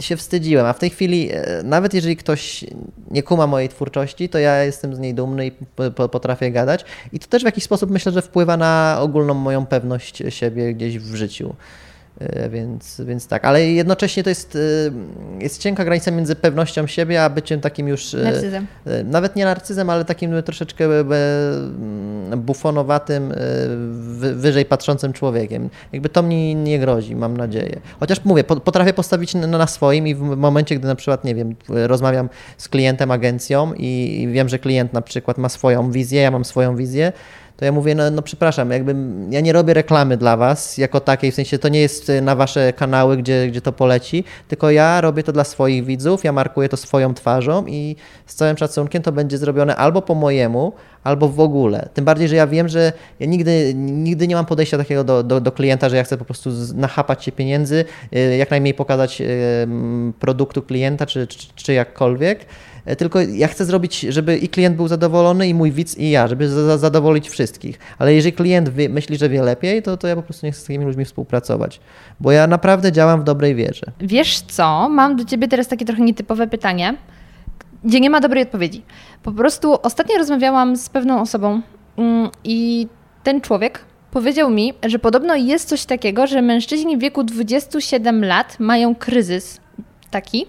się 0.00 0.16
wstydziłem, 0.16 0.66
a 0.66 0.72
w 0.72 0.78
tej 0.78 0.90
chwili 0.90 1.30
e, 1.32 1.62
nawet 1.64 1.94
jeżeli 1.94 2.16
ktoś 2.16 2.64
nie 3.10 3.22
kuma 3.22 3.46
mojej 3.46 3.68
twórczości, 3.68 4.28
to 4.28 4.38
ja 4.38 4.64
jestem 4.64 4.94
z 4.94 4.98
niej 4.98 5.14
dumny 5.14 5.46
i 5.46 5.52
po- 5.52 5.90
po- 5.90 6.08
potrafię 6.08 6.50
gadać. 6.50 6.84
I 7.12 7.18
to 7.18 7.26
też 7.26 7.42
w 7.42 7.46
jakiś 7.46 7.64
sposób 7.64 7.90
myślę, 7.90 8.12
że 8.12 8.22
wpływa 8.22 8.56
na 8.56 8.96
ogólną 9.00 9.34
moją 9.34 9.66
pewność 9.66 10.22
siebie 10.28 10.74
gdzieś 10.74 10.98
w 10.98 11.14
życiu. 11.14 11.54
E, 12.20 12.48
Więc, 12.50 13.00
więc 13.06 13.26
tak, 13.26 13.44
ale 13.44 13.66
jednocześnie 13.66 14.22
to 14.22 14.28
jest, 14.28 14.56
e, 15.38 15.42
jest 15.44 15.58
cienka 15.62 15.84
granica 15.84 16.10
między 16.10 16.36
pewnością 16.36 16.86
siebie, 16.86 17.24
a 17.24 17.30
byciem 17.30 17.60
takim 17.60 17.88
już. 17.88 18.14
e, 18.14 18.18
Narcyzem. 18.22 18.66
Nawet 19.04 19.36
nie 19.36 19.44
narcyzem, 19.44 19.90
ale 19.90 20.04
takim 20.04 20.42
troszeczkę 20.42 20.84
e, 20.84 21.00
mm, 21.00 22.40
bufonowatym, 22.40 23.34
wy- 23.92 24.34
wyżej 24.34 24.64
patrzącym 24.64 25.12
człowiekiem. 25.12 25.70
Jakby 25.92 26.08
to 26.08 26.22
mi 26.22 26.54
nie 26.54 26.78
grozi, 26.78 27.16
mam 27.16 27.36
nadzieję. 27.36 27.80
Chociaż 28.00 28.24
mówię, 28.24 28.44
po- 28.44 28.60
potrafię 28.60 28.92
postawić 28.92 29.34
na, 29.34 29.66
swoim 29.66 30.06
i 30.08 30.14
w 30.14 30.20
momencie, 30.20 30.74
gdy 30.76 30.86
na 30.88 30.94
przykład, 30.94 31.24
nie 31.24 31.34
wiem, 31.34 31.54
rozmawiam 31.68 32.28
z 32.58 32.68
klientem, 32.68 33.10
agencją 33.10 33.72
i 33.76 34.28
wiem, 34.32 34.48
że 34.48 34.58
klient 34.58 34.92
na 34.92 35.02
przykład 35.02 35.38
ma 35.38 35.48
swoją 35.48 35.90
wizję, 35.90 36.20
ja 36.22 36.30
mam 36.30 36.44
swoją 36.44 36.76
wizję, 36.76 37.12
to 37.62 37.66
ja 37.66 37.72
mówię, 37.72 37.94
no, 37.94 38.10
no 38.10 38.22
przepraszam, 38.22 38.70
jakby 38.70 38.94
ja 39.30 39.40
nie 39.40 39.52
robię 39.52 39.74
reklamy 39.74 40.16
dla 40.16 40.36
was 40.36 40.78
jako 40.78 41.00
takiej, 41.00 41.32
w 41.32 41.34
sensie 41.34 41.58
to 41.58 41.68
nie 41.68 41.80
jest 41.80 42.10
y, 42.10 42.20
na 42.20 42.36
wasze 42.36 42.72
kanały, 42.72 43.16
gdzie, 43.16 43.48
gdzie 43.48 43.60
to 43.60 43.72
poleci, 43.72 44.24
tylko 44.48 44.70
ja 44.70 45.00
robię 45.00 45.22
to 45.22 45.32
dla 45.32 45.44
swoich 45.44 45.84
widzów, 45.84 46.24
ja 46.24 46.32
markuję 46.32 46.68
to 46.68 46.76
swoją 46.76 47.14
twarzą 47.14 47.66
i 47.66 47.96
z 48.26 48.34
całym 48.34 48.56
szacunkiem 48.56 49.02
to 49.02 49.12
będzie 49.12 49.38
zrobione 49.38 49.76
albo 49.76 50.02
po 50.02 50.14
mojemu, 50.14 50.72
albo 51.04 51.28
w 51.28 51.40
ogóle. 51.40 51.88
Tym 51.94 52.04
bardziej, 52.04 52.28
że 52.28 52.36
ja 52.36 52.46
wiem, 52.46 52.68
że 52.68 52.92
ja 53.20 53.26
nigdy, 53.26 53.72
nigdy 53.76 54.28
nie 54.28 54.34
mam 54.34 54.46
podejścia 54.46 54.78
takiego 54.78 55.04
do, 55.04 55.22
do, 55.22 55.40
do 55.40 55.52
klienta, 55.52 55.88
że 55.88 55.96
ja 55.96 56.04
chcę 56.04 56.16
po 56.16 56.24
prostu 56.24 56.50
nachapać 56.74 57.24
się 57.24 57.32
pieniędzy, 57.32 57.84
y, 58.16 58.36
jak 58.36 58.50
najmniej 58.50 58.74
pokazać 58.74 59.20
y, 59.20 59.24
produktu 60.20 60.62
klienta, 60.62 61.06
czy, 61.06 61.26
czy, 61.26 61.38
czy 61.54 61.72
jakkolwiek. 61.72 62.46
E, 62.86 62.96
Tylko 62.96 63.20
ja 63.20 63.48
chcę 63.48 63.64
zrobić, 63.64 64.00
żeby 64.00 64.36
i 64.38 64.48
klient 64.48 64.76
był 64.76 64.88
zadowolony, 64.88 65.48
i 65.48 65.54
mój 65.54 65.72
widz, 65.72 65.98
i 65.98 66.10
ja, 66.10 66.28
żeby 66.28 66.48
za- 66.48 66.64
za- 66.66 66.78
zadowolić 66.78 67.28
wszystkich. 67.28 67.78
Ale 67.98 68.14
jeżeli 68.14 68.32
klient 68.32 68.68
wie, 68.68 68.88
myśli, 68.88 69.16
że 69.16 69.28
wie 69.28 69.42
lepiej, 69.42 69.82
to, 69.82 69.96
to 69.96 70.08
ja 70.08 70.16
po 70.16 70.22
prostu 70.22 70.46
nie 70.46 70.52
chcę 70.52 70.60
z 70.60 70.64
takimi 70.64 70.84
ludźmi 70.84 71.04
współpracować. 71.04 71.80
Bo 72.20 72.32
ja 72.32 72.46
naprawdę 72.46 72.92
działam 72.92 73.20
w 73.20 73.24
dobrej 73.24 73.54
wierze. 73.54 73.86
Wiesz 74.00 74.40
co, 74.40 74.88
mam 74.88 75.16
do 75.16 75.24
ciebie 75.24 75.48
teraz 75.48 75.68
takie 75.68 75.84
trochę 75.84 76.02
nietypowe 76.02 76.46
pytanie, 76.46 76.94
gdzie 77.84 78.00
nie 78.00 78.10
ma 78.10 78.20
dobrej 78.20 78.42
odpowiedzi. 78.42 78.82
Po 79.22 79.32
prostu 79.32 79.78
ostatnio 79.82 80.18
rozmawiałam 80.18 80.76
z 80.76 80.88
pewną 80.88 81.20
osobą 81.20 81.60
mm, 81.96 82.30
i 82.44 82.86
ten 83.22 83.40
człowiek 83.40 83.80
powiedział 84.10 84.50
mi, 84.50 84.72
że 84.84 84.98
podobno 84.98 85.34
jest 85.36 85.68
coś 85.68 85.84
takiego, 85.84 86.26
że 86.26 86.42
mężczyźni 86.42 86.96
w 86.96 87.00
wieku 87.00 87.24
27 87.24 88.24
lat 88.24 88.60
mają 88.60 88.94
kryzys 88.94 89.60
taki, 90.10 90.46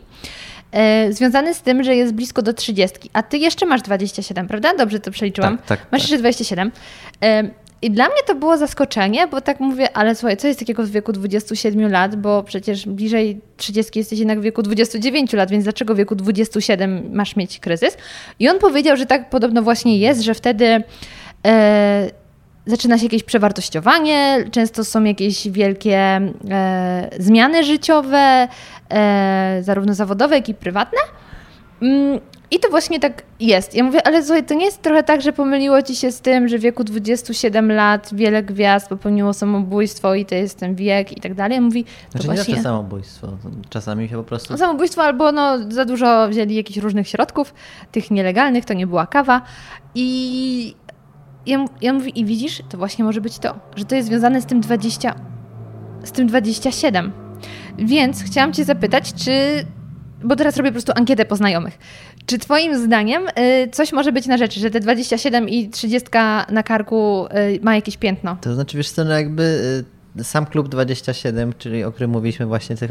e, 0.73 1.13
związany 1.13 1.53
z 1.53 1.61
tym, 1.61 1.83
że 1.83 1.95
jest 1.95 2.13
blisko 2.13 2.41
do 2.41 2.53
30, 2.53 3.09
a 3.13 3.23
ty 3.23 3.37
jeszcze 3.37 3.65
masz 3.65 3.81
27, 3.81 4.47
prawda? 4.47 4.73
Dobrze 4.77 4.99
to 4.99 5.11
przeliczyłam. 5.11 5.57
Tak, 5.57 5.67
tak, 5.67 5.79
Masz 5.79 6.01
tak. 6.01 6.01
jeszcze 6.01 6.17
27. 6.17 6.71
E, 7.23 7.43
I 7.81 7.91
dla 7.91 8.05
mnie 8.05 8.17
to 8.27 8.35
było 8.35 8.57
zaskoczenie, 8.57 9.27
bo 9.27 9.41
tak 9.41 9.59
mówię, 9.59 9.97
ale 9.97 10.15
słuchaj, 10.15 10.37
co 10.37 10.47
jest 10.47 10.59
takiego 10.59 10.83
w 10.83 10.89
wieku 10.89 11.11
27 11.11 11.91
lat, 11.91 12.15
bo 12.15 12.43
przecież 12.43 12.85
bliżej 12.85 13.41
30 13.57 13.99
jesteś 13.99 14.19
jednak 14.19 14.39
w 14.39 14.43
wieku 14.43 14.61
29 14.61 15.33
lat, 15.33 15.51
więc 15.51 15.63
dlaczego 15.63 15.93
w 15.93 15.97
wieku 15.97 16.15
27 16.15 17.09
masz 17.13 17.35
mieć 17.35 17.59
kryzys? 17.59 17.97
I 18.39 18.49
on 18.49 18.59
powiedział, 18.59 18.97
że 18.97 19.05
tak 19.05 19.29
podobno 19.29 19.61
właśnie 19.61 19.97
jest, 19.97 20.21
że 20.21 20.33
wtedy 20.33 20.83
e, 21.45 22.11
zaczyna 22.65 22.97
się 22.97 23.03
jakieś 23.03 23.23
przewartościowanie, 23.23 24.45
często 24.51 24.83
są 24.83 25.03
jakieś 25.03 25.49
wielkie 25.49 25.97
e, 25.97 27.09
zmiany 27.19 27.63
życiowe, 27.63 28.47
e, 28.89 29.59
zarówno 29.61 29.93
zawodowe, 29.93 30.35
jak 30.35 30.49
i 30.49 30.53
prywatne. 30.53 30.99
Mm, 31.81 32.19
I 32.51 32.59
to 32.59 32.69
właśnie 32.69 32.99
tak 32.99 33.23
jest. 33.39 33.75
Ja 33.75 33.83
mówię, 33.83 34.07
ale 34.07 34.23
słuchaj, 34.23 34.43
to 34.43 34.53
nie 34.53 34.65
jest 34.65 34.81
trochę 34.81 35.03
tak, 35.03 35.21
że 35.21 35.33
pomyliło 35.33 35.81
ci 35.81 35.95
się 35.95 36.11
z 36.11 36.21
tym, 36.21 36.47
że 36.47 36.57
w 36.57 36.61
wieku 36.61 36.83
27 36.83 37.71
lat 37.71 38.09
wiele 38.13 38.43
gwiazd 38.43 38.87
popełniło 38.89 39.33
samobójstwo 39.33 40.15
i 40.15 40.25
to 40.25 40.35
jest 40.35 40.59
ten 40.59 40.75
wiek 40.75 41.17
i 41.17 41.21
tak 41.21 41.33
dalej. 41.33 41.61
Mówi, 41.61 41.83
to 41.83 41.89
Znaczy 42.11 42.27
nie 42.27 42.33
właśnie 42.33 42.53
zawsze 42.53 42.63
samobójstwo. 42.63 43.27
Czasami 43.69 44.09
się 44.09 44.15
po 44.15 44.23
prostu... 44.23 44.57
samobójstwo 44.57 45.03
albo 45.03 45.31
no, 45.31 45.71
za 45.71 45.85
dużo 45.85 46.29
wzięli 46.29 46.55
jakichś 46.55 46.79
różnych 46.79 47.07
środków, 47.07 47.53
tych 47.91 48.11
nielegalnych, 48.11 48.65
to 48.65 48.73
nie 48.73 48.87
była 48.87 49.07
kawa. 49.07 49.41
I 49.95 50.75
m- 51.55 51.67
ja 51.81 51.93
mówię, 51.93 52.09
i 52.09 52.25
widzisz, 52.25 52.61
to 52.69 52.77
właśnie 52.77 53.05
może 53.05 53.21
być 53.21 53.39
to, 53.39 53.55
że 53.75 53.85
to 53.85 53.95
jest 53.95 54.07
związane 54.07 54.41
z 54.41 54.45
tym 54.45 54.61
20, 54.61 55.15
z 56.03 56.11
tym 56.11 56.27
27. 56.27 57.11
Więc 57.77 58.23
chciałam 58.23 58.53
Cię 58.53 58.63
zapytać, 58.65 59.13
czy, 59.13 59.31
bo 60.23 60.35
teraz 60.35 60.57
robię 60.57 60.69
po 60.69 60.73
prostu 60.73 60.91
ankietę 60.95 61.25
po 61.25 61.35
znajomych, 61.35 61.77
czy 62.25 62.37
Twoim 62.39 62.77
zdaniem 62.85 63.27
y, 63.27 63.69
coś 63.71 63.91
może 63.93 64.11
być 64.11 64.25
na 64.27 64.37
rzeczy, 64.37 64.59
że 64.59 64.69
te 64.69 64.79
27 64.79 65.49
i 65.49 65.69
30 65.69 66.09
na 66.51 66.63
karku 66.63 67.25
y, 67.25 67.59
ma 67.63 67.75
jakieś 67.75 67.97
piętno? 67.97 68.37
To 68.41 68.55
znaczy, 68.55 68.77
wiesz 68.77 68.89
co, 68.89 69.03
no 69.03 69.11
jakby 69.13 69.43
y, 70.19 70.23
sam 70.23 70.45
klub 70.45 70.69
27, 70.69 71.53
czyli 71.57 71.83
o 71.83 71.91
którym 71.91 72.11
mówiliśmy 72.11 72.45
właśnie, 72.45 72.75
tych, 72.75 72.89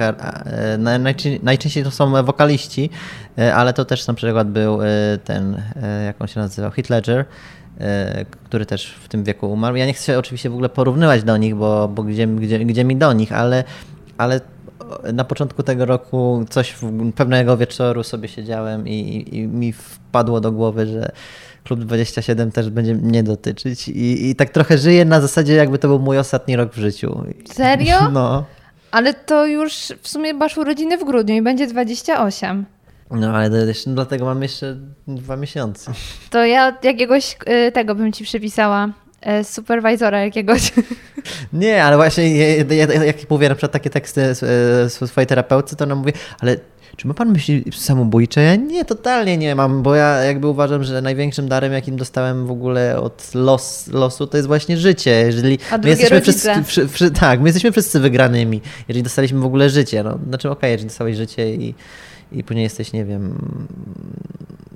najczęściej 1.43 1.85
to 1.85 1.91
są 1.91 2.25
wokaliści, 2.25 2.91
e, 3.39 3.55
ale 3.55 3.73
to 3.73 3.85
też 3.85 4.07
na 4.07 4.15
przykład 4.15 4.51
był 4.51 4.83
e, 4.83 4.87
ten, 5.25 5.63
e, 5.83 6.05
jak 6.05 6.23
on 6.23 6.29
się 6.29 6.41
nazywał, 6.41 6.71
Heath 6.71 6.91
Ledger, 6.91 7.19
e, 7.21 7.25
który 8.45 8.67
też 8.67 8.95
w 8.95 9.09
tym 9.09 9.25
wieku 9.25 9.53
umarł. 9.53 9.77
Ja 9.77 9.87
nie 9.87 9.93
chcę 9.93 10.05
się 10.05 10.19
oczywiście 10.19 10.51
w 10.51 10.53
ogóle 10.53 10.69
porównywać 10.69 11.23
do 11.23 11.37
nich, 11.37 11.55
bo, 11.55 11.89
bo 11.89 12.03
gdzie, 12.03 12.27
gdzie, 12.27 12.59
gdzie 12.59 12.85
mi 12.85 12.97
do 12.97 13.13
nich, 13.13 13.33
ale, 13.33 13.65
ale 14.19 14.41
na 15.13 15.25
początku 15.25 15.63
tego 15.63 15.85
roku 15.85 16.45
coś 16.51 16.75
pewnego 17.17 17.57
wieczoru 17.57 18.03
sobie 18.03 18.29
siedziałem 18.29 18.89
i, 18.89 18.93
i, 18.93 19.37
i 19.37 19.47
mi 19.47 19.73
wpadło 19.73 20.41
do 20.41 20.53
głowy, 20.53 20.87
że 20.87 21.13
Klub 21.65 21.81
27 21.81 22.53
też 22.53 22.71
będzie 22.71 22.95
mnie 22.95 23.23
dotyczyć 23.23 23.89
i, 23.89 24.31
i 24.31 24.35
tak 24.35 24.51
trochę 24.51 24.79
żyję 24.79 25.05
na 25.05 25.21
zasadzie 25.21 25.55
jakby 25.55 25.79
to 25.79 25.89
był 25.89 25.99
mój 25.99 26.19
ostatni 26.19 26.57
rok 26.57 26.73
w 26.73 26.79
życiu. 26.79 27.25
Serio? 27.53 27.97
No, 28.13 28.45
Ale 28.91 29.15
to 29.15 29.47
już 29.47 29.93
w 30.03 30.09
sumie 30.09 30.35
masz 30.35 30.59
urodziny 30.59 30.99
w 30.99 31.05
grudniu 31.05 31.35
i 31.35 31.43
będzie 31.43 31.67
28. 31.67 32.67
no 33.13 33.35
ale 33.37 33.51
to 33.51 33.57
jeszcze, 33.57 33.91
dlatego 33.91 34.25
mam 34.25 34.43
jeszcze 34.43 34.77
dwa 35.09 35.37
miesiące. 35.37 35.93
To 36.31 36.45
ja 36.45 36.77
jakiegoś 36.83 37.37
y, 37.69 37.73
tego 37.73 37.95
bym 37.95 38.13
ci 38.13 38.25
przypisała 38.25 38.89
e, 39.21 39.45
superwizora 39.45 40.25
jakiegoś. 40.25 40.73
Nie, 41.53 41.85
ale 41.85 41.97
właśnie 41.97 42.37
ja, 42.37 42.47
ja, 42.57 42.87
ja, 42.95 43.05
jak 43.05 43.31
mówię 43.31 43.49
na 43.49 43.55
przykład 43.55 43.73
takie 43.73 43.91
teksty 43.91 44.23
e, 44.23 44.91
swojej 44.91 45.27
terapeutce, 45.27 45.77
to 45.77 45.85
ona 45.85 45.95
mówi, 45.95 46.13
ale 46.41 46.57
czy 46.97 47.09
ma 47.09 47.15
pan 47.15 47.33
myśli 47.33 47.65
samobójcze? 47.73 48.43
Ja 48.43 48.57
nie, 48.57 48.85
totalnie 48.85 49.37
nie 49.37 49.55
mam, 49.55 49.83
bo 49.83 49.95
ja 49.95 50.17
jakby 50.17 50.47
uważam, 50.47 50.85
że 50.85 51.03
największym 51.03 51.49
darem, 51.49 51.73
jakim 51.73 51.97
dostałem 51.97 52.47
w 52.47 52.51
ogóle 52.51 53.01
od 53.01 53.31
los, 53.35 53.87
losu, 53.87 54.27
to 54.27 54.37
jest 54.37 54.47
właśnie 54.47 54.77
życie. 54.77 55.11
Jeżeli 55.11 55.59
A 55.71 55.79
my 55.79 55.89
jesteśmy 55.89 56.19
rodzice. 56.19 56.65
wszyscy, 56.65 56.89
wszy, 56.89 57.11
tak, 57.11 57.41
my 57.41 57.49
jesteśmy 57.49 57.73
wszyscy 57.73 58.01
wygranymi, 58.01 58.61
jeżeli 58.89 59.03
dostaliśmy 59.03 59.41
w 59.41 59.45
ogóle 59.45 59.71
życie. 59.71 60.03
No, 60.03 60.19
znaczy 60.29 60.51
okej, 60.51 60.73
jeżeli 60.73 60.89
dostałeś 60.89 61.17
życie 61.17 61.55
i, 61.55 61.75
i 62.33 62.45
później 62.45 62.63
jesteś, 62.63 62.93
nie 62.93 63.05
wiem, 63.05 63.39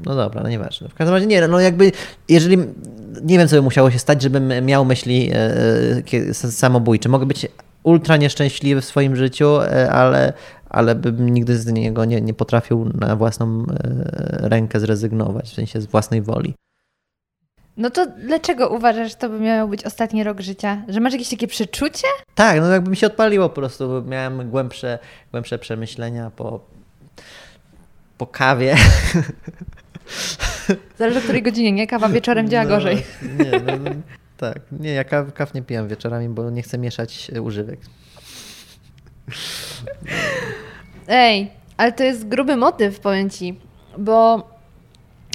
no 0.07 0.15
dobra, 0.15 0.43
no 0.43 0.49
nieważne. 0.49 0.89
W 0.89 0.95
każdym 0.95 1.15
razie 1.15 1.27
nie, 1.27 1.49
no 1.49 1.61
jakby, 1.61 1.93
jeżeli, 2.29 2.57
nie 3.23 3.39
wiem 3.39 3.49
co 3.49 3.57
by 3.57 3.63
musiało 3.63 3.91
się 3.91 3.99
stać, 3.99 4.23
żebym 4.23 4.65
miał 4.67 4.85
myśli 4.85 5.31
e, 5.35 6.03
kie- 6.03 6.35
samobójcze. 6.35 7.09
Mogę 7.09 7.27
być 7.27 7.47
ultra 7.83 8.17
nieszczęśliwy 8.17 8.81
w 8.81 8.85
swoim 8.85 9.17
życiu, 9.17 9.61
e, 9.61 9.91
ale, 9.91 10.33
ale 10.71 10.95
bym 10.95 11.29
nigdy 11.29 11.59
z 11.59 11.67
niego 11.67 12.05
nie, 12.05 12.21
nie 12.21 12.35
potrafił 12.35 12.91
na 13.01 13.17
własną 13.17 13.63
e, 13.63 14.49
rękę 14.49 14.81
zrezygnować, 14.81 15.47
w 15.51 15.55
sensie 15.55 15.81
z 15.81 15.87
własnej 15.87 16.23
woli. 16.23 16.55
No 17.77 17.91
to 17.91 18.07
dlaczego 18.27 18.69
uważasz, 18.69 19.11
że 19.11 19.17
to 19.17 19.29
by 19.29 19.41
miał 19.41 19.69
być 19.69 19.85
ostatni 19.85 20.25
rok 20.25 20.41
życia? 20.41 20.83
Że 20.89 21.01
masz 21.01 21.13
jakieś 21.13 21.29
takie 21.29 21.47
przeczucie? 21.47 22.07
Tak, 22.35 22.61
no 22.61 22.67
jakby 22.69 22.91
mi 22.91 22.97
się 22.97 23.07
odpaliło 23.07 23.49
po 23.49 23.55
prostu, 23.55 23.89
bo 23.89 24.03
miałem 24.03 24.51
głębsze, 24.51 24.99
głębsze 25.31 25.59
przemyślenia 25.59 26.31
po, 26.37 26.61
po 28.19 28.27
kawie. 28.27 28.77
Zależy 30.99 31.19
o 31.19 31.23
której 31.23 31.43
godzinie, 31.43 31.73
nie? 31.73 31.87
Kawa 31.87 32.09
wieczorem 32.09 32.49
działa 32.49 32.65
No, 32.65 32.71
gorzej. 32.71 33.03
Nie, 33.23 33.51
no, 33.51 33.77
no, 33.77 33.91
tak. 34.37 34.59
Nie, 34.73 34.91
ja 34.91 35.05
kaw, 35.05 35.33
kaw 35.33 35.55
nie 35.55 35.63
pijam 35.63 35.89
wieczorami, 35.89 36.29
bo 36.29 36.51
nie 36.51 36.63
chcę 36.63 36.79
mieszać 36.79 37.31
e, 37.35 37.43
używek. 37.43 37.81
Ej, 41.09 41.51
ale 41.77 41.93
to 41.93 42.05
jest 42.05 42.29
gruby 42.29 42.57
motyw, 42.57 43.01
powiem 43.01 43.31
Ci, 43.31 43.61
bo 43.99 44.49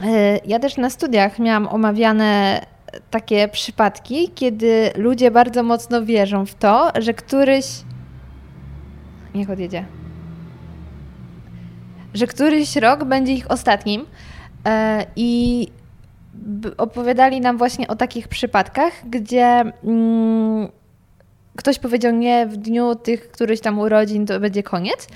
e, 0.03 0.38
ja 0.45 0.60
też 0.60 0.78
na 0.78 0.90
studiach 0.90 1.40
miałam 1.40 1.68
omawiane 1.68 2.62
takie 3.12 3.48
przypadki, 3.48 4.30
kiedy 4.36 4.91
ludzie 4.95 5.32
bardzo 5.32 5.64
mocno 5.64 6.06
wierzą 6.06 6.45
w 6.45 6.56
to, 6.56 6.91
że 6.99 7.14
któryś. 7.14 7.66
Niech 9.36 9.49
odjedzie. 9.49 9.86
Że 12.14 12.28
któryś 12.28 12.76
rok 12.76 13.04
będzie 13.04 13.34
ich 13.34 13.52
ostatnim. 13.52 14.06
E, 14.66 15.06
I 15.16 15.68
opowiadali 16.78 17.42
nam 17.42 17.58
właśnie 17.58 17.88
o 17.88 17.96
takich 17.96 18.28
przypadkach, 18.28 18.94
gdzie 19.10 19.64
mm, 19.84 20.68
ktoś 21.56 21.80
powiedział 21.80 22.14
nie, 22.14 22.48
w 22.48 22.58
dniu 22.58 22.96
tych 22.96 23.32
któryś 23.32 23.62
tam 23.62 23.80
urodzin 23.80 24.26
to 24.26 24.40
będzie 24.40 24.64
koniec. 24.64 25.08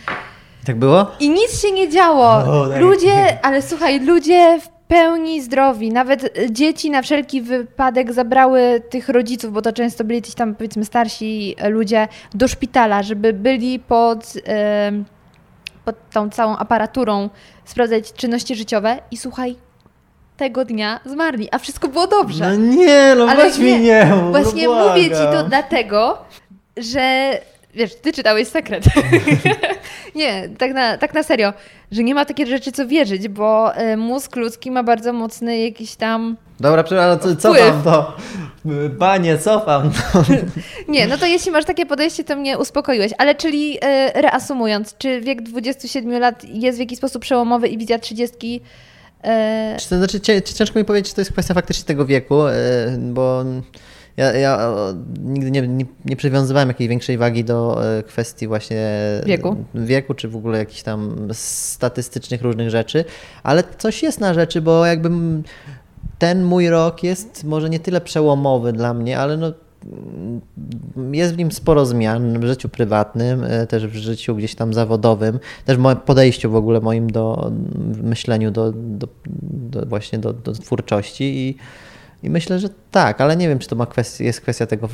Tak 0.65 0.79
było? 0.79 1.11
I 1.19 1.29
nic 1.29 1.61
się 1.61 1.71
nie 1.71 1.89
działo. 1.89 2.27
O, 2.27 2.67
tak. 2.69 2.81
Ludzie, 2.81 3.37
ale 3.41 3.61
słuchaj, 3.61 3.99
ludzie 3.99 4.59
w 4.61 4.75
pełni 4.87 5.41
zdrowi. 5.41 5.91
Nawet 5.91 6.23
e, 6.23 6.51
dzieci 6.51 6.89
na 6.89 7.01
wszelki 7.01 7.41
wypadek 7.41 8.13
zabrały 8.13 8.81
tych 8.89 9.09
rodziców, 9.09 9.53
bo 9.53 9.61
to 9.61 9.73
często 9.73 10.03
byli 10.03 10.21
gdzieś 10.21 10.35
tam 10.35 10.55
powiedzmy 10.55 10.85
starsi 10.85 11.55
e, 11.57 11.69
ludzie, 11.69 12.07
do 12.33 12.47
szpitala, 12.47 13.03
żeby 13.03 13.33
byli 13.33 13.79
pod, 13.79 14.33
em, 14.43 15.05
pod 15.85 16.09
tą 16.09 16.29
całą 16.29 16.57
aparaturą, 16.57 17.29
sprawdzać 17.65 18.13
czynności 18.13 18.55
życiowe 18.55 18.99
i 19.11 19.17
słuchaj, 19.17 19.55
tego 20.37 20.65
dnia 20.65 20.99
zmarli, 21.05 21.47
a 21.51 21.59
wszystko 21.59 21.87
było 21.87 22.07
dobrze. 22.07 22.49
No 22.49 22.55
nie, 22.55 23.15
no 23.17 23.25
Ale 23.29 23.49
weź 23.49 23.57
nie, 23.57 24.05
mów, 24.05 24.31
Właśnie 24.31 24.67
no 24.67 24.87
mówię 24.87 25.03
ci 25.03 25.23
to 25.33 25.43
dlatego, 25.43 26.17
że 26.77 27.31
wiesz, 27.73 27.95
ty 27.95 28.13
czytałeś 28.13 28.47
sekret. 28.47 28.83
nie, 30.15 30.49
tak 30.57 30.73
na, 30.73 30.97
tak 30.97 31.13
na 31.13 31.23
serio, 31.23 31.53
że 31.91 32.03
nie 32.03 32.15
ma 32.15 32.25
takiej 32.25 32.47
rzeczy, 32.47 32.71
co 32.71 32.87
wierzyć, 32.87 33.27
bo 33.27 33.75
e, 33.75 33.97
mózg 33.97 34.35
ludzki 34.35 34.71
ma 34.71 34.83
bardzo 34.83 35.13
mocny 35.13 35.59
jakiś 35.59 35.95
tam. 35.95 36.37
Dobra, 36.59 36.83
przepraszam, 36.83 37.19
co, 37.19 37.35
cofam 37.35 37.83
to. 37.83 38.17
Panie, 38.99 39.37
cofam 39.37 39.91
to. 39.91 40.23
Nie, 40.93 41.07
no 41.07 41.17
to 41.17 41.25
jeśli 41.25 41.51
masz 41.51 41.65
takie 41.65 41.85
podejście, 41.85 42.23
to 42.23 42.35
mnie 42.35 42.57
uspokoiłeś. 42.57 43.11
Ale 43.17 43.35
czyli 43.35 43.77
e, 43.81 44.21
reasumując, 44.21 44.95
czy 44.97 45.21
wiek 45.21 45.41
27 45.41 46.19
lat 46.19 46.43
jest 46.43 46.77
w 46.77 46.79
jakiś 46.79 46.97
sposób 46.97 47.21
przełomowy 47.21 47.67
i 47.67 47.77
wizja 47.77 47.99
30 47.99 48.61
e, 49.23 49.77
Czy 49.79 49.89
to 49.89 49.97
znaczy, 49.97 50.19
ciężko 50.41 50.79
mi 50.79 50.85
powiedzieć, 50.85 51.09
czy 51.09 51.15
to 51.15 51.21
jest 51.21 51.31
kwestia 51.31 51.53
faktycznie 51.53 51.85
tego 51.85 52.05
wieku, 52.05 52.47
e, 52.47 52.53
bo 52.99 53.43
ja, 54.17 54.33
ja 54.33 54.73
nigdy 55.23 55.51
nie, 55.51 55.61
nie, 55.67 55.85
nie 56.05 56.15
przywiązywałem 56.15 56.67
jakiejś 56.69 56.89
większej 56.89 57.17
wagi 57.17 57.43
do 57.43 57.81
kwestii 58.07 58.47
właśnie 58.47 58.87
Wieku. 59.25 59.55
wieku, 59.75 60.13
czy 60.13 60.27
w 60.27 60.35
ogóle 60.35 60.57
jakichś 60.59 60.81
tam 60.83 61.27
statystycznych 61.33 62.41
różnych 62.41 62.69
rzeczy, 62.69 63.05
ale 63.43 63.63
coś 63.77 64.03
jest 64.03 64.19
na 64.19 64.33
rzeczy, 64.33 64.61
bo 64.61 64.85
jakby 64.85 65.07
m- 65.07 65.43
ten 66.19 66.43
mój 66.43 66.69
rok 66.69 67.03
jest 67.03 67.43
może 67.43 67.69
nie 67.69 67.79
tyle 67.79 68.01
przełomowy 68.01 68.73
dla 68.73 68.93
mnie, 68.93 69.19
ale 69.19 69.37
no 69.37 69.51
jest 71.11 71.33
w 71.33 71.37
nim 71.37 71.51
sporo 71.51 71.85
zmian 71.85 72.39
w 72.39 72.43
życiu 72.43 72.69
prywatnym, 72.69 73.43
e, 73.43 73.67
też 73.67 73.87
w 73.87 73.95
życiu 73.95 74.35
gdzieś 74.35 74.55
tam 74.55 74.73
zawodowym, 74.73 75.39
też 75.65 75.77
w 75.77 75.79
moim 75.79 75.97
podejściu 75.97 76.51
w 76.51 76.55
ogóle 76.55 76.81
moim 76.81 77.09
do 77.09 77.51
myśleniu, 78.03 78.51
do, 78.51 78.71
do, 78.71 79.07
do 79.71 79.85
właśnie 79.85 80.19
do, 80.19 80.33
do 80.33 80.51
twórczości 80.51 81.23
i, 81.23 81.57
i 82.23 82.29
myślę, 82.29 82.59
że 82.59 82.69
tak, 82.91 83.21
ale 83.21 83.37
nie 83.37 83.47
wiem, 83.47 83.59
czy 83.59 83.67
to 83.67 83.75
ma 83.75 83.85
kwestia, 83.85 84.23
jest 84.23 84.41
kwestia 84.41 84.65
tego, 84.65 84.89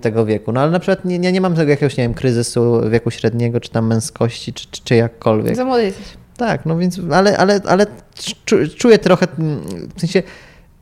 tego 0.00 0.26
wieku. 0.26 0.52
No 0.52 0.60
ale 0.60 0.70
na 0.70 0.78
przykład 0.78 1.04
nie, 1.04 1.18
nie, 1.18 1.32
nie 1.32 1.40
mam 1.40 1.54
tego 1.54 1.70
jakiegoś, 1.70 1.96
nie 1.96 2.04
wiem, 2.04 2.14
kryzysu 2.14 2.90
wieku 2.90 3.10
średniego, 3.10 3.60
czy 3.60 3.70
tam 3.70 3.86
męskości, 3.86 4.52
czy, 4.52 4.66
czy, 4.70 4.84
czy 4.84 4.94
jakkolwiek. 4.94 5.56
za 5.56 5.64
młody 5.64 5.84
jesteś. 5.84 6.06
Tak, 6.36 6.66
no 6.66 6.78
więc, 6.78 7.00
ale, 7.12 7.38
ale, 7.38 7.60
ale 7.66 7.86
czu- 8.46 8.76
czuję 8.76 8.98
trochę, 8.98 9.26
w 9.96 10.00
sensie 10.00 10.22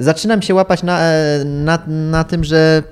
zaczynam 0.00 0.42
się 0.42 0.54
łapać 0.54 0.82
na, 0.82 1.00
e, 1.00 1.44
na, 1.44 1.78
na 1.86 2.24
tym, 2.24 2.44
że 2.44 2.82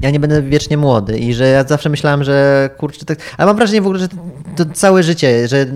ja 0.00 0.10
nie 0.10 0.20
będę 0.20 0.42
wiecznie 0.42 0.76
młody 0.76 1.18
i 1.18 1.34
że 1.34 1.46
ja 1.46 1.64
zawsze 1.64 1.88
myślałem, 1.88 2.24
że 2.24 2.70
kurczę, 2.78 3.04
tak, 3.04 3.18
ale 3.38 3.46
mam 3.46 3.56
wrażenie 3.56 3.82
w 3.82 3.86
ogóle, 3.86 3.98
że 3.98 4.08
to, 4.56 4.64
całe 4.74 5.02
życie, 5.02 5.48
że 5.48 5.66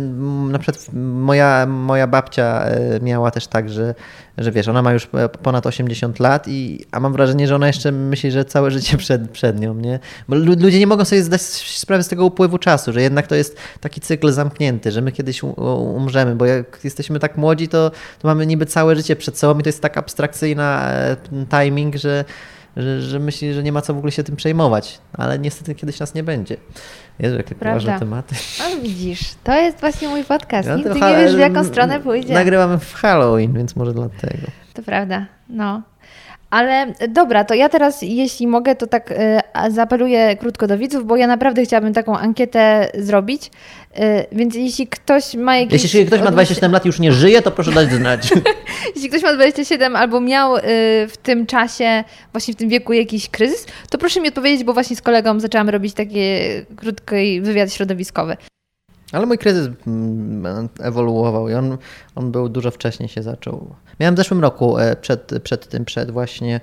na 0.50 0.58
przykład 0.58 0.86
moja, 0.94 1.66
moja 1.66 2.06
babcia 2.06 2.64
e, 2.64 3.00
miała 3.02 3.30
też 3.30 3.46
tak, 3.46 3.70
że, 3.70 3.94
że 4.38 4.52
wiesz, 4.52 4.68
ona 4.68 4.82
ma 4.82 4.92
już 4.92 5.08
ponad 5.42 5.66
80 5.66 6.20
lat 6.20 6.48
i, 6.48 6.86
a 6.92 7.00
mam 7.00 7.12
wrażenie, 7.12 7.48
że 7.48 7.54
ona 7.54 7.66
jeszcze 7.66 7.92
myśli, 7.92 8.30
że 8.30 8.44
całe 8.44 8.70
życie 8.70 8.96
przed, 8.96 9.30
przed 9.30 9.60
nią, 9.60 9.74
nie? 9.74 9.98
Bo 10.28 10.36
lu- 10.36 10.56
ludzie 10.60 10.78
nie 10.78 10.86
mogą 10.86 11.04
sobie 11.04 11.22
zdać 11.22 11.40
sprawy 11.42 12.02
z 12.02 12.08
tego 12.08 12.24
upływu 12.24 12.58
czasu, 12.58 12.92
że 12.92 13.02
jednak 13.02 13.26
to 13.26 13.34
jest 13.34 13.56
taki 13.80 14.00
cykl 14.00 14.32
zamknięty, 14.32 14.92
że 14.92 15.00
my 15.00 15.12
kiedyś 15.12 15.42
umrzemy, 15.96 16.36
bo 16.36 16.44
jak 16.44 16.80
jesteśmy 16.84 17.18
tak 17.18 17.36
młodzi, 17.36 17.68
to, 17.68 17.90
to 18.18 18.28
mamy 18.28 18.46
niby 18.46 18.66
całe 18.66 18.96
życie 18.96 19.16
przed 19.16 19.38
sobą 19.38 19.60
i 19.60 19.62
to 19.62 19.68
jest 19.68 19.82
tak 19.82 19.98
abstrakcyjna 19.98 20.90
e, 20.92 21.16
timing, 21.50 21.96
że 21.96 22.24
że, 22.76 23.02
że 23.02 23.18
myśli, 23.18 23.54
że 23.54 23.62
nie 23.62 23.72
ma 23.72 23.80
co 23.80 23.94
w 23.94 23.98
ogóle 23.98 24.12
się 24.12 24.24
tym 24.24 24.36
przejmować, 24.36 24.98
ale 25.12 25.38
niestety 25.38 25.74
kiedyś 25.74 26.00
nas 26.00 26.14
nie 26.14 26.22
będzie. 26.22 26.56
Jezu, 27.18 27.36
jakie 27.36 27.54
poważne 27.54 27.98
tematy. 27.98 28.34
No 28.58 28.82
widzisz, 28.82 29.20
to 29.44 29.54
jest 29.54 29.80
właśnie 29.80 30.08
mój 30.08 30.24
podcast. 30.24 30.68
Ja 30.68 30.76
Nigdy 30.76 30.94
nie 30.94 31.16
wiesz, 31.16 31.36
w 31.36 31.38
jaką 31.38 31.64
stronę 31.64 32.00
pójdzie. 32.00 32.34
Nagrywamy 32.34 32.78
w 32.78 32.94
Halloween, 32.94 33.52
więc 33.52 33.76
może 33.76 33.92
dlatego. 33.92 34.46
To 34.74 34.82
prawda, 34.82 35.26
no. 35.48 35.82
Ale 36.50 36.94
e, 36.98 37.08
dobra, 37.08 37.44
to 37.44 37.54
ja 37.54 37.68
teraz, 37.68 38.02
jeśli 38.02 38.46
mogę, 38.46 38.74
to 38.76 38.86
tak 38.86 39.10
y, 39.10 39.16
zaapeluję 39.70 40.36
krótko 40.36 40.66
do 40.66 40.78
widzów, 40.78 41.06
bo 41.06 41.16
ja 41.16 41.26
naprawdę 41.26 41.62
chciałabym 41.64 41.92
taką 41.94 42.18
ankietę 42.18 42.90
zrobić. 42.94 43.46
Y, 43.46 44.26
więc 44.32 44.54
jeśli 44.54 44.86
ktoś 44.86 45.34
ma 45.34 45.56
jakieś. 45.56 45.82
Jeśli 45.82 46.06
ktoś 46.06 46.20
ma 46.20 46.26
odniesienie- 46.26 46.32
27 46.32 46.72
lat 46.72 46.84
i 46.84 46.88
już 46.88 47.00
nie 47.00 47.12
żyje, 47.12 47.42
to 47.42 47.50
proszę 47.50 47.72
dać 47.72 47.92
znać. 47.92 48.30
Jeśli 48.94 49.08
ktoś 49.08 49.22
ma 49.22 49.34
27 49.34 49.96
albo 49.96 50.20
miał 50.20 50.56
y, 50.56 50.60
w 51.08 51.16
tym 51.22 51.46
czasie, 51.46 52.04
właśnie 52.32 52.54
w 52.54 52.56
tym 52.56 52.68
wieku 52.68 52.92
jakiś 52.92 53.28
kryzys, 53.28 53.66
to 53.90 53.98
proszę 53.98 54.20
mi 54.20 54.28
odpowiedzieć, 54.28 54.64
bo 54.64 54.72
właśnie 54.72 54.96
z 54.96 55.02
kolegą 55.02 55.40
zaczęłam 55.40 55.68
robić 55.68 55.94
taki 55.94 56.20
krótki 56.76 57.40
wywiad 57.40 57.72
środowiskowy. 57.72 58.36
Ale 59.12 59.26
mój 59.26 59.38
kryzys 59.38 59.68
mm, 59.86 60.68
ewoluował 60.80 61.48
i 61.48 61.54
on, 61.54 61.78
on 62.14 62.32
był 62.32 62.48
dużo 62.48 62.70
wcześniej 62.70 63.08
się 63.08 63.22
zaczął. 63.22 63.74
Miałem 64.00 64.14
w 64.14 64.18
zeszłym 64.18 64.40
roku, 64.40 64.78
e, 64.78 64.96
przed, 64.96 65.32
przed 65.42 65.68
tym, 65.68 65.84
przed 65.84 66.10
właśnie 66.10 66.60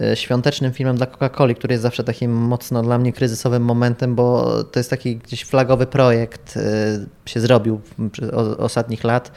e, 0.00 0.16
świątecznym 0.16 0.72
filmem 0.72 0.96
dla 0.96 1.06
Coca-Coli, 1.06 1.54
który 1.54 1.74
jest 1.74 1.82
zawsze 1.82 2.04
takim 2.04 2.32
mocno 2.32 2.82
dla 2.82 2.98
mnie 2.98 3.12
kryzysowym 3.12 3.62
momentem, 3.62 4.14
bo 4.14 4.48
to 4.64 4.80
jest 4.80 4.90
taki 4.90 5.16
gdzieś 5.16 5.44
flagowy 5.44 5.86
projekt, 5.86 6.56
e, 6.56 6.60
się 7.26 7.40
zrobił 7.40 7.80
przez 8.12 8.30
o- 8.32 8.56
ostatnich 8.58 9.04
lat 9.04 9.32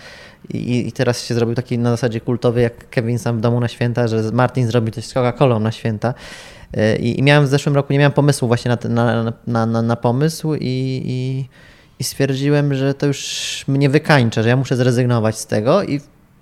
i, 0.53 0.91
teraz 0.91 1.25
się 1.25 1.33
zrobił 1.33 1.55
taki 1.55 1.77
na 1.77 1.89
zasadzie 1.91 2.21
kultowy 2.21 2.61
jak 2.61 2.89
Kevin 2.89 3.19
sam 3.19 3.37
w 3.37 3.41
domu 3.41 3.59
na 3.59 3.67
święta, 3.67 4.07
że 4.07 4.21
Martin 4.33 4.67
zrobi 4.67 4.91
coś 4.91 5.05
z 5.05 5.13
Coca-Colą 5.13 5.61
na 5.61 5.71
święta. 5.71 6.13
I, 6.99 7.19
I 7.19 7.23
miałem 7.23 7.45
w 7.45 7.47
zeszłym 7.47 7.75
roku, 7.75 7.93
nie 7.93 7.99
miałem 7.99 8.11
pomysłu 8.11 8.47
właśnie 8.47 8.69
na, 8.69 8.77
ten- 8.77 8.93
na, 8.93 9.33
na, 9.47 9.65
na, 9.65 9.81
na 9.81 9.95
pomysł 9.95 10.53
i, 10.55 10.59
i, 11.05 11.49
i 11.99 12.03
stwierdziłem, 12.03 12.73
że 12.73 12.93
to 12.93 13.05
już 13.05 13.63
mnie 13.67 13.89
wykańcza, 13.89 14.43
że 14.43 14.49
ja 14.49 14.55
muszę 14.55 14.75
zrezygnować 14.75 15.37
z 15.37 15.45
tego 15.47 15.83
i 15.83 16.01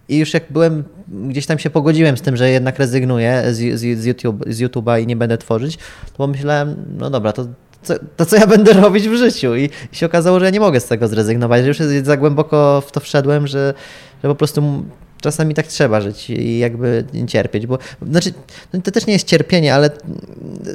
I 0.10 0.18
już 0.18 0.34
jak 0.34 0.44
byłem, 0.49 0.84
gdzieś 1.07 1.45
tam 1.45 1.60
się 1.60 1.69
pogodziłem 1.69 2.18
z 2.18 2.22
tym, 2.22 2.38
że 2.38 2.49
jednak 2.49 2.80
rezygnuję 2.80 3.44
z, 3.52 3.80
z, 3.80 3.99
z, 3.99 4.18
z 4.48 4.61
YouTube'a 4.61 5.02
i 5.02 5.07
nie 5.07 5.15
będę 5.15 5.38
tworzyć, 5.38 5.77
to 5.77 6.18
pomyślałem, 6.18 6.76
no 6.98 7.10
dobra, 7.10 7.34
to 7.34 7.48
co, 7.84 7.94
to 8.18 8.26
co 8.26 8.36
ja 8.36 8.48
będę 8.57 8.73
robić 8.73 9.10
w 9.10 9.15
życiu? 9.15 9.56
I, 9.56 9.69
I 9.91 9.95
się 9.95 10.06
okazało, 10.06 10.40
że 10.40 10.45
ja 10.45 10.52
nie 10.52 10.60
mogę 10.60 10.80
z 10.80 10.88
tego 10.88 11.07
zrezygnować, 11.07 11.61
że 11.61 11.68
już 11.68 12.06
za 12.06 12.18
głęboko 12.18 12.84
w 12.88 12.91
to 12.91 12.99
wszedłem, 12.99 13.48
że, 13.48 13.73
że 14.23 14.30
po 14.30 14.36
prostu 14.36 14.84
czasami 15.22 15.53
tak 15.53 15.68
trzeba 15.68 16.02
żyć 16.02 16.30
i 16.30 16.60
jakby 16.60 17.06
cierpieć, 17.27 17.68
bo 17.68 17.77
znaczy, 18.02 18.34
no 18.73 18.81
to 18.81 18.91
też 18.91 19.07
nie 19.07 19.14
jest 19.14 19.27
cierpienie, 19.27 19.76
ale 19.76 19.90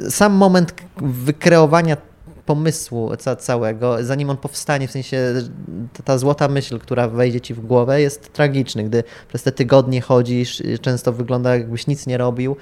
sam 0.09 0.33
moment 0.33 0.73
wykreowania 1.01 1.97
pomysłu 2.45 3.17
ca 3.17 3.35
całego, 3.35 4.03
zanim 4.03 4.29
on 4.29 4.37
powstanie, 4.37 4.87
w 4.87 4.91
sensie 4.91 5.33
ta, 5.93 6.03
ta 6.03 6.17
złota 6.17 6.47
myśl, 6.47 6.79
która 6.79 7.07
wejdzie 7.07 7.41
ci 7.41 7.53
w 7.53 7.59
głowę, 7.59 8.01
jest 8.01 8.33
tragiczny, 8.33 8.83
gdy 8.83 9.03
przez 9.27 9.43
te 9.43 9.51
tygodnie 9.51 10.01
chodzisz, 10.01 10.63
często 10.81 11.13
wygląda 11.13 11.55
jakbyś 11.55 11.87
nic 11.87 12.07
nie 12.07 12.17
robił. 12.17 12.55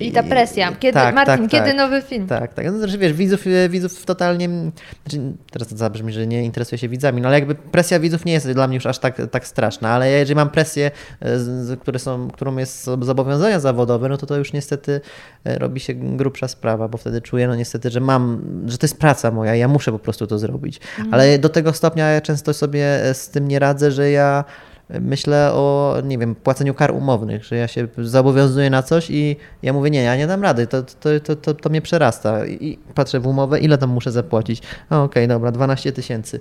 I 0.00 0.12
ta 0.12 0.22
presja. 0.22 0.72
Kiedy, 0.80 0.94
tak, 0.94 1.14
Martin, 1.14 1.42
tak, 1.42 1.50
kiedy 1.50 1.66
tak. 1.66 1.76
nowy 1.76 2.02
film? 2.02 2.26
Tak, 2.26 2.54
tak. 2.54 2.66
No, 2.66 2.78
znaczy, 2.78 2.98
wiesz, 2.98 3.12
widzów, 3.12 3.46
e, 3.46 3.68
widzów 3.68 4.04
totalnie. 4.04 4.48
Znaczy, 4.48 5.32
teraz 5.50 5.68
to 5.68 5.76
zabrzmi, 5.76 6.12
że 6.12 6.26
nie 6.26 6.44
interesuje 6.44 6.78
się 6.78 6.88
widzami, 6.88 7.22
no 7.22 7.28
ale 7.28 7.38
jakby 7.38 7.54
presja 7.54 8.00
widzów 8.00 8.24
nie 8.24 8.32
jest 8.32 8.52
dla 8.52 8.68
mnie 8.68 8.74
już 8.74 8.86
aż 8.86 8.98
tak, 8.98 9.16
tak 9.30 9.46
straszna, 9.46 9.90
ale 9.90 10.10
jeżeli 10.10 10.34
mam 10.36 10.50
presję, 10.50 10.90
e, 11.20 11.76
które 11.80 11.98
są, 11.98 12.28
którą 12.30 12.56
jest 12.56 12.84
zobowiązania 12.84 13.60
zawodowe, 13.60 14.08
no 14.08 14.16
to 14.16 14.26
to 14.26 14.36
już 14.36 14.52
niestety 14.52 15.00
e, 15.44 15.58
robi 15.58 15.80
się 15.80 15.94
grubsza 15.94 16.48
sprawa, 16.48 16.88
bo 16.88 16.98
wtedy 16.98 17.20
czuję, 17.20 17.48
no 17.48 17.54
niestety, 17.54 17.90
że 17.90 18.00
mam, 18.00 18.42
że 18.66 18.78
to 18.78 18.86
jest 18.86 18.98
praca 18.98 19.30
moja, 19.30 19.54
ja 19.54 19.68
muszę 19.68 19.92
po 19.92 19.98
prostu 19.98 20.26
to 20.26 20.38
zrobić. 20.38 20.80
Ale 21.10 21.38
do 21.38 21.48
tego 21.48 21.72
stopnia 21.72 22.08
ja 22.08 22.20
często 22.20 22.54
sobie 22.54 23.00
z 23.12 23.28
tym 23.28 23.48
nie 23.48 23.58
radzę, 23.58 23.90
że 23.90 24.10
ja 24.10 24.44
myślę 24.90 25.52
o, 25.52 25.96
nie 26.04 26.18
wiem, 26.18 26.34
płaceniu 26.34 26.74
kar 26.74 26.90
umownych, 26.90 27.44
że 27.44 27.56
ja 27.56 27.68
się 27.68 27.88
zobowiązuję 27.98 28.70
na 28.70 28.82
coś 28.82 29.10
i 29.10 29.36
ja 29.62 29.72
mówię, 29.72 29.90
nie, 29.90 30.02
ja 30.02 30.16
nie 30.16 30.26
dam 30.26 30.42
rady, 30.42 30.66
to, 30.66 30.82
to, 30.82 31.20
to, 31.24 31.36
to, 31.36 31.54
to 31.54 31.68
mnie 31.70 31.82
przerasta. 31.82 32.46
I 32.46 32.78
patrzę 32.94 33.20
w 33.20 33.26
umowę, 33.26 33.60
ile 33.60 33.78
tam 33.78 33.90
muszę 33.90 34.12
zapłacić. 34.12 34.62
A, 34.90 35.02
Okej, 35.02 35.28
dobra, 35.28 35.52
12 35.52 35.92
tysięcy. 35.92 36.40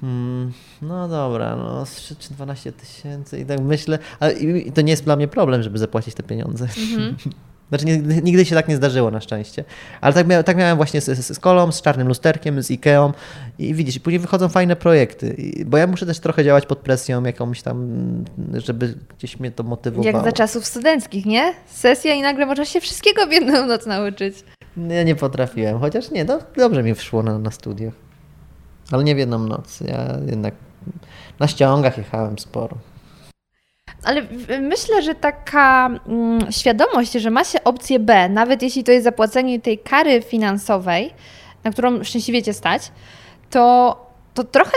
Hmm, 0.00 0.52
no 0.82 1.08
dobra, 1.08 1.56
no 1.56 1.84
czy 2.06 2.16
czy 2.16 2.34
12 2.34 2.72
tysięcy 2.72 3.40
i 3.40 3.46
tak 3.46 3.60
myślę, 3.60 3.98
ale 4.20 4.34
to 4.74 4.80
nie 4.80 4.90
jest 4.90 5.04
dla 5.04 5.16
mnie 5.16 5.28
problem, 5.28 5.62
żeby 5.62 5.78
zapłacić 5.78 6.14
te 6.14 6.22
pieniądze. 6.22 6.68
Znaczy 7.68 7.84
nie, 7.84 7.98
nigdy 7.98 8.44
się 8.44 8.54
tak 8.54 8.68
nie 8.68 8.76
zdarzyło 8.76 9.10
na 9.10 9.20
szczęście. 9.20 9.64
Ale 10.00 10.14
tak, 10.14 10.26
tak 10.44 10.56
miałem 10.56 10.76
właśnie 10.76 11.00
z, 11.00 11.04
z, 11.04 11.36
z 11.36 11.38
kolą, 11.38 11.72
z 11.72 11.82
czarnym 11.82 12.08
lusterkiem, 12.08 12.62
z 12.62 12.70
Ikeą 12.70 13.12
i 13.58 13.74
widzisz, 13.74 13.98
później 13.98 14.18
wychodzą 14.18 14.48
fajne 14.48 14.76
projekty. 14.76 15.34
I, 15.38 15.64
bo 15.64 15.76
ja 15.76 15.86
muszę 15.86 16.06
też 16.06 16.18
trochę 16.18 16.44
działać 16.44 16.66
pod 16.66 16.78
presją 16.78 17.24
jakąś 17.24 17.62
tam, 17.62 17.88
żeby 18.54 18.94
gdzieś 19.18 19.40
mnie 19.40 19.50
to 19.50 19.62
motywowało. 19.62 20.16
Jak 20.16 20.24
za 20.24 20.32
czasów 20.32 20.66
studenckich, 20.66 21.26
nie? 21.26 21.54
Sesja 21.66 22.14
i 22.14 22.22
nagle 22.22 22.46
można 22.46 22.64
się 22.64 22.80
wszystkiego 22.80 23.26
w 23.26 23.32
jedną 23.32 23.66
noc 23.66 23.86
nauczyć. 23.86 24.44
Ja 24.88 25.02
nie 25.02 25.14
potrafiłem, 25.14 25.78
chociaż 25.78 26.10
nie, 26.10 26.24
do, 26.24 26.38
dobrze 26.56 26.82
mi 26.82 26.94
wszło 26.94 27.22
na, 27.22 27.38
na 27.38 27.50
studiach. 27.50 27.94
Ale 28.92 29.04
nie 29.04 29.14
w 29.14 29.18
jedną 29.18 29.38
noc. 29.38 29.80
Ja 29.80 30.18
jednak 30.26 30.54
na 31.38 31.48
ściągach 31.48 31.98
jechałem 31.98 32.38
sporo. 32.38 32.76
Ale 34.04 34.22
myślę, 34.60 35.02
że 35.02 35.14
taka 35.14 35.90
mm, 36.06 36.52
świadomość, 36.52 37.12
że 37.12 37.30
ma 37.30 37.44
się 37.44 37.64
opcję 37.64 37.98
B, 37.98 38.28
nawet 38.28 38.62
jeśli 38.62 38.84
to 38.84 38.92
jest 38.92 39.04
zapłacenie 39.04 39.60
tej 39.60 39.78
kary 39.78 40.22
finansowej, 40.22 41.14
na 41.64 41.70
którą 41.70 42.04
szczęśliwie 42.04 42.42
cię 42.42 42.52
stać, 42.52 42.92
to, 43.50 43.96
to 44.34 44.44
trochę 44.44 44.72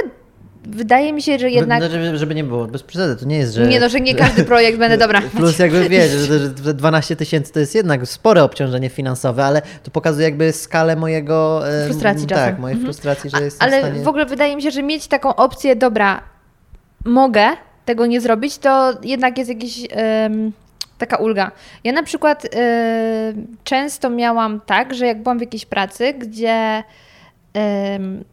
wydaje 0.64 1.14
mi 1.14 1.22
się, 1.22 1.40
że 1.40 1.50
jednak. 1.50 1.80
No, 1.80 1.90
żeby, 1.90 2.18
żeby 2.18 2.36
nie 2.36 2.44
było, 2.44 2.68
bez 2.68 2.84
przesady, 2.84 3.16
to 3.16 3.26
nie 3.26 3.38
jest, 3.38 3.54
że... 3.54 3.68
Nie 3.68 3.80
no, 3.80 3.90
że 3.90 4.02
nie 4.02 4.16
każdy 4.16 4.44
projekt 4.44 4.80
będę 4.80 4.98
dobra. 4.98 5.22
Plus 5.38 5.60
jakby 5.60 5.90
wiesz, 5.90 6.12
że, 6.12 6.40
że 6.64 6.74
12 6.74 7.16
tysięcy 7.16 7.54
to 7.54 7.60
jest 7.60 7.76
jednak 7.76 8.08
spore 8.08 8.44
obciążenie 8.44 8.90
finansowe, 8.90 9.46
ale 9.46 9.62
to 9.84 9.92
pokazuje 9.92 10.26
jakby 10.26 10.52
skalę 10.52 10.96
mojego... 10.96 11.62
Frustracji 11.86 12.28
czasem. 12.28 12.46
Tak, 12.46 12.60
mojej 12.60 12.80
frustracji, 12.80 13.30
że 13.30 13.38
A- 13.38 13.42
jestem 13.42 13.68
Ale 13.68 13.78
w 13.78 13.86
stanie... 13.86 14.04
w 14.04 14.08
ogóle 14.08 14.26
wydaje 14.26 14.56
mi 14.56 14.62
się, 14.62 14.72
że 14.72 14.84
mieć 14.84 15.08
taką 15.08 15.36
opcję, 15.36 15.76
dobra, 15.76 16.24
mogę 17.06 17.50
tego 17.86 18.06
nie 18.06 18.22
zrobić, 18.22 18.58
to 18.58 18.94
jednak 19.04 19.38
jest 19.38 19.50
jakiś. 19.50 19.88
taka 20.98 21.18
ulga. 21.18 21.52
Ja 21.84 21.92
na 21.94 22.04
przykład 22.04 22.46
em, 22.52 23.48
często 23.64 24.10
miałam 24.10 24.62
tak, 24.66 24.94
że 24.94 25.06
jak 25.08 25.24
byłam 25.24 25.38
w 25.38 25.42
jakiejś 25.42 25.66
pracy, 25.66 26.14
gdzie. 26.14 26.84
em, 27.54 28.24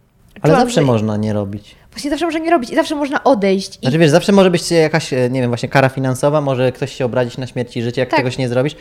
Ale 0.42 0.54
zawsze 0.56 0.74
że- 0.74 0.82
można 0.86 1.16
nie 1.16 1.32
robić. 1.32 1.74
Właśnie 1.90 2.10
zawsze 2.10 2.24
można 2.26 2.40
nie 2.40 2.50
robić 2.50 2.70
i 2.70 2.74
zawsze 2.74 2.94
można 2.94 3.24
odejść. 3.24 3.76
I 3.76 3.80
Znaczy 3.80 3.98
wiesz, 3.98 4.10
zawsze 4.10 4.32
może 4.32 4.50
być 4.50 4.70
jakaś, 4.70 5.12
e, 5.12 5.30
nie 5.30 5.40
wiem, 5.40 5.50
właśnie 5.50 5.68
kara 5.68 5.88
finansowa, 5.88 6.40
może 6.40 6.72
ktoś 6.72 6.92
się 6.92 7.04
obrazić 7.04 7.38
na 7.38 7.46
śmierć 7.46 7.76
i 7.76 7.82
życie, 7.82 8.00
jak 8.00 8.10
Tak. 8.10 8.18
czegoś 8.18 8.38
nie 8.38 8.48
zrobisz, 8.48 8.76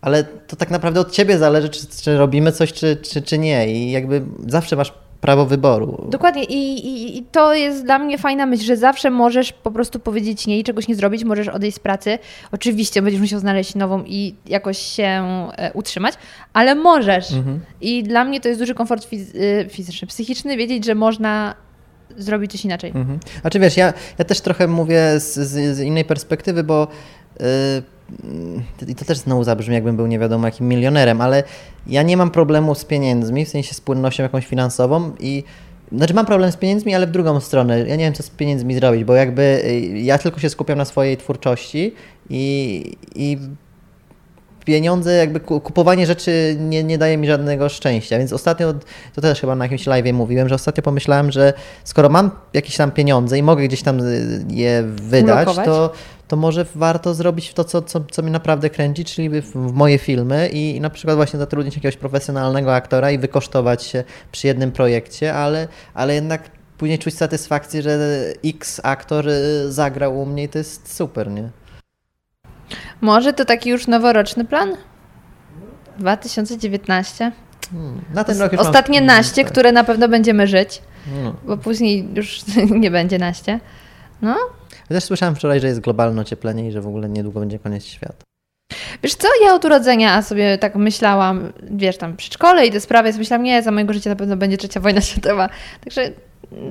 ale 0.00 0.24
to 0.24 0.56
tak 0.56 0.70
naprawdę 0.70 1.00
od 1.00 1.12
ciebie 1.12 1.38
zależy, 1.38 1.68
czy, 1.68 1.86
czy 2.02 2.18
robimy 2.18 2.52
coś, 2.52 2.72
czy, 2.72 2.96
czy, 2.96 3.22
czy 3.22 3.38
nie 3.38 3.72
i 3.72 3.90
jakby 3.90 4.22
zawsze 4.46 4.76
masz 4.76 4.92
prawo 5.20 5.46
wyboru. 5.46 6.06
Dokładnie 6.08 6.44
I, 6.44 6.86
i, 6.86 7.18
i 7.18 7.22
to 7.22 7.54
jest 7.54 7.84
dla 7.84 7.98
mnie 7.98 8.18
fajna 8.18 8.46
myśl, 8.46 8.64
że 8.64 8.76
zawsze 8.76 9.10
możesz 9.10 9.52
po 9.52 9.70
prostu 9.70 10.00
powiedzieć 10.00 10.46
nie 10.46 10.58
i 10.58 10.64
czegoś 10.64 10.88
nie 10.88 10.94
zrobić, 10.94 11.24
możesz 11.24 11.48
odejść 11.48 11.76
z 11.76 11.80
pracy. 11.80 12.18
Oczywiście 12.52 13.02
będziesz 13.02 13.20
musiał 13.20 13.40
znaleźć 13.40 13.74
nową 13.74 14.04
i 14.06 14.34
jakoś 14.46 14.78
się 14.78 15.04
e, 15.56 15.72
utrzymać, 15.72 16.14
ale 16.52 16.74
możesz. 16.74 17.32
Mhm. 17.32 17.60
I 17.80 18.02
dla 18.02 18.24
mnie 18.24 18.40
to 18.40 18.48
jest 18.48 18.60
duży 18.60 18.74
komfort 18.74 19.08
y, 19.12 19.66
fizyczny, 19.70 20.08
psychiczny, 20.08 20.56
wiedzieć, 20.56 20.84
że 20.84 20.94
można 20.94 21.54
zrobić 22.16 22.52
coś 22.52 22.64
inaczej. 22.64 22.90
Mhm. 22.94 23.18
A 23.42 23.50
czy 23.50 23.58
wiesz, 23.58 23.76
ja, 23.76 23.92
ja 24.18 24.24
też 24.24 24.40
trochę 24.40 24.68
mówię 24.68 25.20
z, 25.20 25.34
z, 25.34 25.76
z 25.76 25.80
innej 25.80 26.04
perspektywy, 26.04 26.64
bo 26.64 26.88
yy, 27.40 27.46
i 28.88 28.94
to 28.94 29.04
też 29.04 29.18
znowu 29.18 29.44
zabrzmi, 29.44 29.74
jakbym 29.74 29.96
był 29.96 30.06
nie 30.06 30.18
wiadomo 30.18 30.46
jakim 30.46 30.68
milionerem, 30.68 31.20
ale 31.20 31.42
ja 31.86 32.02
nie 32.02 32.16
mam 32.16 32.30
problemu 32.30 32.74
z 32.74 32.84
pieniędzmi, 32.84 33.44
w 33.44 33.48
sensie 33.48 33.74
z 33.74 33.80
płynnością 33.80 34.22
jakąś 34.22 34.46
finansową 34.46 35.12
i 35.20 35.44
znaczy 35.92 36.14
mam 36.14 36.26
problem 36.26 36.52
z 36.52 36.56
pieniędzmi, 36.56 36.94
ale 36.94 37.06
w 37.06 37.10
drugą 37.10 37.40
stronę. 37.40 37.78
Ja 37.78 37.96
nie 37.96 38.04
wiem, 38.04 38.14
co 38.14 38.22
z 38.22 38.30
pieniędzmi 38.30 38.74
zrobić, 38.74 39.04
bo 39.04 39.14
jakby 39.14 39.42
y, 39.64 39.80
ja 39.98 40.18
tylko 40.18 40.40
się 40.40 40.50
skupiam 40.50 40.78
na 40.78 40.84
swojej 40.84 41.16
twórczości 41.16 41.94
i, 42.30 42.96
i 43.14 43.38
pieniądze, 44.64 45.14
jakby 45.16 45.40
ku- 45.40 45.60
kupowanie 45.60 46.06
rzeczy 46.06 46.56
nie, 46.60 46.84
nie 46.84 46.98
daje 46.98 47.16
mi 47.16 47.26
żadnego 47.26 47.68
szczęścia. 47.68 48.18
Więc 48.18 48.32
ostatnio, 48.32 48.74
to 49.14 49.20
też 49.20 49.40
chyba 49.40 49.54
na 49.56 49.64
jakimś 49.64 49.86
live 49.86 50.12
mówiłem, 50.12 50.48
że 50.48 50.54
ostatnio 50.54 50.82
pomyślałem, 50.82 51.32
że 51.32 51.52
skoro 51.84 52.08
mam 52.08 52.30
jakieś 52.54 52.76
tam 52.76 52.90
pieniądze 52.90 53.38
i 53.38 53.42
mogę 53.42 53.64
gdzieś 53.68 53.82
tam 53.82 54.00
y, 54.00 54.44
je 54.50 54.82
wydać, 54.86 55.46
Ulokować. 55.46 55.66
to, 55.66 55.92
to 56.28 56.36
może 56.36 56.66
warto 56.74 57.14
zrobić 57.14 57.54
to, 57.54 57.64
co, 57.64 57.82
co, 57.82 58.00
co 58.10 58.22
mnie 58.22 58.30
naprawdę 58.30 58.70
kręci, 58.70 59.04
czyli 59.04 59.28
w, 59.30 59.52
w 59.52 59.72
moje 59.72 59.98
filmy 59.98 60.48
i, 60.48 60.76
i 60.76 60.80
na 60.80 60.90
przykład 60.90 61.16
właśnie 61.16 61.38
zatrudnić 61.38 61.74
jakiegoś 61.74 61.96
profesjonalnego 61.96 62.74
aktora 62.74 63.10
i 63.10 63.18
wykosztować 63.18 63.82
się 63.82 64.04
przy 64.32 64.46
jednym 64.46 64.72
projekcie, 64.72 65.34
ale, 65.34 65.68
ale 65.94 66.14
jednak 66.14 66.50
później 66.78 66.98
czuć 66.98 67.14
satysfakcję, 67.14 67.82
że 67.82 67.98
X 68.44 68.80
aktor 68.84 69.28
y, 69.28 69.72
zagrał 69.72 70.20
u 70.20 70.26
mnie 70.26 70.44
i 70.44 70.48
to 70.48 70.58
jest 70.58 70.96
super, 70.96 71.30
nie? 71.30 71.50
Może 73.00 73.32
to 73.32 73.44
taki 73.44 73.70
już 73.70 73.86
noworoczny 73.86 74.44
plan? 74.44 74.76
2019. 75.98 77.32
Hmm. 77.72 78.00
Na 78.14 78.24
ten 78.24 78.38
rok 78.38 78.52
już 78.52 78.58
mam- 78.58 78.66
Ostatnie 78.66 79.00
naście, 79.00 79.42
tak. 79.44 79.52
które 79.52 79.72
na 79.72 79.84
pewno 79.84 80.08
będziemy 80.08 80.46
żyć, 80.46 80.82
No. 81.24 81.34
bo 81.44 81.56
później 81.56 82.08
już 82.14 82.40
nie 82.82 82.90
będzie 82.90 83.18
naście. 83.18 83.60
No, 84.22 84.36
też 84.88 85.04
słyszałem 85.04 85.34
wczoraj, 85.34 85.60
że 85.60 85.66
jest 85.66 85.80
globalne 85.80 86.22
ocieplenie 86.22 86.68
i 86.68 86.72
że 86.72 86.80
w 86.80 86.86
ogóle 86.86 87.08
niedługo 87.08 87.40
będzie 87.40 87.58
koniec 87.58 87.84
świata. 87.84 88.24
Wiesz 89.02 89.14
co, 89.14 89.28
ja 89.44 89.54
od 89.54 89.64
urodzenia 89.64 90.22
sobie 90.22 90.58
tak 90.58 90.76
myślałam, 90.76 91.52
wiesz, 91.70 91.98
tam 91.98 92.16
przy 92.16 92.30
szkole 92.30 92.66
i 92.66 92.72
te 92.72 92.80
sprawy, 92.80 93.08
ja 93.10 93.18
myślałam, 93.18 93.42
nie, 93.42 93.62
za 93.62 93.70
mojego 93.70 93.92
życia 93.92 94.10
na 94.10 94.16
pewno 94.16 94.36
będzie 94.36 94.56
trzecia 94.56 94.80
wojna 94.80 95.00
światowa. 95.00 95.48
Także 95.84 96.10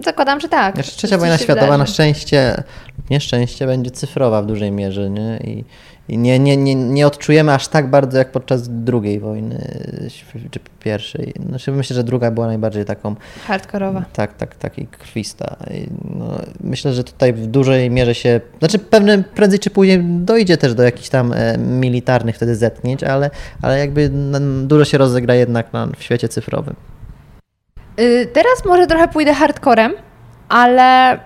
zakładam, 0.04 0.40
że 0.40 0.50
tak. 0.50 0.76
Coś 0.76 0.86
trzecia 0.86 1.18
wojna 1.18 1.38
światowa 1.38 1.68
na 1.68 1.74
wydarzy. 1.74 1.94
szczęście 1.94 2.64
lub 2.97 2.97
nieszczęście 3.10 3.66
będzie 3.68 3.92
cyfrowa 3.92 4.42
w 4.42 4.46
dużej 4.46 4.72
mierze 4.72 5.10
nie? 5.10 5.38
i, 5.44 5.64
i 6.10 6.18
nie, 6.18 6.40
nie, 6.40 6.58
nie, 6.58 6.76
nie 6.76 7.08
odczujemy 7.08 7.54
aż 7.54 7.68
tak 7.68 7.90
bardzo 7.90 8.18
jak 8.18 8.32
podczas 8.32 8.70
drugiej 8.84 9.20
wojny 9.20 9.68
czy 10.52 10.60
pierwszej. 10.80 11.34
Znaczy, 11.50 11.72
myślę, 11.72 11.96
że 11.96 12.04
druga 12.04 12.32
była 12.32 12.48
najbardziej 12.48 12.86
taką 12.86 13.16
Hardkorowa. 13.48 14.06
tak, 14.14 14.34
tak, 14.34 14.56
taki 14.56 14.88
krwista. 14.88 15.56
I 15.74 15.88
No, 16.20 16.40
myślę, 16.64 16.94
że 16.94 17.04
tutaj 17.04 17.34
w 17.34 17.48
dużej 17.48 17.90
mierze 17.92 18.16
się, 18.16 18.42
znaczy 18.60 18.80
pewne 18.80 19.24
prędzej 19.24 19.60
czy 19.60 19.70
później 19.70 20.04
dojdzie 20.04 20.58
też 20.58 20.74
do 20.74 20.84
jakichś 20.84 21.10
tam 21.10 21.34
e, 21.34 21.58
militarnych 21.58 22.36
wtedy 22.36 22.56
zetknięć, 22.56 23.04
ale, 23.04 23.30
ale 23.62 23.80
jakby 23.80 24.02
n- 24.04 24.68
dużo 24.68 24.86
się 24.86 24.98
rozegra 24.98 25.36
jednak 25.36 25.74
na, 25.74 25.88
w 25.98 26.04
świecie 26.04 26.30
cyfrowym. 26.30 26.76
Y, 28.00 28.28
Teraz 28.34 28.66
może 28.66 28.88
trochę 28.88 29.08
pójdę 29.08 29.34
hardcorem, 29.34 29.94
ale 30.50 31.20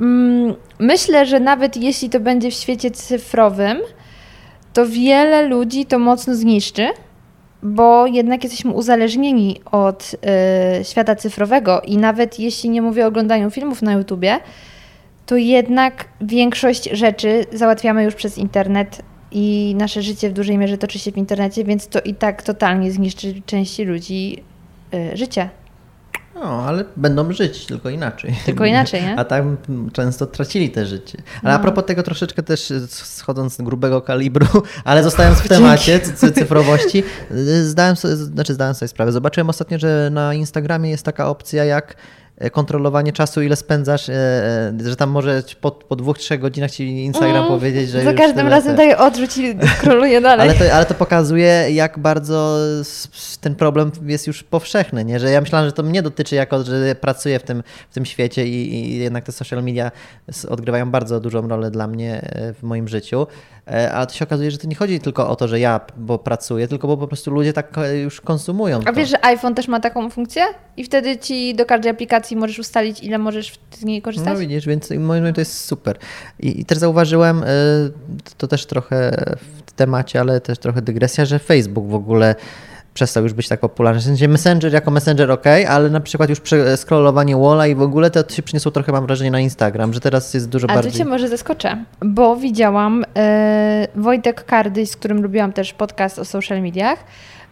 mm, 0.00 0.54
myślę, 0.78 1.26
że 1.26 1.40
nawet 1.40 1.76
jeśli 1.76 2.10
to 2.10 2.20
będzie 2.20 2.50
w 2.50 2.54
świecie 2.54 2.90
cyfrowym, 2.90 3.78
to 4.72 4.86
wiele 4.86 5.42
ludzi 5.42 5.86
to 5.86 5.98
mocno 5.98 6.34
zniszczy, 6.34 6.88
bo 7.62 8.06
jednak 8.06 8.44
jesteśmy 8.44 8.72
uzależnieni 8.72 9.60
od 9.72 10.14
y, 10.80 10.84
świata 10.84 11.16
cyfrowego 11.16 11.80
i 11.80 11.96
nawet 11.96 12.38
jeśli 12.38 12.70
nie 12.70 12.82
mówię 12.82 13.04
o 13.04 13.08
oglądaniu 13.08 13.50
filmów 13.50 13.82
na 13.82 13.92
YouTubie, 13.92 14.40
to 15.26 15.36
jednak 15.36 16.08
większość 16.20 16.88
rzeczy 16.92 17.44
załatwiamy 17.52 18.04
już 18.04 18.14
przez 18.14 18.38
internet 18.38 19.02
i 19.32 19.74
nasze 19.78 20.02
życie 20.02 20.30
w 20.30 20.32
dużej 20.32 20.58
mierze 20.58 20.78
toczy 20.78 20.98
się 20.98 21.12
w 21.12 21.16
internecie, 21.16 21.64
więc 21.64 21.88
to 21.88 22.00
i 22.00 22.14
tak 22.14 22.42
totalnie 22.42 22.92
zniszczy 22.92 23.42
części 23.46 23.84
ludzi 23.84 24.42
y, 24.94 25.16
życie. 25.16 25.48
No, 26.34 26.64
ale 26.66 26.84
będą 26.96 27.32
żyć, 27.32 27.66
tylko 27.66 27.90
inaczej. 27.90 28.34
Tylko 28.46 28.64
inaczej, 28.64 29.02
nie? 29.02 29.16
A 29.20 29.24
tam 29.24 29.56
często 29.92 30.26
tracili 30.26 30.70
te 30.70 30.86
życie. 30.86 31.18
Ale 31.42 31.54
a 31.54 31.58
propos 31.58 31.84
tego 31.84 32.02
troszeczkę 32.02 32.42
też 32.42 32.70
e, 32.70 32.86
schodząc 32.88 33.56
z 33.56 33.62
grubego 33.62 34.02
kalibru, 34.02 34.46
ale 34.84 35.02
zostając 35.02 35.38
w 35.38 35.48
temacie 35.56 36.00
cy- 36.00 36.32
cyfrowości, 36.32 37.02
y, 37.30 37.64
zdałem 37.68 37.96
sobie, 37.96 38.16
znaczy 38.16 38.54
zdałem 38.54 38.74
sobie 38.74 38.88
sprawę. 38.88 39.12
Zobaczyłem 39.12 39.48
ostatnio, 39.50 39.78
że 39.78 40.08
na 40.12 40.34
Instagramie 40.34 40.90
jest 40.90 41.04
taka 41.04 41.28
opcja 41.28 41.64
jak 41.64 41.94
e, 41.94 41.96
kontrolowanie 42.52 43.12
czasu, 43.12 43.42
ile 43.42 43.56
spędzasz, 43.56 44.08
e, 44.08 44.12
e, 44.12 44.72
że 44.84 44.96
tam 44.96 45.10
może 45.10 45.42
po, 45.60 45.70
po 45.70 45.96
dwóch, 45.96 46.18
trzech 46.18 46.40
godzinach 46.40 46.70
ci 46.70 47.04
Instagram 47.04 47.46
powiedzieć, 47.46 47.90
że 47.90 48.00
Mm, 48.00 48.16
Za 48.16 48.22
każdym 48.22 48.48
razem 48.48 48.76
daje 48.76 48.98
odrzuć 48.98 49.36
i 49.38 49.56
scrolluję 49.78 50.20
dalej. 50.20 50.48
ale 50.48 50.58
to, 50.58 50.74
ale 50.74 50.86
to 50.86 50.94
pokazuje, 50.94 51.66
jak 51.70 51.98
bardzo 51.98 52.58
ten 53.40 53.54
problem 53.54 53.90
jest 54.06 54.26
już 54.26 54.42
powszechny, 54.42 55.04
nie? 55.04 55.20
że 55.20 55.30
ja 55.30 55.40
myślałem, 55.40 55.68
że 55.68 55.72
to 55.72 55.82
mnie 55.82 56.02
dotyczy 56.02 56.34
jako, 56.34 56.64
że 56.64 56.94
pracuję 56.94 57.38
w 57.38 57.42
tym, 57.42 57.62
w 57.90 57.94
tym 57.94 58.04
świecie 58.04 58.46
i, 58.46 58.74
i 58.74 58.98
jednak 58.98 59.24
te 59.24 59.32
social 59.32 59.62
media 59.62 59.90
odgrywają 60.48 60.90
bardzo 60.90 61.20
dużą 61.20 61.48
rolę 61.48 61.70
dla 61.70 61.86
mnie 61.86 62.20
e, 62.22 62.52
w 62.54 62.62
moim 62.62 62.88
życiu, 62.88 63.26
E, 63.70 63.92
ale 63.92 64.06
to 64.06 64.14
się 64.14 64.24
okazuje, 64.24 64.50
że 64.50 64.58
to 64.58 64.66
nie 64.68 64.74
chodzi 64.74 65.00
tylko 65.00 65.28
o 65.28 65.36
to, 65.36 65.48
że 65.48 65.60
ja 65.60 65.80
bo 65.96 66.18
pracuję, 66.18 66.68
tylko 66.68 66.88
bo 66.88 66.96
po 66.96 67.06
prostu 67.06 67.30
ludzie 67.30 67.52
tak 67.52 67.78
e, 67.78 67.98
już 67.98 68.20
konsumują 68.20 68.80
A 68.80 68.84
to. 68.84 68.92
wiesz, 68.92 69.08
że 69.08 69.24
iPhone 69.24 69.54
też 69.54 69.68
ma 69.68 69.80
taką 69.80 70.10
funkcję? 70.10 70.42
I 70.76 70.84
wtedy 70.84 71.18
ci 71.18 71.54
do 71.54 71.66
każdej 71.66 71.90
aplikacji 71.90 72.36
możesz 72.36 72.58
ustalić, 72.58 73.02
ile 73.02 73.18
możesz 73.18 73.52
z 73.72 73.84
niej 73.84 74.02
korzystać? 74.02 74.32
No 74.32 74.38
widzisz, 74.40 74.66
więc 74.66 74.90
moim 74.90 75.04
zdaniem 75.04 75.34
to 75.34 75.40
jest 75.40 75.64
super. 75.64 75.98
I, 76.40 76.60
i 76.60 76.64
też 76.64 76.78
zauważyłem, 76.78 77.42
y, 77.42 77.46
to 78.38 78.46
też 78.48 78.66
trochę 78.66 79.24
w 79.66 79.72
temacie, 79.72 80.20
ale 80.20 80.40
też 80.40 80.58
trochę 80.58 80.82
dygresja, 80.82 81.24
że 81.24 81.38
Facebook 81.38 81.86
w 81.88 81.94
ogóle 81.94 82.34
przestał 82.94 83.22
już 83.22 83.32
być 83.32 83.48
tak 83.48 83.60
popularny. 83.60 84.00
W 84.00 84.04
sensie 84.04 84.28
Messenger 84.28 84.72
jako 84.72 84.90
Messenger 84.90 85.30
ok, 85.30 85.44
ale 85.68 85.90
na 85.90 86.00
przykład 86.00 86.30
już 86.30 86.38
scrollowanie 86.76 87.36
walla 87.36 87.66
i 87.66 87.74
w 87.74 87.82
ogóle 87.82 88.10
to 88.10 88.34
się 88.34 88.42
przyniosło 88.42 88.72
trochę, 88.72 88.92
mam 88.92 89.06
wrażenie, 89.06 89.30
na 89.30 89.40
Instagram, 89.40 89.92
że 89.92 90.00
teraz 90.00 90.34
jest 90.34 90.48
dużo 90.48 90.70
A 90.70 90.74
bardziej... 90.74 90.92
tu 90.92 90.98
cię 90.98 91.04
może 91.04 91.28
zaskoczę, 91.28 91.84
bo 92.00 92.36
widziałam 92.36 93.04
e, 93.16 93.88
Wojtek 93.96 94.44
Kardyś, 94.44 94.90
z 94.90 94.96
którym 94.96 95.22
robiłam 95.22 95.52
też 95.52 95.72
podcast 95.72 96.18
o 96.18 96.24
social 96.24 96.62
mediach, 96.62 96.98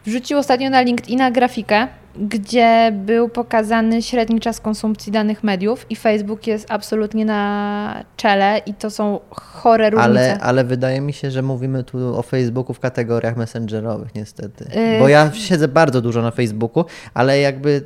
wrzucił 0.06 0.38
ostatnio 0.38 0.70
na 0.70 0.80
LinkedIna 0.80 1.30
grafikę, 1.30 1.88
gdzie 2.16 2.92
był 3.06 3.28
pokazany 3.28 4.02
średni 4.02 4.40
czas 4.40 4.60
konsumpcji 4.60 5.12
danych 5.12 5.44
mediów 5.44 5.86
i 5.90 5.96
Facebook 5.96 6.46
jest 6.46 6.66
absolutnie 6.70 7.24
na 7.24 8.04
czele 8.16 8.60
i 8.66 8.74
to 8.74 8.90
są 8.90 9.20
chore 9.30 9.90
różnice. 9.90 10.08
Ale, 10.08 10.40
ale 10.40 10.64
wydaje 10.64 11.00
mi 11.00 11.12
się, 11.12 11.30
że 11.30 11.42
mówimy 11.42 11.84
tu 11.84 12.18
o 12.18 12.22
Facebooku 12.22 12.74
w 12.74 12.80
kategoriach 12.80 13.36
messengerowych 13.36 14.14
niestety. 14.14 14.64
Yy. 14.64 14.98
Bo 14.98 15.08
ja 15.08 15.32
siedzę 15.32 15.68
bardzo 15.68 16.00
dużo 16.00 16.22
na 16.22 16.30
Facebooku, 16.30 16.84
ale 17.14 17.38
jakby 17.40 17.84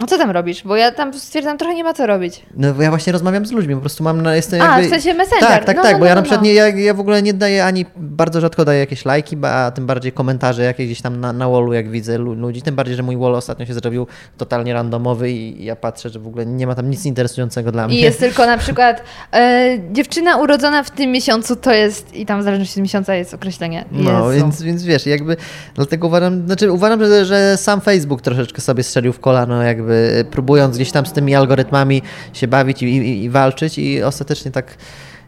No 0.00 0.06
co 0.06 0.18
tam 0.18 0.30
robisz? 0.30 0.62
Bo 0.64 0.76
ja 0.76 0.90
tam 0.92 1.14
stwierdzam, 1.14 1.58
trochę 1.58 1.74
nie 1.74 1.84
ma 1.84 1.94
co 1.94 2.06
robić. 2.06 2.42
No 2.56 2.74
bo 2.74 2.82
ja 2.82 2.90
właśnie 2.90 3.12
rozmawiam 3.12 3.46
z 3.46 3.52
ludźmi, 3.52 3.74
po 3.74 3.80
prostu 3.80 4.04
mam, 4.04 4.22
na- 4.22 4.36
jestem 4.36 4.60
A, 4.62 4.64
jakby... 4.64 4.86
w 4.86 4.90
sensie 4.90 5.14
Messenger. 5.14 5.48
Tak, 5.48 5.64
tak, 5.64 5.76
No, 5.76 5.82
tak, 5.82 5.92
no, 5.92 5.98
bo 5.98 6.04
no, 6.04 6.08
ja 6.08 6.14
na 6.14 6.20
no, 6.20 6.22
przykład 6.22 6.40
no. 6.40 6.44
nie, 6.46 6.54
ja, 6.54 6.68
ja 6.68 6.94
w 6.94 7.00
ogóle 7.00 7.22
nie 7.22 7.34
daję 7.34 7.64
ani, 7.64 7.86
bardzo 7.96 8.40
rzadko 8.40 8.64
daję 8.64 8.78
jakieś 8.80 9.04
lajki, 9.04 9.36
a 9.42 9.70
tym 9.74 9.86
bardziej 9.86 10.12
komentarze 10.12 10.62
jakieś 10.62 10.86
gdzieś 10.86 11.00
tam 11.02 11.20
na, 11.20 11.32
na 11.32 11.48
wallu, 11.48 11.72
jak 11.72 11.90
widzę 11.90 12.18
lu- 12.18 12.34
ludzi, 12.34 12.62
tym 12.62 12.74
bardziej, 12.74 12.96
że 12.96 13.02
mój 13.02 13.16
wall 13.16 13.34
ostatnio 13.34 13.66
się 13.66 13.74
zrobił 13.74 14.06
totalnie 14.38 14.74
randomowy 14.74 15.30
i 15.30 15.64
ja 15.64 15.76
patrzę, 15.76 16.08
że 16.10 16.18
w 16.18 16.26
ogóle 16.26 16.46
nie 16.46 16.66
ma 16.66 16.74
tam 16.74 16.90
nic 16.90 17.06
interesującego 17.06 17.72
dla 17.72 17.88
mnie. 17.88 17.96
I 17.98 18.00
jest 18.00 18.20
tylko 18.20 18.46
na 18.46 18.58
przykład 18.66 19.02
e, 19.32 19.78
dziewczyna 19.92 20.36
urodzona 20.36 20.82
w 20.82 20.90
tym 20.90 21.10
miesiącu 21.12 21.56
to 21.56 21.72
jest, 21.72 22.14
i 22.14 22.26
tam 22.26 22.40
w 22.40 22.42
zależności 22.44 22.80
od 22.80 22.82
miesiąca 22.82 23.14
jest 23.14 23.34
określenie. 23.34 23.84
No, 23.92 24.32
Jezu. 24.32 24.44
więc, 24.44 24.62
więc 24.62 24.84
wiesz, 24.84 25.06
jakby 25.06 25.36
dlatego 25.74 26.06
uważam, 26.06 26.46
znaczy 26.46 26.72
uważam, 26.72 27.04
że, 27.04 27.24
że 27.24 27.56
sam 27.56 27.80
Facebook 27.80 28.22
troszeczkę 28.22 28.60
sobie 28.60 28.82
strzelił 28.82 29.12
w 29.12 29.20
kolano, 29.20 29.62
jakby 29.62 29.85
próbując 30.30 30.76
gdzieś 30.76 30.92
tam 30.92 31.06
z 31.06 31.12
tymi 31.12 31.34
algorytmami 31.34 32.02
się 32.32 32.48
bawić 32.48 32.82
i, 32.82 32.86
i, 32.86 33.24
i 33.24 33.30
walczyć 33.30 33.78
i 33.78 34.02
ostatecznie 34.02 34.50
tak 34.50 34.76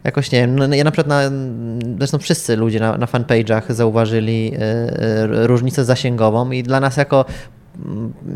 jakoś 0.03 0.31
nie 0.31 0.39
wiem, 0.39 0.59
no, 0.59 0.75
ja 0.75 0.83
na 0.83 0.91
przykład 0.91 1.07
na, 1.07 1.21
zresztą 1.97 2.17
wszyscy 2.17 2.55
ludzie 2.55 2.79
na, 2.79 2.97
na 2.97 3.05
fanpage'ach 3.05 3.73
zauważyli 3.73 4.53
e, 4.53 4.59
e, 4.61 5.47
różnicę 5.47 5.85
zasięgową 5.85 6.51
i 6.51 6.63
dla 6.63 6.79
nas 6.79 6.97
jako 6.97 7.25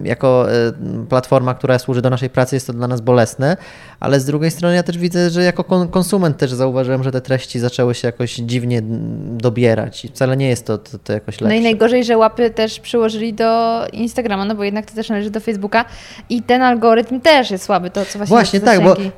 jako 0.03 0.51
e, 0.51 0.73
platforma, 1.09 1.53
która 1.53 1.79
służy 1.79 2.01
do 2.01 2.09
naszej 2.09 2.29
pracy, 2.29 2.55
jest 2.55 2.67
to 2.67 2.73
dla 2.73 2.87
nas 2.87 3.01
bolesne, 3.01 3.57
ale 3.99 4.19
z 4.19 4.25
drugiej 4.25 4.51
strony 4.51 4.75
ja 4.75 4.83
też 4.83 4.97
widzę, 4.97 5.29
że 5.29 5.43
jako 5.43 5.63
kon- 5.63 5.87
konsument 5.87 6.37
też 6.37 6.51
zauważyłem, 6.51 7.03
że 7.03 7.11
te 7.11 7.21
treści 7.21 7.59
zaczęły 7.59 7.95
się 7.95 8.07
jakoś 8.07 8.35
dziwnie 8.35 8.77
mm, 8.77 9.37
dobierać 9.37 10.05
i 10.05 10.07
wcale 10.07 10.37
nie 10.37 10.49
jest 10.49 10.65
to, 10.65 10.77
to, 10.77 10.97
to 10.99 11.13
jakoś 11.13 11.41
lepsze. 11.41 11.55
No 11.55 11.61
i 11.61 11.63
najgorzej, 11.63 12.03
że 12.03 12.17
łapy 12.17 12.49
też 12.49 12.79
przyłożyli 12.79 13.33
do 13.33 13.81
Instagrama, 13.93 14.45
no 14.45 14.55
bo 14.55 14.63
jednak 14.63 14.85
to 14.85 14.95
też 14.95 15.09
należy 15.09 15.29
do 15.29 15.39
Facebooka 15.39 15.85
i 16.29 16.41
ten 16.41 16.61
algorytm 16.61 17.19
też 17.21 17.51
jest 17.51 17.63
słaby, 17.63 17.89
to 17.89 18.05
co 18.05 18.17
właśnie 18.17 18.35
Właśnie 18.35 18.59
tak, 18.59 18.83
bo 18.83 18.89
zasięgi. 18.89 19.11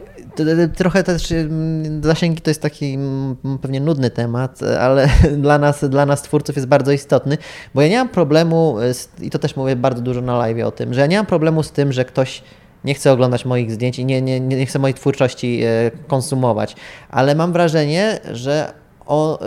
trochę 0.75 1.03
też 1.03 1.31
mm, 1.31 2.03
zasięgi 2.03 2.41
to 2.41 2.49
jest 2.49 2.61
taki 2.61 2.93
mm, 2.93 3.35
pewnie 3.61 3.79
nudny 3.79 4.09
temat, 4.09 4.59
ale 4.79 5.09
dla 5.37 5.57
nas, 5.59 5.89
dla 5.89 6.05
nas 6.05 6.21
twórców 6.21 6.55
jest 6.55 6.67
bardzo 6.67 6.91
istotny, 6.91 7.37
bo 7.75 7.81
ja 7.81 7.87
nie 7.87 7.97
mam 7.97 8.09
problemu, 8.09 8.77
i 9.21 9.29
to 9.29 9.39
też 9.39 9.55
mówię 9.55 9.75
bardzo 9.75 10.01
dużo 10.01 10.14
na 10.21 10.37
live 10.37 10.65
o 10.65 10.71
tym, 10.71 10.93
że 10.93 11.01
ja 11.01 11.07
nie 11.07 11.17
mam 11.17 11.25
problemu 11.25 11.63
z 11.63 11.71
tym, 11.71 11.93
że 11.93 12.05
ktoś 12.05 12.43
nie 12.83 12.93
chce 12.93 13.11
oglądać 13.11 13.45
moich 13.45 13.71
zdjęć 13.71 13.99
i 13.99 14.05
nie, 14.05 14.21
nie, 14.21 14.39
nie 14.39 14.57
nie 14.57 14.65
chce 14.65 14.79
mojej 14.79 14.93
twórczości 14.93 15.61
e, 15.63 15.91
konsumować, 16.07 16.75
ale 17.09 17.35
mam 17.35 17.53
wrażenie, 17.53 18.19
że 18.31 18.73
o, 19.07 19.39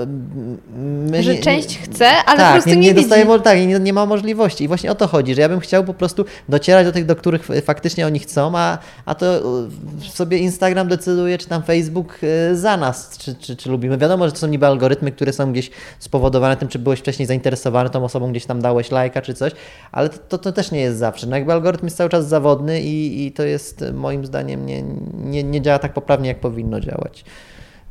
my 1.06 1.22
Że 1.22 1.34
część 1.34 1.78
chce, 1.78 2.08
ale 2.26 2.38
tak, 2.38 2.46
po 2.46 2.52
prostu 2.52 2.70
nie, 2.70 2.76
nie, 2.76 2.82
nie 2.82 2.88
widzi. 2.88 3.00
dostaje, 3.02 3.24
mo- 3.24 3.38
tak, 3.38 3.58
nie, 3.58 3.66
nie 3.80 3.92
ma 3.92 4.06
możliwości. 4.06 4.64
I 4.64 4.68
właśnie 4.68 4.90
o 4.90 4.94
to 4.94 5.06
chodzi, 5.06 5.34
że 5.34 5.40
ja 5.40 5.48
bym 5.48 5.60
chciał 5.60 5.84
po 5.84 5.94
prostu 5.94 6.24
docierać 6.48 6.86
do 6.86 6.92
tych, 6.92 7.06
do 7.06 7.16
których 7.16 7.48
faktycznie 7.64 8.06
oni 8.06 8.18
chcą, 8.18 8.52
a, 8.58 8.78
a 9.04 9.14
to 9.14 9.26
sobie 10.00 10.38
Instagram 10.38 10.88
decyduje, 10.88 11.38
czy 11.38 11.48
tam 11.48 11.62
Facebook 11.62 12.18
y, 12.22 12.56
za 12.56 12.76
nas, 12.76 13.18
czy, 13.18 13.34
czy, 13.34 13.56
czy 13.56 13.70
lubimy. 13.70 13.98
Wiadomo, 13.98 14.26
że 14.26 14.32
to 14.32 14.38
są 14.38 14.46
niby 14.46 14.66
algorytmy, 14.66 15.12
które 15.12 15.32
są 15.32 15.52
gdzieś 15.52 15.70
spowodowane 15.98 16.56
tym, 16.56 16.68
czy 16.68 16.78
byłeś 16.78 17.00
wcześniej 17.00 17.26
zainteresowany 17.26 17.90
tą 17.90 18.04
osobą, 18.04 18.30
gdzieś 18.30 18.46
tam 18.46 18.62
dałeś 18.62 18.90
lajka 18.90 19.22
czy 19.22 19.34
coś, 19.34 19.52
ale 19.92 20.08
to, 20.08 20.18
to, 20.28 20.38
to 20.38 20.52
też 20.52 20.70
nie 20.70 20.80
jest 20.80 20.98
zawsze. 20.98 21.26
No 21.26 21.36
jakby 21.36 21.52
algorytm 21.52 21.86
jest 21.86 21.96
cały 21.96 22.10
czas 22.10 22.28
zawodny 22.28 22.80
i, 22.80 23.26
i 23.26 23.32
to 23.32 23.42
jest 23.42 23.84
moim 23.94 24.26
zdaniem 24.26 24.66
nie, 24.66 24.82
nie, 25.24 25.42
nie 25.42 25.60
działa 25.62 25.78
tak 25.78 25.92
poprawnie, 25.92 26.28
jak 26.28 26.40
powinno 26.40 26.80
działać. 26.80 27.24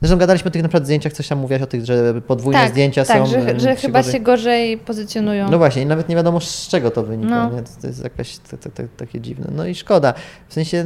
Zresztą 0.01 0.17
gadaliśmy 0.17 0.47
o 0.47 0.51
tych 0.51 0.61
na 0.63 0.67
przykład 0.69 0.85
zdjęciach, 0.85 1.13
coś 1.13 1.27
tam 1.27 1.37
mówiłaś 1.39 1.61
o 1.61 1.67
tych, 1.67 1.85
że 1.85 2.21
podwójne 2.21 2.59
tak, 2.61 2.69
zdjęcia 2.71 3.05
tak, 3.05 3.17
są. 3.17 3.25
że, 3.25 3.39
y, 3.55 3.59
że 3.59 3.75
chyba 3.75 3.99
gorzej- 3.99 4.11
się 4.11 4.19
gorzej 4.19 4.77
pozycjonują. 4.77 5.51
no 5.51 5.57
właśnie, 5.57 5.81
i 5.81 5.85
nawet 5.85 6.09
nie 6.09 6.15
wiadomo 6.15 6.39
z 6.39 6.67
czego 6.67 6.91
to 6.91 7.03
wynika, 7.03 7.29
No. 7.49 7.55
nie? 7.55 7.63
To, 7.63 7.69
to 7.81 7.87
jest 7.87 8.03
jakaś 8.03 8.37
to, 8.37 8.57
to, 8.57 8.69
takie 8.97 9.21
dziwne. 9.21 9.47
No 9.55 9.65
i 9.65 9.75
szkoda. 9.75 10.13
W 10.49 10.53
sensie, 10.53 10.85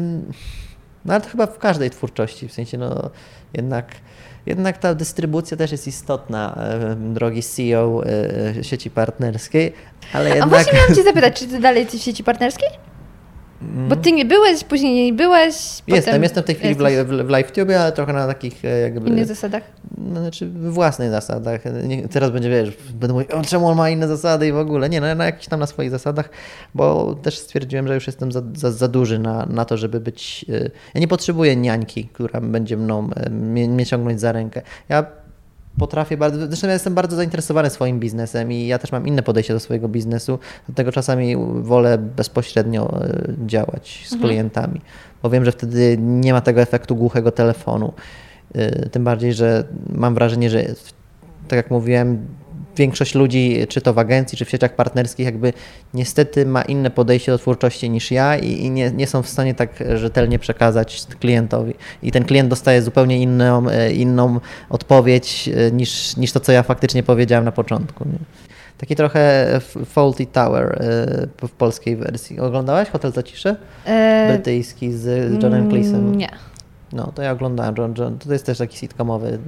no 1.05 1.13
ale 1.13 1.21
to 1.21 1.29
chyba 1.29 1.47
w 1.47 1.57
każdej 1.59 1.89
twórczości, 1.89 2.47
w 2.47 2.53
sensie 2.53 2.77
no 2.77 3.09
jednak, 3.53 3.85
jednak 4.45 4.77
ta 4.77 4.95
dystrybucja 4.95 5.57
też 5.57 5.71
jest 5.71 5.87
istotna, 5.87 6.55
e, 6.57 6.95
drogi 6.95 7.43
CEO 7.43 8.03
e, 8.57 8.63
sieci 8.63 8.89
partnerskiej, 8.89 9.73
ale 10.13 10.25
A 10.25 10.29
jednak... 10.35 10.49
właśnie 10.49 10.73
miałam 10.73 10.95
Cię 10.95 11.03
zapytać, 11.03 11.39
czy 11.39 11.47
Ty 11.47 11.59
dalej 11.59 11.83
jesteś 11.83 12.01
w 12.01 12.03
sieci 12.03 12.23
partnerskiej? 12.23 12.69
Bo 13.61 13.95
Ty 13.95 14.11
nie 14.11 14.25
byłeś, 14.25 14.63
później 14.63 15.05
nie 15.05 15.13
byłeś. 15.13 15.55
Jestem, 15.87 16.01
potem 16.05 16.23
jestem 16.23 16.43
w 16.43 16.45
tej 16.45 16.55
chwili 16.55 16.75
w, 16.75 16.79
jesteś 16.79 16.97
live, 16.97 17.27
w 17.27 17.29
LiveTube, 17.29 17.75
ale 17.79 17.91
trochę 17.91 18.13
na 18.13 18.27
takich 18.27 18.65
e, 18.65 18.79
jakby... 18.81 19.09
innych 19.09 19.25
zasadach. 19.25 19.63
No, 19.97 20.21
znaczy 20.21 20.45
w 20.47 20.73
własnych 20.73 21.09
zasadach. 21.09 21.61
Nie, 21.83 22.07
teraz 22.07 22.31
będzie, 22.31 22.49
wiesz, 22.49 22.77
będę 22.93 23.13
mówił, 23.13 23.27
o, 23.31 23.41
czemu 23.41 23.67
on 23.67 23.77
ma 23.77 23.89
inne 23.89 24.07
zasady 24.07 24.47
i 24.47 24.51
w 24.51 24.57
ogóle. 24.57 24.89
Nie, 24.89 25.01
no, 25.01 25.15
na 25.15 25.25
jakichś 25.25 25.47
tam 25.47 25.59
na 25.59 25.65
swoich 25.65 25.89
zasadach, 25.89 26.29
bo 26.75 27.15
też 27.15 27.37
stwierdziłem, 27.39 27.87
że 27.87 27.93
już 27.95 28.07
jestem 28.07 28.31
za, 28.31 28.41
za, 28.55 28.71
za 28.71 28.87
duży 28.87 29.19
na, 29.19 29.45
na 29.45 29.65
to, 29.65 29.77
żeby 29.77 29.99
być... 29.99 30.45
y, 30.49 30.71
Ja 30.93 31.01
nie 31.01 31.07
potrzebuję 31.07 31.55
niańki, 31.55 32.09
która 32.13 32.41
będzie 32.41 32.77
mną 32.77 33.09
y, 33.27 33.29
mnie, 33.29 33.67
mnie 33.67 33.85
ciągnąć 33.85 34.19
za 34.19 34.31
rękę. 34.31 34.61
Ja 34.89 35.05
potrafię 35.77 36.17
bardzo, 36.17 36.47
zresztą 36.47 36.67
ja 36.67 36.73
jestem 36.73 36.93
bardzo 36.93 37.15
zainteresowany 37.15 37.69
swoim 37.69 37.99
biznesem 37.99 38.51
i 38.51 38.67
ja 38.67 38.79
też 38.79 38.91
mam 38.91 39.07
inne 39.07 39.23
podejście 39.23 39.53
do 39.53 39.59
swojego 39.59 39.87
biznesu, 39.87 40.39
dlatego 40.67 40.91
czasami 40.91 41.35
wolę 41.61 41.97
bezpośrednio 41.97 43.05
y, 43.05 43.35
działać 43.45 44.03
z 44.07 44.15
klientami, 44.15 44.81
bo 45.23 45.29
wiem, 45.29 45.45
że 45.45 45.51
wtedy 45.51 45.97
nie 45.99 46.33
ma 46.33 46.41
tego 46.41 46.61
efektu 46.61 46.95
głuchego 46.95 47.31
telefonu. 47.31 47.93
Y, 48.55 48.89
Tym 48.91 49.03
bardziej, 49.03 49.33
że 49.33 49.63
mam 49.89 50.13
wrażenie, 50.13 50.49
że 50.49 50.65
tak 51.47 51.57
jak 51.57 51.71
mówiłem, 51.71 52.27
większość 52.77 53.15
ludzi, 53.15 53.65
czy 53.69 53.81
to 53.81 53.93
w 53.93 53.99
agencji, 53.99 54.37
czy 54.37 54.45
w 54.45 54.49
sieciach 54.49 54.75
partnerskich, 54.75 55.25
jakby 55.25 55.53
niestety 55.93 56.45
ma 56.45 56.61
inne 56.61 56.91
podejście 56.91 57.31
do 57.31 57.37
twórczości 57.37 57.89
niż 57.89 58.11
ja 58.11 58.37
i, 58.37 58.51
i 58.51 58.71
nie, 58.71 58.91
nie 58.91 59.07
są 59.07 59.21
w 59.21 59.29
stanie 59.29 59.53
tak 59.53 59.69
rzetelnie 59.95 60.39
przekazać 60.39 61.03
klientowi. 61.19 61.73
I 62.03 62.11
ten 62.11 62.25
klient 62.25 62.49
dostaje 62.49 62.81
zupełnie 62.81 63.21
inną, 63.21 63.69
e, 63.69 63.91
inną 63.91 64.39
odpowiedź 64.69 65.49
e, 65.49 65.71
niż, 65.71 66.17
niż 66.17 66.31
to, 66.31 66.39
co 66.39 66.51
ja 66.51 66.63
faktycznie 66.63 67.03
powiedziałem 67.03 67.45
na 67.45 67.51
początku. 67.51 68.05
Nie? 68.05 68.17
Taki 68.77 68.95
trochę 68.95 69.47
Faulty 69.85 70.25
Tower 70.25 70.81
e, 71.43 71.47
w 71.47 71.51
polskiej 71.51 71.95
wersji. 71.95 72.39
Oglądałaś 72.39 72.89
Hotel 72.89 73.11
Zaciszy? 73.11 73.55
E, 73.85 74.27
Brytyjski 74.33 74.91
z, 74.93 75.33
Johnem 75.43 75.69
Cleese'em. 75.69 75.95
mm, 75.95 76.15
Nie. 76.17 76.29
No, 76.93 77.11
to 77.15 77.21
ja 77.21 77.31
oglądałem. 77.31 77.75
John, 77.77 77.93
John, 77.97 78.19
to 78.19 78.33
jest 78.33 78.45
też 78.45 78.57
taki 78.57 78.77
sitcomowy. 78.77 79.39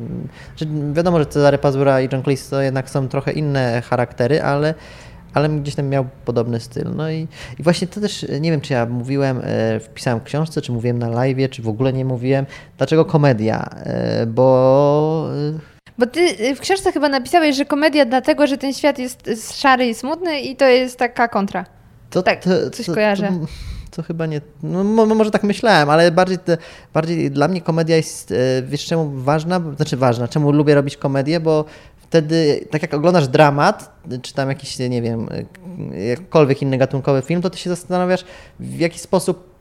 wiadomo, 0.94 1.20
że 1.20 1.26
Cezary 1.26 1.58
Pazura 1.58 2.02
i 2.02 2.10
John 2.12 2.24
Cleese 2.24 2.50
to 2.50 2.62
jednak 2.62 2.90
są 2.90 3.08
trochę 3.08 3.32
inne 3.32 3.82
charaktery, 3.82 4.42
ale, 4.42 4.74
ale 5.34 5.50
gdzieś 5.50 5.76
tam 5.76 5.88
miał 5.88 6.06
podobny 6.26 6.60
styl. 6.60 6.86
No 6.96 7.12
i, 7.12 7.28
i 7.60 7.64
właśnie 7.64 7.88
to 7.88 8.02
też, 8.02 8.26
nie 8.40 8.52
wiem, 8.52 8.62
czy 8.62 8.74
ja 8.74 8.86
mówiłem, 8.86 9.42
e, 9.44 9.80
wpisałem 9.80 10.20
w 10.20 10.24
książce, 10.24 10.62
czy 10.62 10.72
mówiłem 10.72 11.00
na 11.00 11.10
live, 11.10 11.50
czy 11.50 11.62
w 11.62 11.68
ogóle 11.68 11.94
nie 11.94 12.06
mówiłem. 12.06 12.46
Dlaczego 12.78 13.06
komedia? 13.06 13.70
E, 13.84 14.26
Bo 14.26 15.30
e, 15.56 15.60
Bo 15.98 16.06
ty 16.08 16.56
w 16.56 16.60
książce 16.60 16.92
chyba 16.92 17.10
napisałeś, 17.10 17.56
że 17.56 17.66
komedia 17.66 18.06
dlatego, 18.06 18.48
że 18.48 18.58
ten 18.58 18.74
świat 18.74 19.00
jest 19.00 19.28
szary 19.62 19.86
i 19.86 19.94
smutny 19.94 20.42
i 20.42 20.56
to 20.56 20.66
jest 20.66 20.98
taka 20.98 21.28
kontra. 21.28 21.66
To, 22.10 22.24
Tak, 22.24 22.44
coś 22.72 22.86
kojarzę. 22.86 23.28
To, 23.28 23.73
to 23.96 24.04
chyba 24.04 24.26
nie. 24.26 24.42
No, 24.64 24.84
mo, 24.84 25.06
może 25.06 25.32
tak 25.32 25.44
myślałem, 25.44 25.90
ale 25.90 26.12
bardziej, 26.12 26.38
bardziej 26.94 27.32
dla 27.32 27.48
mnie 27.48 27.62
komedia 27.62 27.98
jest, 27.98 28.32
e, 28.32 28.36
wiesz 28.62 28.86
czemu 28.86 29.12
ważna? 29.12 29.62
Znaczy 29.76 29.98
ważna, 29.98 30.28
czemu 30.28 30.52
lubię 30.52 30.76
robić 30.76 30.98
komedię, 30.98 31.40
bo 31.40 31.66
wtedy, 31.98 32.68
tak 32.72 32.82
jak 32.82 32.94
oglądasz 32.94 33.28
dramat, 33.28 33.92
czy 34.22 34.34
tam 34.34 34.50
jakiś, 34.50 34.80
nie 34.80 35.02
wiem, 35.02 35.30
e, 35.94 36.04
jakkolwiek 36.04 36.62
inny 36.62 36.78
gatunkowy 36.78 37.22
film, 37.22 37.42
to 37.42 37.50
ty 37.50 37.58
się 37.58 37.70
zastanawiasz, 37.70 38.26
w 38.60 38.80
jaki 38.80 39.00
sposób 39.00 39.53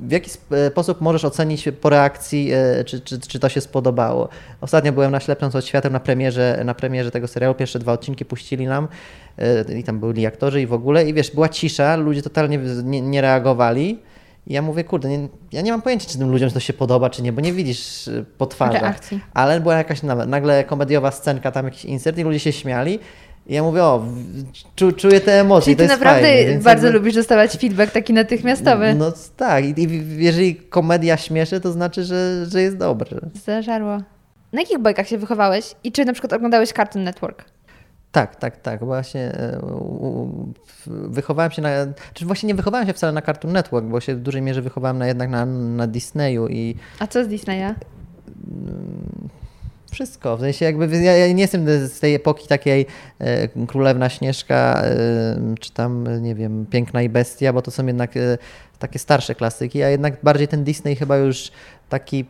w 0.00 0.10
jaki 0.10 0.30
e, 0.50 0.70
sposób 0.70 1.00
możesz 1.00 1.24
ocenić 1.24 1.68
po 1.80 1.90
reakcji, 1.90 2.52
e, 2.52 2.84
czy, 2.84 3.00
czy, 3.00 3.20
czy 3.20 3.38
to 3.38 3.48
się 3.48 3.60
spodobało? 3.60 4.28
Ostatnio 4.60 4.92
byłem 4.92 5.12
na 5.12 5.20
Ślepnąc 5.20 5.54
od 5.54 5.66
światem 5.66 5.92
na 5.92 6.00
premierze, 6.00 6.62
na 6.64 6.74
premierze 6.74 7.10
tego 7.10 7.28
serialu, 7.28 7.54
pierwsze 7.54 7.78
dwa 7.78 7.92
odcinki 7.92 8.24
puścili 8.24 8.66
nam 8.66 8.88
e, 9.38 9.78
i 9.78 9.84
tam 9.84 10.00
byli 10.00 10.26
aktorzy 10.26 10.62
i 10.62 10.66
w 10.66 10.72
ogóle 10.72 11.08
i 11.08 11.14
wiesz, 11.14 11.30
była 11.30 11.48
cisza, 11.48 11.96
ludzie 11.96 12.22
totalnie 12.22 12.58
nie, 12.84 13.00
nie 13.00 13.20
reagowali 13.20 13.98
i 14.46 14.52
ja 14.52 14.62
mówię, 14.62 14.84
kurde, 14.84 15.08
nie, 15.08 15.28
ja 15.52 15.62
nie 15.62 15.70
mam 15.70 15.82
pojęcia, 15.82 16.08
czy 16.08 16.18
tym 16.18 16.30
ludziom 16.30 16.50
to 16.50 16.60
się 16.60 16.72
podoba, 16.72 17.10
czy 17.10 17.22
nie, 17.22 17.32
bo 17.32 17.40
nie 17.40 17.52
widzisz 17.52 18.10
po 18.38 18.46
twarzach. 18.46 18.82
Reakcji. 18.82 19.20
Ale 19.34 19.60
była 19.60 19.74
jakaś 19.74 20.02
nagle 20.26 20.64
komediowa 20.64 21.10
scenka, 21.10 21.50
tam 21.50 21.64
jakiś 21.64 21.84
insert 21.84 22.18
i 22.18 22.22
ludzie 22.22 22.38
się 22.38 22.52
śmiali 22.52 22.98
i 23.46 23.54
ja 23.54 23.62
mówię, 23.62 23.82
o, 23.84 24.04
czu, 24.74 24.92
czuję 24.92 25.20
te 25.20 25.40
emocje, 25.40 25.64
Czyli 25.64 25.88
to 25.88 25.94
ty 25.94 25.98
naprawdę 26.00 26.28
fajne, 26.28 26.60
bardzo 26.60 26.86
jakby- 26.86 26.98
lubisz 26.98 27.14
dostawać 27.14 27.52
feedback 27.56 27.92
taki 27.92 28.12
natychmiastowy. 28.12 28.94
no 28.94 29.12
tak, 29.36 29.64
i, 29.64 29.82
i 29.82 30.02
jeżeli 30.24 30.56
komedia 30.56 31.16
śmieszy, 31.16 31.60
to 31.60 31.72
znaczy, 31.72 32.04
że, 32.04 32.46
że 32.46 32.62
jest 32.62 32.76
dobre. 32.76 33.20
Zażarło. 33.46 33.98
Na 34.52 34.60
jakich 34.60 34.78
bajkach 34.78 35.08
się 35.08 35.18
wychowałeś? 35.18 35.74
I 35.84 35.92
czy 35.92 36.04
na 36.04 36.12
przykład 36.12 36.32
oglądałeś 36.32 36.72
Cartoon 36.72 37.04
Network? 37.04 37.44
Tak, 38.12 38.36
tak, 38.36 38.56
tak. 38.60 38.84
Właśnie 38.84 39.20
e, 39.20 39.60
wychowałem 40.86 41.50
się 41.50 41.62
na. 41.62 41.70
Czy 42.14 42.26
właśnie 42.26 42.46
nie 42.46 42.54
wychowałem 42.54 42.86
się 42.86 42.92
wcale 42.92 43.12
na 43.12 43.22
Cartoon 43.22 43.54
Network, 43.54 43.86
bo 43.86 44.00
się 44.00 44.14
w 44.14 44.20
dużej 44.20 44.42
mierze 44.42 44.62
wychowałem 44.62 44.98
na, 44.98 45.06
jednak 45.06 45.30
na, 45.30 45.46
na 45.46 45.86
Disneyu 45.86 46.48
i 46.48 46.76
A 46.98 47.06
co 47.06 47.24
z 47.24 47.28
Disneya? 47.28 47.74
Wszystko. 49.92 50.36
W 50.36 50.40
sensie 50.40 50.64
jakby 50.64 51.02
ja, 51.02 51.16
ja 51.16 51.32
nie 51.32 51.42
jestem 51.42 51.66
z 51.88 52.00
tej 52.00 52.14
epoki 52.14 52.48
takiej 52.48 52.86
e, 53.18 53.48
Królewna 53.66 54.08
Śnieżka, 54.08 54.82
e, 54.84 55.54
czy 55.60 55.72
tam, 55.72 56.22
nie 56.22 56.34
wiem, 56.34 56.66
Piękna 56.70 57.02
i 57.02 57.08
Bestia, 57.08 57.52
bo 57.52 57.62
to 57.62 57.70
są 57.70 57.86
jednak 57.86 58.16
e, 58.16 58.38
takie 58.78 58.98
starsze 58.98 59.34
klasyki, 59.34 59.82
a 59.82 59.88
jednak 59.88 60.16
bardziej 60.22 60.48
ten 60.48 60.64
Disney 60.64 60.96
chyba 60.96 61.16
już 61.16 61.52
taki 61.88 62.24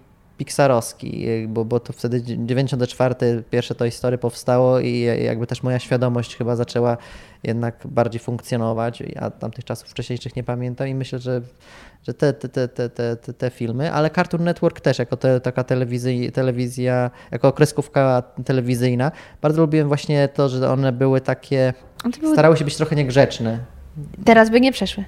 Pixarowski, 0.45 1.29
e, 1.29 1.49
bo, 1.49 1.65
bo 1.65 1.81
to 1.81 1.93
wtedy 1.93 2.23
94 2.23 3.43
pierwsze 3.51 3.75
Toy 3.75 3.91
Story 3.91 4.19
powstało 4.19 4.81
i 4.81 5.01
jakby 5.01 5.47
też 5.47 5.63
moja 5.63 5.79
świadomość 5.79 6.37
chyba 6.37 6.57
zaczęła 6.57 6.97
jednak 7.43 7.77
bardziej 7.85 8.21
funkcjonować. 8.21 9.03
Ja 9.15 9.31
tamtych 9.31 9.65
czasów 9.65 9.89
wcześniejszych 9.89 10.37
nie 10.37 10.45
pamiętam 10.45 10.89
i 10.89 10.95
myślę, 10.95 11.19
że, 11.19 11.41
że 12.07 12.15
te, 12.15 12.33
te, 12.33 12.49
te, 12.49 12.69
te, 12.69 12.89
te, 12.89 13.17
te, 13.17 13.33
te 13.33 13.51
filmy, 13.51 13.93
ale 13.93 14.11
Cartoon 14.11 14.45
Network 14.45 14.81
też 14.81 14.99
jako 14.99 15.17
te, 15.17 15.41
taka 15.41 15.65
telewizja, 15.65 16.31
telewizja, 16.31 17.11
jako 17.31 17.53
kreskówka 17.53 18.23
telewizyjna. 18.45 19.13
Bardzo 19.43 19.61
lubiłem 19.61 19.89
właśnie 19.89 20.29
to, 20.29 20.49
że 20.49 20.71
one 20.71 20.93
były 20.93 21.21
takie, 21.21 21.75
A 22.05 22.11
to 22.11 22.21
były... 22.21 22.33
starały 22.33 22.57
się 22.57 22.65
być 22.65 22.77
trochę 22.77 22.97
niegrzeczne. 22.97 23.59
Teraz 24.25 24.51
by 24.51 24.61
nie 24.61 24.73
przeszły. 24.73 25.05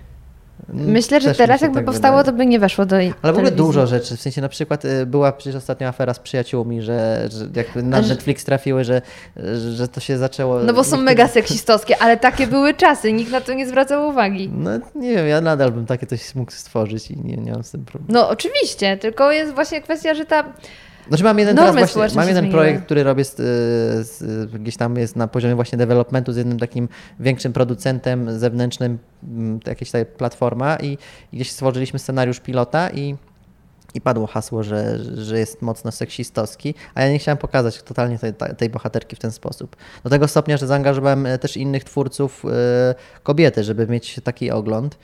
Myślę, 0.68 1.20
że 1.20 1.34
teraz 1.34 1.60
jakby 1.60 1.76
tak 1.76 1.84
powstało, 1.84 2.16
wydaje. 2.16 2.32
to 2.32 2.38
by 2.38 2.46
nie 2.46 2.58
weszło 2.58 2.86
do 2.86 2.96
Ale 2.96 3.32
w 3.32 3.36
ogóle 3.36 3.50
dużo 3.50 3.86
rzeczy, 3.86 4.16
w 4.16 4.20
sensie 4.20 4.40
na 4.40 4.48
przykład 4.48 4.84
y, 4.84 5.06
była 5.06 5.32
przecież 5.32 5.56
ostatnio 5.56 5.88
afera 5.88 6.14
z 6.14 6.18
przyjaciółmi, 6.18 6.82
że, 6.82 7.28
że 7.32 7.48
jak 7.54 7.76
na 7.76 8.00
Netflix 8.00 8.44
trafiły, 8.44 8.84
że, 8.84 9.02
że 9.74 9.88
to 9.88 10.00
się 10.00 10.18
zaczęło... 10.18 10.60
No 10.60 10.72
bo 10.72 10.84
są 10.84 10.96
mega 11.10 11.28
seksistowskie, 11.28 12.02
ale 12.02 12.16
takie 12.16 12.46
były 12.46 12.74
czasy, 12.74 13.12
nikt 13.12 13.30
na 13.30 13.40
to 13.40 13.54
nie 13.54 13.66
zwracał 13.66 14.08
uwagi. 14.08 14.50
No 14.54 14.70
nie 14.94 15.14
wiem, 15.14 15.28
ja 15.28 15.40
nadal 15.40 15.72
bym 15.72 15.86
takie 15.86 16.06
coś 16.06 16.34
mógł 16.34 16.52
stworzyć 16.52 17.10
i 17.10 17.16
nie, 17.16 17.36
nie 17.36 17.52
mam 17.52 17.64
z 17.64 17.70
tym 17.70 17.84
problemu. 17.84 18.12
No 18.12 18.28
oczywiście, 18.28 18.96
tylko 18.96 19.32
jest 19.32 19.54
właśnie 19.54 19.82
kwestia, 19.82 20.14
że 20.14 20.24
ta... 20.24 20.44
Znaczy 21.08 21.24
mam 21.24 21.38
jeden 21.38 21.56
teraz 21.56 21.74
właśnie, 21.74 22.16
mam 22.16 22.28
jeden 22.28 22.42
zmieniły. 22.42 22.60
projekt, 22.60 22.84
który 22.84 23.02
robię 23.02 23.24
z, 23.24 23.36
z, 24.08 24.50
gdzieś 24.50 24.76
tam 24.76 24.96
jest 24.96 25.16
na 25.16 25.28
poziomie 25.28 25.54
właśnie 25.54 25.78
developmentu 25.78 26.32
z 26.32 26.36
jednym 26.36 26.58
takim 26.58 26.88
większym 27.20 27.52
producentem 27.52 28.38
zewnętrznym, 28.38 28.98
mm, 29.24 29.60
jakaś 29.66 29.88
tutaj 29.88 30.06
platforma 30.06 30.76
i, 30.76 30.98
i 31.32 31.36
gdzieś 31.36 31.50
stworzyliśmy 31.50 31.98
scenariusz 31.98 32.40
pilota 32.40 32.90
i 32.90 33.16
i 33.94 34.00
padło 34.00 34.26
hasło, 34.26 34.62
że, 34.62 34.98
że 35.14 35.38
jest 35.38 35.62
mocno 35.62 35.92
seksistowski, 35.92 36.74
a 36.94 37.02
ja 37.02 37.12
nie 37.12 37.18
chciałem 37.18 37.38
pokazać 37.38 37.82
totalnie 37.82 38.18
tej, 38.18 38.32
tej 38.56 38.70
bohaterki 38.70 39.16
w 39.16 39.18
ten 39.18 39.32
sposób. 39.32 39.76
Do 40.04 40.10
tego 40.10 40.28
stopnia, 40.28 40.56
że 40.56 40.66
zaangażowałem 40.66 41.26
e, 41.26 41.38
też 41.38 41.56
innych 41.56 41.84
twórców, 41.84 42.44
e, 42.44 42.94
kobiety, 43.22 43.64
żeby 43.64 43.86
mieć 43.86 44.20
taki 44.24 44.50
ogląd. 44.50 44.98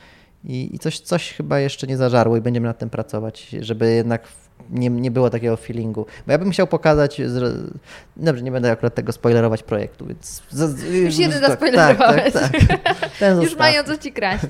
I, 0.45 0.75
I 0.75 0.79
coś, 0.79 1.01
coś 1.01 1.33
chyba 1.33 1.61
jeszcze 1.61 1.87
nie 1.87 1.97
zażarło 1.97 2.37
i 2.37 2.41
będziemy 2.41 2.67
nad 2.67 2.79
tym 2.79 2.91
pracować, 2.91 3.57
żeby 3.61 3.93
jednak 3.95 4.29
nie, 4.71 4.91
nie 4.91 5.11
było 5.11 5.31
takiego 5.31 5.57
feelingu. 5.57 6.07
Bo 6.27 6.33
ja 6.33 6.39
bym 6.39 6.51
chciał 6.51 6.67
pokazać. 6.67 7.23
Z... 7.27 7.71
Dobrze, 8.17 8.43
nie 8.43 8.53
będę 8.53 8.71
akurat 8.71 8.95
tego 8.95 9.13
spoilerować 9.13 9.63
projektu, 9.63 10.07
więc. 10.07 10.43
z- 10.51 10.95
Już 10.95 11.19
jeden 11.19 11.41
tak, 11.41 11.51
zaspoilerowałeś. 11.51 12.33
Tak, 12.33 12.51
tak, 12.69 12.81
tak. 13.21 13.37
Już 13.43 13.57
mają 13.57 13.85
co 13.85 13.97
ci 13.97 14.13
kraść. 14.13 14.45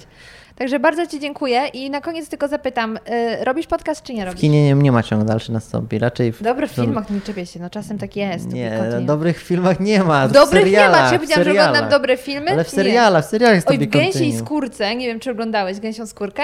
Także 0.56 0.78
bardzo 0.80 1.06
Ci 1.06 1.20
dziękuję 1.20 1.66
i 1.66 1.90
na 1.90 2.00
koniec 2.00 2.28
tylko 2.28 2.48
zapytam, 2.48 2.96
y, 2.96 3.44
robisz 3.44 3.66
podcast 3.66 4.02
czy 4.02 4.14
nie 4.14 4.22
W 4.22 4.26
robisz? 4.26 4.40
kinie 4.40 4.64
nie, 4.64 4.74
nie 4.74 4.92
ma 4.92 5.02
ciąg 5.02 5.24
dalszy 5.24 5.52
nastąpi. 5.52 5.98
Raczej 5.98 6.32
w, 6.32 6.42
Dobry 6.42 6.66
w 6.68 6.72
są- 6.72 6.82
filmach, 6.84 7.10
nie 7.10 7.20
czepię 7.20 7.46
się, 7.46 7.60
no 7.60 7.70
czasem 7.70 7.98
tak 7.98 8.16
jest. 8.16 8.52
Nie, 8.52 8.70
continue. 8.70 9.00
na 9.00 9.06
dobrych 9.06 9.38
filmach 9.42 9.80
nie 9.80 10.04
ma. 10.04 10.26
W 10.26 10.30
w 10.30 10.32
dobrych 10.32 10.64
nie 10.64 10.70
ma, 10.70 10.76
serialach, 10.78 11.06
czy 11.08 11.12
ja 11.12 11.18
w 11.18 11.20
powiedziałam, 11.20 11.44
że 11.44 11.50
serialach. 11.50 11.68
oglądam 11.70 11.90
dobre 11.98 12.16
filmy? 12.16 12.50
Ale 12.50 12.64
w 12.64 12.66
Nie. 12.66 12.70
serialach, 12.76 13.24
w 13.24 13.28
serialach 13.28 13.54
jest 13.54 13.70
Oj, 13.70 13.78
w 13.78 13.86
Gęsiej. 13.86 14.38
Skórce, 14.38 14.96
nie 14.96 15.06
wiem 15.06 15.20
czy 15.20 15.30
oglądałeś 15.30 15.80
Gęsią 15.80 16.06
Skórkę? 16.06 16.42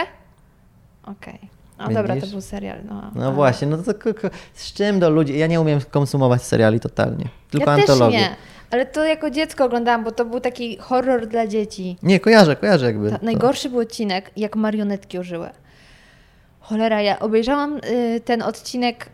Okej. 1.03 1.39
No 1.79 1.89
dobra, 1.91 2.17
to 2.21 2.27
był 2.27 2.41
serial. 2.41 2.79
No, 2.89 3.11
No 3.15 3.25
ale- 3.27 3.35
właśnie, 3.35 3.69
no 3.69 3.79
to 3.79 3.93
z 4.55 4.73
czym 4.73 5.01
do 5.01 5.11
ludzi? 5.11 5.39
Ja 5.39 5.47
nie 5.47 5.61
umiem 5.61 5.81
konsumować 5.91 6.43
seriali 6.43 6.81
totalnie. 6.81 7.25
Tylko 7.51 7.71
ja 7.71 7.77
antologie. 7.77 8.19
też 8.19 8.29
nie, 8.29 8.37
ale 8.71 8.87
to 8.87 9.05
jako 9.05 9.31
dziecko 9.31 9.65
oglądałam, 9.65 10.05
bo 10.05 10.13
to 10.13 10.25
był 10.25 10.41
taki 10.41 10.77
horror 10.77 11.27
dla 11.27 11.47
dzieci. 11.47 11.97
Nie, 12.03 12.21
kojarzę, 12.21 12.57
kojarzę 12.57 12.87
jakby. 12.87 13.11
Ta, 13.11 13.19
to. 13.19 13.25
najgorszy 13.25 13.71
był 13.71 13.79
odcinek, 13.79 14.31
jak 14.37 14.57
marionetki 14.57 15.19
ożyły. 15.19 15.51
Cholera, 16.61 17.03
ja 17.03 17.19
obejrzałam 17.19 17.77
y, 17.77 18.21
ten 18.25 18.43
odcinek 18.43 19.07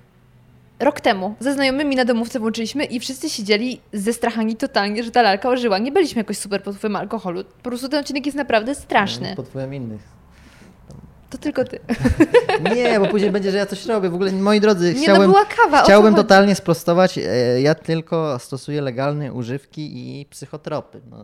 rok 0.81 1.01
temu. 1.01 1.35
Ze 1.41 1.55
znajomymi 1.55 1.97
na 1.97 2.05
domówce 2.05 2.41
włączyliśmy 2.41 2.85
i 2.85 3.01
wszyscy 3.01 3.31
siedzieli 3.31 3.81
zestrachani 3.93 4.57
totalnie, 4.57 5.05
że 5.05 5.11
ta 5.11 5.23
lalka 5.23 5.49
ożyła. 5.49 5.79
Nie 5.79 5.93
byliśmy 5.93 6.21
jakoś 6.21 6.39
super 6.39 6.63
pod 6.63 6.77
wpływem 6.77 6.97
alkoholu. 6.97 7.45
Po 7.45 7.71
prostu 7.71 7.89
ten 7.89 8.01
odcinek 8.01 8.27
jest 8.27 8.39
naprawdę 8.39 8.75
straszny. 8.75 9.33
Pod 9.37 9.49
wpływem 9.49 9.75
innych. 9.75 10.22
To 11.33 11.39
tylko 11.39 11.65
ty. 11.65 11.79
Nie, 12.77 13.01
bo 13.01 13.07
później 13.07 13.31
będzie, 13.31 13.51
że 13.51 13.57
ja 13.57 13.67
coś 13.67 13.87
robię. 13.87 14.09
W 14.11 14.15
ogóle, 14.15 14.33
moi 14.33 14.61
drodzy, 14.61 14.87
Nie, 14.87 14.95
no 14.95 15.03
chciałem, 15.03 15.31
była 15.31 15.45
kawa, 15.45 15.81
o 15.83 15.85
chciałbym 15.85 16.15
totalnie 16.15 16.55
sprostować. 16.55 17.19
e, 17.19 17.61
Ja 17.61 17.75
tylko 17.75 18.39
stosuję 18.39 18.81
legalne 18.83 19.33
używki 19.33 20.21
i 20.21 20.27
psychotropy, 20.27 21.01
no, 21.11 21.17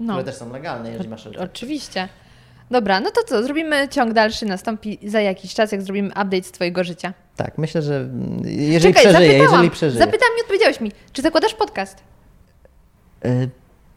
No, 0.00 0.12
które 0.12 0.24
też 0.24 0.34
są 0.34 0.52
legalne, 0.52 0.90
jeżeli 0.90 1.08
masz 1.08 1.24
receptę. 1.24 1.44
oczywiście. 1.44 2.08
Dobra, 2.70 3.00
no 3.00 3.10
to 3.10 3.20
co? 3.22 3.42
Zrobimy 3.42 3.88
ciąg 3.88 4.12
dalszy, 4.12 4.46
nastąpi 4.46 4.98
za 5.06 5.20
jakiś 5.20 5.54
czas, 5.54 5.72
jak 5.72 5.82
zrobimy 5.82 6.08
update 6.08 6.42
z 6.42 6.52
twojego 6.52 6.84
życia. 6.84 7.12
Tak, 7.36 7.58
myślę, 7.58 7.82
że 7.82 7.96
mm, 7.96 8.42
jeżeli 8.44 8.94
Czekaj, 8.94 9.10
przeżyję, 9.12 9.28
zapytałam, 9.30 9.52
jeżeli 9.52 9.70
przeżyję. 9.70 10.04
zapytałam 10.04 10.32
i 10.38 10.40
odpowiedziałeś 10.42 10.80
mi, 10.80 10.92
czy 11.12 11.22
zakładasz 11.22 11.54
podcast? 11.54 11.96
Y, 13.24 13.50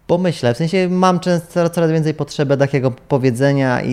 Pomyślę, 0.08 0.54
w 0.54 0.58
sensie 0.58 0.90
mam 0.90 1.20
często 1.20 1.70
coraz 1.70 1.92
więcej 1.92 2.14
potrzeby 2.14 2.58
takiego 2.58 2.92
powiedzenia 2.92 3.82
i, 3.82 3.92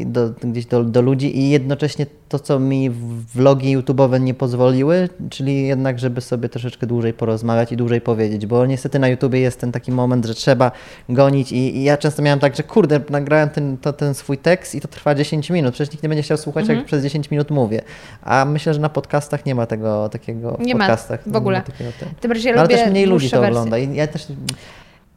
i 0.00 0.06
do, 0.06 0.30
gdzieś 0.42 0.66
do, 0.66 0.84
do 0.84 1.02
ludzi 1.02 1.38
i 1.38 1.50
jednocześnie 1.50 2.06
to, 2.28 2.38
co 2.38 2.58
mi 2.60 2.90
vlogi 3.34 3.78
YouTube'owe 3.78 4.20
nie 4.20 4.34
pozwoliły, 4.34 5.08
czyli 5.30 5.66
jednak, 5.66 5.98
żeby 5.98 6.20
sobie 6.20 6.48
troszeczkę 6.48 6.86
dłużej 6.86 7.12
porozmawiać 7.12 7.72
i 7.72 7.76
dłużej 7.76 8.00
powiedzieć, 8.00 8.46
bo 8.46 8.66
niestety 8.66 8.98
na 8.98 9.08
YouTubie 9.08 9.40
jest 9.40 9.60
ten 9.60 9.72
taki 9.72 9.92
moment, 9.92 10.26
że 10.26 10.34
trzeba 10.34 10.72
gonić 11.08 11.52
i, 11.52 11.76
i 11.76 11.82
ja 11.84 11.96
często 11.96 12.22
miałem 12.22 12.38
tak, 12.38 12.56
że 12.56 12.62
kurde, 12.62 13.00
nagrałem 13.10 13.48
ten, 13.50 13.76
to, 13.78 13.92
ten 13.92 14.14
swój 14.14 14.38
tekst 14.38 14.74
i 14.74 14.80
to 14.80 14.88
trwa 14.88 15.14
10 15.14 15.50
minut, 15.50 15.74
przecież 15.74 15.92
nikt 15.92 16.02
nie 16.02 16.08
będzie 16.08 16.22
chciał 16.22 16.36
słuchać, 16.38 16.62
Mhm. 16.62 16.78
jak 16.78 16.86
przez 16.86 17.02
10 17.02 17.30
minut 17.30 17.50
mówię, 17.50 17.82
a 18.22 18.44
myślę, 18.44 18.74
że 18.74 18.80
na 18.80 18.88
podcastach 18.88 19.46
nie 19.46 19.54
ma 19.54 19.66
tego 19.66 20.08
takiego, 20.08 20.56
w 20.56 20.60
Nie 20.60 20.74
ma, 20.74 20.80
podcastach 20.84 21.20
w 21.26 21.36
ogóle. 21.36 21.58
Ma 21.58 21.64
takiego, 21.64 21.90
ten. 22.00 22.08
Tym 22.20 22.28
bardziej 22.28 22.48
ja 22.50 22.54
No, 22.56 22.60
ale 22.60 22.68
też 22.68 22.90
mniej 22.90 23.06
ludzi 23.06 23.30
to 23.30 23.40
wersje. 23.40 23.58
ogląda 23.58 23.78
i 23.78 23.94
ja 23.96 24.06
też 24.06 24.26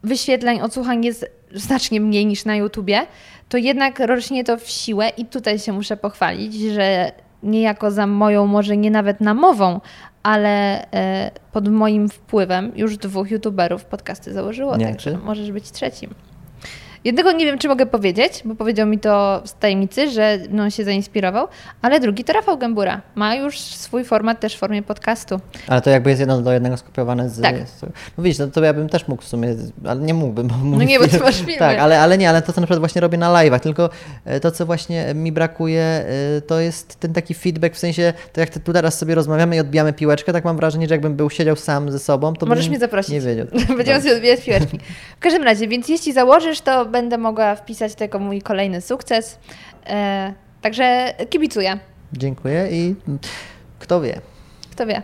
wyświetleń, 0.04 0.62
odsłuchań 0.62 1.06
jest 1.06 1.26
znacznie 1.54 2.02
mniej 2.02 2.26
niż 2.26 2.46
na 2.46 2.56
YouTubie, 2.56 3.02
to 3.50 3.58
jednak 3.58 4.00
rośnie 4.00 4.44
to 4.44 4.58
w 4.58 4.70
siłę 4.70 5.10
i 5.10 5.26
tutaj 5.26 5.60
się 5.60 5.74
muszę 5.74 5.98
pochwalić, 5.98 6.56
że 6.56 7.12
niejako 7.44 7.92
za 7.92 8.08
moją, 8.08 8.48
może 8.48 8.78
nie 8.78 8.92
nawet 8.92 9.22
namową, 9.22 9.82
ale 10.24 10.86
e, 10.92 11.32
pod 11.52 11.68
moim 11.68 12.10
wpływem 12.10 12.72
już 12.76 12.98
dwóch 12.98 13.32
youtuberów 13.32 13.86
podcasty 13.86 14.34
założyło, 14.34 14.78
Nie, 14.78 14.86
także 14.86 15.18
możesz 15.18 15.52
być 15.52 15.72
trzecim. 15.72 16.14
Jednego 17.04 17.32
nie 17.32 17.46
wiem, 17.46 17.58
czy 17.58 17.68
mogę 17.68 17.86
powiedzieć, 17.86 18.42
bo 18.46 18.56
powiedział 18.56 18.88
mi 18.88 19.00
to 19.00 19.42
z 19.46 19.54
tajemnicy, 19.54 20.10
że 20.10 20.38
no, 20.50 20.70
się 20.70 20.84
zainspirował, 20.84 21.48
ale 21.82 22.00
drugi 22.00 22.24
to 22.24 22.34
Rafał 22.34 22.58
Gębura. 22.58 23.02
Ma 23.16 23.36
już 23.36 23.60
swój 23.60 24.04
format 24.04 24.40
też 24.40 24.56
w 24.56 24.58
formie 24.58 24.84
podcastu. 24.84 25.40
Ale 25.68 25.82
to 25.82 25.90
jakby 25.90 26.10
jest 26.10 26.20
jedno 26.20 26.42
do 26.42 26.54
jednego 26.54 26.78
skopiowane 26.78 27.30
z... 27.30 27.42
Tak. 27.42 27.56
z 27.68 27.82
no 28.18 28.24
widzisz, 28.24 28.40
no 28.40 28.48
to 28.48 28.64
ja 28.64 28.74
bym 28.74 28.90
też 28.90 29.08
mógł 29.08 29.24
w 29.24 29.28
sumie, 29.28 29.56
ale 29.86 30.02
nie 30.02 30.14
mógłbym. 30.14 30.48
Bo 30.48 30.56
No 30.78 30.84
nie, 30.84 31.00
bo 31.00 31.08
ty 31.08 31.20
masz 31.20 31.38
filmy. 31.38 31.58
Tak, 31.58 31.80
ale, 31.80 32.00
ale 32.00 32.18
nie, 32.18 32.30
ale 32.30 32.42
to 32.42 32.54
co 32.54 32.62
na 32.62 32.68
przykład 32.68 32.80
właśnie 32.80 33.02
robię 33.02 33.18
na 33.18 33.30
live'ach, 33.34 33.60
tylko 33.60 33.90
e, 34.26 34.40
to 34.40 34.52
co 34.52 34.66
właśnie 34.66 35.14
mi 35.14 35.32
brakuje, 35.32 35.84
e, 36.38 36.42
to 36.42 36.60
jest 36.60 36.96
ten 37.00 37.14
taki 37.14 37.34
feedback, 37.34 37.76
w 37.76 37.80
sensie, 37.80 38.14
to 38.34 38.40
jak 38.40 38.50
tu 38.60 38.74
teraz 38.74 38.98
sobie 38.98 39.16
rozmawiamy 39.16 39.56
i 39.56 39.60
odbijamy 39.60 39.94
piłeczkę, 39.94 40.34
tak 40.34 40.46
mam 40.46 40.58
wrażenie, 40.58 40.88
że 40.88 40.94
jakbym 40.94 41.16
był 41.16 41.30
siedział 41.30 41.56
sam 41.56 41.92
ze 41.92 42.00
sobą, 42.00 42.34
to 42.34 42.46
Możesz 42.46 42.66
bym 42.66 42.70
mnie 42.70 42.80
zaprosić. 42.80 43.12
Nie 43.12 43.22
wiedział. 43.22 43.48
Będziemy 43.78 44.02
sobie 44.02 44.16
odbijać 44.16 44.42
piłeczki. 44.42 44.80
W 45.18 45.20
każdym 45.20 45.44
razie, 45.44 45.68
więc 45.68 45.90
jeśli 45.90 46.14
założysz, 46.14 46.62
to 46.62 46.91
będę 46.92 47.18
mogła 47.18 47.56
wpisać 47.56 47.94
jako 48.00 48.20
mój 48.20 48.42
kolejny 48.42 48.82
sukces. 48.82 49.40
E, 49.88 50.34
także 50.62 51.14
kibicuję. 51.30 51.80
Dziękuję 52.14 52.68
i 52.72 52.96
kto 53.80 54.02
wie. 54.02 54.22
Kto 54.72 54.86
wie. 54.86 55.02